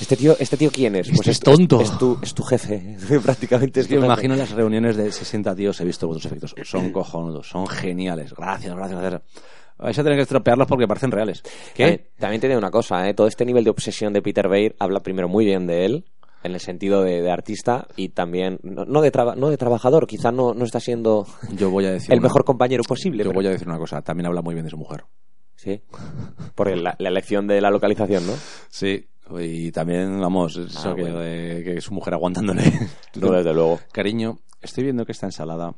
¿Este 0.00 0.16
tío, 0.16 0.36
este 0.38 0.56
tío 0.56 0.70
quién 0.72 0.96
es? 0.96 1.08
Este 1.08 1.30
es 1.30 1.40
tonto. 1.40 1.80
Es, 1.80 1.96
tu, 1.98 2.18
es 2.22 2.34
tu 2.34 2.42
jefe, 2.42 2.96
prácticamente. 3.22 3.80
Es 3.80 3.86
Es 3.86 3.90
que 3.92 3.98
me 3.98 4.06
imagino 4.06 4.34
las 4.36 4.50
reuniones 4.52 4.96
de 4.96 5.10
60 5.12 5.54
tíos, 5.54 5.80
he 5.80 5.84
visto 5.84 6.06
vuestros 6.06 6.26
efectos. 6.32 6.54
Son 6.64 6.90
cojonudos, 6.90 7.48
son 7.48 7.66
geniales. 7.66 8.32
Gracias, 8.34 8.74
gracias, 8.74 9.00
gracias. 9.00 9.22
Vais 9.76 9.98
a 9.98 10.02
tener 10.04 10.16
que 10.18 10.22
estropearlos 10.22 10.68
porque 10.68 10.86
parecen 10.86 11.10
reales. 11.10 11.42
También, 11.76 12.06
también 12.18 12.40
te 12.40 12.46
digo 12.48 12.58
una 12.58 12.70
cosa, 12.70 13.08
¿eh? 13.08 13.14
todo 13.14 13.26
este 13.26 13.44
nivel 13.44 13.64
de 13.64 13.70
obsesión 13.70 14.12
de 14.12 14.22
Peter 14.22 14.46
Weir 14.46 14.74
habla 14.78 15.00
primero 15.00 15.28
muy 15.28 15.44
bien 15.44 15.66
de 15.66 15.84
él, 15.84 16.04
en 16.44 16.52
el 16.54 16.60
sentido 16.60 17.02
de, 17.02 17.20
de 17.22 17.30
artista, 17.32 17.88
y 17.96 18.10
también, 18.10 18.60
no, 18.62 18.84
no 18.84 19.00
de, 19.00 19.10
traba- 19.10 19.34
no 19.34 19.48
de 19.50 19.56
trabajador, 19.56 20.06
quizá 20.06 20.30
no, 20.30 20.54
no 20.54 20.64
está 20.64 20.78
siendo 20.78 21.26
Yo 21.56 21.70
voy 21.70 21.86
a 21.86 21.90
decir 21.92 22.12
el 22.12 22.20
una- 22.20 22.28
mejor 22.28 22.44
compañero 22.44 22.84
posible. 22.84 23.24
Yo 23.24 23.30
pero- 23.30 23.38
voy 23.40 23.46
a 23.48 23.50
decir 23.50 23.66
una 23.66 23.78
cosa, 23.78 24.02
también 24.02 24.26
habla 24.26 24.42
muy 24.42 24.54
bien 24.54 24.64
de 24.64 24.70
su 24.70 24.76
mujer. 24.76 25.04
Sí, 25.56 25.80
por 26.54 26.68
la, 26.76 26.94
la 26.98 27.08
elección 27.08 27.46
de 27.46 27.60
la 27.60 27.70
localización, 27.70 28.26
¿no? 28.26 28.34
Sí, 28.68 29.06
y 29.40 29.72
también, 29.72 30.20
vamos, 30.20 30.56
eso 30.56 30.90
Ah, 30.90 30.94
que, 30.94 31.00
bueno. 31.02 31.18
de- 31.20 31.62
que 31.64 31.80
su 31.80 31.94
mujer 31.94 32.12
aguantándole. 32.14 32.62
No, 33.16 33.32
desde 33.32 33.54
luego. 33.54 33.80
Cariño, 33.92 34.38
estoy 34.60 34.84
viendo 34.84 35.06
que 35.06 35.12
esta 35.12 35.26
ensalada, 35.26 35.74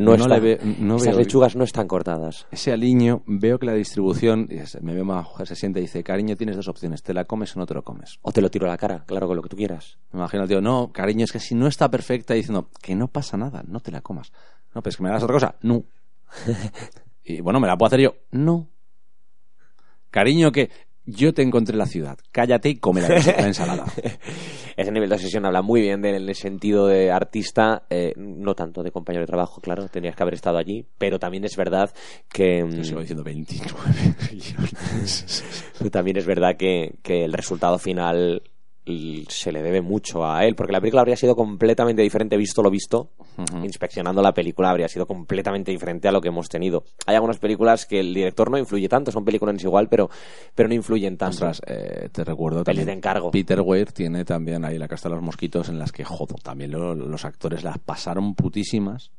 No, 0.00 0.16
No 0.16 0.22
está- 0.24 0.38
ve- 0.38 0.58
no 0.78 0.96
esas 0.96 1.08
veo- 1.08 1.18
lechugas 1.18 1.56
no 1.56 1.64
están 1.64 1.86
cortadas. 1.86 2.46
ese 2.50 2.72
aliño, 2.72 3.22
veo 3.26 3.58
que 3.58 3.66
la 3.66 3.74
distribución, 3.74 4.48
me 4.80 4.94
veo 4.94 5.04
mujer, 5.04 5.46
se 5.46 5.54
siente 5.56 5.78
y 5.80 5.82
dice, 5.82 6.02
cariño, 6.02 6.36
tienes 6.36 6.56
dos 6.56 6.68
opciones, 6.68 7.02
te 7.02 7.12
la 7.12 7.24
comes 7.26 7.54
o 7.54 7.58
no 7.60 7.66
te 7.66 7.74
lo 7.74 7.82
comes. 7.84 8.18
O 8.22 8.32
te 8.32 8.40
lo 8.40 8.50
tiro 8.50 8.66
a 8.66 8.70
la 8.70 8.78
cara, 8.78 9.04
claro, 9.06 9.26
con 9.26 9.36
lo 9.36 9.42
que 9.42 9.48
tú 9.48 9.56
quieras. 9.56 9.98
Me 10.12 10.18
imagino 10.20 10.46
tío, 10.48 10.60
no, 10.60 10.90
cariño, 10.92 11.24
es 11.24 11.32
que 11.32 11.40
si 11.40 11.54
no 11.54 11.66
está 11.66 11.90
perfecta, 11.90 12.34
diciendo, 12.34 12.68
que 12.82 12.94
no 12.94 13.08
pasa 13.08 13.36
nada, 13.36 13.62
no 13.66 13.80
te 13.80 13.90
la 13.90 14.00
comas. 14.00 14.32
No, 14.74 14.82
pero 14.82 14.90
es 14.90 14.96
que 14.96 15.02
me 15.02 15.10
das 15.10 15.22
otra 15.22 15.34
cosa, 15.34 15.54
no. 15.62 15.84
y 17.24 17.40
bueno, 17.40 17.60
¿me 17.60 17.66
la 17.66 17.76
puedo 17.76 17.88
hacer 17.88 18.00
yo? 18.00 18.14
No. 18.30 18.68
Cariño, 20.10 20.50
que 20.50 20.70
yo 21.10 21.32
te 21.34 21.42
encontré 21.42 21.74
en 21.74 21.78
la 21.78 21.86
ciudad, 21.86 22.18
cállate 22.32 22.68
y 22.70 22.76
come 22.76 23.00
la, 23.02 23.08
la 23.08 23.16
ensalada. 23.46 23.84
Ese 24.76 24.92
nivel 24.92 25.08
de 25.08 25.14
obsesión 25.16 25.44
habla 25.44 25.62
muy 25.62 25.80
bien 25.80 26.00
de- 26.02 26.10
en 26.10 26.14
el 26.28 26.34
sentido 26.34 26.86
de 26.86 27.10
artista, 27.10 27.82
eh, 27.90 28.12
no 28.16 28.54
tanto 28.54 28.82
de 28.82 28.90
compañero 28.92 29.22
de 29.22 29.26
trabajo, 29.26 29.60
claro, 29.60 29.88
tenías 29.88 30.16
que 30.16 30.22
haber 30.22 30.34
estado 30.34 30.58
allí, 30.58 30.86
pero 30.98 31.18
también 31.18 31.44
es 31.44 31.56
verdad 31.56 31.90
que... 32.32 32.64
mm, 32.64 32.70
Yo 32.72 32.84
sigo 32.84 33.00
diciendo 33.00 33.24
29 33.24 34.16
millones. 34.32 35.44
También 35.92 36.16
es 36.18 36.26
verdad 36.26 36.56
que, 36.56 36.94
que 37.02 37.24
el 37.24 37.32
resultado 37.32 37.78
final 37.78 38.42
se 39.28 39.52
le 39.52 39.62
debe 39.62 39.82
mucho 39.82 40.24
a 40.26 40.44
él, 40.44 40.54
porque 40.56 40.72
la 40.72 40.80
película 40.80 41.02
habría 41.02 41.16
sido 41.16 41.36
completamente 41.36 42.02
diferente 42.02 42.36
visto 42.36 42.62
lo 42.62 42.70
visto 42.70 43.10
inspeccionando 43.62 44.20
la 44.22 44.32
película 44.34 44.70
habría 44.70 44.88
sido 44.88 45.06
completamente 45.06 45.70
diferente 45.70 46.08
a 46.08 46.12
lo 46.12 46.20
que 46.20 46.28
hemos 46.28 46.48
tenido. 46.48 46.84
Hay 47.06 47.14
algunas 47.14 47.38
películas 47.38 47.86
que 47.86 48.00
el 48.00 48.12
director 48.12 48.50
no 48.50 48.58
influye 48.58 48.88
tanto, 48.88 49.10
son 49.12 49.24
películas 49.24 49.62
igual, 49.62 49.88
pero, 49.88 50.10
pero 50.54 50.68
no 50.68 50.74
influyen 50.74 51.16
tanto. 51.16 51.34
Ostras, 51.46 51.62
eh, 51.66 52.08
te 52.12 52.24
recuerdo 52.24 52.64
Pelis 52.64 52.80
también. 52.80 52.86
de 52.86 52.92
encargo. 52.98 53.30
Peter 53.30 53.60
Weir 53.60 53.92
tiene 53.92 54.24
también 54.24 54.64
ahí 54.64 54.76
la 54.78 54.88
casta 54.88 55.08
de 55.08 55.14
los 55.14 55.24
mosquitos 55.24 55.68
en 55.68 55.78
las 55.78 55.92
que, 55.92 56.04
jodo, 56.04 56.34
también 56.42 56.72
lo- 56.72 56.94
los 56.94 57.24
actores 57.24 57.62
las 57.62 57.78
pasaron 57.78 58.34
putísimas. 58.34 59.10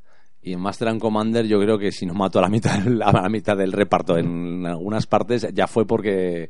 Y 0.43 0.53
en 0.53 0.59
Master 0.59 0.87
and 0.87 0.99
Commander 0.99 1.45
yo 1.45 1.59
creo 1.59 1.77
que 1.77 1.91
si 1.91 2.05
no 2.07 2.15
mató 2.15 2.39
a 2.39 2.41
la 2.41 2.49
mitad, 2.49 2.73
a 3.03 3.11
la 3.21 3.29
mitad 3.29 3.55
del 3.55 3.71
reparto 3.71 4.17
en 4.17 4.65
algunas 4.65 5.05
partes, 5.07 5.47
ya 5.53 5.67
fue 5.67 5.85
porque... 5.85 6.49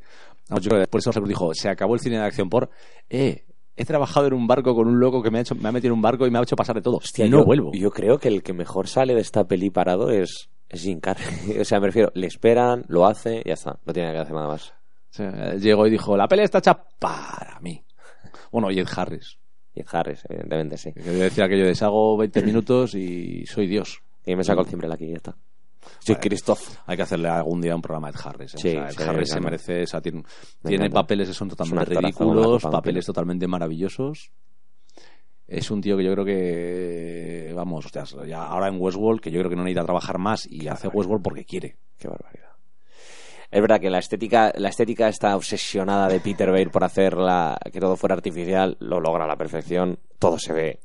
yo 0.50 0.70
creo 0.70 0.76
que 0.76 0.80
después 0.80 1.08
eso 1.08 1.22
dijo, 1.22 1.54
se 1.54 1.70
acabó 1.70 1.94
el 1.94 2.00
cine 2.00 2.18
de 2.18 2.24
acción 2.24 2.50
por... 2.50 2.70
Eh, 3.10 3.46
he 3.76 3.86
trabajado 3.86 4.28
en 4.28 4.34
un 4.34 4.48
barco 4.48 4.76
con 4.76 4.88
un 4.88 5.00
loco 5.00 5.24
que 5.24 5.32
me 5.32 5.40
ha, 5.40 5.42
hecho, 5.42 5.56
me 5.56 5.70
ha 5.70 5.72
metido 5.72 5.94
en 5.94 5.98
un 5.98 6.02
barco 6.02 6.28
y 6.28 6.32
me 6.32 6.40
ha 6.40 6.42
hecho 6.42 6.56
pasar 6.56 6.76
de 6.76 6.82
todo. 6.82 6.98
Hostia, 6.98 7.26
y 7.26 7.30
no 7.30 7.40
yo, 7.40 7.46
vuelvo. 7.46 7.72
Yo 7.74 7.92
creo 7.92 8.18
que 8.18 8.28
el 8.28 8.44
que 8.44 8.54
mejor 8.54 8.88
sale 8.88 9.16
de 9.16 9.22
esta 9.22 9.46
peli 9.46 9.70
parado 9.70 10.10
es, 10.10 10.50
es 10.70 10.82
Jim 10.82 11.00
Carrey. 11.00 11.58
o 11.62 11.66
sea, 11.66 11.80
me 11.80 11.88
refiero, 11.88 12.12
le 12.14 12.28
esperan, 12.28 12.84
lo 12.88 13.06
hace, 13.06 13.42
y 13.44 13.48
ya 13.48 13.54
está. 13.54 13.80
No 13.86 13.94
tiene 13.94 14.12
que 14.12 14.20
hacer 14.20 14.34
nada 14.34 14.48
más. 14.48 14.74
Sea, 15.10 15.56
llegó 15.56 15.88
y 15.88 15.90
dijo, 15.90 16.16
la 16.16 16.28
pelea 16.28 16.46
está 16.46 16.60
hecha 16.60 16.82
para 17.00 17.60
mí. 17.60 17.84
Bueno, 18.52 18.72
y 18.72 18.80
Ed 18.80 18.88
Harris. 18.96 19.38
Y 19.74 19.84
Harris, 19.90 20.24
evidentemente, 20.28 20.78
sí. 20.78 20.94
Que 20.94 21.02
quería 21.02 21.24
decir 21.24 21.44
aquello 21.44 21.66
de 21.66 21.78
hago 21.82 22.18
20 22.18 22.44
minutos 22.44 22.94
y 22.96 23.46
soy 23.46 23.68
Dios. 23.68 24.02
Y 24.26 24.36
me 24.36 24.44
saco 24.44 24.62
el 24.62 24.68
timbre 24.68 24.90
aquí 24.92 25.06
y 25.06 25.12
ya 25.12 25.18
está. 25.18 25.36
Soy 26.00 26.16
Christoph. 26.16 26.78
Hay 26.86 26.98
que 26.98 27.04
hacerle 27.04 27.30
algún 27.30 27.62
día 27.62 27.76
un 27.76 27.82
programa 27.82 28.08
a 28.08 28.12
Ed 28.12 28.18
Harris. 28.24 28.54
¿eh? 28.56 28.58
Sí, 28.58 28.70
o 28.70 28.72
sea, 28.72 28.88
Ed 28.88 28.92
sí, 28.92 29.04
Harris 29.04 29.30
se 29.30 29.34
claro. 29.36 29.44
merece. 29.46 29.84
o 29.84 29.88
sea, 29.88 30.02
tiene 30.02 30.24
Me 30.64 30.70
tiene 30.70 30.86
encanta. 30.86 31.02
papeles 31.02 31.28
que 31.30 31.34
son 31.34 31.50
totalmente 31.50 31.96
ridículos, 31.96 32.64
papeles 32.64 33.06
totalmente 33.06 33.48
maravillosos. 33.48 34.32
Es 35.48 35.70
un 35.70 35.82
tío 35.82 35.98
que 35.98 36.04
yo 36.04 36.14
creo 36.14 36.26
que. 36.26 37.52
Vamos, 37.56 37.86
hostias, 37.86 38.16
ya 38.26 38.46
ahora 38.46 38.70
en 38.70 38.80
Westworld, 38.80 39.20
que 39.20 39.32
yo 39.32 39.40
creo 39.40 39.50
que 39.50 39.56
no 39.58 39.64
necesita 39.64 39.84
trabajar 39.84 40.18
más 40.18 40.48
y 40.50 40.68
hace 40.68 40.88
Westworld 40.88 41.24
porque 41.24 41.44
quiere. 41.44 41.76
Qué 41.98 42.08
barbaridad. 42.08 42.52
Es 43.52 43.60
verdad 43.62 43.82
que 43.82 43.90
la 43.90 44.00
estética, 44.00 44.54
la 44.56 44.70
estética 44.70 45.10
está 45.10 45.36
obsesionada 45.36 46.08
de 46.08 46.22
Peter 46.22 46.50
Weir 46.50 46.72
por 46.72 46.86
hacer 46.86 47.18
la, 47.18 47.60
que 47.72 47.82
todo 47.82 47.98
fuera 47.98 48.16
artificial, 48.16 48.78
lo 48.80 49.02
logra 49.02 49.26
a 49.26 49.28
la 49.28 49.36
perfección. 49.36 50.00
Todo 50.18 50.40
se 50.40 50.54
ve 50.54 50.80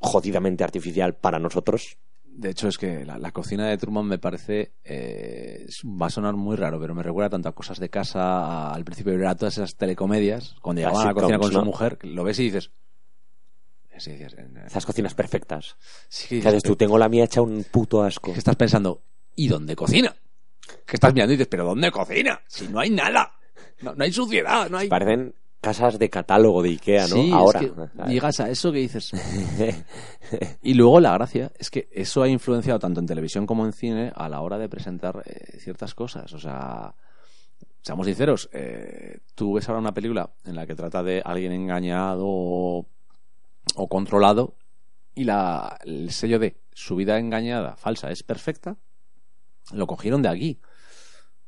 jodidamente 0.00 0.64
artificial 0.64 1.14
para 1.14 1.38
nosotros. 1.38 1.96
De 2.40 2.48
hecho, 2.48 2.68
es 2.68 2.78
que 2.78 3.04
la, 3.04 3.18
la 3.18 3.32
cocina 3.32 3.66
de 3.68 3.76
Truman 3.76 4.06
me 4.06 4.18
parece. 4.18 4.72
eh, 4.82 5.66
va 5.84 6.06
a 6.06 6.10
sonar 6.10 6.34
muy 6.36 6.56
raro, 6.56 6.80
pero 6.80 6.94
me 6.94 7.02
recuerda 7.02 7.28
tanto 7.28 7.50
a 7.50 7.54
cosas 7.54 7.78
de 7.78 7.90
casa, 7.90 8.20
a- 8.22 8.72
al 8.74 8.82
principio 8.84 9.12
de 9.12 9.34
todas 9.34 9.58
esas 9.58 9.76
telecomedias. 9.76 10.54
Cuando 10.62 10.80
llegaban 10.80 11.02
a 11.02 11.04
la 11.06 11.14
cocina 11.14 11.38
con 11.38 11.52
su 11.52 11.62
mujer, 11.62 11.98
lo 12.02 12.24
ves 12.24 12.38
y 12.38 12.44
dices. 12.44 12.70
Sí, 13.98 14.12
dices, 14.12 14.34
Esas 14.64 14.86
cocinas 14.86 15.12
perfectas. 15.12 15.76
sí 16.08 16.22
que 16.24 16.28
¿Qué 16.28 16.34
dices, 16.36 16.48
haces 16.48 16.62
tú? 16.62 16.76
Tengo 16.76 16.96
la 16.96 17.10
mía 17.10 17.24
hecha 17.24 17.42
un 17.42 17.64
puto 17.70 18.02
asco. 18.02 18.32
que 18.32 18.38
estás 18.38 18.56
pensando, 18.56 19.02
¿y 19.36 19.48
dónde 19.48 19.76
cocina? 19.76 20.16
Que 20.86 20.96
estás 20.96 21.12
mirando 21.12 21.34
y 21.34 21.36
dices, 21.36 21.48
¿pero 21.48 21.66
dónde 21.66 21.90
cocina? 21.90 22.40
Si 22.48 22.66
no 22.68 22.80
hay 22.80 22.88
nada. 22.88 23.34
No, 23.82 23.94
no 23.94 24.02
hay 24.04 24.12
suciedad, 24.12 24.70
no 24.70 24.78
hay. 24.78 24.88
Parecen 24.88 25.34
casas 25.60 25.98
de 25.98 26.08
catálogo 26.08 26.62
de 26.62 26.70
Ikea, 26.70 27.02
¿no? 27.08 27.16
Sí, 27.16 27.28
es 27.28 27.32
Ahora. 27.32 27.60
que 27.60 27.72
llegas 28.08 28.40
a 28.40 28.50
eso 28.50 28.72
que 28.72 28.78
dices. 28.78 29.12
y 30.62 30.74
luego 30.74 31.00
la 31.00 31.12
gracia 31.12 31.52
es 31.58 31.70
que 31.70 31.88
eso 31.92 32.22
ha 32.22 32.28
influenciado 32.28 32.78
tanto 32.78 33.00
en 33.00 33.06
televisión 33.06 33.46
como 33.46 33.66
en 33.66 33.72
cine 33.72 34.12
a 34.14 34.28
la 34.28 34.40
hora 34.40 34.58
de 34.58 34.68
presentar 34.68 35.22
eh, 35.26 35.58
ciertas 35.58 35.94
cosas. 35.94 36.32
O 36.32 36.38
sea, 36.38 36.94
seamos 37.82 38.06
sinceros, 38.06 38.48
eh, 38.52 39.18
tú 39.34 39.54
ves 39.54 39.68
ahora 39.68 39.80
una 39.80 39.94
película 39.94 40.30
en 40.44 40.56
la 40.56 40.66
que 40.66 40.74
trata 40.74 41.02
de 41.02 41.22
alguien 41.24 41.52
engañado 41.52 42.24
o, 42.26 42.86
o 43.76 43.88
controlado 43.88 44.54
y 45.14 45.24
la, 45.24 45.78
el 45.84 46.10
sello 46.10 46.38
de 46.38 46.56
su 46.72 46.96
vida 46.96 47.18
engañada, 47.18 47.76
falsa, 47.76 48.10
es 48.10 48.22
perfecta, 48.22 48.76
lo 49.72 49.86
cogieron 49.86 50.22
de 50.22 50.28
aquí. 50.28 50.60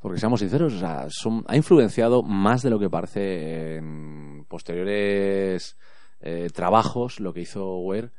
Porque 0.03 0.19
seamos 0.19 0.41
sinceros, 0.41 0.73
o 0.75 0.79
sea, 0.79 1.07
ha 1.47 1.57
influenciado 1.57 2.23
más 2.25 2.63
de 2.63 2.71
lo 2.71 2.79
que 2.81 2.91
parece 2.91 3.77
en 3.77 4.45
posteriores 4.49 5.77
eh, 6.21 6.49
trabajos 6.53 7.21
lo 7.21 7.33
que 7.33 7.43
hizo 7.43 7.77
Ware, 7.79 8.11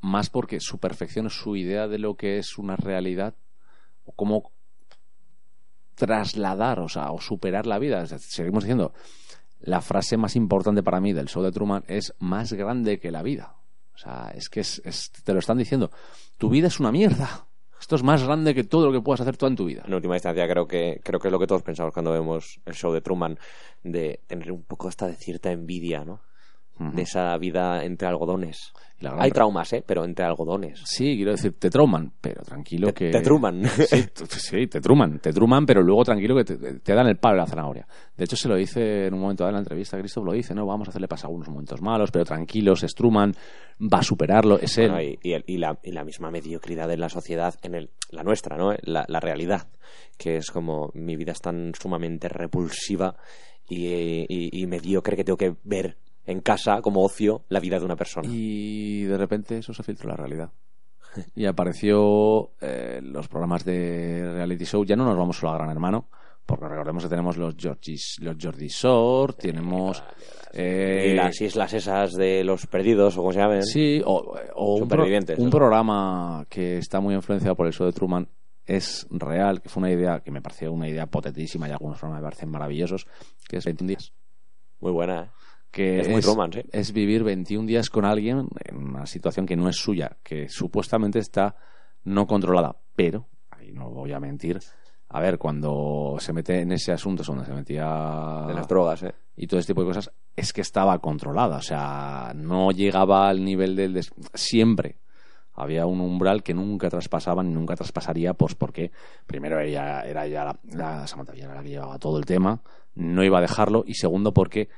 más 0.00 0.28
porque 0.28 0.58
su 0.60 0.78
perfección, 0.78 1.30
su 1.30 1.54
idea 1.56 1.86
de 1.88 1.98
lo 1.98 2.16
que 2.16 2.38
es 2.38 2.58
una 2.58 2.74
realidad, 2.76 3.34
o 4.04 4.12
cómo 4.12 4.50
trasladar, 5.94 6.80
o 6.80 6.88
sea, 6.88 7.12
o 7.12 7.20
superar 7.20 7.66
la 7.66 7.78
vida. 7.78 8.04
Seguimos 8.06 8.64
diciendo, 8.64 8.92
la 9.60 9.80
frase 9.80 10.16
más 10.16 10.34
importante 10.36 10.82
para 10.82 11.00
mí 11.00 11.12
del 11.12 11.28
show 11.28 11.42
de 11.42 11.52
Truman 11.52 11.84
es 11.86 12.12
más 12.18 12.52
grande 12.52 12.98
que 12.98 13.10
la 13.12 13.22
vida. 13.22 13.54
O 13.94 13.98
sea, 13.98 14.32
es 14.34 14.48
que 14.48 14.60
es- 14.60 14.82
te 15.24 15.32
lo 15.32 15.38
están 15.38 15.58
diciendo. 15.58 15.90
Tu 16.36 16.48
vida 16.50 16.66
es 16.66 16.80
una 16.80 16.90
mierda. 16.90 17.46
Esto 17.84 17.96
es 17.96 18.02
más 18.02 18.24
grande 18.24 18.54
que 18.54 18.64
todo 18.64 18.86
lo 18.86 18.92
que 18.92 19.02
puedas 19.02 19.20
hacer 19.20 19.36
tú 19.36 19.44
en 19.44 19.56
tu 19.56 19.66
vida. 19.66 19.82
En 19.86 19.92
última 19.92 20.16
instancia 20.16 20.48
creo 20.48 20.66
que 20.66 21.02
creo 21.04 21.20
que 21.20 21.28
es 21.28 21.32
lo 21.32 21.38
que 21.38 21.46
todos 21.46 21.62
pensamos 21.62 21.92
cuando 21.92 22.12
vemos 22.12 22.58
el 22.64 22.72
show 22.72 22.90
de 22.94 23.02
Truman 23.02 23.38
de 23.82 24.20
tener 24.26 24.52
un 24.52 24.62
poco 24.62 24.88
hasta 24.88 25.06
de 25.06 25.16
cierta 25.16 25.52
envidia, 25.52 26.02
¿no? 26.02 26.22
De 26.78 27.02
esa 27.02 27.36
vida 27.38 27.84
entre 27.84 28.08
algodones. 28.08 28.72
Hay 29.18 29.30
traumas, 29.30 29.70
¿eh? 29.74 29.84
Pero 29.86 30.04
entre 30.04 30.24
algodones. 30.24 30.80
Sí, 30.86 31.14
quiero 31.16 31.32
decir, 31.32 31.52
te 31.58 31.68
trauman, 31.68 32.12
pero 32.20 32.42
tranquilo 32.42 32.86
Te- 32.88 32.94
que... 32.94 33.10
te 33.10 33.20
truman. 33.20 33.62
Sí, 34.28 34.66
te 34.66 34.80
truman, 34.80 35.18
te 35.20 35.32
truman, 35.32 35.66
pero 35.66 35.82
luego 35.82 36.04
tranquilo 36.04 36.34
que 36.36 36.44
te, 36.44 36.56
te 36.80 36.94
dan 36.94 37.06
el 37.06 37.16
palo 37.16 37.34
de 37.34 37.40
la 37.40 37.46
zanahoria. 37.46 37.86
De 38.16 38.24
hecho, 38.24 38.34
se 38.36 38.48
lo 38.48 38.56
dice 38.56 39.06
en 39.06 39.14
un 39.14 39.20
momento 39.20 39.44
dado 39.44 39.50
en 39.50 39.54
la 39.56 39.60
entrevista, 39.60 39.98
Christoph 39.98 40.24
lo 40.24 40.32
dice, 40.32 40.54
no, 40.54 40.64
vamos 40.66 40.88
a 40.88 40.90
hacerle 40.90 41.06
pasar 41.08 41.26
algunos 41.28 41.48
momentos 41.48 41.80
malos, 41.82 42.10
pero 42.10 42.24
tranquilos, 42.24 42.82
es 42.82 42.94
Truman, 42.94 43.34
va 43.80 43.98
a 43.98 44.02
superarlo, 44.02 44.58
es 44.58 44.76
él. 44.78 44.90
Bueno, 44.90 45.02
y, 45.02 45.18
y 45.22 45.32
el- 45.34 45.44
y 45.46 45.58
la, 45.58 45.78
y 45.82 45.92
la 45.92 46.04
misma 46.04 46.30
mediocridad 46.30 46.90
en 46.90 47.00
la 47.00 47.08
sociedad, 47.08 47.54
en 47.62 47.74
el, 47.74 47.90
la 48.10 48.22
nuestra, 48.24 48.56
¿no? 48.56 48.72
La, 48.82 49.04
la 49.08 49.20
realidad, 49.20 49.68
que 50.18 50.36
es 50.38 50.50
como 50.50 50.90
mi 50.94 51.14
vida 51.16 51.32
es 51.32 51.40
tan 51.40 51.72
sumamente 51.78 52.28
repulsiva 52.28 53.16
y, 53.68 53.86
y- 54.28 54.62
y 54.62 54.66
mediocre 54.66 55.16
que 55.16 55.24
tengo 55.24 55.36
que 55.36 55.54
ver 55.64 55.96
en 56.26 56.40
casa 56.40 56.80
como 56.82 57.02
ocio 57.04 57.44
la 57.48 57.60
vida 57.60 57.78
de 57.78 57.84
una 57.84 57.96
persona. 57.96 58.28
Y 58.30 59.02
de 59.04 59.16
repente 59.18 59.58
eso 59.58 59.72
se 59.74 59.82
filtró 59.82 60.08
la 60.10 60.16
realidad. 60.16 60.50
Y 61.36 61.46
apareció 61.46 62.50
eh, 62.60 63.00
los 63.02 63.28
programas 63.28 63.64
de 63.64 64.32
reality 64.34 64.64
show. 64.64 64.84
Ya 64.84 64.96
no 64.96 65.04
nos 65.04 65.16
vamos 65.16 65.36
solo 65.38 65.52
a 65.52 65.58
Gran 65.58 65.70
Hermano, 65.70 66.08
porque 66.44 66.66
recordemos 66.68 67.04
que 67.04 67.08
tenemos 67.08 67.36
los 67.36 67.54
Georgie, 67.56 67.96
los 68.20 68.36
Jordi 68.40 68.66
Shore, 68.68 69.32
tenemos... 69.34 70.02
eh, 70.52 71.10
y 71.12 71.14
las 71.14 71.40
islas 71.40 71.72
esas 71.72 72.12
de 72.14 72.42
los 72.44 72.66
perdidos, 72.66 73.16
o 73.16 73.20
como 73.20 73.32
se 73.32 73.38
llamen. 73.38 73.62
Sí, 73.64 74.02
o, 74.04 74.34
o 74.54 74.74
un, 74.76 74.88
pro- 74.88 75.04
un 75.38 75.50
programa 75.50 76.44
que 76.48 76.78
está 76.78 77.00
muy 77.00 77.14
influenciado 77.14 77.54
por 77.54 77.66
el 77.66 77.72
show 77.72 77.86
de 77.86 77.92
Truman 77.92 78.28
es 78.66 79.06
real, 79.10 79.60
que 79.62 79.68
fue 79.68 79.82
una 79.82 79.92
idea 79.92 80.20
que 80.20 80.30
me 80.30 80.40
pareció 80.42 80.72
una 80.72 80.88
idea 80.88 81.06
potentísima 81.06 81.68
y 81.68 81.72
algunos 81.72 81.98
programas 81.98 82.22
me 82.22 82.26
parecen 82.26 82.50
maravillosos, 82.50 83.06
que 83.48 83.58
es 83.58 83.64
21 83.64 83.88
días. 83.88 84.12
Muy 84.80 84.90
buena, 84.92 85.22
¿eh? 85.22 85.30
Que 85.74 86.00
Es 86.00 86.08
muy 86.08 86.20
Truman, 86.20 86.52
sí. 86.52 86.60
es 86.72 86.92
vivir 86.92 87.24
21 87.24 87.66
días 87.66 87.90
con 87.90 88.04
alguien 88.04 88.48
en 88.64 88.76
una 88.76 89.06
situación 89.06 89.44
que 89.44 89.56
no 89.56 89.68
es 89.68 89.76
suya, 89.76 90.16
que 90.22 90.48
supuestamente 90.48 91.18
está 91.18 91.56
no 92.04 92.26
controlada, 92.26 92.76
pero, 92.94 93.26
ahí 93.50 93.72
no 93.72 93.90
voy 93.90 94.12
a 94.12 94.20
mentir, 94.20 94.60
a 95.08 95.20
ver, 95.20 95.38
cuando 95.38 96.16
se 96.20 96.32
mete 96.32 96.60
en 96.60 96.72
ese 96.72 96.92
asunto 96.92 97.22
es 97.22 97.28
donde 97.28 97.44
se 97.44 97.52
metía 97.52 98.44
De 98.46 98.54
las 98.54 98.68
drogas, 98.68 99.02
¿eh? 99.02 99.14
y 99.36 99.46
todo 99.46 99.58
ese 99.60 99.68
tipo 99.68 99.80
de 99.82 99.88
cosas, 99.88 100.10
es 100.36 100.52
que 100.52 100.60
estaba 100.60 100.98
controlada. 100.98 101.56
O 101.58 101.62
sea, 101.62 102.32
no 102.34 102.70
llegaba 102.72 103.28
al 103.28 103.44
nivel 103.44 103.74
del... 103.76 103.94
des- 103.94 104.12
Siempre 104.34 104.96
había 105.54 105.86
un 105.86 106.00
umbral 106.00 106.42
que 106.42 106.52
nunca 106.52 106.90
traspasaban 106.90 107.48
y 107.48 107.54
nunca 107.54 107.76
traspasaría, 107.76 108.34
pues 108.34 108.54
porque 108.56 108.90
primero 109.26 109.60
ella 109.60 110.02
era 110.02 110.26
ya 110.26 110.44
la, 110.44 110.58
la 110.72 111.06
Samantha 111.06 111.32
era 111.34 111.54
la 111.54 111.62
que 111.62 111.68
llevaba 111.68 111.98
todo 112.00 112.18
el 112.18 112.24
tema, 112.26 112.60
no 112.96 113.22
iba 113.22 113.38
a 113.38 113.40
dejarlo, 113.42 113.84
y 113.86 113.94
segundo 113.94 114.34
porque, 114.34 114.68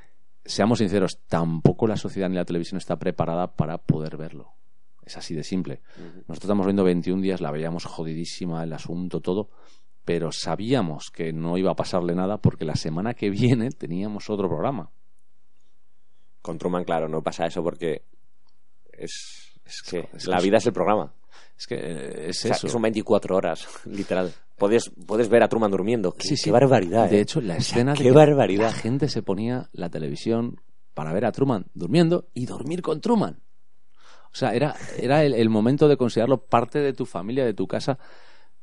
seamos 0.47 0.79
sinceros, 0.79 1.19
tampoco 1.27 1.87
la 1.87 1.97
sociedad 1.97 2.29
ni 2.29 2.35
la 2.35 2.45
televisión 2.45 2.77
está 2.77 2.97
preparada 2.97 3.55
para 3.55 3.77
poder 3.77 4.17
verlo. 4.17 4.53
Es 5.05 5.15
así 5.17 5.35
de 5.35 5.43
simple. 5.43 5.81
Nosotros 6.27 6.43
estamos 6.43 6.65
viendo 6.65 6.83
21 6.83 7.21
días, 7.21 7.39
la 7.39 7.51
veíamos 7.51 7.85
jodidísima 7.85 8.63
el 8.63 8.73
asunto, 8.73 9.21
todo, 9.21 9.49
pero 10.03 10.31
sabíamos 10.31 11.11
que 11.11 11.31
no 11.31 11.57
iba 11.57 11.71
a 11.71 11.75
pasarle 11.75 12.13
nada 12.13 12.37
porque 12.37 12.65
la 12.65 12.75
semana 12.75 13.13
que 13.13 13.29
viene 13.29 13.69
teníamos 13.77 14.29
otro 14.29 14.49
programa. 14.49 14.91
Con 16.41 16.57
Truman, 16.57 16.83
claro, 16.83 17.07
no 17.07 17.21
pasa 17.21 17.45
eso 17.45 17.63
porque 17.63 18.03
es, 18.91 19.59
es 19.65 19.81
que 19.81 20.09
es 20.13 20.27
la 20.27 20.39
vida 20.39 20.57
es 20.57 20.65
el 20.65 20.73
programa. 20.73 21.13
Es 21.57 21.67
que 21.67 21.75
eh, 21.75 22.29
es 22.29 22.39
O 22.39 22.41
sea, 22.41 22.51
eso. 22.55 22.67
que 22.67 22.71
son 22.71 22.81
24 22.81 23.35
horas, 23.35 23.67
literal. 23.85 24.33
Puedes, 24.57 24.91
puedes 25.05 25.29
ver 25.29 25.43
a 25.43 25.47
Truman 25.47 25.69
durmiendo. 25.71 26.11
Qué, 26.13 26.23
Sí, 26.23 26.29
qué 26.31 26.37
sí. 26.37 26.51
barbaridad, 26.51 27.09
De 27.09 27.17
¿eh? 27.17 27.21
hecho, 27.21 27.41
la 27.41 27.57
O 27.57 27.61
sea, 27.61 27.77
escena 27.77 27.91
de 27.91 27.97
qué 27.97 28.03
que 28.05 28.11
barbaridad. 28.11 28.63
la 28.65 28.73
gente 28.73 29.07
se 29.07 29.21
ponía 29.21 29.69
la 29.71 29.89
televisión 29.89 30.59
para 30.93 31.13
ver 31.13 31.25
a 31.25 31.31
Truman 31.31 31.67
durmiendo 31.75 32.27
y 32.33 32.45
dormir 32.47 32.81
con 32.81 32.99
Truman. 33.01 33.39
O 34.33 34.35
sea, 34.35 34.53
era, 34.53 34.75
era 34.99 35.23
el, 35.23 35.33
el 35.33 35.49
momento 35.49 35.87
de 35.87 35.95
considerarlo 35.97 36.45
parte 36.45 36.79
de 36.79 36.93
tu 36.93 37.05
familia, 37.05 37.45
de 37.45 37.53
tu 37.53 37.67
casa, 37.67 37.97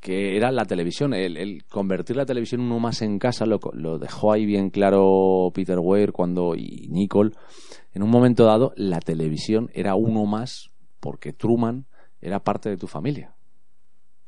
que 0.01 0.37
era 0.37 0.51
la 0.53 0.65
televisión. 0.65 1.15
El, 1.15 1.37
el 1.37 1.65
convertir 1.65 2.17
la 2.17 2.27
televisión 2.27 2.61
uno 2.61 2.79
más 2.81 3.01
en 3.03 3.19
casa 3.19 3.47
lo, 3.47 3.61
lo 3.73 3.99
dejó 3.99 4.33
ahí 4.33 4.45
bien 4.47 4.71
claro 4.71 5.51
Peter 5.55 5.79
Weir 5.81 6.13
cuando, 6.13 6.55
y 6.57 6.89
Nicole. 6.91 7.31
En 7.93 8.03
un 8.03 8.11
momento 8.11 8.45
dado, 8.45 8.73
la 8.77 8.99
televisión 9.01 9.71
era 9.75 9.95
uno 9.95 10.27
más 10.27 10.71
porque 11.01 11.33
Truman 11.33 11.87
era 12.21 12.41
parte 12.41 12.69
de 12.69 12.77
tu 12.77 12.87
familia. 12.89 13.35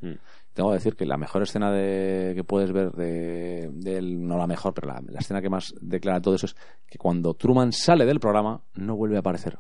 Mm. 0.01 0.13
Tengo 0.57 0.71
que 0.71 0.77
decir 0.77 0.97
que 0.97 1.05
la 1.05 1.19
mejor 1.19 1.43
escena 1.43 1.71
de, 1.71 2.33
que 2.35 2.43
puedes 2.43 2.73
ver 2.73 2.91
de, 2.93 3.69
de 3.75 4.01
no 4.01 4.39
la 4.39 4.47
mejor, 4.47 4.73
pero 4.73 4.87
la, 4.87 5.03
escena 5.21 5.43
que 5.43 5.51
más 5.51 5.75
declara 5.83 6.23
todo 6.23 6.35
eso 6.35 6.47
es 6.47 6.57
que 6.87 6.97
cuando 6.97 7.35
Truman 7.35 7.73
sale 7.73 8.07
del 8.07 8.21
programa 8.21 8.63
no 8.73 8.97
vuelve 8.97 9.17
a 9.17 9.19
aparecer. 9.19 9.59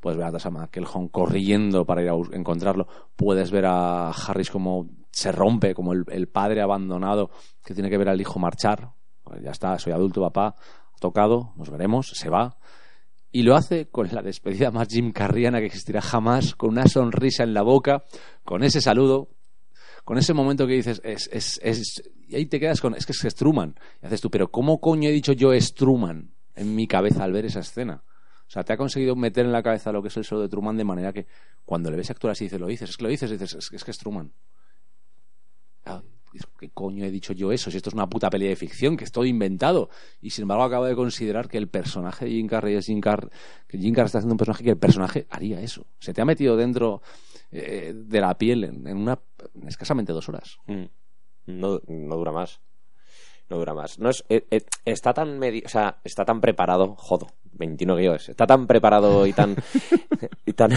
Puedes 0.00 0.16
ver 0.16 0.26
a 0.28 0.32
Tasha 0.32 0.48
McElhone 0.48 1.10
corriendo 1.10 1.84
para 1.84 2.02
ir 2.02 2.08
a 2.08 2.14
encontrarlo. 2.32 2.88
Puedes 3.16 3.50
ver 3.50 3.66
a 3.66 4.12
Harris 4.12 4.50
como 4.50 4.88
se 5.10 5.30
rompe, 5.30 5.74
como 5.74 5.92
el, 5.92 6.04
el 6.08 6.26
padre 6.28 6.62
abandonado 6.62 7.28
que 7.62 7.74
tiene 7.74 7.90
que 7.90 7.98
ver 7.98 8.08
al 8.08 8.18
hijo 8.18 8.38
marchar. 8.38 8.92
Pues 9.22 9.42
ya 9.42 9.50
está, 9.50 9.78
soy 9.78 9.92
adulto, 9.92 10.22
papá, 10.22 10.54
ha 10.56 10.98
tocado, 11.00 11.52
nos 11.56 11.68
veremos, 11.68 12.12
se 12.14 12.30
va. 12.30 12.56
Y 13.30 13.42
lo 13.42 13.56
hace 13.56 13.90
con 13.90 14.08
la 14.10 14.22
despedida 14.22 14.70
más 14.70 14.88
Jim 14.88 15.12
Carriana 15.12 15.58
que 15.58 15.66
existirá 15.66 16.00
jamás, 16.00 16.54
con 16.54 16.70
una 16.70 16.86
sonrisa 16.86 17.42
en 17.42 17.52
la 17.52 17.60
boca, 17.60 18.04
con 18.42 18.64
ese 18.64 18.80
saludo, 18.80 19.28
con 20.10 20.18
ese 20.18 20.34
momento 20.34 20.66
que 20.66 20.72
dices, 20.72 21.00
es, 21.04 22.02
y 22.26 22.34
ahí 22.34 22.46
te 22.46 22.58
quedas 22.58 22.80
con, 22.80 22.96
es 22.96 23.06
que 23.06 23.12
es 23.12 23.34
Truman. 23.36 23.76
Y 24.02 24.06
haces 24.06 24.20
tú, 24.20 24.28
pero 24.28 24.50
¿cómo 24.50 24.80
coño 24.80 25.08
he 25.08 25.12
dicho 25.12 25.32
yo 25.34 25.52
es 25.52 25.72
Truman 25.72 26.32
en 26.56 26.74
mi 26.74 26.88
cabeza 26.88 27.22
al 27.22 27.30
ver 27.30 27.44
esa 27.44 27.60
escena? 27.60 28.02
O 28.48 28.50
sea, 28.50 28.64
te 28.64 28.72
ha 28.72 28.76
conseguido 28.76 29.14
meter 29.14 29.46
en 29.46 29.52
la 29.52 29.62
cabeza 29.62 29.92
lo 29.92 30.02
que 30.02 30.08
es 30.08 30.16
el 30.16 30.24
show 30.24 30.40
de 30.40 30.48
Truman 30.48 30.76
de 30.76 30.82
manera 30.82 31.12
que 31.12 31.28
cuando 31.64 31.92
le 31.92 31.96
ves 31.96 32.10
actuar 32.10 32.32
así 32.32 32.46
dices, 32.46 32.58
lo 32.58 32.66
dices, 32.66 32.90
es 32.90 32.96
que 32.96 33.04
lo 33.04 33.08
dices, 33.08 33.30
dices, 33.30 33.54
es, 33.54 33.70
es 33.70 33.84
que 33.84 33.90
es 33.92 33.98
Truman. 33.98 34.32
Ah, 35.84 36.02
¿Qué 36.58 36.70
coño 36.70 37.04
he 37.04 37.10
dicho 37.12 37.32
yo 37.32 37.52
eso? 37.52 37.70
Si 37.70 37.76
esto 37.76 37.90
es 37.90 37.94
una 37.94 38.08
puta 38.08 38.30
peli 38.30 38.48
de 38.48 38.56
ficción, 38.56 38.96
que 38.96 39.04
es 39.04 39.12
todo 39.12 39.24
inventado. 39.24 39.90
Y 40.20 40.30
sin 40.30 40.42
embargo 40.42 40.64
acabo 40.64 40.86
de 40.86 40.96
considerar 40.96 41.46
que 41.46 41.56
el 41.56 41.68
personaje 41.68 42.24
de 42.24 42.32
Jim 42.32 42.48
Carrey 42.48 42.74
es 42.74 42.86
Jim 42.86 43.00
Carrey, 43.00 43.30
que 43.68 43.78
Jim 43.78 43.94
Carrey 43.94 44.06
está 44.06 44.18
haciendo 44.18 44.34
un 44.34 44.38
personaje 44.38 44.64
que 44.64 44.70
el 44.70 44.78
personaje 44.78 45.28
haría 45.30 45.60
eso. 45.60 45.86
Se 46.00 46.12
te 46.12 46.20
ha 46.20 46.24
metido 46.24 46.56
dentro 46.56 47.00
eh, 47.52 47.92
de 47.94 48.20
la 48.20 48.36
piel 48.36 48.64
en, 48.64 48.86
en 48.86 48.96
una 48.96 49.18
en 49.54 49.68
escasamente 49.68 50.12
dos 50.12 50.28
horas. 50.28 50.58
Mm. 50.66 50.84
No, 51.46 51.80
no 51.88 52.16
dura 52.16 52.32
más. 52.32 52.60
No 53.48 53.56
dura 53.58 53.74
más. 53.74 53.98
No 53.98 54.10
es, 54.10 54.24
eh, 54.28 54.46
eh, 54.50 54.60
está 54.84 55.12
tan 55.12 55.38
medi- 55.40 55.64
o 55.64 55.68
sea, 55.68 56.00
está 56.04 56.24
tan 56.24 56.40
preparado, 56.40 56.94
jodo, 56.96 57.28
21 57.52 57.96
guiones. 57.96 58.28
Está 58.28 58.46
tan 58.46 58.66
preparado 58.66 59.26
y 59.26 59.32
tan 59.32 59.56
y 60.46 60.52
tan 60.52 60.70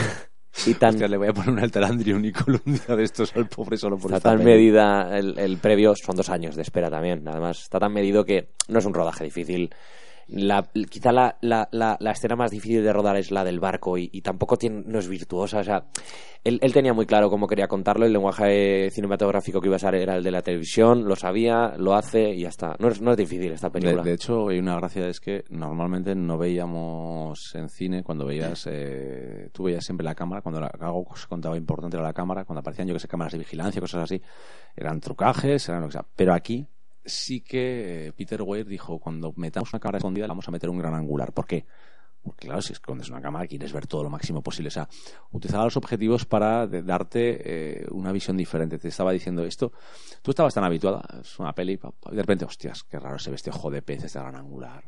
y 0.65 0.73
tan 0.75 0.89
Hostia, 0.95 1.07
le 1.07 1.17
voy 1.17 1.27
a 1.27 1.33
poner 1.33 1.49
un 1.51 1.59
Altalandrio 1.59 2.17
Nicolum 2.19 2.59
un 2.65 2.73
día 2.73 2.95
de 2.95 3.03
estos 3.03 3.35
al 3.35 3.47
pobre 3.47 3.77
solo 3.77 3.97
por 3.97 4.05
está 4.11 4.17
esta 4.17 4.29
tan 4.29 4.39
peli. 4.39 4.51
medida 4.51 5.17
el, 5.17 5.37
el 5.39 5.57
previo 5.57 5.95
son 5.95 6.15
dos 6.15 6.29
años 6.29 6.55
de 6.55 6.61
espera 6.61 6.91
también 6.91 7.27
además 7.27 7.59
está 7.63 7.79
tan 7.79 7.91
medido 7.91 8.23
que 8.23 8.49
no 8.67 8.77
es 8.77 8.85
un 8.85 8.93
rodaje 8.93 9.23
difícil 9.23 9.73
la, 10.27 10.67
quizá 10.89 11.11
la, 11.11 11.37
la, 11.41 11.67
la, 11.71 11.97
la 11.99 12.11
escena 12.11 12.35
más 12.35 12.51
difícil 12.51 12.83
de 12.83 12.93
rodar 12.93 13.17
es 13.17 13.31
la 13.31 13.43
del 13.43 13.59
barco 13.59 13.97
y, 13.97 14.09
y 14.11 14.21
tampoco 14.21 14.57
tiene, 14.57 14.83
no 14.85 14.99
es 14.99 15.07
virtuosa 15.07 15.59
o 15.59 15.63
sea 15.63 15.85
él, 16.43 16.59
él 16.61 16.73
tenía 16.73 16.93
muy 16.93 17.05
claro 17.05 17.29
cómo 17.29 17.47
quería 17.47 17.67
contarlo 17.67 18.05
el 18.05 18.11
lenguaje 18.13 18.89
cinematográfico 18.91 19.61
que 19.61 19.67
iba 19.67 19.77
a 19.77 19.79
ser 19.79 19.95
era 19.95 20.17
el 20.17 20.23
de 20.23 20.31
la 20.31 20.41
televisión 20.41 21.07
lo 21.07 21.15
sabía 21.15 21.73
lo 21.77 21.95
hace 21.95 22.31
y 22.33 22.41
ya 22.41 22.49
está. 22.49 22.75
No 22.79 22.89
es, 22.89 23.01
no 23.01 23.11
es 23.11 23.17
difícil 23.17 23.51
esta 23.51 23.69
De, 23.69 23.79
película. 23.79 24.03
de 24.03 24.13
hecho, 24.13 24.49
hay 24.49 24.59
una 24.59 24.75
gracia 24.75 25.07
es 25.07 25.19
que 25.19 25.45
normalmente 25.49 26.15
no 26.15 26.37
veíamos 26.37 27.55
en 27.55 27.69
cine 27.69 28.03
cuando 28.03 28.25
veías, 28.25 28.67
eh, 28.69 29.49
tú 29.53 29.63
veías 29.63 29.85
siempre 29.85 30.03
la 30.03 30.15
cámara, 30.15 30.41
cuando 30.41 30.61
algo 30.79 31.05
se 31.15 31.27
contaba 31.27 31.55
importante 31.55 31.95
era 31.97 32.05
la 32.05 32.13
cámara, 32.13 32.45
cuando 32.45 32.59
aparecían 32.59 32.87
yo 32.87 32.93
que 32.93 32.99
sé, 32.99 33.07
cámaras 33.07 33.33
de 33.33 33.39
vigilancia, 33.39 33.79
cosas 33.81 34.03
así, 34.03 34.21
eran 34.75 34.99
trucajes, 34.99 35.67
eran 35.69 35.81
lo 35.81 35.87
que 35.87 35.93
sea. 35.93 36.05
Pero 36.15 36.33
aquí 36.33 36.67
sí 37.05 37.41
que 37.41 38.07
eh, 38.07 38.13
Peter 38.13 38.41
Weir 38.41 38.65
dijo, 38.65 38.99
cuando 38.99 39.33
metamos 39.35 39.73
una 39.73 39.79
cámara 39.79 39.97
escondida, 39.97 40.25
le 40.25 40.29
vamos 40.29 40.47
a 40.47 40.51
meter 40.51 40.69
un 40.69 40.77
gran 40.77 40.93
angular. 40.93 41.33
¿Por 41.33 41.45
qué? 41.45 41.65
Porque 42.23 42.47
claro, 42.47 42.61
si 42.61 42.71
escondes 42.71 43.09
una 43.09 43.21
cámara 43.21 43.45
quieres 43.47 43.73
ver 43.73 43.85
todo 43.85 44.03
lo 44.03 44.09
máximo 44.09 44.41
posible. 44.41 44.69
O 44.69 44.71
sea, 44.71 44.87
utilizaba 45.31 45.65
los 45.65 45.75
objetivos 45.75 46.25
para 46.25 46.65
darte 46.67 47.81
eh, 47.81 47.85
una 47.91 48.13
visión 48.13 48.37
diferente. 48.37 48.77
Te 48.79 48.87
estaba 48.87 49.11
diciendo 49.11 49.43
esto, 49.43 49.73
tú 50.21 50.31
estabas 50.31 50.53
tan 50.53 50.63
habituada, 50.63 51.03
es 51.21 51.37
una 51.39 51.53
peli, 51.53 51.73
y 51.73 52.15
de 52.15 52.21
repente, 52.21 52.45
hostias, 52.45 52.83
qué 52.83 52.97
raro 52.97 53.19
se 53.19 53.29
ve 53.29 53.37
ojo 53.49 53.69
de 53.69 53.81
pez, 53.81 54.05
este 54.05 54.19
gran 54.19 54.37
angular. 54.37 54.85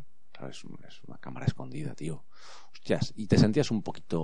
Es, 0.50 0.64
es 0.88 1.02
una 1.08 1.18
cámara 1.18 1.46
escondida, 1.46 1.94
tío. 1.96 2.24
Hostias, 2.74 3.14
y 3.16 3.28
te 3.28 3.38
sentías 3.38 3.72
un 3.72 3.82
poquito 3.82 4.20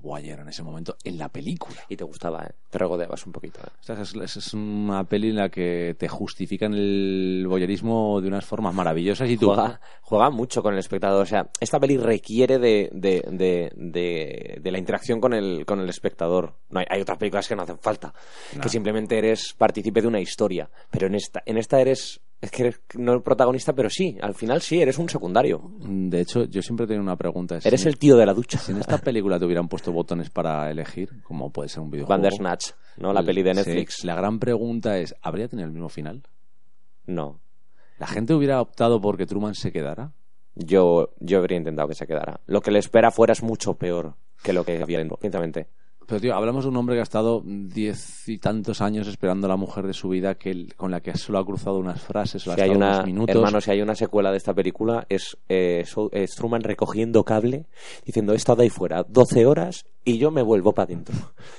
boyer 0.00 0.40
en 0.40 0.48
ese 0.48 0.62
momento 0.62 0.96
en 1.04 1.18
la 1.18 1.28
película. 1.28 1.76
y 1.88 1.96
te 1.96 2.04
gustaba 2.04 2.44
¿eh? 2.44 2.54
te 2.68 2.78
regodeabas 2.78 3.24
un 3.26 3.32
poquito 3.32 3.60
¿eh? 3.60 3.94
Es, 4.24 4.54
una 4.54 5.04
peli 5.04 5.30
en 5.30 5.36
la 5.36 5.48
que 5.48 5.94
te 5.98 6.08
justifican 6.08 6.74
el 6.74 7.46
boyerismo 7.48 8.20
de 8.20 8.28
unas 8.28 8.44
formas 8.44 8.74
maravillosas 8.74 9.30
y 9.30 9.36
tú... 9.36 9.46
juega, 9.46 9.80
juega 10.02 10.30
mucho 10.30 10.62
con 10.62 10.74
el 10.74 10.80
espectador. 10.80 11.22
O 11.22 11.26
sea, 11.26 11.48
esta 11.60 11.78
peli 11.78 11.96
requiere 11.96 12.58
de, 12.58 12.90
de, 12.92 13.22
de, 13.30 13.72
de, 13.76 14.58
de 14.60 14.70
la 14.72 14.78
interacción 14.78 15.20
con 15.20 15.32
el, 15.32 15.64
con 15.64 15.80
el 15.80 15.88
espectador. 15.88 16.56
No 16.70 16.80
hay, 16.80 16.86
hay 16.90 17.00
otras 17.00 17.18
películas 17.18 17.48
que 17.48 17.56
no 17.56 17.62
hacen 17.62 17.78
falta. 17.78 18.12
Que 18.60 18.68
simplemente 18.68 19.16
eres 19.16 19.54
partícipe 19.56 20.02
de 20.02 20.08
una 20.08 20.20
historia. 20.20 20.68
Pero 20.90 21.06
en 21.06 21.14
esta, 21.14 21.42
en 21.46 21.56
esta 21.56 21.80
eres. 21.80 22.20
Es 22.42 22.50
que 22.50 22.62
eres 22.64 22.80
no 22.98 23.12
el 23.14 23.22
protagonista, 23.22 23.72
pero 23.72 23.88
sí, 23.88 24.18
al 24.20 24.34
final 24.34 24.60
sí, 24.60 24.82
eres 24.82 24.98
un 24.98 25.08
secundario. 25.08 25.62
De 25.78 26.20
hecho, 26.20 26.44
yo 26.44 26.60
siempre 26.60 26.86
tengo 26.88 27.00
una 27.00 27.16
pregunta. 27.16 27.56
es, 27.56 27.64
Eres 27.64 27.86
el 27.86 27.98
tío 27.98 28.16
de 28.16 28.26
la 28.26 28.34
ducha. 28.34 28.58
Si 28.58 28.72
en 28.72 28.78
esta 28.78 28.98
película 28.98 29.38
te 29.38 29.44
hubieran 29.46 29.68
puesto 29.68 29.92
botones 29.92 30.28
para 30.28 30.68
elegir, 30.70 31.22
como 31.22 31.50
puede 31.52 31.68
ser 31.70 31.80
un 31.80 31.90
videojuego... 31.90 32.10
Bandersnatch, 32.20 32.72
¿no? 32.98 33.12
La 33.12 33.20
el- 33.20 33.26
peli 33.26 33.42
de 33.44 33.54
sí, 33.54 33.60
Netflix. 33.60 34.04
la 34.04 34.16
gran 34.16 34.38
pregunta 34.40 34.98
es, 34.98 35.14
¿habría 35.22 35.46
tenido 35.48 35.66
el 35.68 35.72
mismo 35.72 35.88
final? 35.88 36.22
No. 37.06 37.40
¿La 37.98 38.06
gente 38.08 38.34
hubiera 38.34 38.60
optado 38.60 39.00
porque 39.00 39.24
Truman 39.26 39.54
se 39.54 39.70
quedara? 39.70 40.12
Yo, 40.56 41.14
yo 41.20 41.38
habría 41.38 41.58
intentado 41.58 41.88
que 41.88 41.94
se 41.94 42.06
quedara. 42.06 42.40
Lo 42.46 42.60
que 42.60 42.72
le 42.72 42.80
espera 42.80 43.10
fuera 43.12 43.32
es 43.32 43.42
mucho 43.42 43.74
peor 43.74 44.16
que 44.42 44.52
lo 44.52 44.64
que 44.64 44.82
había 44.82 44.98
dentro, 44.98 45.16
sinceramente. 45.22 45.68
Pero, 46.12 46.20
tío, 46.20 46.34
hablamos 46.34 46.64
de 46.64 46.68
un 46.68 46.76
hombre 46.76 46.94
que 46.94 47.00
ha 47.00 47.04
estado 47.04 47.42
diez 47.42 48.28
y 48.28 48.36
tantos 48.36 48.82
años 48.82 49.08
esperando 49.08 49.46
a 49.46 49.48
la 49.48 49.56
mujer 49.56 49.86
de 49.86 49.94
su 49.94 50.10
vida 50.10 50.34
que 50.34 50.50
él- 50.50 50.74
con 50.76 50.90
la 50.90 51.00
que 51.00 51.16
solo 51.16 51.38
ha 51.38 51.46
cruzado 51.46 51.78
unas 51.78 52.02
frases, 52.02 52.46
o 52.46 52.52
ha 52.52 52.54
Si 52.54 52.60
hay 52.60 52.70
estado 52.72 52.78
una, 52.86 52.94
unos 52.96 53.06
minutos. 53.06 53.34
hermano, 53.36 53.60
si 53.62 53.70
hay 53.70 53.80
una 53.80 53.94
secuela 53.94 54.30
de 54.30 54.36
esta 54.36 54.52
película, 54.52 55.06
es, 55.08 55.38
eh, 55.48 55.84
So- 55.86 56.10
es 56.12 56.34
Truman 56.34 56.60
recogiendo 56.60 57.24
cable, 57.24 57.64
diciendo, 58.04 58.34
he 58.34 58.36
estado 58.36 58.60
ahí 58.60 58.68
fuera 58.68 59.06
12 59.08 59.46
horas 59.46 59.86
y 60.04 60.18
yo 60.18 60.30
me 60.30 60.42
vuelvo 60.42 60.72
para 60.72 60.84
adentro. 60.86 61.14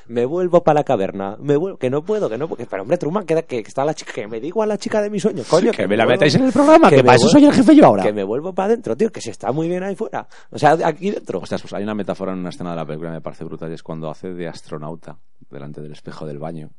Me 0.08 0.26
vuelvo 0.26 0.64
para 0.64 0.82
la 0.82 0.84
caverna. 0.84 1.38
Me 1.40 1.56
vuelvo, 1.56 1.78
que 1.78 1.90
no 1.90 2.04
puedo, 2.04 2.30
que 2.30 2.38
no 2.38 2.48
puedo. 2.48 2.66
Pero 2.70 2.82
hombre, 2.82 2.98
Truman, 2.98 3.26
que, 3.26 3.44
que 3.44 3.60
está 3.60 3.86
la 3.86 3.94
chica, 3.94 4.12
que 4.14 4.28
me 4.28 4.40
digo 4.42 4.62
a 4.62 4.66
la 4.66 4.78
chica 4.78 5.02
de 5.02 5.10
mi 5.10 5.20
sueño, 5.20 5.44
coño. 5.50 5.72
Que 5.72 5.88
me 5.88 5.96
la 5.96 6.04
vuelvo- 6.06 6.12
metáis 6.16 6.36
en 6.36 6.44
el 6.46 6.52
programa, 6.52 6.90
que 6.90 6.98
me 6.98 7.04
para 7.04 7.16
eso 7.16 7.30
soy 7.30 7.46
el 7.46 7.54
jefe 7.54 7.76
yo 7.76 7.86
ahora. 7.86 8.04
Que 8.04 8.12
me 8.14 8.24
vuelvo 8.24 8.54
para 8.54 8.68
adentro, 8.68 8.96
tío, 8.98 9.10
que 9.12 9.22
se 9.22 9.32
está 9.32 9.52
muy 9.52 9.68
bien 9.70 9.84
ahí 9.84 9.96
fuera. 9.96 10.28
O 10.52 10.60
sea, 10.60 10.78
aquí 10.84 11.12
dentro. 11.12 11.40
Ostras, 11.40 11.62
pues 11.62 11.74
hay 11.74 11.84
una 11.84 11.96
metáfora 11.96 12.34
en 12.34 12.40
una 12.40 12.50
escena 12.50 12.72
de 12.72 12.76
la 12.78 12.86
película 12.86 13.10
que 13.12 13.16
me 13.16 13.22
parece 13.22 13.44
brutal 13.46 13.72
y 13.72 13.76
es 13.76 13.84
cuando 13.84 14.10
hace 14.10 14.34
de 14.34 14.48
astronauta 14.48 15.18
delante 15.50 15.82
del 15.82 15.94
espejo 15.94 16.26
del 16.26 16.40
baño. 16.40 16.72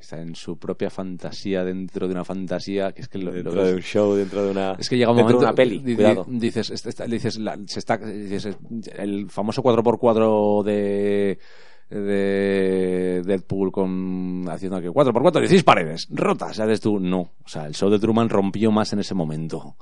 Está 0.00 0.20
en 0.20 0.34
su 0.34 0.58
propia 0.58 0.90
fantasía 0.90 1.64
dentro 1.64 2.06
de 2.08 2.14
una 2.14 2.24
fantasía 2.24 2.92
que 2.92 3.02
es 3.02 3.08
que 3.08 3.18
lo, 3.18 3.26
lo 3.26 3.32
dentro 3.32 3.52
ves- 3.54 3.68
de 3.68 3.74
un 3.76 3.82
show, 3.82 4.14
dentro 4.14 4.44
de 4.44 4.50
una... 4.50 4.72
Es 4.78 4.88
que 4.88 4.96
llega 4.96 5.10
un 5.10 5.16
momento. 5.16 5.38
de 5.40 5.44
una 5.46 5.54
peli, 5.54 5.78
di- 5.78 5.94
cuidado. 5.94 6.26
Dices, 6.28 6.70
esta- 6.70 7.06
dices, 7.06 7.38
la- 7.38 7.58
se 7.66 7.78
está, 7.78 7.96
dices, 7.98 8.56
el 8.96 9.30
famoso 9.30 9.62
4x4 9.62 10.62
de 10.64 11.38
de 11.90 13.22
Deadpool 13.24 13.72
con 13.72 14.44
haciendo 14.48 14.80
que 14.80 14.88
4x4 14.90 15.32
16 15.40 15.64
paredes 15.64 16.06
rotas 16.10 16.56
sabes 16.56 16.80
tú 16.80 17.00
no 17.00 17.20
o 17.44 17.48
sea 17.48 17.66
el 17.66 17.74
show 17.74 17.90
de 17.90 17.98
Truman 17.98 18.28
rompió 18.28 18.70
más 18.70 18.92
en 18.92 19.00
ese 19.00 19.14
momento 19.14 19.58
o 19.58 19.76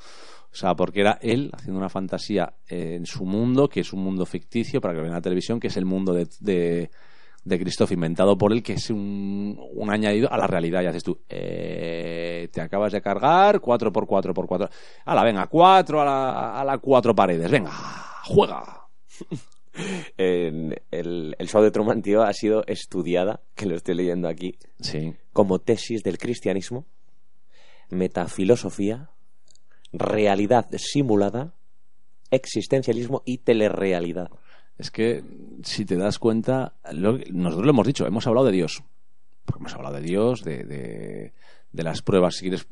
sea 0.57 0.74
porque 0.74 1.01
era 1.01 1.19
él 1.20 1.51
haciendo 1.53 1.78
una 1.78 1.90
fantasía 1.90 2.55
en 2.66 3.05
su 3.05 3.24
mundo 3.27 3.69
que 3.69 3.81
es 3.81 3.93
un 3.93 4.03
mundo 4.03 4.24
ficticio 4.24 4.81
para 4.81 4.95
que 4.95 4.99
lo 4.99 5.03
vean 5.03 5.12
en 5.12 5.19
la 5.19 5.23
televisión 5.23 5.61
que 5.61 5.66
es 5.69 5.77
el 5.77 5.85
mundo 5.85 6.15
de, 6.15 6.27
de 6.40 6.90
de 7.49 7.59
Christoph 7.59 7.93
inventado 7.93 8.37
por 8.37 8.53
él 8.53 8.62
que 8.62 8.75
es 8.75 8.91
un, 8.91 9.59
un 9.75 9.91
añadido 9.91 10.31
a 10.33 10.37
la 10.37 10.47
realidad. 10.47 10.83
Y 10.83 10.87
haces 10.87 11.03
tú 11.03 11.19
eh, 11.29 12.49
te 12.53 12.61
acabas 12.61 12.93
de 12.93 13.01
cargar 13.01 13.61
4x4x4 13.61 14.70
a 15.05 15.15
la 15.15 15.25
venga 15.25 15.47
4 15.47 16.01
a 16.01 16.05
la, 16.05 16.61
a 16.61 16.65
la 16.65 16.79
4 16.79 17.15
paredes. 17.15 17.51
Venga 17.51 17.73
juega. 18.29 18.89
En 20.16 20.75
el, 20.91 21.37
el 21.39 21.49
show 21.49 21.62
de 21.62 21.70
Truman, 21.70 22.03
tío, 22.03 22.25
ha 22.25 22.33
sido 22.33 22.65
estudiada, 22.66 23.43
que 23.55 23.66
lo 23.66 23.77
estoy 23.77 23.95
leyendo 23.95 24.27
aquí, 24.27 24.59
sí. 24.81 25.15
como 25.33 25.61
tesis 25.61 26.03
del 26.03 26.19
cristianismo, 26.19 26.85
metafilosofía, 27.89 29.11
realidad 29.93 30.66
simulada, 30.79 31.55
existencialismo 32.33 33.23
y 33.25 33.39
telerrealidad. 33.39 34.33
Es 34.79 34.91
que, 34.91 35.25
si 35.65 35.85
te 35.85 35.97
das 35.97 36.19
cuenta, 36.19 36.75
lo- 36.93 37.19
nosotros 37.33 37.67
lo 37.67 37.71
hemos 37.73 37.87
dicho, 37.87 38.07
hemos 38.07 38.27
hablado 38.27 38.47
de 38.47 38.53
Dios. 38.53 38.83
Porque 39.45 39.61
hemos 39.61 39.75
hablado 39.75 39.97
de 39.97 40.03
Dios, 40.03 40.45
de, 40.45 40.63
de, 40.65 41.83
las 41.83 42.01
pruebas, 42.03 42.37
si 42.37 42.43
quieres. 42.43 42.67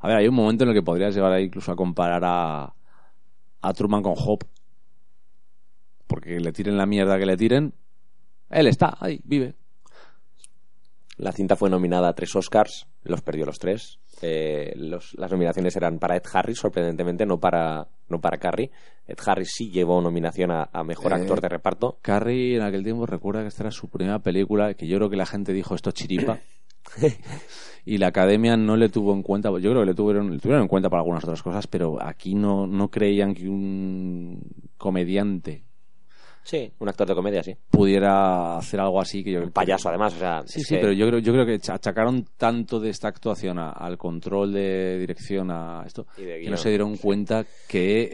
A 0.00 0.06
ver, 0.08 0.16
hay 0.18 0.28
un 0.28 0.34
momento 0.34 0.64
en 0.64 0.70
el 0.70 0.76
que 0.76 0.82
podrías 0.82 1.14
llegar 1.14 1.32
ahí 1.32 1.44
incluso 1.44 1.72
a 1.72 1.76
comparar 1.76 2.22
a, 2.24 2.74
a 3.62 3.72
Truman 3.72 4.02
con 4.02 4.14
Job. 4.14 4.44
Porque 6.06 6.38
le 6.40 6.52
tiren 6.52 6.76
la 6.76 6.86
mierda 6.86 7.18
que 7.18 7.26
le 7.26 7.36
tiren, 7.36 7.74
él 8.50 8.66
está 8.66 8.96
ahí, 9.00 9.20
vive. 9.24 9.54
La 11.16 11.32
cinta 11.32 11.56
fue 11.56 11.68
nominada 11.68 12.08
a 12.08 12.14
tres 12.14 12.34
Oscars, 12.36 12.86
los 13.02 13.20
perdió 13.22 13.44
los 13.44 13.58
tres. 13.58 13.98
Eh, 14.22 14.72
las 14.76 15.30
nominaciones 15.30 15.74
eran 15.76 15.98
para 15.98 16.16
Ed 16.16 16.22
Harris, 16.32 16.58
sorprendentemente, 16.58 17.26
no 17.26 17.38
para 17.40 17.88
no 18.08 18.20
para 18.20 18.38
Carrie. 18.38 18.70
Ed 19.08 19.16
Harris 19.26 19.52
sí 19.54 19.70
llevó 19.70 20.00
nominación 20.02 20.50
a, 20.50 20.68
a 20.70 20.84
mejor 20.84 21.12
Eh, 21.12 21.14
actor 21.16 21.40
de 21.40 21.48
reparto. 21.48 21.98
Carrie 22.02 22.56
en 22.56 22.62
aquel 22.62 22.84
tiempo 22.84 23.06
recuerda 23.06 23.40
que 23.40 23.48
esta 23.48 23.62
era 23.64 23.70
su 23.70 23.88
primera 23.88 24.18
película, 24.18 24.74
que 24.74 24.86
yo 24.86 24.98
creo 24.98 25.08
que 25.10 25.16
la 25.16 25.26
gente 25.26 25.54
dijo 25.54 25.74
esto 25.74 25.88
es 25.88 25.94
chiripa. 25.94 26.40
y 27.86 27.96
la 27.98 28.08
academia 28.08 28.56
no 28.56 28.76
le 28.76 28.90
tuvo 28.90 29.14
en 29.14 29.22
cuenta, 29.22 29.48
yo 29.50 29.70
creo 29.70 29.80
que 29.80 29.86
le 29.86 29.94
tuvieron, 29.94 30.30
le 30.30 30.38
tuvieron 30.38 30.62
en 30.62 30.68
cuenta 30.68 30.90
para 30.90 31.00
algunas 31.00 31.24
otras 31.24 31.42
cosas, 31.42 31.66
pero 31.66 32.02
aquí 32.02 32.34
no, 32.34 32.66
no 32.66 32.90
creían 32.90 33.34
que 33.34 33.48
un 33.48 34.42
comediante 34.76 35.64
Sí, 36.50 36.72
un 36.78 36.88
actor 36.88 37.06
de 37.06 37.14
comedia, 37.14 37.42
sí. 37.42 37.54
pudiera 37.70 38.56
hacer 38.56 38.80
algo 38.80 38.98
así 39.02 39.22
que 39.22 39.32
yo 39.32 39.42
Un 39.42 39.50
payaso, 39.50 39.90
además, 39.90 40.14
o 40.14 40.18
sea... 40.18 40.42
Sí, 40.46 40.62
sí, 40.62 40.76
que- 40.76 40.80
pero 40.80 40.92
yo 40.94 41.06
creo, 41.06 41.18
yo 41.18 41.32
creo 41.34 41.44
que 41.44 41.60
achacaron 41.70 42.24
tanto 42.38 42.80
de 42.80 42.88
esta 42.88 43.08
actuación 43.08 43.58
a- 43.58 43.70
al 43.72 43.98
control 43.98 44.54
de 44.54 44.98
dirección 44.98 45.50
a 45.50 45.82
esto 45.86 46.06
que 46.16 46.48
no 46.48 46.56
se 46.56 46.70
dieron 46.70 46.96
sí. 46.96 47.02
cuenta 47.02 47.44
que 47.68 48.08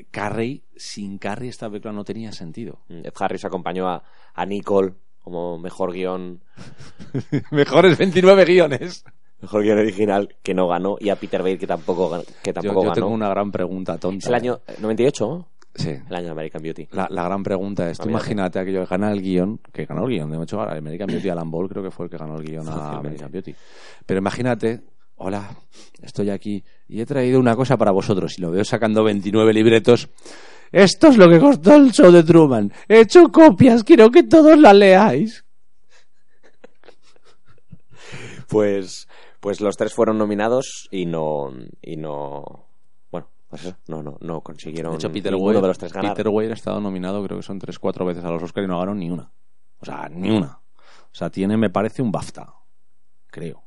eh, 0.00 0.06
Carrey, 0.10 0.62
sin 0.76 1.16
Carrey 1.16 1.48
esta 1.48 1.70
película 1.70 1.94
no 1.94 2.04
tenía 2.04 2.30
sentido. 2.32 2.80
Mm, 2.88 3.06
Ed 3.06 3.12
Harris 3.18 3.46
acompañó 3.46 3.88
a, 3.88 4.02
a 4.34 4.44
Nicole 4.44 4.92
como 5.22 5.58
mejor 5.58 5.92
guion, 5.94 6.40
Mejores 7.50 7.96
29 7.96 8.44
guiones. 8.44 9.04
mejor 9.40 9.62
guion 9.62 9.78
original, 9.78 10.28
que 10.42 10.52
no 10.52 10.68
ganó, 10.68 10.96
y 11.00 11.08
a 11.10 11.16
Peter 11.16 11.40
Bates, 11.42 11.60
que 11.60 11.66
tampoco, 11.66 12.10
que 12.42 12.50
Yo, 12.50 12.52
tampoco 12.54 12.80
yo 12.82 12.88
ganó. 12.88 12.94
tengo 12.94 13.08
una 13.08 13.28
gran 13.30 13.50
pregunta 13.50 13.96
tonta. 13.98 14.18
Es 14.18 14.26
el 14.26 14.34
año 14.34 14.60
eh, 14.66 14.74
98, 14.80 15.26
¿no? 15.26 15.48
Sí. 15.78 15.90
El 15.90 16.14
año 16.14 16.26
de 16.26 16.30
American 16.32 16.60
Beauty. 16.62 16.88
La, 16.90 17.06
la 17.08 17.22
gran 17.22 17.42
pregunta 17.42 17.88
es, 17.88 17.98
tú 17.98 18.04
Olvídate. 18.04 18.24
imagínate 18.24 18.58
aquello 18.58 18.80
que 18.80 18.86
gana 18.90 19.12
el 19.12 19.22
guion, 19.22 19.60
que 19.72 19.84
ganó 19.86 20.04
el 20.06 20.10
guion, 20.10 20.30
de 20.30 20.42
hecho, 20.42 20.60
American 20.60 21.06
Beauty, 21.06 21.28
Alan 21.28 21.50
Ball 21.50 21.68
creo 21.68 21.82
que 21.84 21.90
fue 21.92 22.06
el 22.06 22.10
que 22.10 22.18
ganó 22.18 22.36
el 22.36 22.44
guion 22.44 22.68
a. 22.68 22.98
American 22.98 23.30
Beauty. 23.30 23.54
Pero 24.04 24.18
imagínate, 24.18 24.80
hola, 25.16 25.48
estoy 26.02 26.30
aquí 26.30 26.64
y 26.88 27.00
he 27.00 27.06
traído 27.06 27.38
una 27.38 27.54
cosa 27.54 27.76
para 27.76 27.92
vosotros 27.92 28.38
y 28.38 28.42
lo 28.42 28.50
veo 28.50 28.64
sacando 28.64 29.04
29 29.04 29.52
libretos. 29.52 30.08
Esto 30.72 31.06
es 31.08 31.16
lo 31.16 31.28
que 31.30 31.38
costó 31.38 31.76
el 31.76 31.92
show 31.92 32.10
de 32.10 32.22
Truman. 32.24 32.72
He 32.88 33.00
hecho 33.00 33.28
copias, 33.28 33.84
quiero 33.84 34.10
que 34.10 34.24
todos 34.24 34.58
la 34.58 34.74
leáis. 34.74 35.44
Pues, 38.48 39.06
pues 39.40 39.60
los 39.60 39.76
tres 39.76 39.92
fueron 39.94 40.18
nominados 40.18 40.88
y 40.90 41.06
no, 41.06 41.52
y 41.82 41.96
no, 41.96 42.67
pues 43.48 43.74
no, 43.86 44.02
no, 44.02 44.18
no 44.20 44.42
consiguieron 44.42 44.92
De 44.92 44.98
hecho, 44.98 45.10
Peter 45.10 45.34
Weir, 45.34 45.60
de 45.60 45.66
los 45.66 45.78
tres 45.78 45.92
ganar. 45.92 46.12
Peter 46.12 46.28
Weir 46.28 46.50
ha 46.50 46.54
estado 46.54 46.80
nominado, 46.80 47.22
creo 47.24 47.38
que 47.38 47.42
son 47.42 47.58
3-4 47.58 48.06
veces 48.06 48.24
a 48.24 48.30
los 48.30 48.42
Oscars 48.42 48.66
y 48.66 48.68
no 48.68 48.78
ganó 48.78 48.94
ni 48.94 49.10
una. 49.10 49.32
O 49.80 49.86
sea, 49.86 50.08
ni 50.10 50.30
una. 50.30 50.60
O 50.78 51.14
sea, 51.14 51.30
tiene, 51.30 51.56
me 51.56 51.70
parece, 51.70 52.02
un 52.02 52.12
BAFTA. 52.12 52.54
Creo. 53.28 53.64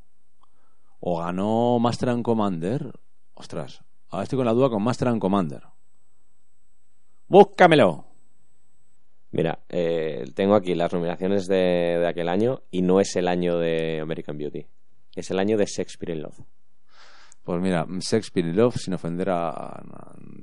O 1.00 1.18
ganó 1.18 1.78
Master 1.80 2.10
and 2.10 2.22
Commander. 2.22 2.92
Ostras, 3.34 3.82
ahora 4.08 4.22
estoy 4.22 4.36
con 4.36 4.46
la 4.46 4.52
duda 4.52 4.70
con 4.70 4.82
Master 4.82 5.08
and 5.08 5.20
Commander. 5.20 5.64
Búscamelo. 7.26 8.04
Mira, 9.32 9.64
eh, 9.68 10.30
tengo 10.34 10.54
aquí 10.54 10.74
las 10.74 10.92
nominaciones 10.92 11.46
de, 11.48 11.98
de 11.98 12.06
aquel 12.06 12.28
año 12.28 12.62
y 12.70 12.82
no 12.82 13.00
es 13.00 13.16
el 13.16 13.26
año 13.26 13.58
de 13.58 14.00
American 14.00 14.36
Beauty. 14.36 14.66
Es 15.16 15.30
el 15.30 15.38
año 15.38 15.56
de 15.56 15.64
Shakespeare 15.64 16.14
in 16.14 16.22
Love. 16.22 16.38
Pues 17.44 17.60
mira, 17.60 17.84
Shakespeare 17.88 18.46
in 18.48 18.56
Love, 18.56 18.76
sin 18.76 18.94
ofender 18.94 19.28
a, 19.30 19.48
a 19.50 19.82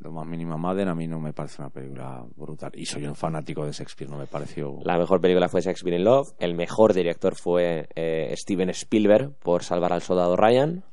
lo 0.01 0.11
más 0.11 0.27
mínima 0.27 0.57
Madden, 0.57 0.89
a 0.89 0.95
mí 0.95 1.07
no 1.07 1.17
me 1.19 1.31
parece 1.31 1.61
una 1.61 1.69
película 1.69 2.25
brutal. 2.35 2.71
Y 2.75 2.85
soy 2.85 3.05
un 3.07 3.15
fanático 3.15 3.65
de 3.65 3.71
Shakespeare, 3.71 4.11
no 4.11 4.17
me 4.17 4.27
pareció... 4.27 4.79
La 4.83 4.97
mejor 4.97 5.21
película 5.21 5.47
fue 5.47 5.61
Shakespeare 5.61 5.95
in 5.97 6.03
Love. 6.03 6.33
El 6.39 6.55
mejor 6.55 6.93
director 6.93 7.35
fue 7.35 7.87
eh, 7.95 8.33
Steven 8.35 8.69
Spielberg 8.71 9.33
por 9.39 9.63
Salvar 9.63 9.93
al 9.93 10.01
Soldado 10.01 10.35
Ryan. 10.35 10.83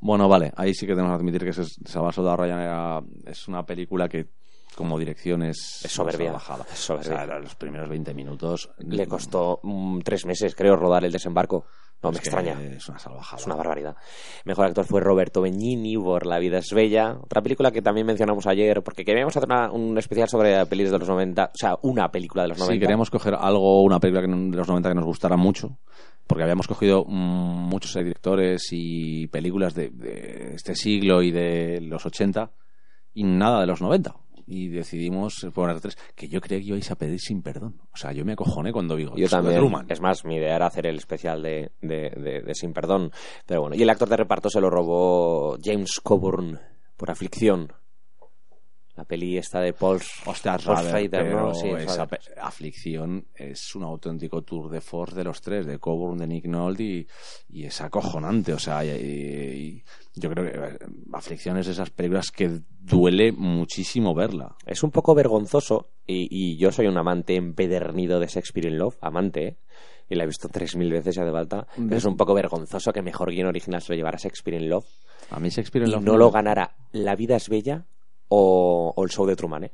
Bueno, 0.00 0.26
vale, 0.28 0.52
ahí 0.56 0.72
sí 0.74 0.86
que 0.86 0.94
tenemos 0.94 1.12
que 1.16 1.20
admitir 1.20 1.44
que 1.44 1.52
Salvar 1.52 2.14
Soldado 2.14 2.38
Ryan 2.38 2.60
era- 2.60 3.02
es 3.26 3.46
una 3.48 3.64
película 3.66 4.08
que 4.08 4.26
como 4.74 4.98
dirección 4.98 5.42
es, 5.42 5.84
Es 5.84 5.92
soberbia, 5.92 6.32
bajada. 6.32 6.64
es 6.72 6.78
soberbia. 6.78 7.22
O 7.22 7.26
sea, 7.26 7.38
los 7.38 7.54
primeros 7.54 7.88
20 7.88 8.12
minutos 8.12 8.70
Le 8.78 9.06
costó 9.06 9.60
mm, 9.62 10.00
tres 10.00 10.26
meses, 10.26 10.54
creo, 10.54 10.76
rodar 10.76 11.04
el 11.04 11.12
desembarco. 11.12 11.66
No 12.04 12.12
me 12.12 12.18
es 12.18 12.24
extraña. 12.26 12.60
Es 12.76 12.88
una 12.88 12.98
salvajada. 12.98 13.40
Es 13.40 13.46
una 13.46 13.54
barbaridad. 13.56 13.96
Mejor 14.44 14.66
actor 14.66 14.84
fue 14.84 15.00
Roberto 15.00 15.40
Benigni 15.42 15.96
por 15.96 16.26
La 16.26 16.38
vida 16.38 16.58
es 16.58 16.72
bella. 16.72 17.16
Otra 17.22 17.42
película 17.42 17.70
que 17.72 17.82
también 17.82 18.06
mencionamos 18.06 18.46
ayer, 18.46 18.82
porque 18.82 19.04
queríamos 19.04 19.36
hacer 19.36 19.48
una- 19.48 19.70
un 19.72 19.98
especial 19.98 20.28
sobre 20.28 20.64
pelis 20.66 20.90
de 20.90 20.98
los 20.98 21.08
90. 21.08 21.46
O 21.54 21.56
sea, 21.58 21.76
una 21.82 22.10
película 22.10 22.42
de 22.42 22.48
los 22.50 22.58
90. 22.58 22.74
Sí, 22.74 22.80
queríamos 22.80 23.10
coger 23.10 23.34
algo, 23.34 23.82
una 23.82 23.98
película 24.00 24.22
de 24.26 24.56
los 24.56 24.68
90 24.68 24.88
que 24.90 24.94
nos 24.94 25.04
gustara 25.04 25.36
mucho, 25.36 25.78
porque 26.26 26.42
habíamos 26.44 26.66
cogido 26.68 27.04
mm, 27.06 27.68
muchos 27.68 27.94
directores 27.94 28.68
y 28.70 29.26
películas 29.28 29.74
de, 29.74 29.90
de 29.90 30.54
este 30.54 30.74
siglo 30.74 31.22
y 31.22 31.30
de 31.30 31.80
los 31.82 32.04
80 32.06 32.50
y 33.14 33.24
nada 33.24 33.60
de 33.60 33.66
los 33.66 33.80
90. 33.80 34.14
Y 34.46 34.68
decidimos 34.68 35.46
poner 35.54 35.80
tres, 35.80 35.96
que 36.14 36.28
yo 36.28 36.40
creía 36.40 36.60
que 36.60 36.66
ibais 36.68 36.90
a 36.90 36.96
pedir 36.96 37.18
sin 37.20 37.42
perdón. 37.42 37.80
O 37.92 37.96
sea, 37.96 38.12
yo 38.12 38.24
me 38.24 38.32
acojoné 38.34 38.72
cuando 38.72 38.94
digo, 38.96 39.16
Yo 39.16 39.24
"Eso 39.26 39.36
de 39.36 39.42
también. 39.42 39.58
Truman". 39.60 39.86
Es 39.88 40.00
más, 40.00 40.24
mi 40.24 40.36
idea 40.36 40.56
era 40.56 40.66
hacer 40.66 40.86
el 40.86 40.96
especial 40.96 41.42
de, 41.42 41.72
de- 41.80 42.10
de- 42.10 42.42
de 42.42 42.54
Sin 42.54 42.72
Perdón. 42.74 43.10
Pero 43.46 43.62
bueno, 43.62 43.74
y 43.76 43.82
el 43.82 43.88
actor 43.90 44.08
de 44.08 44.16
reparto 44.18 44.50
se 44.50 44.60
lo 44.60 44.68
robó 44.68 45.56
James 45.62 45.98
Coburn 46.02 46.58
por 46.96 47.10
Aflicción. 47.10 47.72
La 48.96 49.04
peli 49.04 49.36
esta 49.36 49.58
de 49.60 49.72
Paul, 49.72 50.00
Hostias, 50.24 50.62
Paul 50.64 50.76
Rader, 50.76 50.90
Schrader, 50.90 51.10
pero 51.24 51.40
¿no? 51.48 51.54
Sí, 51.54 51.66
esa 51.68 52.04
Schrader. 52.06 52.08
pe- 52.20 52.40
aflicción 52.40 53.26
es 53.34 53.74
un 53.74 53.82
auténtico 53.82 54.42
tour 54.42 54.70
de 54.70 54.80
force 54.80 55.16
de 55.16 55.24
los 55.24 55.40
tres, 55.40 55.66
de 55.66 55.80
Coburn, 55.80 56.16
de 56.18 56.28
Nick 56.28 56.44
Nolte 56.46 56.82
y, 56.84 57.06
y 57.48 57.64
es 57.64 57.80
acojonante. 57.80 58.52
O 58.52 58.58
sea, 58.60 58.84
y- 58.84 58.90
y 58.90 59.84
yo 60.14 60.30
creo 60.30 60.44
que 60.44 60.78
aflicción 61.12 61.56
es 61.58 61.66
de 61.66 61.72
esas 61.72 61.90
películas 61.90 62.30
que 62.30 62.60
duele 62.80 63.32
muchísimo 63.32 64.14
verla. 64.14 64.56
Es 64.66 64.82
un 64.82 64.90
poco 64.90 65.14
vergonzoso 65.14 65.90
y, 66.06 66.28
y 66.30 66.56
yo 66.56 66.70
soy 66.70 66.86
un 66.86 66.96
amante 66.96 67.34
empedernido 67.34 68.20
de 68.20 68.26
Shakespeare 68.26 68.68
in 68.68 68.78
Love, 68.78 68.96
amante, 69.00 69.46
¿eh? 69.46 69.56
y 70.08 70.14
la 70.14 70.24
he 70.24 70.26
visto 70.26 70.48
tres 70.48 70.76
mil 70.76 70.92
veces 70.92 71.16
ya 71.16 71.24
de 71.24 71.32
falta. 71.32 71.66
Pero 71.76 71.96
es 71.96 72.04
un 72.04 72.16
poco 72.16 72.34
vergonzoso 72.34 72.92
que 72.92 73.02
mejor 73.02 73.30
guion 73.30 73.48
original 73.48 73.80
se 73.82 73.92
lo 73.92 73.96
llevara 73.96 74.18
Shakespeare 74.18 74.60
in 74.60 74.68
Love 74.68 74.86
A 75.30 75.40
mí 75.40 75.48
Shakespeare 75.48 75.84
in 75.84 75.90
y 75.90 75.94
Love 75.94 76.04
no 76.04 76.16
lo 76.16 76.30
ganara 76.30 76.76
La 76.92 77.16
vida 77.16 77.36
es 77.36 77.48
bella 77.48 77.86
o, 78.28 78.92
o 78.94 79.04
el 79.04 79.10
show 79.10 79.26
de 79.26 79.36
Truman, 79.36 79.64
¿eh? 79.64 79.72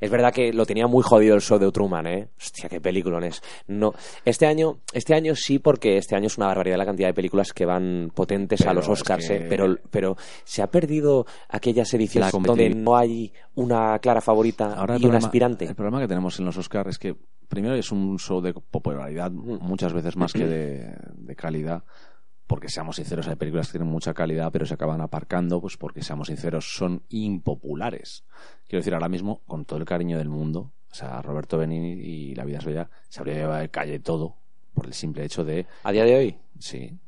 Es 0.00 0.10
verdad 0.10 0.32
que 0.32 0.52
lo 0.52 0.64
tenía 0.66 0.86
muy 0.86 1.02
jodido 1.02 1.34
el 1.34 1.40
show 1.40 1.58
de 1.58 1.70
Truman, 1.72 2.06
¿eh? 2.06 2.28
Hostia, 2.38 2.68
qué 2.68 2.80
peliculones. 2.80 3.42
No, 3.66 3.92
este 4.24 4.46
año, 4.46 4.78
este 4.92 5.14
año 5.14 5.34
sí, 5.34 5.58
porque 5.58 5.96
este 5.96 6.14
año 6.16 6.26
es 6.26 6.36
una 6.38 6.46
barbaridad 6.46 6.76
la 6.78 6.86
cantidad 6.86 7.08
de 7.08 7.14
películas 7.14 7.52
que 7.52 7.64
van 7.66 8.10
potentes 8.14 8.66
a 8.66 8.72
los 8.74 8.84
es 8.84 8.90
Oscars, 8.90 9.26
que- 9.28 9.36
¿eh? 9.36 9.46
Pero, 9.48 9.76
pero 9.90 10.16
se 10.44 10.62
ha 10.62 10.70
perdido 10.70 11.26
aquellas 11.48 11.92
ediciones 11.94 12.30
donde 12.32 12.70
no 12.70 12.96
hay 12.96 13.32
una 13.54 13.98
clara 13.98 14.20
favorita 14.20 14.74
Ahora 14.74 14.96
y 14.98 15.04
un 15.06 15.14
aspirante. 15.16 15.64
El 15.64 15.74
problema 15.74 16.00
que 16.00 16.08
tenemos 16.08 16.38
en 16.38 16.44
los 16.44 16.56
Oscars 16.56 16.90
es 16.90 16.98
que, 16.98 17.16
primero, 17.48 17.74
es 17.74 17.90
un 17.90 18.18
show 18.18 18.40
de 18.40 18.52
popularidad 18.54 19.30
muchas 19.30 19.92
veces 19.92 20.16
más 20.16 20.32
que 20.32 20.46
de, 20.46 20.94
de 21.14 21.36
calidad. 21.36 21.82
Porque 22.48 22.68
seamos 22.68 22.96
sinceros, 22.96 23.28
hay 23.28 23.36
películas 23.36 23.68
que 23.68 23.72
tienen 23.78 23.92
mucha 23.92 24.14
calidad, 24.14 24.50
pero 24.50 24.66
se 24.66 24.74
acaban 24.74 25.00
aparcando, 25.00 25.60
pues 25.60 25.76
porque 25.76 26.02
seamos 26.02 26.26
sinceros, 26.26 26.74
son 26.74 27.02
impopulares. 27.10 28.24
Quiero 28.66 28.80
decir, 28.80 28.94
ahora 28.94 29.08
mismo, 29.08 29.42
con 29.46 29.64
todo 29.64 29.78
el 29.78 29.84
cariño 29.84 30.18
del 30.18 30.30
mundo, 30.30 30.72
o 30.90 30.94
sea, 30.94 31.22
Roberto 31.22 31.58
Benini 31.58 31.92
y 31.92 32.34
La 32.34 32.44
vida 32.44 32.58
es 32.58 32.64
bella, 32.64 32.90
se 33.08 33.20
habría 33.20 33.36
llevado 33.36 33.60
de 33.60 33.68
calle 33.68 34.00
todo, 34.00 34.34
por 34.72 34.86
el 34.86 34.94
simple 34.94 35.24
hecho 35.24 35.44
de 35.44 35.66
A 35.84 35.92
día 35.92 36.04
de 36.04 36.16
hoy, 36.16 36.38
Sí, 36.58 36.98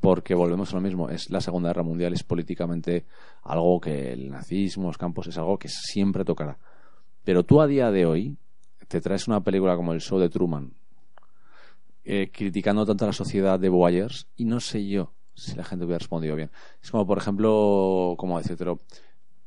porque 0.00 0.34
volvemos 0.34 0.72
a 0.72 0.76
lo 0.76 0.80
mismo. 0.80 1.10
Es 1.10 1.30
la 1.30 1.40
Segunda 1.40 1.68
Guerra 1.68 1.82
Mundial, 1.82 2.14
es 2.14 2.22
políticamente 2.22 3.04
algo 3.42 3.80
que 3.80 4.12
el 4.12 4.30
nazismo, 4.30 4.86
los 4.86 4.98
campos, 4.98 5.26
es 5.26 5.36
algo 5.36 5.58
que 5.58 5.68
siempre 5.68 6.24
tocará. 6.24 6.58
Pero 7.22 7.44
tú 7.44 7.60
a 7.60 7.66
día 7.66 7.90
de 7.90 8.06
hoy 8.06 8.36
te 8.88 9.00
traes 9.00 9.28
una 9.28 9.42
película 9.42 9.76
como 9.76 9.92
El 9.92 10.00
Show 10.00 10.18
de 10.18 10.28
Truman, 10.28 10.72
eh, 12.06 12.30
criticando 12.32 12.86
tanto 12.86 13.04
a 13.04 13.08
la 13.08 13.12
sociedad 13.12 13.58
de 13.58 13.68
Boyers, 13.68 14.28
y 14.36 14.44
no 14.44 14.60
sé 14.60 14.86
yo 14.86 15.12
si 15.34 15.54
la 15.56 15.64
gente 15.64 15.84
hubiera 15.84 15.98
respondido 15.98 16.36
bien. 16.36 16.50
Es 16.82 16.90
como, 16.90 17.06
por 17.06 17.18
ejemplo, 17.18 18.14
como 18.16 18.38
decírtelo, 18.38 18.80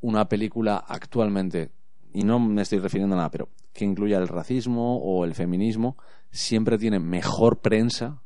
una 0.01 0.29
película 0.29 0.77
actualmente, 0.87 1.71
y 2.13 2.23
no 2.23 2.39
me 2.39 2.61
estoy 2.61 2.79
refiriendo 2.79 3.15
a 3.15 3.17
nada, 3.17 3.31
pero 3.31 3.49
que 3.73 3.85
incluya 3.85 4.17
el 4.17 4.27
racismo 4.27 4.97
o 4.97 5.25
el 5.25 5.33
feminismo, 5.33 5.97
siempre 6.31 6.77
tiene 6.77 6.99
mejor 6.99 7.59
prensa 7.61 8.21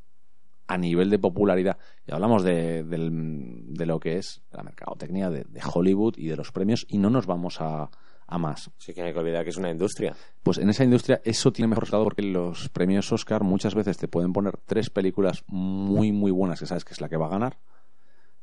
a 0.68 0.78
nivel 0.78 1.10
de 1.10 1.20
popularidad. 1.20 1.78
Y 2.08 2.14
hablamos 2.14 2.44
de, 2.44 2.84
del- 2.84 3.74
de 3.74 3.86
lo 3.86 4.00
que 4.00 4.18
es 4.18 4.42
la 4.52 4.64
mercadotecnia 4.64 5.30
de, 5.30 5.44
de 5.44 5.62
Hollywood 5.64 6.16
y 6.18 6.28
de 6.28 6.38
los 6.38 6.52
premios, 6.52 6.86
y 6.90 6.98
no 6.98 7.10
nos 7.10 7.28
vamos 7.28 7.62
a, 7.62 7.92
a 8.34 8.40
más. 8.40 8.72
sí 8.78 8.96
que 8.96 9.02
no 9.02 9.08
hay 9.08 9.14
que 9.14 9.20
olvidar 9.20 9.44
que 9.44 9.52
es 9.52 9.58
una 9.58 9.70
industria. 9.70 10.16
Pues 10.42 10.58
en 10.58 10.68
esa 10.68 10.84
industria 10.84 11.22
eso 11.24 11.54
tiene 11.54 11.68
mejor 11.68 11.84
resultado 11.84 12.04
porque 12.04 12.24
los 12.24 12.68
premios 12.70 13.12
Oscar 13.12 13.44
muchas 13.44 13.76
veces 13.76 13.98
te 13.98 14.08
pueden 14.08 14.34
poner 14.34 14.58
tres 14.66 14.90
películas 14.90 15.44
muy, 15.46 16.12
muy 16.12 16.32
buenas 16.32 16.60
que 16.60 16.66
sabes 16.66 16.84
que 16.84 16.94
es 16.94 17.02
la 17.02 17.10
que 17.10 17.18
va 17.18 17.28
a 17.28 17.30
ganar. 17.30 17.60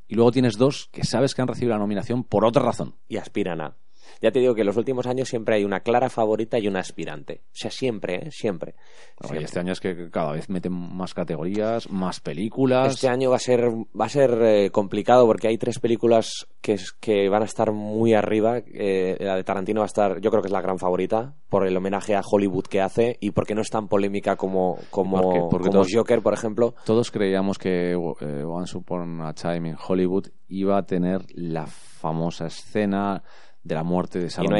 Y 0.07 0.15
luego 0.15 0.31
tienes 0.31 0.57
dos 0.57 0.89
que 0.93 1.03
sabes 1.03 1.35
que 1.35 1.43
han 1.43 1.49
recibido 1.49 1.73
la 1.73 1.79
nominación 1.79 2.23
por 2.23 2.45
otra 2.45 2.63
razón. 2.63 2.95
Y 3.09 3.17
aspiran 3.17 3.61
a. 3.61 3.77
Ya 4.21 4.31
te 4.31 4.39
digo 4.39 4.55
que 4.55 4.61
en 4.63 4.67
los 4.67 4.77
últimos 4.77 5.07
años 5.07 5.29
siempre 5.29 5.55
hay 5.57 5.65
una 5.65 5.81
clara 5.81 6.11
favorita 6.11 6.59
y 6.59 6.69
una 6.69 6.81
aspirante. 6.81 7.43
O 7.47 7.51
sea, 7.55 7.71
siempre, 7.71 8.17
¿eh? 8.27 8.31
Siempre. 8.31 8.75
Siempre. 9.21 9.45
este 9.45 9.59
año 9.61 9.73
es 9.73 9.81
que 9.81 10.11
cada 10.11 10.33
vez 10.33 10.49
meten 10.49 10.73
más 10.73 11.15
categorías, 11.15 11.91
más 11.91 12.21
películas. 12.21 12.95
Este 12.95 13.09
año 13.09 13.31
va 13.31 13.37
a 13.37 13.41
ser 13.41 13.69
va 13.99 14.05
a 14.07 14.09
ser 14.09 14.39
eh, 14.43 14.71
complicado 14.71 15.27
porque 15.27 15.49
hay 15.49 15.59
tres 15.59 15.79
películas 15.79 16.47
que, 16.61 16.75
es- 16.75 16.93
que 16.93 17.29
van 17.29 17.43
a 17.43 17.47
estar 17.47 17.73
muy 17.73 18.15
arriba. 18.15 18.59
Eh, 18.59 19.17
la 19.21 19.37
de 19.37 19.45
Tarantino 19.45 19.81
va 19.81 19.85
a 19.85 19.87
estar, 19.87 20.21
yo 20.21 20.31
creo 20.31 20.43
que 20.43 20.49
es 20.49 20.53
la 20.53 20.61
gran 20.63 20.79
favorita 20.79 21.35
por 21.49 21.67
el 21.67 21.77
homenaje 21.77 22.15
a 22.15 22.21
Hollywood 22.29 22.65
que 22.65 22.81
hace 22.81 23.17
y 23.21 23.31
porque 23.33 23.55
no 23.55 23.63
es 23.63 23.71
tan 23.71 23.89
polémica 23.89 24.37
como 24.37 24.79
como, 24.91 25.21
Porque- 25.21 25.41
porque 25.51 25.69
como 25.69 25.83
todos- 25.83 25.89
Joker, 25.95 26.23
por 26.23 26.35
ejemplo. 26.35 26.75
Todos 26.85 27.11
creíamos 27.11 27.59
que 27.59 27.93
eh, 27.93 28.45
Once 28.45 28.77
Upon 28.77 29.21
a 29.23 29.33
Time 29.35 29.71
in 29.71 29.77
Hollywood 29.89 30.27
iba 30.49 30.77
a 30.79 30.83
tener 30.85 31.23
la 31.35 31.67
famosa 31.67 32.47
escena 32.47 33.23
de 33.63 33.75
la 33.75 33.83
muerte 33.83 34.19
de 34.19 34.29
Sharon 34.29 34.53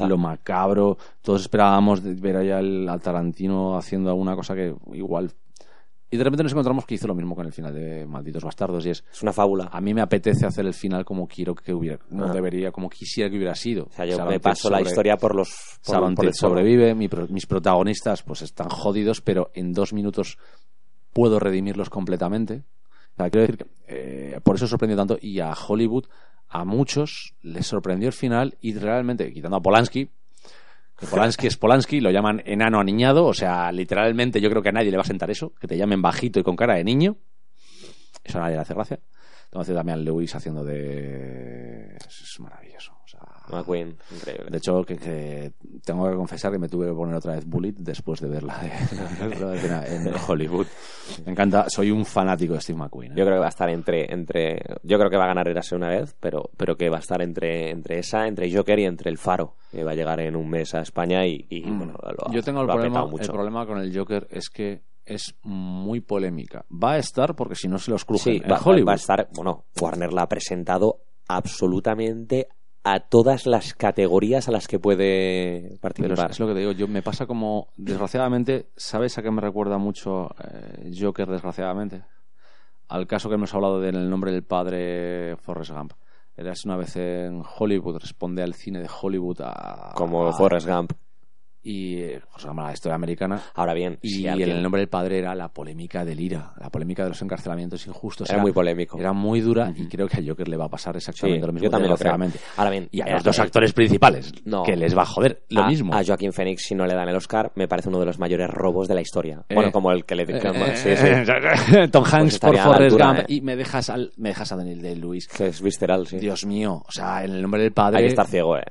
no 0.00 0.08
lo 0.08 0.18
macabro. 0.18 0.96
Todos 1.22 1.42
esperábamos 1.42 2.02
de- 2.02 2.14
ver 2.14 2.36
allá 2.36 2.58
al, 2.58 2.88
al 2.88 3.00
Tarantino 3.00 3.76
haciendo 3.76 4.10
alguna 4.10 4.34
cosa 4.34 4.54
que 4.54 4.74
igual... 4.94 5.30
Y 6.08 6.16
de 6.16 6.22
repente 6.22 6.44
nos 6.44 6.52
encontramos 6.52 6.86
que 6.86 6.94
hizo 6.94 7.08
lo 7.08 7.16
mismo 7.16 7.34
con 7.34 7.46
el 7.46 7.52
final 7.52 7.74
de 7.74 8.06
Malditos 8.06 8.44
Bastardos 8.44 8.86
y 8.86 8.90
es... 8.90 9.04
Es 9.12 9.22
una 9.22 9.32
fábula. 9.32 9.68
A 9.72 9.80
mí 9.80 9.92
me 9.92 10.00
apetece 10.00 10.46
hacer 10.46 10.64
el 10.64 10.72
final 10.72 11.04
como 11.04 11.26
quiero 11.26 11.52
que 11.54 11.74
hubiera, 11.74 11.98
Ah. 12.16 12.32
debería, 12.32 12.70
como 12.70 12.88
quisiera 12.88 13.28
que 13.28 13.36
hubiera 13.36 13.56
sido. 13.56 13.86
O 13.86 13.92
sea, 13.92 14.06
yo 14.06 14.24
me 14.24 14.38
paso 14.38 14.70
la 14.70 14.80
historia 14.80 15.16
por 15.16 15.34
los 15.34 15.48
por, 15.84 15.96
el 16.04 16.14
fuego. 16.16 16.32
sobrevive, 16.32 16.94
mi 16.94 17.08
mis 17.28 17.46
protagonistas 17.46 18.22
pues 18.22 18.42
están 18.42 18.68
jodidos, 18.68 19.20
pero 19.20 19.50
en 19.52 19.72
dos 19.72 19.92
minutos 19.92 20.38
puedo 21.12 21.40
redimirlos 21.40 21.90
completamente. 21.90 22.62
O 23.14 23.16
sea, 23.16 23.30
quiero 23.30 23.40
decir 23.46 23.56
que 23.58 23.66
eh, 23.88 24.40
por 24.44 24.54
eso 24.56 24.68
sorprendió 24.68 24.96
tanto 24.96 25.18
y 25.20 25.40
a 25.40 25.52
Hollywood, 25.54 26.04
a 26.48 26.64
muchos 26.64 27.34
les 27.42 27.66
sorprendió 27.66 28.08
el 28.08 28.14
final 28.14 28.56
y 28.60 28.74
realmente, 28.74 29.32
quitando 29.32 29.56
a 29.56 29.62
Polanski, 29.62 30.10
que 30.98 31.06
Polanski 31.06 31.46
es 31.46 31.56
Polanski, 31.56 32.00
lo 32.00 32.10
llaman 32.10 32.42
enano 32.46 32.80
aniñado, 32.80 33.26
o 33.26 33.34
sea, 33.34 33.70
literalmente 33.70 34.40
yo 34.40 34.48
creo 34.48 34.62
que 34.62 34.70
a 34.70 34.72
nadie 34.72 34.90
le 34.90 34.96
va 34.96 35.02
a 35.02 35.06
sentar 35.06 35.30
eso, 35.30 35.52
que 35.60 35.66
te 35.66 35.76
llamen 35.76 36.00
bajito 36.00 36.40
y 36.40 36.42
con 36.42 36.56
cara 36.56 36.74
de 36.74 36.84
niño. 36.84 37.16
Eso 38.24 38.38
a 38.38 38.42
nadie 38.42 38.54
le 38.54 38.62
hace 38.62 38.74
gracia. 38.74 38.98
Entonces 39.44 39.74
también 39.74 40.04
Lewis 40.04 40.34
haciendo 40.34 40.64
de... 40.64 41.96
Es 41.96 42.40
maravilloso. 42.40 42.95
McQueen, 43.52 43.96
increíble. 44.14 44.50
de 44.50 44.58
hecho, 44.58 44.82
que, 44.84 44.96
que 44.96 45.52
tengo 45.84 46.08
que 46.08 46.16
confesar 46.16 46.52
que 46.52 46.58
me 46.58 46.68
tuve 46.68 46.86
que 46.88 46.92
poner 46.94 47.14
otra 47.14 47.34
vez 47.34 47.44
Bullet 47.46 47.72
después 47.78 48.20
de 48.20 48.28
verla 48.28 48.58
de, 48.58 48.70
en 49.96 50.14
Hollywood. 50.26 50.66
Me 51.24 51.32
encanta, 51.32 51.66
soy 51.68 51.90
un 51.90 52.04
fanático 52.04 52.54
de 52.54 52.60
Steve 52.60 52.78
McQueen. 52.78 53.12
¿eh? 53.12 53.14
Yo 53.16 53.24
creo 53.24 53.36
que 53.36 53.40
va 53.40 53.46
a 53.46 53.50
estar 53.50 53.68
entre, 53.70 54.12
entre 54.12 54.60
yo 54.82 54.98
creo 54.98 55.10
que 55.10 55.16
va 55.16 55.24
a 55.24 55.28
ganar 55.28 55.48
Erase 55.48 55.74
una 55.76 55.88
vez, 55.88 56.14
pero, 56.20 56.50
pero 56.56 56.76
que 56.76 56.88
va 56.90 56.96
a 56.96 57.00
estar 57.00 57.20
entre, 57.22 57.70
entre 57.70 57.98
esa, 57.98 58.26
entre 58.26 58.52
Joker 58.54 58.78
y 58.78 58.84
entre 58.84 59.10
el 59.10 59.18
Faro, 59.18 59.54
que 59.70 59.84
va 59.84 59.92
a 59.92 59.94
llegar 59.94 60.20
en 60.20 60.36
un 60.36 60.48
mes 60.48 60.74
a 60.74 60.80
España 60.80 61.26
y, 61.26 61.46
y, 61.48 61.62
Mm. 61.66 61.78
bueno, 61.78 61.94
lo 62.02 62.28
ha- 62.28 62.32
Yo 62.32 62.42
tengo 62.42 62.60
el 62.62 62.66
problema, 62.66 63.06
el 63.20 63.28
problema 63.28 63.66
con 63.66 63.78
el 63.78 63.96
Joker 63.96 64.26
es 64.30 64.48
que 64.50 64.82
es 65.04 65.34
muy 65.44 66.00
polémica. 66.00 66.64
Va 66.72 66.92
a 66.94 66.98
estar 66.98 67.36
porque 67.36 67.54
si 67.54 67.68
no 67.68 67.78
se 67.78 67.90
los 67.92 68.04
crujen 68.04 68.34
Sí, 68.38 68.40
en 68.44 68.50
va, 68.50 68.58
Hollywood. 68.58 68.88
va 68.88 68.92
a 68.92 68.96
estar, 68.96 69.28
bueno, 69.34 69.64
Warner 69.80 70.12
la 70.12 70.22
ha 70.22 70.28
presentado 70.28 70.98
absolutamente 71.28 72.48
a 72.88 73.00
todas 73.00 73.46
las 73.46 73.74
categorías 73.74 74.48
a 74.48 74.52
las 74.52 74.68
que 74.68 74.78
puede 74.78 75.60
Pero 75.62 75.74
es, 75.74 75.80
participar. 75.80 76.30
es 76.30 76.38
lo 76.40 76.46
que 76.46 76.52
te 76.54 76.60
digo, 76.60 76.72
yo 76.72 76.86
me 76.86 77.02
pasa 77.02 77.26
como, 77.26 77.68
desgraciadamente, 77.76 78.68
¿sabes 78.76 79.18
a 79.18 79.22
qué 79.22 79.30
me 79.30 79.40
recuerda 79.40 79.76
mucho 79.78 80.28
eh, 80.42 80.92
Joker, 80.98 81.26
desgraciadamente? 81.28 82.02
Al 82.88 83.06
caso 83.08 83.28
que 83.28 83.34
hemos 83.34 83.52
hablado 83.54 83.80
de 83.80 83.88
en 83.88 83.96
el 83.96 84.08
nombre 84.08 84.30
del 84.30 84.44
padre 84.44 85.36
Forrest 85.38 85.72
Gump. 85.72 85.92
Eras 86.36 86.64
una 86.64 86.76
vez 86.76 86.94
en 86.96 87.42
Hollywood, 87.58 87.98
responde 87.98 88.42
al 88.42 88.54
cine 88.54 88.80
de 88.80 88.88
Hollywood 89.02 89.40
a... 89.40 89.92
como 89.96 90.26
a- 90.28 90.32
Forrest 90.32 90.68
Gump. 90.68 90.92
Y 91.68 91.96
eh, 91.96 92.20
a 92.44 92.54
la 92.54 92.72
historia 92.72 92.94
americana. 92.94 93.40
Ahora 93.54 93.74
bien, 93.74 93.98
Y 94.02 94.08
si 94.10 94.28
alguien- 94.28 94.50
el 94.50 94.62
nombre 94.62 94.80
del 94.80 94.88
padre 94.88 95.18
era 95.18 95.34
la 95.34 95.48
polémica 95.48 96.04
del 96.04 96.20
IRA, 96.20 96.52
la 96.60 96.70
polémica 96.70 97.02
de 97.02 97.08
los 97.08 97.20
encarcelamientos 97.22 97.86
injustos. 97.86 98.30
era 98.30 98.40
muy 98.40 98.52
polémico. 98.52 98.98
Era 98.98 99.12
muy 99.12 99.40
dura 99.40 99.72
y 99.74 99.86
creo 99.88 100.06
que 100.06 100.18
a 100.18 100.22
Joker 100.24 100.46
le 100.48 100.56
va 100.56 100.66
a 100.66 100.68
pasar 100.68 100.96
exactamente 100.96 101.40
Sí, 101.40 101.46
lo 101.46 101.52
mismo. 101.52 101.64
yo 101.64 101.70
también 101.70 101.90
lo 101.90 101.96
creo. 101.96 102.16
Ahora 102.56 102.70
bien, 102.70 102.88
Y 102.92 103.00
a 103.00 103.06
eh, 103.06 103.12
los 103.14 103.24
dos 103.24 103.38
eh, 103.38 103.42
actores 103.42 103.72
principales, 103.72 104.32
no. 104.44 104.62
que 104.62 104.76
les 104.76 104.96
va 104.96 105.02
a 105.02 105.06
joder 105.06 105.42
lo 105.50 105.62
a, 105.62 105.66
mismo. 105.68 105.92
A 105.94 106.04
Joaquín 106.04 106.32
Phoenix, 106.32 106.62
si 106.66 106.74
no 106.74 106.86
le 106.86 106.94
dan 106.94 107.08
el 107.08 107.16
Oscar, 107.16 107.50
me 107.56 107.66
parece 107.66 107.88
uno 107.88 107.98
de 107.98 108.06
los 108.06 108.18
mayores 108.18 108.48
robos 108.48 108.86
de 108.86 108.94
la 108.94 109.00
historia. 109.00 109.44
Eh. 109.48 109.54
bueno, 109.54 109.72
como 109.72 109.90
el 109.90 110.04
que 110.04 110.14
le 110.14 110.24
Eh, 110.28 110.76
sí, 110.76 110.96
sí. 110.96 111.90
Tom 111.90 112.04
Hanks 112.04 112.38
por 112.38 112.56
Forrest 112.56 112.96
Gump 112.98 113.20
y 113.28 113.40
me 113.40 113.56
dejas 113.56 113.90
al 113.90 114.12
me 114.16 114.30
dejas 114.30 114.52
a 114.52 114.56
Daniel 114.56 114.82
de 114.82 114.96
Luis. 114.96 115.26
Que 115.28 115.48
es 115.48 115.60
visceral, 115.60 116.06
sí. 116.06 116.18
Dios 116.18 116.44
mío, 116.46 116.82
o 116.86 116.92
sea, 116.92 117.24
en 117.24 117.32
el 117.32 117.42
nombre 117.42 117.62
del 117.62 117.72
padre 117.72 117.98
Hay 117.98 118.04
que 118.04 118.08
estar 118.10 118.26
ciego, 118.26 118.56
eh. 118.56 118.62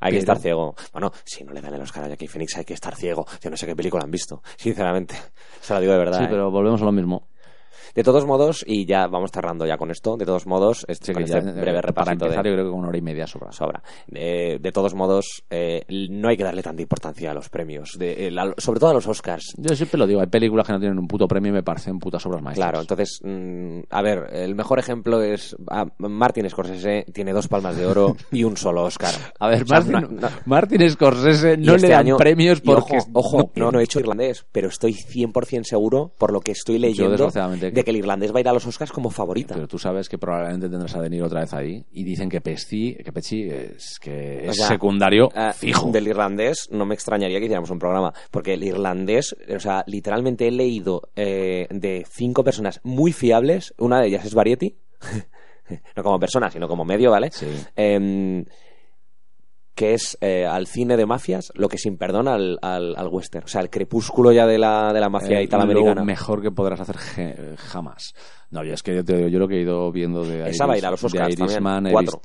Hay 0.00 0.12
que 0.12 0.18
estar 0.18 0.38
ciego. 0.38 0.74
Bueno, 0.92 1.12
si 1.24 1.44
no 1.44 1.52
le 1.52 1.60
dan 1.60 1.74
el 1.74 1.82
Oscar 1.82 2.04
a 2.04 2.06
Joaquin 2.08 2.28
Phoenix, 2.28 2.56
hay 2.56 2.64
que 2.64 2.74
estar 2.74 2.94
ciego. 2.96 3.26
Yo 3.42 3.50
no 3.50 3.56
sé 3.56 3.66
qué 3.66 3.76
película 3.76 4.02
han 4.02 4.10
visto, 4.10 4.42
sinceramente. 4.56 5.14
Se 5.60 5.74
lo 5.74 5.80
digo 5.80 5.92
de 5.92 5.98
verdad. 5.98 6.18
Sí, 6.18 6.24
eh. 6.24 6.28
pero 6.30 6.50
volvemos 6.50 6.80
a 6.80 6.84
lo 6.84 6.92
mismo. 6.92 7.28
De 7.94 8.02
todos 8.02 8.26
modos, 8.26 8.64
y 8.66 8.86
ya 8.86 9.06
vamos 9.06 9.30
cerrando 9.32 9.66
ya 9.66 9.76
con 9.76 9.90
esto, 9.90 10.16
de 10.16 10.26
todos 10.26 10.46
modos, 10.46 10.84
este, 10.88 11.06
Sí, 11.06 11.12
con 11.12 11.24
ya, 11.24 11.40
breve 11.40 11.78
eh, 11.78 11.92
para 11.92 12.12
empezar, 12.12 12.42
de 12.44 12.50
yo 12.50 12.54
creo 12.56 12.64
que 12.66 12.70
una 12.70 12.88
hora 12.88 12.98
y 12.98 13.02
media 13.02 13.26
sobra. 13.26 13.52
sobra. 13.52 13.82
Eh, 14.12 14.58
de 14.60 14.72
todos 14.72 14.94
modos, 14.94 15.42
eh, 15.50 15.84
no 15.88 16.28
hay 16.28 16.36
que 16.36 16.44
darle 16.44 16.62
tanta 16.62 16.82
importancia 16.82 17.30
a 17.30 17.34
los 17.34 17.48
premios, 17.48 17.96
de, 17.98 18.26
eh, 18.26 18.30
la- 18.30 18.54
sobre 18.58 18.80
todo 18.80 18.90
a 18.90 18.94
los 18.94 19.06
Oscars. 19.06 19.54
Yo 19.56 19.74
siempre 19.74 19.98
lo 19.98 20.06
digo, 20.06 20.20
hay 20.20 20.26
películas 20.26 20.66
que 20.66 20.72
no 20.72 20.78
tienen 20.80 20.98
un 20.98 21.06
puto 21.08 21.26
premio 21.28 21.50
y 21.50 21.54
me 21.54 21.62
parecen 21.62 21.98
putas 21.98 22.24
obras 22.26 22.42
maestras. 22.42 22.68
Claro, 22.70 22.80
entonces, 22.82 23.20
mm, 23.22 23.80
a 23.90 24.02
ver, 24.02 24.28
el 24.32 24.54
mejor 24.54 24.78
ejemplo 24.78 25.22
es 25.22 25.56
ah, 25.70 25.86
Martin 25.98 26.48
Scorsese 26.50 27.04
tiene 27.12 27.32
dos 27.32 27.48
palmas 27.48 27.76
de 27.76 27.86
oro 27.86 28.16
y 28.30 28.44
un 28.44 28.56
solo 28.56 28.84
Oscar. 28.84 29.14
A 29.38 29.48
ver, 29.48 29.62
O 29.62 29.66
sea, 29.66 29.80
Martin, 29.80 29.92
no- 30.16 30.20
no- 30.20 30.28
Martin 30.46 30.90
Scorsese 30.90 31.56
no 31.56 31.74
este 31.74 31.86
le 31.88 31.92
dan 31.92 32.00
año- 32.06 32.16
premios 32.16 32.60
porque... 32.60 32.98
ojo, 32.98 33.08
ojo, 33.38 33.50
no, 33.56 33.70
no 33.70 33.80
he 33.80 33.84
hecho 33.84 34.00
irlandés, 34.00 34.46
pero 34.52 34.68
estoy 34.68 34.92
100% 34.94 35.64
seguro, 35.64 36.12
por 36.18 36.32
lo 36.32 36.40
que 36.40 36.52
estoy 36.52 36.78
leyendo, 36.78 37.30
de 37.30 37.79
que 37.84 37.90
el 37.90 37.96
irlandés 37.96 38.32
va 38.32 38.38
a 38.38 38.40
ir 38.40 38.48
a 38.48 38.52
los 38.52 38.66
Oscars 38.66 38.92
como 38.92 39.10
favorita. 39.10 39.54
Pero 39.54 39.68
tú 39.68 39.78
sabes 39.78 40.08
que 40.08 40.18
probablemente 40.18 40.68
tendrás 40.68 40.94
a 40.96 41.00
De 41.02 41.10
Niro 41.10 41.26
otra 41.26 41.40
vez 41.40 41.52
ahí 41.54 41.84
y 41.92 42.04
dicen 42.04 42.28
que 42.28 42.40
Pesci, 42.40 42.94
que 43.04 43.12
Pesci 43.12 43.48
es, 43.48 43.98
que 44.00 44.44
O 44.46 44.50
es 44.50 44.56
sea, 44.56 44.68
secundario 44.68 45.28
Ah, 45.34 45.52
fijo. 45.52 45.90
Del 45.90 46.08
irlandés 46.08 46.68
no 46.70 46.86
me 46.86 46.94
extrañaría 46.94 47.38
que 47.38 47.44
hiciéramos 47.46 47.70
un 47.70 47.78
programa, 47.78 48.12
porque 48.30 48.54
el 48.54 48.64
irlandés, 48.64 49.36
o 49.54 49.60
sea, 49.60 49.84
literalmente 49.86 50.48
he 50.48 50.50
leído 50.50 51.10
eh, 51.16 51.66
de 51.70 52.06
cinco 52.08 52.44
personas 52.44 52.80
muy 52.82 53.12
fiables, 53.12 53.74
una 53.78 54.00
de 54.00 54.08
ellas 54.08 54.24
es 54.24 54.34
Variety, 54.34 54.76
no 55.96 56.02
como 56.02 56.18
persona, 56.18 56.50
sino 56.50 56.68
como 56.68 56.84
medio, 56.84 57.10
¿vale? 57.10 57.30
Sí. 57.30 57.46
Em, 57.76 58.44
que 59.80 59.94
es 59.94 60.18
eh, 60.20 60.44
al 60.44 60.66
cine 60.66 60.98
de 60.98 61.06
mafias 61.06 61.50
lo 61.54 61.66
que 61.66 61.78
sin 61.78 61.96
perdón 61.96 62.28
al, 62.28 62.58
al, 62.60 62.94
al 62.98 63.08
western. 63.08 63.44
O 63.46 63.48
sea, 63.48 63.62
el 63.62 63.70
crepúsculo 63.70 64.30
ya 64.30 64.46
de 64.46 64.58
la, 64.58 64.92
de 64.92 65.00
la 65.00 65.08
mafia 65.08 65.40
Eh, 65.40 65.44
italoamericana. 65.44 66.02
Lo 66.02 66.04
mejor 66.04 66.42
que 66.42 66.50
podrás 66.50 66.80
hacer 66.80 67.56
jamás. 67.56 68.12
No, 68.50 68.62
yo 68.62 68.74
es 68.74 68.82
que 68.82 68.94
yo, 68.94 69.02
te 69.02 69.16
digo, 69.16 69.28
yo 69.28 69.38
lo 69.38 69.48
que 69.48 69.56
he 69.56 69.62
ido 69.62 69.90
viendo 69.90 70.22
de, 70.22 70.50
Esa 70.50 70.66
va 70.66 70.74
a 70.74 70.76
ir 70.76 70.84
a 70.84 70.90
los 70.90 71.02
Oscars 71.02 71.34
también, 71.34 71.50
Irishman, 71.50 71.88
cuatro. 71.92 72.20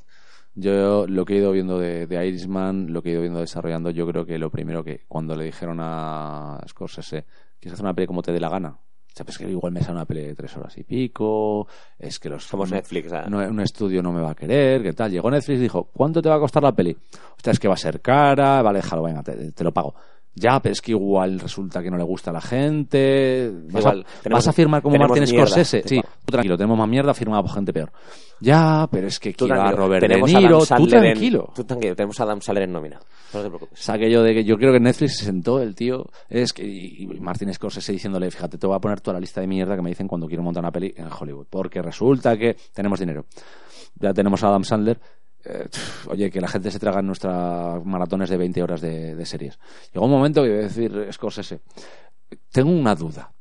yo 0.53 1.07
lo 1.07 1.23
que 1.23 1.35
he 1.35 1.37
ido 1.37 1.53
viendo 1.53 1.79
de, 1.79 2.07
de 2.07 2.27
Irishman, 2.27 2.91
lo 2.91 3.01
que 3.01 3.09
he 3.09 3.11
ido 3.13 3.21
viendo 3.21 3.39
desarrollando, 3.39 3.89
yo 3.89 4.05
creo 4.05 4.25
que 4.25 4.37
lo 4.37 4.49
primero 4.51 4.83
que 4.83 5.05
cuando 5.07 5.33
le 5.37 5.45
dijeron 5.45 5.77
a 5.79 6.59
Scorsese, 6.67 7.23
¿quieres 7.61 7.75
hacer 7.75 7.85
una 7.85 7.93
peli 7.93 8.07
como 8.07 8.21
te 8.21 8.33
dé 8.33 8.39
la 8.41 8.49
gana? 8.49 8.79
O 9.15 9.17
sea, 9.17 9.25
pues 9.25 9.37
que 9.37 9.49
igual 9.49 9.71
me 9.71 9.79
sale 9.79 9.93
una 9.93 10.03
peli 10.03 10.23
de 10.23 10.35
tres 10.35 10.57
horas 10.57 10.77
y 10.77 10.83
pico, 10.83 11.65
es 11.97 12.19
que 12.19 12.27
los... 12.27 12.43
Somos 12.43 12.69
Netflix, 12.69 13.13
¿eh? 13.13 13.21
no, 13.29 13.37
un 13.37 13.61
estudio 13.61 14.03
no 14.03 14.11
me 14.11 14.19
va 14.19 14.31
a 14.31 14.35
querer, 14.35 14.83
¿qué 14.83 14.91
tal? 14.91 15.09
Llegó 15.09 15.31
Netflix 15.31 15.57
y 15.57 15.61
dijo, 15.61 15.85
¿cuánto 15.93 16.21
te 16.21 16.27
va 16.27 16.35
a 16.35 16.39
costar 16.39 16.61
la 16.63 16.75
peli? 16.75 16.97
Ostras, 17.37 17.53
es 17.53 17.59
que 17.61 17.69
va 17.69 17.75
a 17.75 17.77
ser 17.77 18.01
cara, 18.01 18.61
vale, 18.61 18.79
déjalo, 18.79 19.03
venga, 19.03 19.23
te, 19.23 19.53
te 19.53 19.63
lo 19.63 19.73
pago. 19.73 19.95
Ya, 20.37 20.59
pero 20.59 20.73
es 20.73 20.81
que 20.81 20.91
igual 20.91 21.39
resulta 21.39 21.81
que 21.81 21.89
no 21.89 21.97
le 21.97 22.03
gusta 22.03 22.29
a 22.29 22.33
la 22.33 22.41
gente. 22.41 23.49
Vas, 23.71 23.81
Igual, 23.81 24.01
a, 24.01 24.21
tenemos- 24.21 24.37
vas 24.43 24.47
a 24.49 24.53
firmar 24.53 24.81
como 24.81 24.97
Martin 24.97 25.25
Scorsese. 25.25 25.81
Sí, 25.85 26.01
tú 26.25 26.31
tranquilo, 26.31 26.57
tenemos 26.57 26.77
más 26.77 26.89
mierda 26.89 27.13
firmada 27.13 27.41
por 27.41 27.51
gente 27.53 27.71
peor. 27.71 27.91
Ya, 28.41 28.85
pero 28.91 29.07
es 29.07 29.17
que 29.17 29.31
Tú 29.33 29.45
quiero 29.45 29.61
a 29.61 29.71
Robert 29.71 30.01
De 30.01 30.09
tenemos 30.09 30.29
Niro, 30.33 30.57
Adam 30.61 30.77
tú 30.77 30.83
en- 30.83 30.89
tranquilo. 30.89 31.53
tú 31.55 31.63
tranquilo, 31.63 31.95
tenemos 31.95 32.19
a 32.19 32.23
Adam 32.23 32.41
Sandler 32.41 32.63
en 32.65 32.73
nómina. 32.73 32.99
No 33.33 33.41
te 33.41 33.47
preocupes. 33.47 33.79
O 33.79 33.81
sea, 33.83 33.95
aquello 33.95 34.23
de 34.23 34.33
que 34.33 34.43
yo 34.43 34.57
creo 34.57 34.73
que 34.73 34.79
Netflix 34.81 35.19
se 35.19 35.25
sentó 35.25 35.61
el 35.61 35.73
tío, 35.73 36.05
es 36.29 36.51
que 36.51 36.65
y 36.65 37.07
Martin 37.21 37.53
Scorsese 37.53 37.93
diciéndole, 37.93 38.29
fíjate, 38.29 38.57
te 38.57 38.67
voy 38.67 38.75
a 38.75 38.79
poner 38.79 38.99
toda 38.99 39.13
la 39.13 39.21
lista 39.21 39.39
de 39.39 39.47
mierda 39.47 39.77
que 39.77 39.81
me 39.81 39.89
dicen 39.89 40.07
cuando 40.07 40.27
quiero 40.27 40.43
montar 40.43 40.61
una 40.63 40.71
peli 40.71 40.93
en 40.97 41.07
Hollywood, 41.17 41.47
porque 41.49 41.81
resulta 41.81 42.35
que 42.37 42.57
tenemos 42.73 42.99
dinero. 42.99 43.23
Ya 43.97 44.13
tenemos 44.13 44.43
a 44.43 44.49
Adam 44.49 44.65
Sandler, 44.65 44.99
eh, 45.45 45.67
oye, 46.07 46.29
que 46.29 46.41
la 46.41 46.47
gente 46.47 46.71
se 46.71 46.79
traga 46.79 46.99
en 46.99 47.07
nuestras 47.07 47.83
maratones 47.85 48.29
de 48.29 48.37
20 48.37 48.63
horas 48.63 48.81
de, 48.81 49.15
de 49.15 49.25
series. 49.25 49.59
Llegó 49.93 50.05
un 50.05 50.11
momento 50.11 50.41
que 50.41 50.49
iba 50.49 50.59
a 50.59 50.63
decir 50.63 51.07
Scorsese, 51.11 51.61
tengo 52.51 52.71
una 52.71 52.95
duda. 52.95 53.33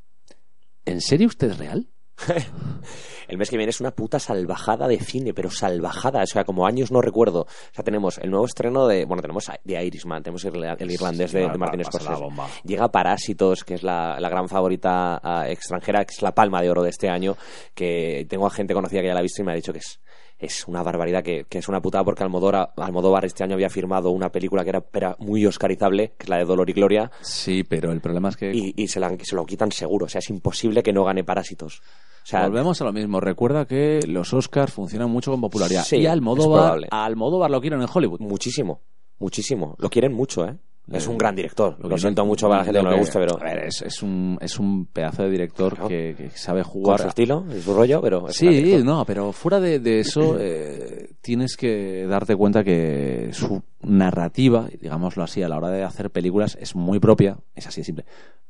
¿En 0.85 1.01
serio 1.01 1.27
usted 1.27 1.51
es 1.51 1.57
real? 1.57 1.89
El 3.27 3.37
mes 3.37 3.49
que 3.49 3.57
viene 3.57 3.71
es 3.71 3.81
una 3.81 3.91
puta 3.91 4.19
salvajada 4.19 4.87
de 4.87 4.99
cine, 4.99 5.33
pero 5.33 5.49
salvajada. 5.49 6.21
O 6.21 6.27
sea, 6.27 6.43
como 6.43 6.67
años 6.67 6.91
no 6.91 7.01
recuerdo. 7.01 7.41
O 7.41 7.73
sea, 7.73 7.83
tenemos 7.83 8.17
el 8.19 8.29
nuevo 8.29 8.45
estreno 8.45 8.87
de. 8.87 9.05
Bueno, 9.05 9.21
tenemos 9.21 9.49
de 9.63 9.83
Irishman, 9.83 10.21
tenemos 10.21 10.45
el, 10.45 10.63
el 10.63 10.91
irlandés 10.91 11.31
de, 11.31 11.49
de 11.49 11.57
Martin 11.57 11.83
Scorsese. 11.83 12.23
Llega 12.63 12.91
Parásitos, 12.91 13.63
que 13.63 13.75
es 13.75 13.83
la, 13.83 14.19
la 14.19 14.29
gran 14.29 14.47
favorita 14.47 15.19
ah, 15.23 15.49
extranjera, 15.49 16.05
que 16.05 16.13
es 16.13 16.21
la 16.21 16.33
palma 16.33 16.61
de 16.61 16.69
oro 16.69 16.83
de 16.83 16.89
este 16.89 17.09
año. 17.09 17.35
Que 17.73 18.25
tengo 18.29 18.45
a 18.45 18.51
gente 18.51 18.73
conocida 18.73 19.01
que 19.01 19.07
ya 19.07 19.13
la 19.13 19.19
ha 19.19 19.23
visto 19.23 19.41
y 19.41 19.45
me 19.45 19.51
ha 19.53 19.55
dicho 19.55 19.73
que 19.73 19.79
es 19.79 19.99
es 20.37 20.67
una 20.67 20.83
barbaridad 20.83 21.23
que, 21.23 21.45
que 21.47 21.59
es 21.59 21.67
una 21.69 21.81
putada 21.81 22.03
porque 22.03 22.23
Almodóvar, 22.23 22.71
Almodóvar 22.77 23.23
este 23.25 23.43
año 23.43 23.53
había 23.55 23.69
firmado 23.69 24.09
una 24.11 24.29
película 24.31 24.63
que 24.63 24.69
era, 24.69 24.83
era 24.93 25.15
muy 25.19 25.45
oscarizable, 25.45 26.13
que 26.17 26.23
es 26.23 26.29
la 26.29 26.37
de 26.37 26.45
Dolor 26.45 26.69
y 26.69 26.73
Gloria, 26.73 27.09
Sí, 27.21 27.63
pero 27.63 27.91
el 27.91 28.01
problema 28.01 28.29
es 28.29 28.37
que 28.37 28.51
y, 28.53 28.73
y 28.75 28.87
se, 28.87 28.99
la- 28.99 29.15
se 29.21 29.35
lo 29.35 29.45
quitan 29.45 29.71
seguro. 29.71 30.05
O 30.05 30.09
sea, 30.09 30.19
es 30.19 30.29
imposible 30.29 30.83
que 30.83 30.91
no 30.93 31.03
gane 31.05 31.23
Parásitos. 31.23 31.81
O 32.23 32.27
sea, 32.27 32.47
Volvemos 32.47 32.81
a 32.81 32.85
lo 32.85 32.91
mismo. 32.91 33.19
Recuerda 33.19 33.65
que 33.65 33.99
los 34.07 34.33
Oscars 34.33 34.73
funcionan 34.73 35.09
mucho 35.11 35.31
con 35.31 35.41
popularidad. 35.41 35.83
Sí, 35.83 35.97
y 35.97 36.07
Almodóvar, 36.07 36.79
a 36.91 37.05
Almodóvar 37.05 37.51
lo 37.51 37.61
quieren 37.61 37.81
en 37.81 37.87
Hollywood. 37.93 38.19
muchísimo, 38.19 38.81
muchísimo. 39.19 39.75
Lo 39.79 39.89
quieren 39.89 40.13
mucho, 40.13 40.45
¿eh? 40.45 40.57
Es 40.91 41.07
un 41.07 41.17
gran 41.17 41.35
director. 41.35 41.75
Lo, 41.79 41.89
que- 41.89 41.97
siento 41.97 42.25
mucho 42.25 42.47
para 42.47 42.59
la 42.59 42.65
gente 42.65 42.79
que 42.79 42.83
no 42.85 42.91
le 42.91 42.97
guste, 42.99 43.19
pero 43.19 43.39
a 43.41 43.43
ver, 43.43 43.65
es, 43.65 43.81
es 43.81 44.03
un, 44.03 44.37
es 44.39 44.59
un 44.59 44.85
pedazo 44.85 45.23
de 45.23 45.29
director 45.31 45.73
Claro. 45.73 45.87
que, 45.89 46.13
que 46.17 46.29
sabe 46.31 46.61
con 46.61 46.71
jugar. 46.71 46.99
su 47.01 47.07
estilo 47.07 47.43
y 47.57 47.61
su 47.61 47.73
rollo, 47.73 48.01
pero 48.01 48.27
es 48.29 48.35
Sí, 48.35 48.81
no, 48.83 49.03
pero 49.05 49.31
fuera 49.31 49.59
de, 49.59 49.79
de 49.79 49.99
eso 49.99 50.37
eh, 50.39 51.09
tienes 51.21 51.57
que 51.57 52.05
darte 52.07 52.35
cuenta 52.35 52.63
que 52.63 53.29
su 53.31 53.61
narrativa, 53.85 54.67
digámoslo 54.81 55.23
así, 55.23 55.41
a 55.43 55.49
la 55.49 55.57
hora 55.57 55.69
de 55.69 55.83
hacer 55.83 56.09
películas 56.11 56.57
es 56.59 56.75
muy 56.75 56.99
propia, 56.99 57.37
es 57.55 57.67
así 57.67 57.81
de 57.81 57.85
simple, 57.85 58.05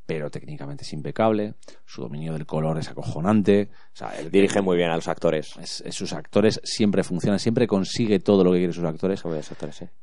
pero 0.06 0.30
técnicamente 0.30 0.84
es 0.84 0.94
impecable, 0.94 1.56
su 1.86 2.02
dominio 2.02 2.34
del 2.34 2.46
color 2.46 2.78
es 2.78 2.90
acojonante, 2.90 3.70
o 3.94 3.96
sea, 3.98 4.10
él 4.20 4.30
Dirige 4.32 4.62
muy 4.62 4.78
bien 4.78 4.90
a 4.92 4.96
los 4.96 5.08
actores. 5.08 5.54
es- 5.62 5.82
es- 5.86 5.96
sus 5.96 6.14
actores 6.14 6.62
siempre 6.64 7.04
funcionan, 7.04 7.40
siempre 7.40 7.68
consigue 7.68 8.20
todo 8.20 8.44
lo 8.44 8.52
que 8.52 8.58
quieren 8.60 8.74
sus 8.74 8.84
actores. 8.84 9.22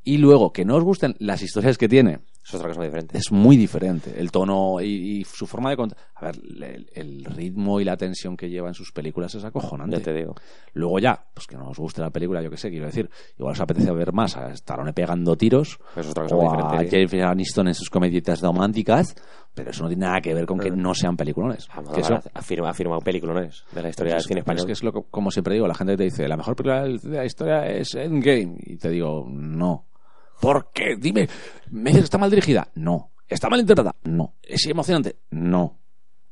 Y 0.03 0.19
luego, 0.19 0.53
que 0.53 0.65
no 0.65 0.77
os 0.77 0.85
gusten 0.85 1.15
las 1.19 1.43
historias 1.43 1.79
que 1.79 1.89
tiene, 1.89 2.21
Es 2.45 2.55
otra 2.55 2.69
cosa 2.69 2.81
muy 2.81 2.87
diferente. 2.89 3.17
es 3.19 3.31
muy 3.31 3.57
diferente. 3.57 4.13
El 4.19 4.31
tono 4.33 4.81
y, 4.81 5.21
y 5.21 5.25
su 5.25 5.47
forma 5.47 5.71
de 5.71 5.77
contar. 5.77 5.99
A 6.17 6.27
ver, 6.27 6.37
el, 6.63 6.91
el 6.93 7.25
ritmo 7.25 7.81
y 7.81 7.85
la 7.85 7.97
tensión 7.97 8.37
que 8.37 8.49
lleva 8.51 8.67
en 8.69 8.75
sus 8.75 8.91
películas 8.93 9.35
es 9.37 9.45
acojonante. 9.45 9.97
Ya 9.99 10.03
te 10.03 10.13
digo. 10.13 10.35
Luego 10.75 10.99
ya, 10.99 11.25
pues 11.33 11.47
que 11.47 11.57
no 11.57 11.69
os 11.69 11.79
guste 11.79 12.01
la 12.01 12.11
película, 12.11 12.43
yo 12.43 12.51
qué 12.51 12.57
sé, 12.57 12.71
quiero 12.71 12.87
decir, 12.87 13.09
igual 13.39 13.53
os 13.53 13.61
apetece 13.61 13.93
ver 13.93 14.13
más 14.13 14.37
a 14.37 14.51
Stallone 14.51 14.93
pegando 14.93 15.37
tiros 15.37 15.79
Es 15.97 16.09
otra 16.11 16.25
cosa 16.25 16.37
o 16.37 16.41
muy 16.43 16.49
a 16.49 16.57
diferente. 16.65 16.91
Jennifer 16.97 17.23
Aniston 17.25 17.69
en 17.69 17.75
sus 17.75 17.89
comedietas 17.91 18.41
románticas, 18.41 19.15
pero 19.55 19.71
eso 19.71 19.83
no 19.85 19.89
tiene 19.89 20.07
nada 20.07 20.21
que 20.21 20.35
ver 20.35 20.47
con 20.47 20.59
que 20.59 20.71
no 20.71 20.95
sean 20.95 21.17
peliculones. 21.17 21.69
Almodóvar 21.71 21.95
Que 21.95 22.01
eso- 22.01 22.31
ha 22.35 22.43
firma- 22.43 22.71
ha 22.71 22.75
firmado 22.75 23.01
películas 23.03 23.65
de 23.73 23.83
la 23.83 23.89
historia 23.89 24.15
del 24.15 24.23
cine 24.23 24.41
español. 24.41 24.61
Es 24.61 24.67
que 24.67 24.73
es 24.73 24.83
lo 24.83 24.93
que- 24.93 25.03
como 25.11 25.31
siempre 25.31 25.55
digo, 25.55 25.69
la 25.69 25.75
gente 25.75 25.97
te 25.97 26.05
dice, 26.05 26.27
la 26.27 26.37
mejor 26.37 26.57
película 26.57 26.83
de 26.85 27.17
la 27.17 27.25
historia 27.25 27.67
es 27.69 27.95
Endgame. 27.95 28.57
Y 28.67 28.77
te 28.79 28.91
digo, 28.91 29.25
no. 29.29 29.87
¿Por 30.43 30.73
qué? 30.73 30.97
Dime, 30.99 31.29
¿me 31.71 31.91
dices 31.91 32.01
que 32.01 32.05
está 32.07 32.19
mal 32.19 32.29
dirigida? 32.31 32.67
No. 32.75 33.13
¿Está 33.29 33.49
mal 33.49 33.61
interpretada? 33.61 33.95
No. 34.03 34.35
¿Es 34.43 34.67
emocionante? 34.67 35.17
No. 35.31 35.79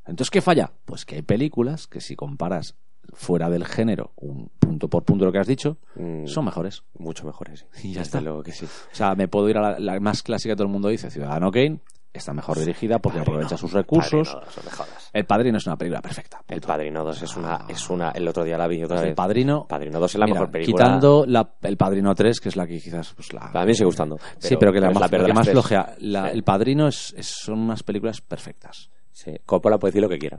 Entonces, 0.05 0.31
¿qué 0.31 0.41
falla? 0.41 0.73
Pues 0.85 1.05
que 1.05 1.15
hay 1.15 1.23
películas 1.23 1.87
que 1.87 2.01
si 2.01 2.16
comparas 2.16 2.74
fuera 3.12 3.49
del 3.49 3.65
género, 3.65 4.12
un 4.16 4.51
punto 4.59 4.89
por 4.89 5.05
punto 5.05 5.24
lo 5.24 5.31
que 5.32 5.39
has 5.39 5.47
dicho, 5.47 5.78
Mm. 5.95 6.27
son 6.27 6.45
mejores. 6.45 6.82
Mucho 6.99 7.24
mejores. 7.24 7.66
sí. 7.73 7.89
Y 7.89 7.93
ya 7.93 8.01
Desde 8.01 8.09
está. 8.09 8.20
luego 8.20 8.43
que 8.43 8.51
sí. 8.53 8.65
O 8.66 8.95
sea, 8.95 9.15
me 9.15 9.28
puedo 9.28 9.49
ir 9.49 9.57
a 9.59 9.61
la, 9.73 9.78
la 9.78 10.01
más 10.01 10.23
clásica 10.24 10.53
que 10.53 10.57
todo 10.57 10.66
el 10.66 10.73
mundo 10.73 10.89
dice, 10.89 11.09
Ciudadano 11.11 11.51
Kane, 11.53 11.78
está 12.12 12.32
mejor 12.32 12.59
dirigida 12.59 12.99
porque 12.99 13.19
Padrino. 13.19 13.37
aprovecha 13.37 13.57
sus 13.57 13.73
recursos. 13.73 14.28
Padrino. 14.35 14.85
El 15.12 15.24
Padrino 15.27 15.59
es 15.59 15.66
una 15.66 15.77
película 15.77 16.01
perfecta. 16.01 16.43
El 16.49 16.61
Padrino 16.61 17.05
2 17.05 17.23
es 17.23 17.37
una, 17.37 17.65
es 17.69 17.89
una. 17.91 18.11
El 18.11 18.27
otro 18.28 18.45
día 18.45 18.59
la 18.59 18.66
vi 18.66 18.82
otra 18.82 18.97
Pues 18.97 19.01
vez. 19.03 19.09
el 19.11 19.15
Padrino, 19.15 19.66
Padrino 19.69 20.01
2 20.01 20.15
es 20.15 20.19
la 20.19 20.27
Mira, 20.27 20.35
mejor 20.41 20.51
película. 20.53 20.85
Quitando 20.85 21.24
la- 21.27 21.51
el 21.62 21.77
Padrino 21.77 22.15
3, 22.15 22.41
que 22.41 22.49
es 22.49 22.57
la 22.57 22.66
que 22.66 22.81
quizás 22.81 23.12
pues 23.15 23.32
la, 23.32 23.51
A 23.55 23.65
mí 23.65 23.74
sigue 23.74 23.87
gustando. 23.87 24.19
sí, 24.39 24.57
pero 24.59 24.73
que 24.73 24.81
la, 24.81 24.91
más, 24.91 25.11
la 25.11 25.24
que 25.27 25.32
más 25.32 25.49
flojea. 25.49 25.95
La- 25.99 26.24
Sí. 26.27 26.31
El 26.35 26.43
Padrino 26.45 26.89
es, 26.89 27.15
es- 27.16 27.27
son 27.27 27.59
unas 27.61 27.82
películas 27.82 28.20
perfectas. 28.20 28.91
Sí. 29.12 29.32
Coppola 29.47 29.78
puede 29.78 29.91
decir 29.93 30.03
lo 30.03 30.09
que 30.09 30.19
quiera. 30.19 30.39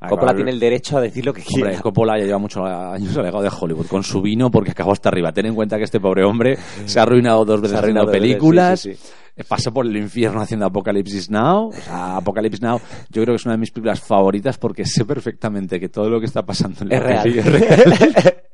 Ah, 0.00 0.08
Coppola 0.10 0.32
tiene 0.32 0.52
el 0.52 0.60
derecho 0.60 0.96
a 0.96 1.00
decir 1.00 1.26
lo 1.26 1.32
que 1.32 1.40
Hombre, 1.40 1.70
quiera. 1.70 1.82
Coppola 1.82 2.16
ya 2.18 2.24
lleva 2.24 2.38
muchos 2.38 2.62
años 2.64 3.16
alegado 3.18 3.42
de 3.42 3.50
Hollywood 3.50 3.86
con 3.88 4.04
su 4.04 4.22
vino 4.22 4.48
porque 4.48 4.70
acabó 4.70 4.92
hasta 4.92 5.08
arriba. 5.08 5.32
Ten 5.32 5.46
en 5.46 5.56
cuenta 5.56 5.76
que 5.76 5.82
este 5.84 5.98
pobre 5.98 6.24
hombre 6.24 6.56
se 6.86 7.00
ha 7.00 7.02
arruinado 7.02 7.44
dos 7.44 7.60
veces 7.60 7.76
arruinado 7.78 8.06
veces, 8.06 8.20
películas. 8.20 8.80
sí, 8.80 8.94
sí, 8.94 9.12
Pasó 9.46 9.72
por 9.72 9.86
el 9.86 9.96
infierno 9.96 10.40
haciendo 10.40 10.66
Apocalipsis 10.66 11.30
Now. 11.30 11.68
O 11.68 11.72
sea, 11.72 12.16
Apocalipsis 12.16 12.62
Now 12.62 12.80
yo 13.10 13.22
creo 13.22 13.34
que 13.34 13.36
es 13.36 13.44
una 13.44 13.54
de 13.54 13.58
mis 13.58 13.70
películas 13.70 14.00
favoritas 14.00 14.58
porque 14.58 14.84
sé 14.84 15.04
perfectamente 15.04 15.78
que 15.78 15.88
todo 15.88 16.08
lo 16.10 16.18
que 16.20 16.26
está 16.26 16.44
pasando 16.44 16.80
en 16.82 16.88
la 16.88 16.96
Es 16.96 17.02
real. 17.02 17.26
es 17.38 17.44
real. 17.46 17.92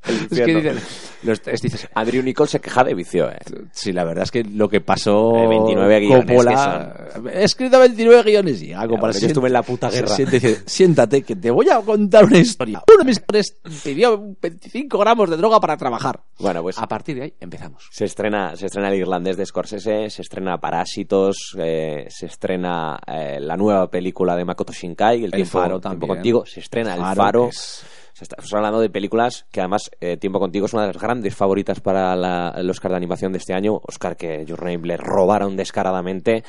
es 0.05 0.29
que 0.29 0.35
infierno. 0.51 0.61
dicen, 0.61 0.77
los- 1.23 1.41
es- 1.47 1.63
dices, 1.63 1.89
Andrew 1.95 2.23
Nicole 2.23 2.49
se 2.49 2.61
queja 2.61 2.85
de 2.85 2.95
vicio, 2.95 3.31
eh. 3.31 3.39
Sí, 3.73 3.93
la 3.93 4.05
verdad 4.05 4.25
es 4.25 4.31
que 4.31 4.45
lo 4.45 4.69
que 4.69 4.81
pasó. 4.81 5.37
Eh, 5.37 5.49
29 5.49 6.01
guiones 6.01 6.27
Coppola. 6.27 7.11
He 7.33 7.45
escrito 7.45 7.79
29 7.81 8.23
guiones 8.23 8.63
y 8.63 8.73
algo 8.73 8.97
Ya, 8.97 9.01
para 9.01 9.13
yo 9.15 9.27
estuve 9.27 9.47
en 9.49 9.53
la 9.55 9.63
puta 9.63 9.89
guerra. 9.91 10.09
Siéntate, 10.09 10.57
siéntate, 10.67 11.23
que 11.23 11.37
te 11.37 11.51
voy 11.51 11.69
a 11.71 11.81
contar 11.81 12.25
una 12.25 12.39
historia. 12.39 12.83
Uno 12.89 12.99
de 12.99 13.05
mis 13.05 13.21
padres 13.21 13.57
pidió 13.83 14.35
25 14.41 14.99
gramos 14.99 15.31
de 15.31 15.37
droga 15.37 15.59
para 15.61 15.77
trabajar. 15.77 16.21
Bueno, 16.39 16.63
pues 16.63 16.79
A 16.79 16.87
partir 16.87 17.17
de 17.17 17.23
ahí 17.23 17.35
empezamos. 17.41 17.89
se 17.91 18.05
estrena, 18.05 18.55
se 18.57 18.67
estrena 18.67 18.89
el 18.89 18.99
irlandés 19.01 19.37
de 19.37 19.47
Scorsese, 19.47 20.11
se 20.11 20.23
estrena 20.23 20.59
Parásitos, 20.79 21.55
eh, 21.57 22.07
se 22.09 22.27
estrena 22.27 22.99
eh, 23.07 23.39
la 23.41 23.57
nueva 23.57 23.89
película 23.89 24.35
de 24.35 24.45
Makoto 24.45 24.73
Shinkai, 24.73 25.23
El, 25.23 25.31
tiempo, 25.31 25.51
Faro 25.61 25.81
Tiempo 25.81 26.09
contigo, 26.09 26.45
se 26.47 26.59
estrena 26.59 26.95
El 26.95 27.01
Faro, 27.01 27.23
Faro. 27.23 27.43
que 27.45 27.49
es- 27.51 27.87
Se 28.13 28.25
está- 28.25 28.35
Estamos 28.37 28.55
hablando 28.55 28.81
de 28.81 28.91
películas 28.91 29.47
que 29.53 29.61
además 29.61 29.89
eh, 30.01 30.17
Tiempo 30.17 30.41
contigo 30.41 30.67
es 30.67 30.73
una 30.73 30.83
de 30.87 30.93
las 30.93 31.01
grandes 31.01 31.35
favoritas 31.37 31.79
para 31.81 32.17
la- 32.17 32.53
el 32.57 32.69
Oscar 32.69 32.91
de 32.91 32.97
animación 32.97 33.31
de 33.33 33.39
este 33.39 33.55
año. 33.55 33.81
Oscar 33.87 34.17
que 34.17 34.45
Your 34.45 34.63
Name 34.65 34.85
le 34.87 34.97
robaron 34.97 35.57
descaradamente. 35.57 36.43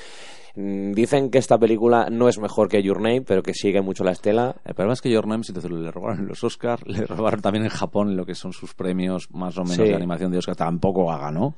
Mm, 0.56 0.94
Dicen 0.94 1.30
que 1.30 1.38
esta 1.38 1.58
película 1.60 2.08
no 2.12 2.28
es 2.28 2.40
mejor 2.40 2.68
que 2.68 2.82
Your 2.82 2.98
Name, 3.02 3.22
pero 3.22 3.44
que 3.44 3.54
sigue 3.54 3.82
mucho 3.82 4.04
la 4.04 4.12
estela. 4.12 4.56
El 4.66 4.74
problema 4.74 4.94
es 4.94 5.02
que 5.02 5.12
Your 5.12 5.28
Name, 5.28 5.44
si 5.44 5.54
te 5.54 5.70
le 5.70 5.92
robaron 5.92 6.28
los 6.28 6.44
Oscars, 6.44 6.82
le 6.88 7.06
robaron 7.06 7.42
también 7.42 7.64
en 7.66 7.70
Japón 7.72 8.16
lo 8.16 8.26
que 8.26 8.34
son 8.36 8.54
sus 8.54 8.74
premios 8.74 9.28
más 9.32 9.56
o 9.58 9.62
menos 9.62 9.76
Sí. 9.78 9.84
de 9.84 9.96
animación 9.96 10.32
de 10.32 10.40
Oscar. 10.40 10.56
Tampoco 10.56 11.06
ganó. 11.06 11.56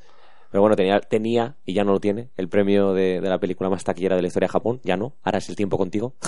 Pero 0.51 0.61
bueno, 0.61 0.75
tenía, 0.75 0.99
tenía 1.01 1.55
y 1.65 1.73
ya 1.73 1.83
no 1.83 1.91
lo 1.91 1.99
tiene, 1.99 2.29
el 2.37 2.47
premio 2.49 2.93
de, 2.93 3.19
de 3.21 3.29
la 3.29 3.39
película 3.39 3.69
más 3.69 3.83
taquillera 3.83 4.15
de 4.15 4.21
la 4.21 4.27
historia 4.27 4.47
de 4.47 4.51
Japón. 4.53 4.79
Ya 4.83 4.95
no, 4.97 5.13
ahora 5.23 5.39
es 5.39 5.49
el 5.49 5.55
tiempo 5.55 5.77
contigo. 5.77 6.13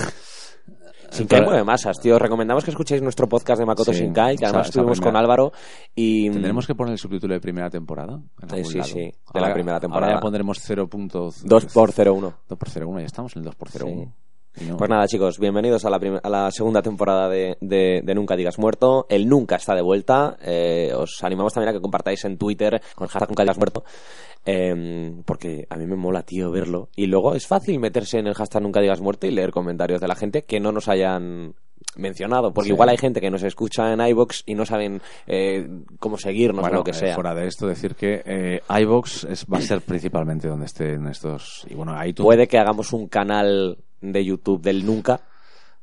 Shinkai 1.12 1.42
mueve 1.44 1.64
masas, 1.64 2.00
tío. 2.00 2.16
Os 2.18 2.22
recomendamos 2.22 2.64
que 2.64 2.70
escuchéis 2.70 3.02
nuestro 3.02 3.28
podcast 3.28 3.60
de 3.60 3.66
Makoto 3.66 3.92
Sí, 3.92 4.02
Shinkai, 4.04 4.38
que 4.38 4.46
además 4.46 4.68
estuvimos 4.68 5.00
primera- 5.00 5.12
con 5.12 5.20
Álvaro. 5.20 5.52
Y 5.96 6.30
Tendremos 6.30 6.68
que 6.68 6.76
poner 6.76 6.92
el 6.92 7.00
subtítulo 7.00 7.34
de 7.34 7.40
primera 7.40 7.68
temporada. 7.68 8.22
Eh, 8.54 8.64
sí, 8.64 8.78
lado. 8.78 8.90
sí, 8.90 9.00
de 9.34 9.42
la 9.42 9.52
primera 9.52 9.80
temporada. 9.80 10.12
Ahora 10.12 10.20
ya 10.20 10.22
pondremos 10.22 10.60
0.2 10.70 11.42
2 11.44 11.66
por 11.74 11.92
0-1. 11.94 12.34
2 12.48 12.58
por 12.60 12.70
0.1, 12.70 13.00
ya 13.00 13.06
estamos 13.08 13.36
en 13.36 13.40
el 13.40 13.46
2 13.46 13.56
por 13.56 13.70
0.1. 13.70 14.14
Y 14.14 14.29
no- 14.68 14.78
Pues 14.78 14.90
nada, 14.90 15.08
chicos, 15.08 15.40
bienvenidos 15.40 15.86
a 15.86 15.90
la, 15.90 16.00
a 16.24 16.30
la 16.30 16.52
segunda 16.52 16.82
temporada 16.82 17.30
de, 17.30 17.58
de- 17.62 18.02
de 18.04 18.16
Nunca 18.16 18.36
Digas 18.36 18.60
Muerto. 18.60 19.06
El 19.10 19.28
Nunca 19.28 19.56
está 19.56 19.76
de 19.76 19.82
vuelta. 19.82 20.38
Eh, 20.44 20.92
os 20.96 21.24
animamos 21.24 21.54
también 21.54 21.70
a 21.70 21.74
que 21.74 21.82
compartáis 21.82 22.24
en 22.26 22.38
Twitter 22.38 22.82
con 22.96 23.06
el 23.06 23.10
hashtag 23.12 23.30
Nunca 23.30 23.44
Digas 23.44 23.58
Muerto. 23.58 23.84
eh, 24.46 25.14
porque 25.26 25.68
a 25.70 25.76
mí 25.78 25.86
me 25.86 25.96
mola, 25.96 26.24
tío, 26.24 26.50
verlo. 26.52 26.90
Y 26.96 27.06
luego 27.08 27.36
es 27.36 27.46
fácil 27.46 27.80
meterse 27.80 28.20
en 28.20 28.28
el 28.28 28.34
hashtag 28.36 28.62
Nunca 28.64 28.82
Digas 28.82 29.02
Muerto 29.02 29.28
y 29.28 29.32
leer 29.32 29.52
comentarios 29.52 30.02
de 30.02 30.08
la 30.08 30.16
gente 30.16 30.44
que 30.44 30.60
no 30.60 30.72
nos 30.72 30.88
hayan 30.88 31.54
mencionado. 31.96 32.54
Porque 32.54 32.68
Sí. 32.70 32.74
igual 32.74 32.90
hay 32.90 32.98
gente 32.98 33.20
que 33.22 33.30
nos 33.32 33.44
escucha 33.44 33.92
en 33.92 34.00
iBox 34.02 34.44
y 34.46 34.56
no 34.56 34.66
saben 34.66 35.02
eh, 35.28 35.68
cómo 36.00 36.18
seguirnos 36.18 36.62
Bueno, 36.62 36.78
o 36.78 36.80
lo 36.80 36.84
que 36.84 36.92
eh, 36.92 36.96
sea. 36.96 37.16
fuera 37.16 37.34
de 37.36 37.48
esto, 37.48 37.68
decir 37.68 37.96
que 37.96 38.22
eh, 38.26 38.62
iVox 38.82 39.26
es, 39.26 39.46
va 39.52 39.58
a 39.58 39.62
ser 39.62 39.82
principalmente 39.82 40.48
donde 40.48 40.66
estén 40.68 41.08
estos. 41.08 41.66
Y 41.70 41.74
bueno, 41.76 41.94
iTunes. 42.06 42.26
Puede 42.26 42.48
que 42.48 42.58
hagamos 42.60 42.94
un 42.94 43.08
canal 43.08 43.78
de 44.02 44.24
YouTube 44.26 44.62
del 44.62 44.86
Nunca. 44.86 45.20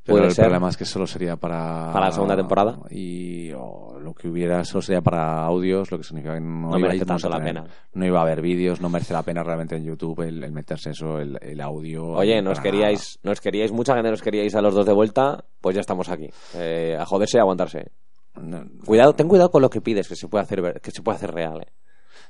pero 0.02 0.18
Puede 0.18 0.28
el 0.28 0.34
ser. 0.34 0.44
problema 0.44 0.68
es 0.68 0.76
que 0.76 0.84
solo 0.84 1.06
sería 1.06 1.36
para. 1.36 1.90
Para 1.92 2.06
la 2.06 2.12
segunda 2.12 2.36
temporada. 2.36 2.78
Y 2.90 3.48
lo 3.50 4.14
que 4.16 4.28
hubiera 4.28 4.64
solo 4.64 4.82
sería 4.82 5.00
para 5.00 5.42
audios, 5.44 5.90
lo 5.90 5.98
que 5.98 6.04
significa 6.04 6.34
que 6.34 6.40
no, 6.40 6.70
No 6.70 6.78
iba- 6.78 6.88
merece 6.88 7.04
tanto 7.04 7.26
a 7.26 7.30
la 7.38 7.44
pena. 7.44 7.64
No 7.94 8.06
iba 8.06 8.20
a 8.20 8.22
haber 8.22 8.40
vídeos, 8.40 8.80
no 8.80 8.88
merece 8.88 9.12
la 9.12 9.22
pena 9.22 9.42
realmente 9.42 9.74
en 9.76 9.84
YouTube 9.84 10.20
el, 10.22 10.44
el 10.44 10.52
meterse 10.52 10.90
eso, 10.90 11.18
el, 11.18 11.36
el 11.42 11.60
audio. 11.60 12.06
Oye, 12.10 12.40
nos 12.40 12.60
queríais, 12.60 13.18
nos 13.24 13.40
queríais, 13.40 13.72
mucha 13.72 13.94
gente 13.94 14.10
nos 14.10 14.22
queríais 14.22 14.54
a 14.54 14.60
los 14.62 14.74
dos 14.74 14.86
de 14.86 14.92
vuelta, 14.92 15.44
pues 15.60 15.74
ya 15.74 15.80
estamos 15.80 16.08
aquí. 16.08 16.30
Eh, 16.54 16.96
a 16.98 17.04
joderse 17.04 17.38
y 17.38 17.40
a 17.40 17.42
aguantarse. 17.42 17.90
No- 18.40 18.64
Cuidado, 18.84 19.14
ten 19.14 19.26
cuidado 19.26 19.50
con 19.50 19.60
lo 19.62 19.70
que 19.70 19.80
pides, 19.80 20.06
que 20.08 20.14
se 20.14 20.28
puede 20.28 20.44
hacer, 20.44 20.80
que 20.80 20.90
se 20.92 21.02
puede 21.02 21.16
hacer 21.16 21.32
real. 21.32 21.62
Eh. 21.62 21.72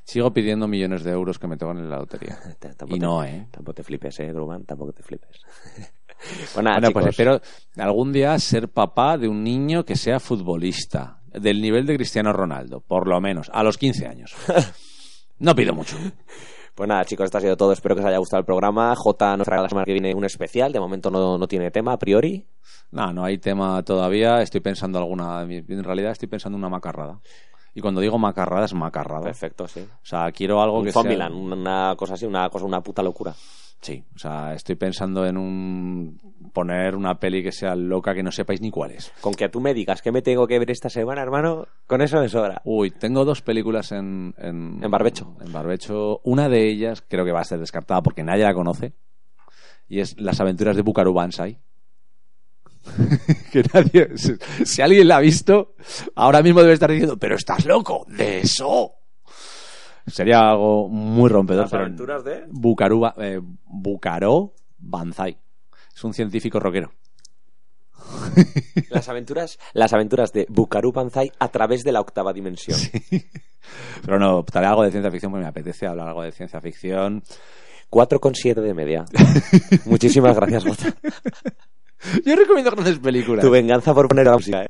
Sigo 0.05 0.33
pidiendo 0.33 0.69
millones 0.69 1.05
de 1.05 1.11
euros 1.13 1.39
que 1.39 1.47
me 1.47 1.57
tocan 1.57 1.79
en 1.79 1.91
la 1.91 1.97
lotería. 1.99 2.39
Y 2.51 2.55
te- 2.55 2.99
no, 2.99 3.25
¿eh? 3.25 3.49
Tampoco 3.51 3.75
te 3.75 3.83
flipes, 3.83 4.21
eh, 4.21 4.33
Gruban, 4.33 4.65
tampoco 4.65 4.93
te 4.93 5.03
flipes. 5.03 5.41
nada, 6.63 6.79
Bueno, 6.79 6.91
pues 6.93 7.07
espero 7.07 7.41
algún 7.77 8.13
día 8.13 8.39
ser 8.39 8.69
papá 8.69 9.19
de 9.19 9.29
un 9.29 9.43
niño 9.45 9.85
que 9.85 9.97
sea 9.97 10.19
futbolista, 10.21 11.21
del 11.27 11.61
nivel 11.61 11.87
de 11.87 11.97
Cristiano 11.97 12.33
Ronaldo, 12.33 12.81
por 12.81 13.07
lo 13.07 13.21
menos, 13.21 13.51
a 13.53 13.63
los 13.63 13.79
15 13.79 14.07
años. 14.07 14.35
No 15.39 15.55
pido 15.55 15.75
mucho. 15.75 15.99
Pues 16.75 16.89
nada, 16.89 17.05
chicos, 17.05 17.25
esto 17.27 17.37
ha 17.37 17.41
sido 17.43 17.59
todo. 17.59 17.73
Espero 17.73 17.95
que 17.95 18.01
os 18.01 18.07
haya 18.07 18.17
gustado 18.17 18.41
el 18.41 18.47
programa. 18.47 18.95
J 18.97 19.37
nos 19.37 19.45
traerá 19.45 19.63
la 19.65 19.69
semana 19.69 19.85
que 19.85 19.93
viene 19.93 20.15
un 20.15 20.25
especial. 20.25 20.73
De 20.73 20.81
momento 20.81 21.11
no, 21.11 21.37
no 21.37 21.47
tiene 21.47 21.71
tema, 21.71 21.93
a 21.93 21.99
priori. 21.99 22.47
No, 22.91 23.13
no 23.13 23.23
hay 23.23 23.37
tema 23.37 23.83
todavía. 23.83 24.41
Estoy 24.41 24.61
pensando 24.63 24.99
alguna. 24.99 25.43
En 25.43 25.85
realidad 25.85 26.13
estoy 26.13 26.29
pensando 26.29 26.57
una 26.57 26.71
macarrada. 26.71 27.21
Y 27.77 27.83
cuando 27.83 28.01
digo 28.01 28.19
macarrada 28.19 28.65
es 28.65 28.73
macarrada. 28.73 29.25
Perfecto, 29.25 29.69
sí. 29.69 29.81
O 29.81 30.07
sea, 30.07 30.33
quiero 30.33 30.63
algo 30.63 30.79
Un 30.79 30.87
que 30.87 30.93
Zombieland, 30.93 31.35
sea. 31.35 31.55
una 31.55 31.95
cosa 31.95 32.15
así, 32.15 32.25
una 32.25 32.49
cosa, 32.49 32.65
una 32.65 32.81
puta 32.81 33.03
locura. 33.03 33.35
Sí, 33.83 34.03
o 34.15 34.19
sea, 34.19 34.55
estoy 34.55 34.77
pensando 34.77 35.27
en 35.27 35.37
un 35.37 36.19
poner 36.55 36.97
una 36.97 37.21
peli 37.21 37.43
que 37.43 37.53
sea 37.53 37.77
loca 37.77 38.15
que 38.15 38.23
no 38.23 38.33
sepáis 38.33 38.63
ni 38.63 38.71
cuál 38.71 38.93
es. 38.93 39.13
Con 39.21 39.35
que 39.35 39.51
tú 39.51 39.61
me 39.61 39.75
digas 39.75 40.01
qué 40.01 40.11
me 40.11 40.23
tengo 40.23 40.47
que 40.47 40.59
ver 40.59 40.71
esta 40.71 40.89
semana, 40.89 41.21
hermano, 41.21 41.67
con 41.87 42.01
eso 42.01 42.19
me 42.19 42.31
sobra. 42.31 42.63
Uy, 42.65 42.93
tengo 42.93 43.27
dos 43.27 43.43
películas 43.43 43.93
en, 43.93 44.35
en, 44.39 44.83
En 44.83 44.91
barbecho. 44.91 45.37
En 45.45 45.53
barbecho. 45.53 46.23
Una 46.25 46.49
de 46.49 46.71
ellas 46.71 47.05
creo 47.07 47.27
que 47.27 47.33
va 47.33 47.41
a 47.41 47.45
ser 47.45 47.59
descartada 47.61 48.01
porque 48.03 48.25
nadie 48.25 48.45
la 48.45 48.55
conoce. 48.55 48.95
Y 49.87 50.01
es 50.01 50.19
Las 50.19 50.41
aventuras 50.41 50.77
de 50.77 50.83
Bukaru 50.83 51.13
Banzai. 51.13 51.59
que 53.53 53.63
nadie. 53.73 54.11
Si, 54.65 54.83
alguien 54.83 55.09
la 55.09 55.17
ha 55.17 55.21
visto, 55.21 55.75
ahora 56.15 56.43
mismo 56.43 56.61
debe 56.61 56.75
estar 56.75 56.91
diciendo, 56.91 57.17
pero 57.17 57.37
estás 57.37 57.65
loco, 57.65 58.05
de 58.09 58.41
eso. 58.41 58.93
Sería 60.07 60.51
algo 60.51 60.89
muy 60.89 61.29
rompedor. 61.29 61.65
Las 61.65 61.73
aventuras 61.75 62.25
de... 62.25 62.45
Bukaru, 62.49 63.01
Ba- 63.01 63.15
eh, 63.19 63.41
Bukaro 63.65 64.55
Banzai. 64.79 65.37
Es 65.95 66.05
un 66.05 66.15
científico 66.15 66.61
rockero. 66.61 66.93
Las 68.91 69.09
aventuras, 69.09 69.59
las 69.73 69.93
aventuras 69.93 70.33
de 70.33 70.47
Bukaru 70.49 70.93
Banzai 70.93 71.33
a 71.41 71.49
través 71.49 71.83
de 71.83 71.91
la 71.93 72.01
octava 72.01 72.33
dimensión. 72.33 72.79
Pero 74.05 74.19
no, 74.21 74.39
optaré 74.39 74.67
algo 74.67 74.85
de 74.85 74.91
ciencia 74.93 75.11
ficción 75.11 75.33
porque 75.33 75.43
me 75.43 75.49
apetece 75.49 75.87
hablar 75.87 76.09
algo 76.09 76.23
de 76.23 76.31
ciencia 76.31 76.61
ficción. 76.61 77.25
4,7 77.91 78.55
de 78.61 78.75
media. 78.75 79.05
Muchísimas 79.87 80.37
gracias, 80.37 80.65
Jota. 80.65 80.95
Yo 82.25 82.37
recomiendo 82.37 82.71
grandes 82.71 82.99
películas. 82.99 83.45
Tu 83.45 83.51
venganza 83.51 83.95
por 83.95 84.09
poner 84.09 84.27
la 84.27 84.35
música, 84.35 84.63
¿eh? 84.63 84.69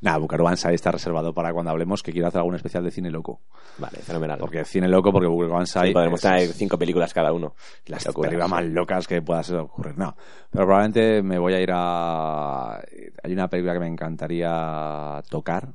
Nada, 0.00 0.18
Bucaro 0.18 0.44
Banzai 0.44 0.74
está 0.74 0.90
reservado 0.90 1.34
para 1.34 1.52
cuando 1.52 1.70
hablemos 1.70 2.02
que 2.02 2.12
quiero 2.12 2.28
hacer 2.28 2.38
algún 2.38 2.54
especial 2.54 2.84
de 2.84 2.90
cine 2.90 3.10
loco. 3.10 3.40
Vale, 3.78 3.98
fenomenal. 3.98 4.38
Porque 4.38 4.64
cine 4.64 4.88
loco, 4.88 5.12
porque 5.12 5.26
Bucaro 5.26 5.54
Banzai 5.54 5.88
Sí, 5.88 5.92
podemos 5.92 6.20
traer 6.20 6.48
cinco 6.52 6.78
películas 6.78 7.12
cada 7.12 7.32
uno. 7.32 7.54
las 7.86 8.04
películas 8.04 8.48
más 8.48 8.64
locas 8.64 9.06
que 9.06 9.22
puedas 9.22 9.50
ocurrir. 9.50 9.96
No, 9.98 10.14
pero 10.50 10.64
probablemente 10.64 11.22
me 11.22 11.38
voy 11.38 11.54
a 11.54 11.60
ir 11.60 11.70
a... 11.72 12.76
Hay 13.22 13.32
una 13.32 13.48
película 13.48 13.74
que 13.74 13.80
me 13.80 13.88
encantaría 13.88 15.22
tocar 15.28 15.72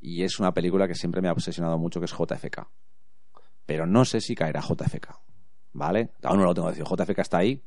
y 0.00 0.22
es 0.22 0.38
una 0.38 0.52
película 0.52 0.86
que 0.86 0.94
siempre 0.94 1.22
me 1.22 1.28
ha 1.28 1.32
obsesionado 1.32 1.78
mucho 1.78 2.00
que 2.00 2.06
es 2.06 2.12
JFK. 2.12 2.66
Pero 3.66 3.86
no 3.86 4.04
sé 4.04 4.20
si 4.20 4.34
caerá 4.34 4.60
JFK. 4.60 5.08
¿Vale? 5.72 6.10
Aún 6.22 6.38
no 6.38 6.44
lo 6.44 6.54
tengo 6.54 6.68
decir. 6.68 6.84
JFK 6.84 7.18
está 7.18 7.38
ahí. 7.38 7.62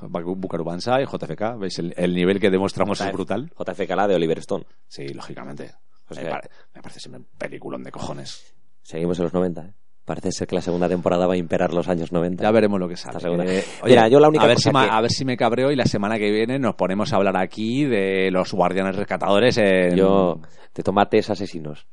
Bucaro 0.00 0.64
Banzai, 0.64 1.04
JFK. 1.06 1.58
¿Veis? 1.58 1.78
El, 1.78 1.94
el 1.96 2.14
nivel 2.14 2.38
que 2.40 2.50
demostramos 2.50 3.00
es 3.00 3.12
brutal. 3.12 3.50
JFK 3.58 3.90
la 3.96 4.08
de 4.08 4.14
Oliver 4.14 4.38
Stone. 4.38 4.64
Sí, 4.86 5.08
lógicamente. 5.08 5.72
Me, 6.10 6.16
que- 6.16 6.28
pare- 6.28 6.48
me 6.74 6.82
parece 6.82 7.00
siempre 7.00 7.20
un 7.20 7.26
peliculón 7.38 7.82
de 7.84 7.90
cojones. 7.92 8.54
Seguimos 8.82 9.18
en 9.18 9.24
los 9.24 9.34
90, 9.34 9.60
¿eh? 9.66 9.72
Parece 10.06 10.32
ser 10.32 10.48
que 10.48 10.54
la 10.54 10.62
segunda 10.62 10.88
temporada 10.88 11.26
va 11.26 11.34
a 11.34 11.36
imperar 11.36 11.74
los 11.74 11.86
años 11.86 12.12
90. 12.12 12.42
Ya 12.42 12.50
veremos 12.50 12.80
lo 12.80 12.88
que 12.88 12.96
sale. 12.96 13.18
Eh, 13.58 13.62
Mira, 13.84 14.08
yo 14.08 14.18
la 14.20 14.28
única 14.30 14.44
a 14.44 14.46
ver, 14.46 14.56
cosa 14.56 14.70
si 14.70 14.74
que- 14.86 14.90
a 14.90 15.00
ver 15.02 15.10
si 15.10 15.24
me 15.26 15.36
cabreo 15.36 15.70
y 15.70 15.76
la 15.76 15.84
semana 15.84 16.16
que 16.16 16.30
viene 16.30 16.58
nos 16.58 16.76
ponemos 16.76 17.12
a 17.12 17.16
hablar 17.16 17.36
aquí 17.36 17.84
de 17.84 18.30
los 18.30 18.50
guardianes 18.54 18.96
rescatadores 18.96 19.58
en... 19.58 19.96
Yo, 19.96 20.40
de 20.74 20.82
tomates 20.82 21.28
asesinos. 21.28 21.86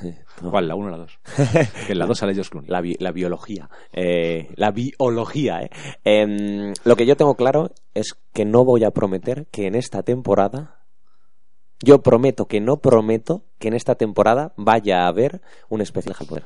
¿Cuál? 0.50 0.68
¿La 0.68 0.74
1 0.74 0.86
o 0.86 0.90
la 0.90 0.96
2? 0.98 1.18
que 1.86 1.92
en 1.92 1.98
la 1.98 2.06
2 2.06 2.18
sale 2.18 2.34
Josh 2.34 2.48
Clooney. 2.48 2.70
La, 2.70 2.80
bi- 2.80 2.96
la 2.98 3.12
biología. 3.12 3.68
Eh, 3.92 4.48
la 4.56 4.70
biología, 4.70 5.62
¿eh? 5.62 5.70
Em, 6.04 6.72
Lo 6.84 6.96
que 6.96 7.06
yo 7.06 7.16
tengo 7.16 7.34
claro 7.34 7.70
es 7.94 8.14
que 8.32 8.44
no 8.44 8.64
voy 8.64 8.84
a 8.84 8.90
prometer 8.90 9.46
que 9.50 9.66
en 9.66 9.74
esta 9.74 10.02
temporada. 10.02 10.82
Yo 11.80 12.00
prometo 12.02 12.46
que 12.46 12.60
no 12.60 12.78
prometo 12.78 13.44
que 13.58 13.68
en 13.68 13.74
esta 13.74 13.96
temporada 13.96 14.52
vaya 14.56 15.04
a 15.04 15.08
haber 15.08 15.42
un 15.68 15.82
especial 15.82 16.16
al 16.18 16.26
poder. 16.26 16.44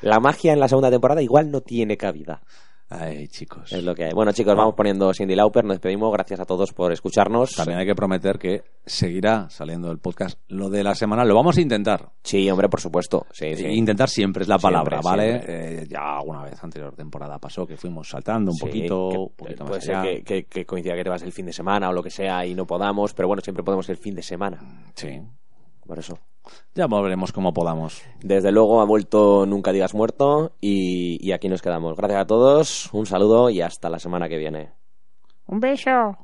La 0.00 0.20
magia 0.20 0.52
en 0.52 0.60
la 0.60 0.68
segunda 0.68 0.90
temporada 0.90 1.22
igual 1.22 1.50
no 1.50 1.60
tiene 1.60 1.96
cabida. 1.96 2.42
Ay, 2.90 3.26
chicos. 3.28 3.72
Es 3.72 3.82
lo 3.82 3.94
que 3.94 4.04
hay. 4.04 4.12
Bueno, 4.12 4.30
chicos, 4.32 4.54
vamos 4.54 4.74
poniendo 4.74 5.12
Cindy 5.14 5.34
Lauper. 5.34 5.64
Nos 5.64 5.76
despedimos. 5.76 6.12
Gracias 6.12 6.38
a 6.40 6.44
todos 6.44 6.72
por 6.72 6.92
escucharnos. 6.92 7.52
También 7.52 7.78
hay 7.78 7.86
que 7.86 7.94
prometer 7.94 8.38
que 8.38 8.62
seguirá 8.84 9.48
saliendo 9.48 9.90
el 9.90 9.98
podcast. 9.98 10.38
Lo 10.48 10.68
de 10.68 10.84
la 10.84 10.94
semana 10.94 11.24
lo 11.24 11.34
vamos 11.34 11.56
a 11.56 11.60
intentar. 11.62 12.10
Sí, 12.22 12.48
hombre, 12.50 12.68
por 12.68 12.80
supuesto. 12.80 13.26
Sí, 13.32 13.56
sí. 13.56 13.66
Intentar 13.66 14.08
siempre 14.10 14.42
es 14.42 14.48
la 14.48 14.58
Siempre, 14.58 14.76
palabra, 14.76 15.00
¿vale? 15.02 15.42
Eh, 15.46 15.86
ya 15.88 16.18
alguna 16.18 16.42
vez 16.44 16.62
anterior 16.62 16.94
temporada 16.94 17.38
pasó 17.38 17.66
que 17.66 17.76
fuimos 17.76 18.08
saltando 18.08 18.50
un 18.52 18.56
Sí, 18.58 18.66
poquito, 18.66 19.08
que- 19.10 19.34
poquito 19.36 19.64
puede 19.64 19.78
más 19.78 19.84
ser 20.04 20.22
que- 20.22 20.44
que 20.44 20.66
coincida 20.66 20.94
que 20.94 21.04
te 21.04 21.10
vas 21.10 21.22
el 21.22 21.32
fin 21.32 21.46
de 21.46 21.52
semana 21.52 21.88
o 21.88 21.92
lo 21.92 22.02
que 22.02 22.10
sea 22.10 22.44
y 22.46 22.54
no 22.54 22.66
podamos, 22.66 23.14
pero 23.14 23.28
bueno, 23.28 23.40
siempre 23.42 23.64
podemos 23.64 23.88
el 23.88 23.96
fin 23.96 24.14
de 24.14 24.22
semana. 24.22 24.58
Sí. 24.94 25.20
Por 25.86 25.98
eso. 25.98 26.18
Ya 26.74 26.86
volveremos 26.86 27.32
como 27.32 27.54
podamos. 27.54 28.02
Desde 28.20 28.52
luego 28.52 28.80
ha 28.80 28.84
vuelto 28.84 29.46
Nunca 29.46 29.72
Digas 29.72 29.94
Muerto 29.94 30.52
y, 30.60 31.18
y 31.26 31.32
aquí 31.32 31.48
nos 31.48 31.62
quedamos. 31.62 31.96
Gracias 31.96 32.20
a 32.20 32.26
todos, 32.26 32.92
un 32.92 33.06
saludo 33.06 33.50
y 33.50 33.60
hasta 33.60 33.88
la 33.88 33.98
semana 33.98 34.28
que 34.28 34.38
viene. 34.38 34.72
Un 35.46 35.60
beso. 35.60 36.18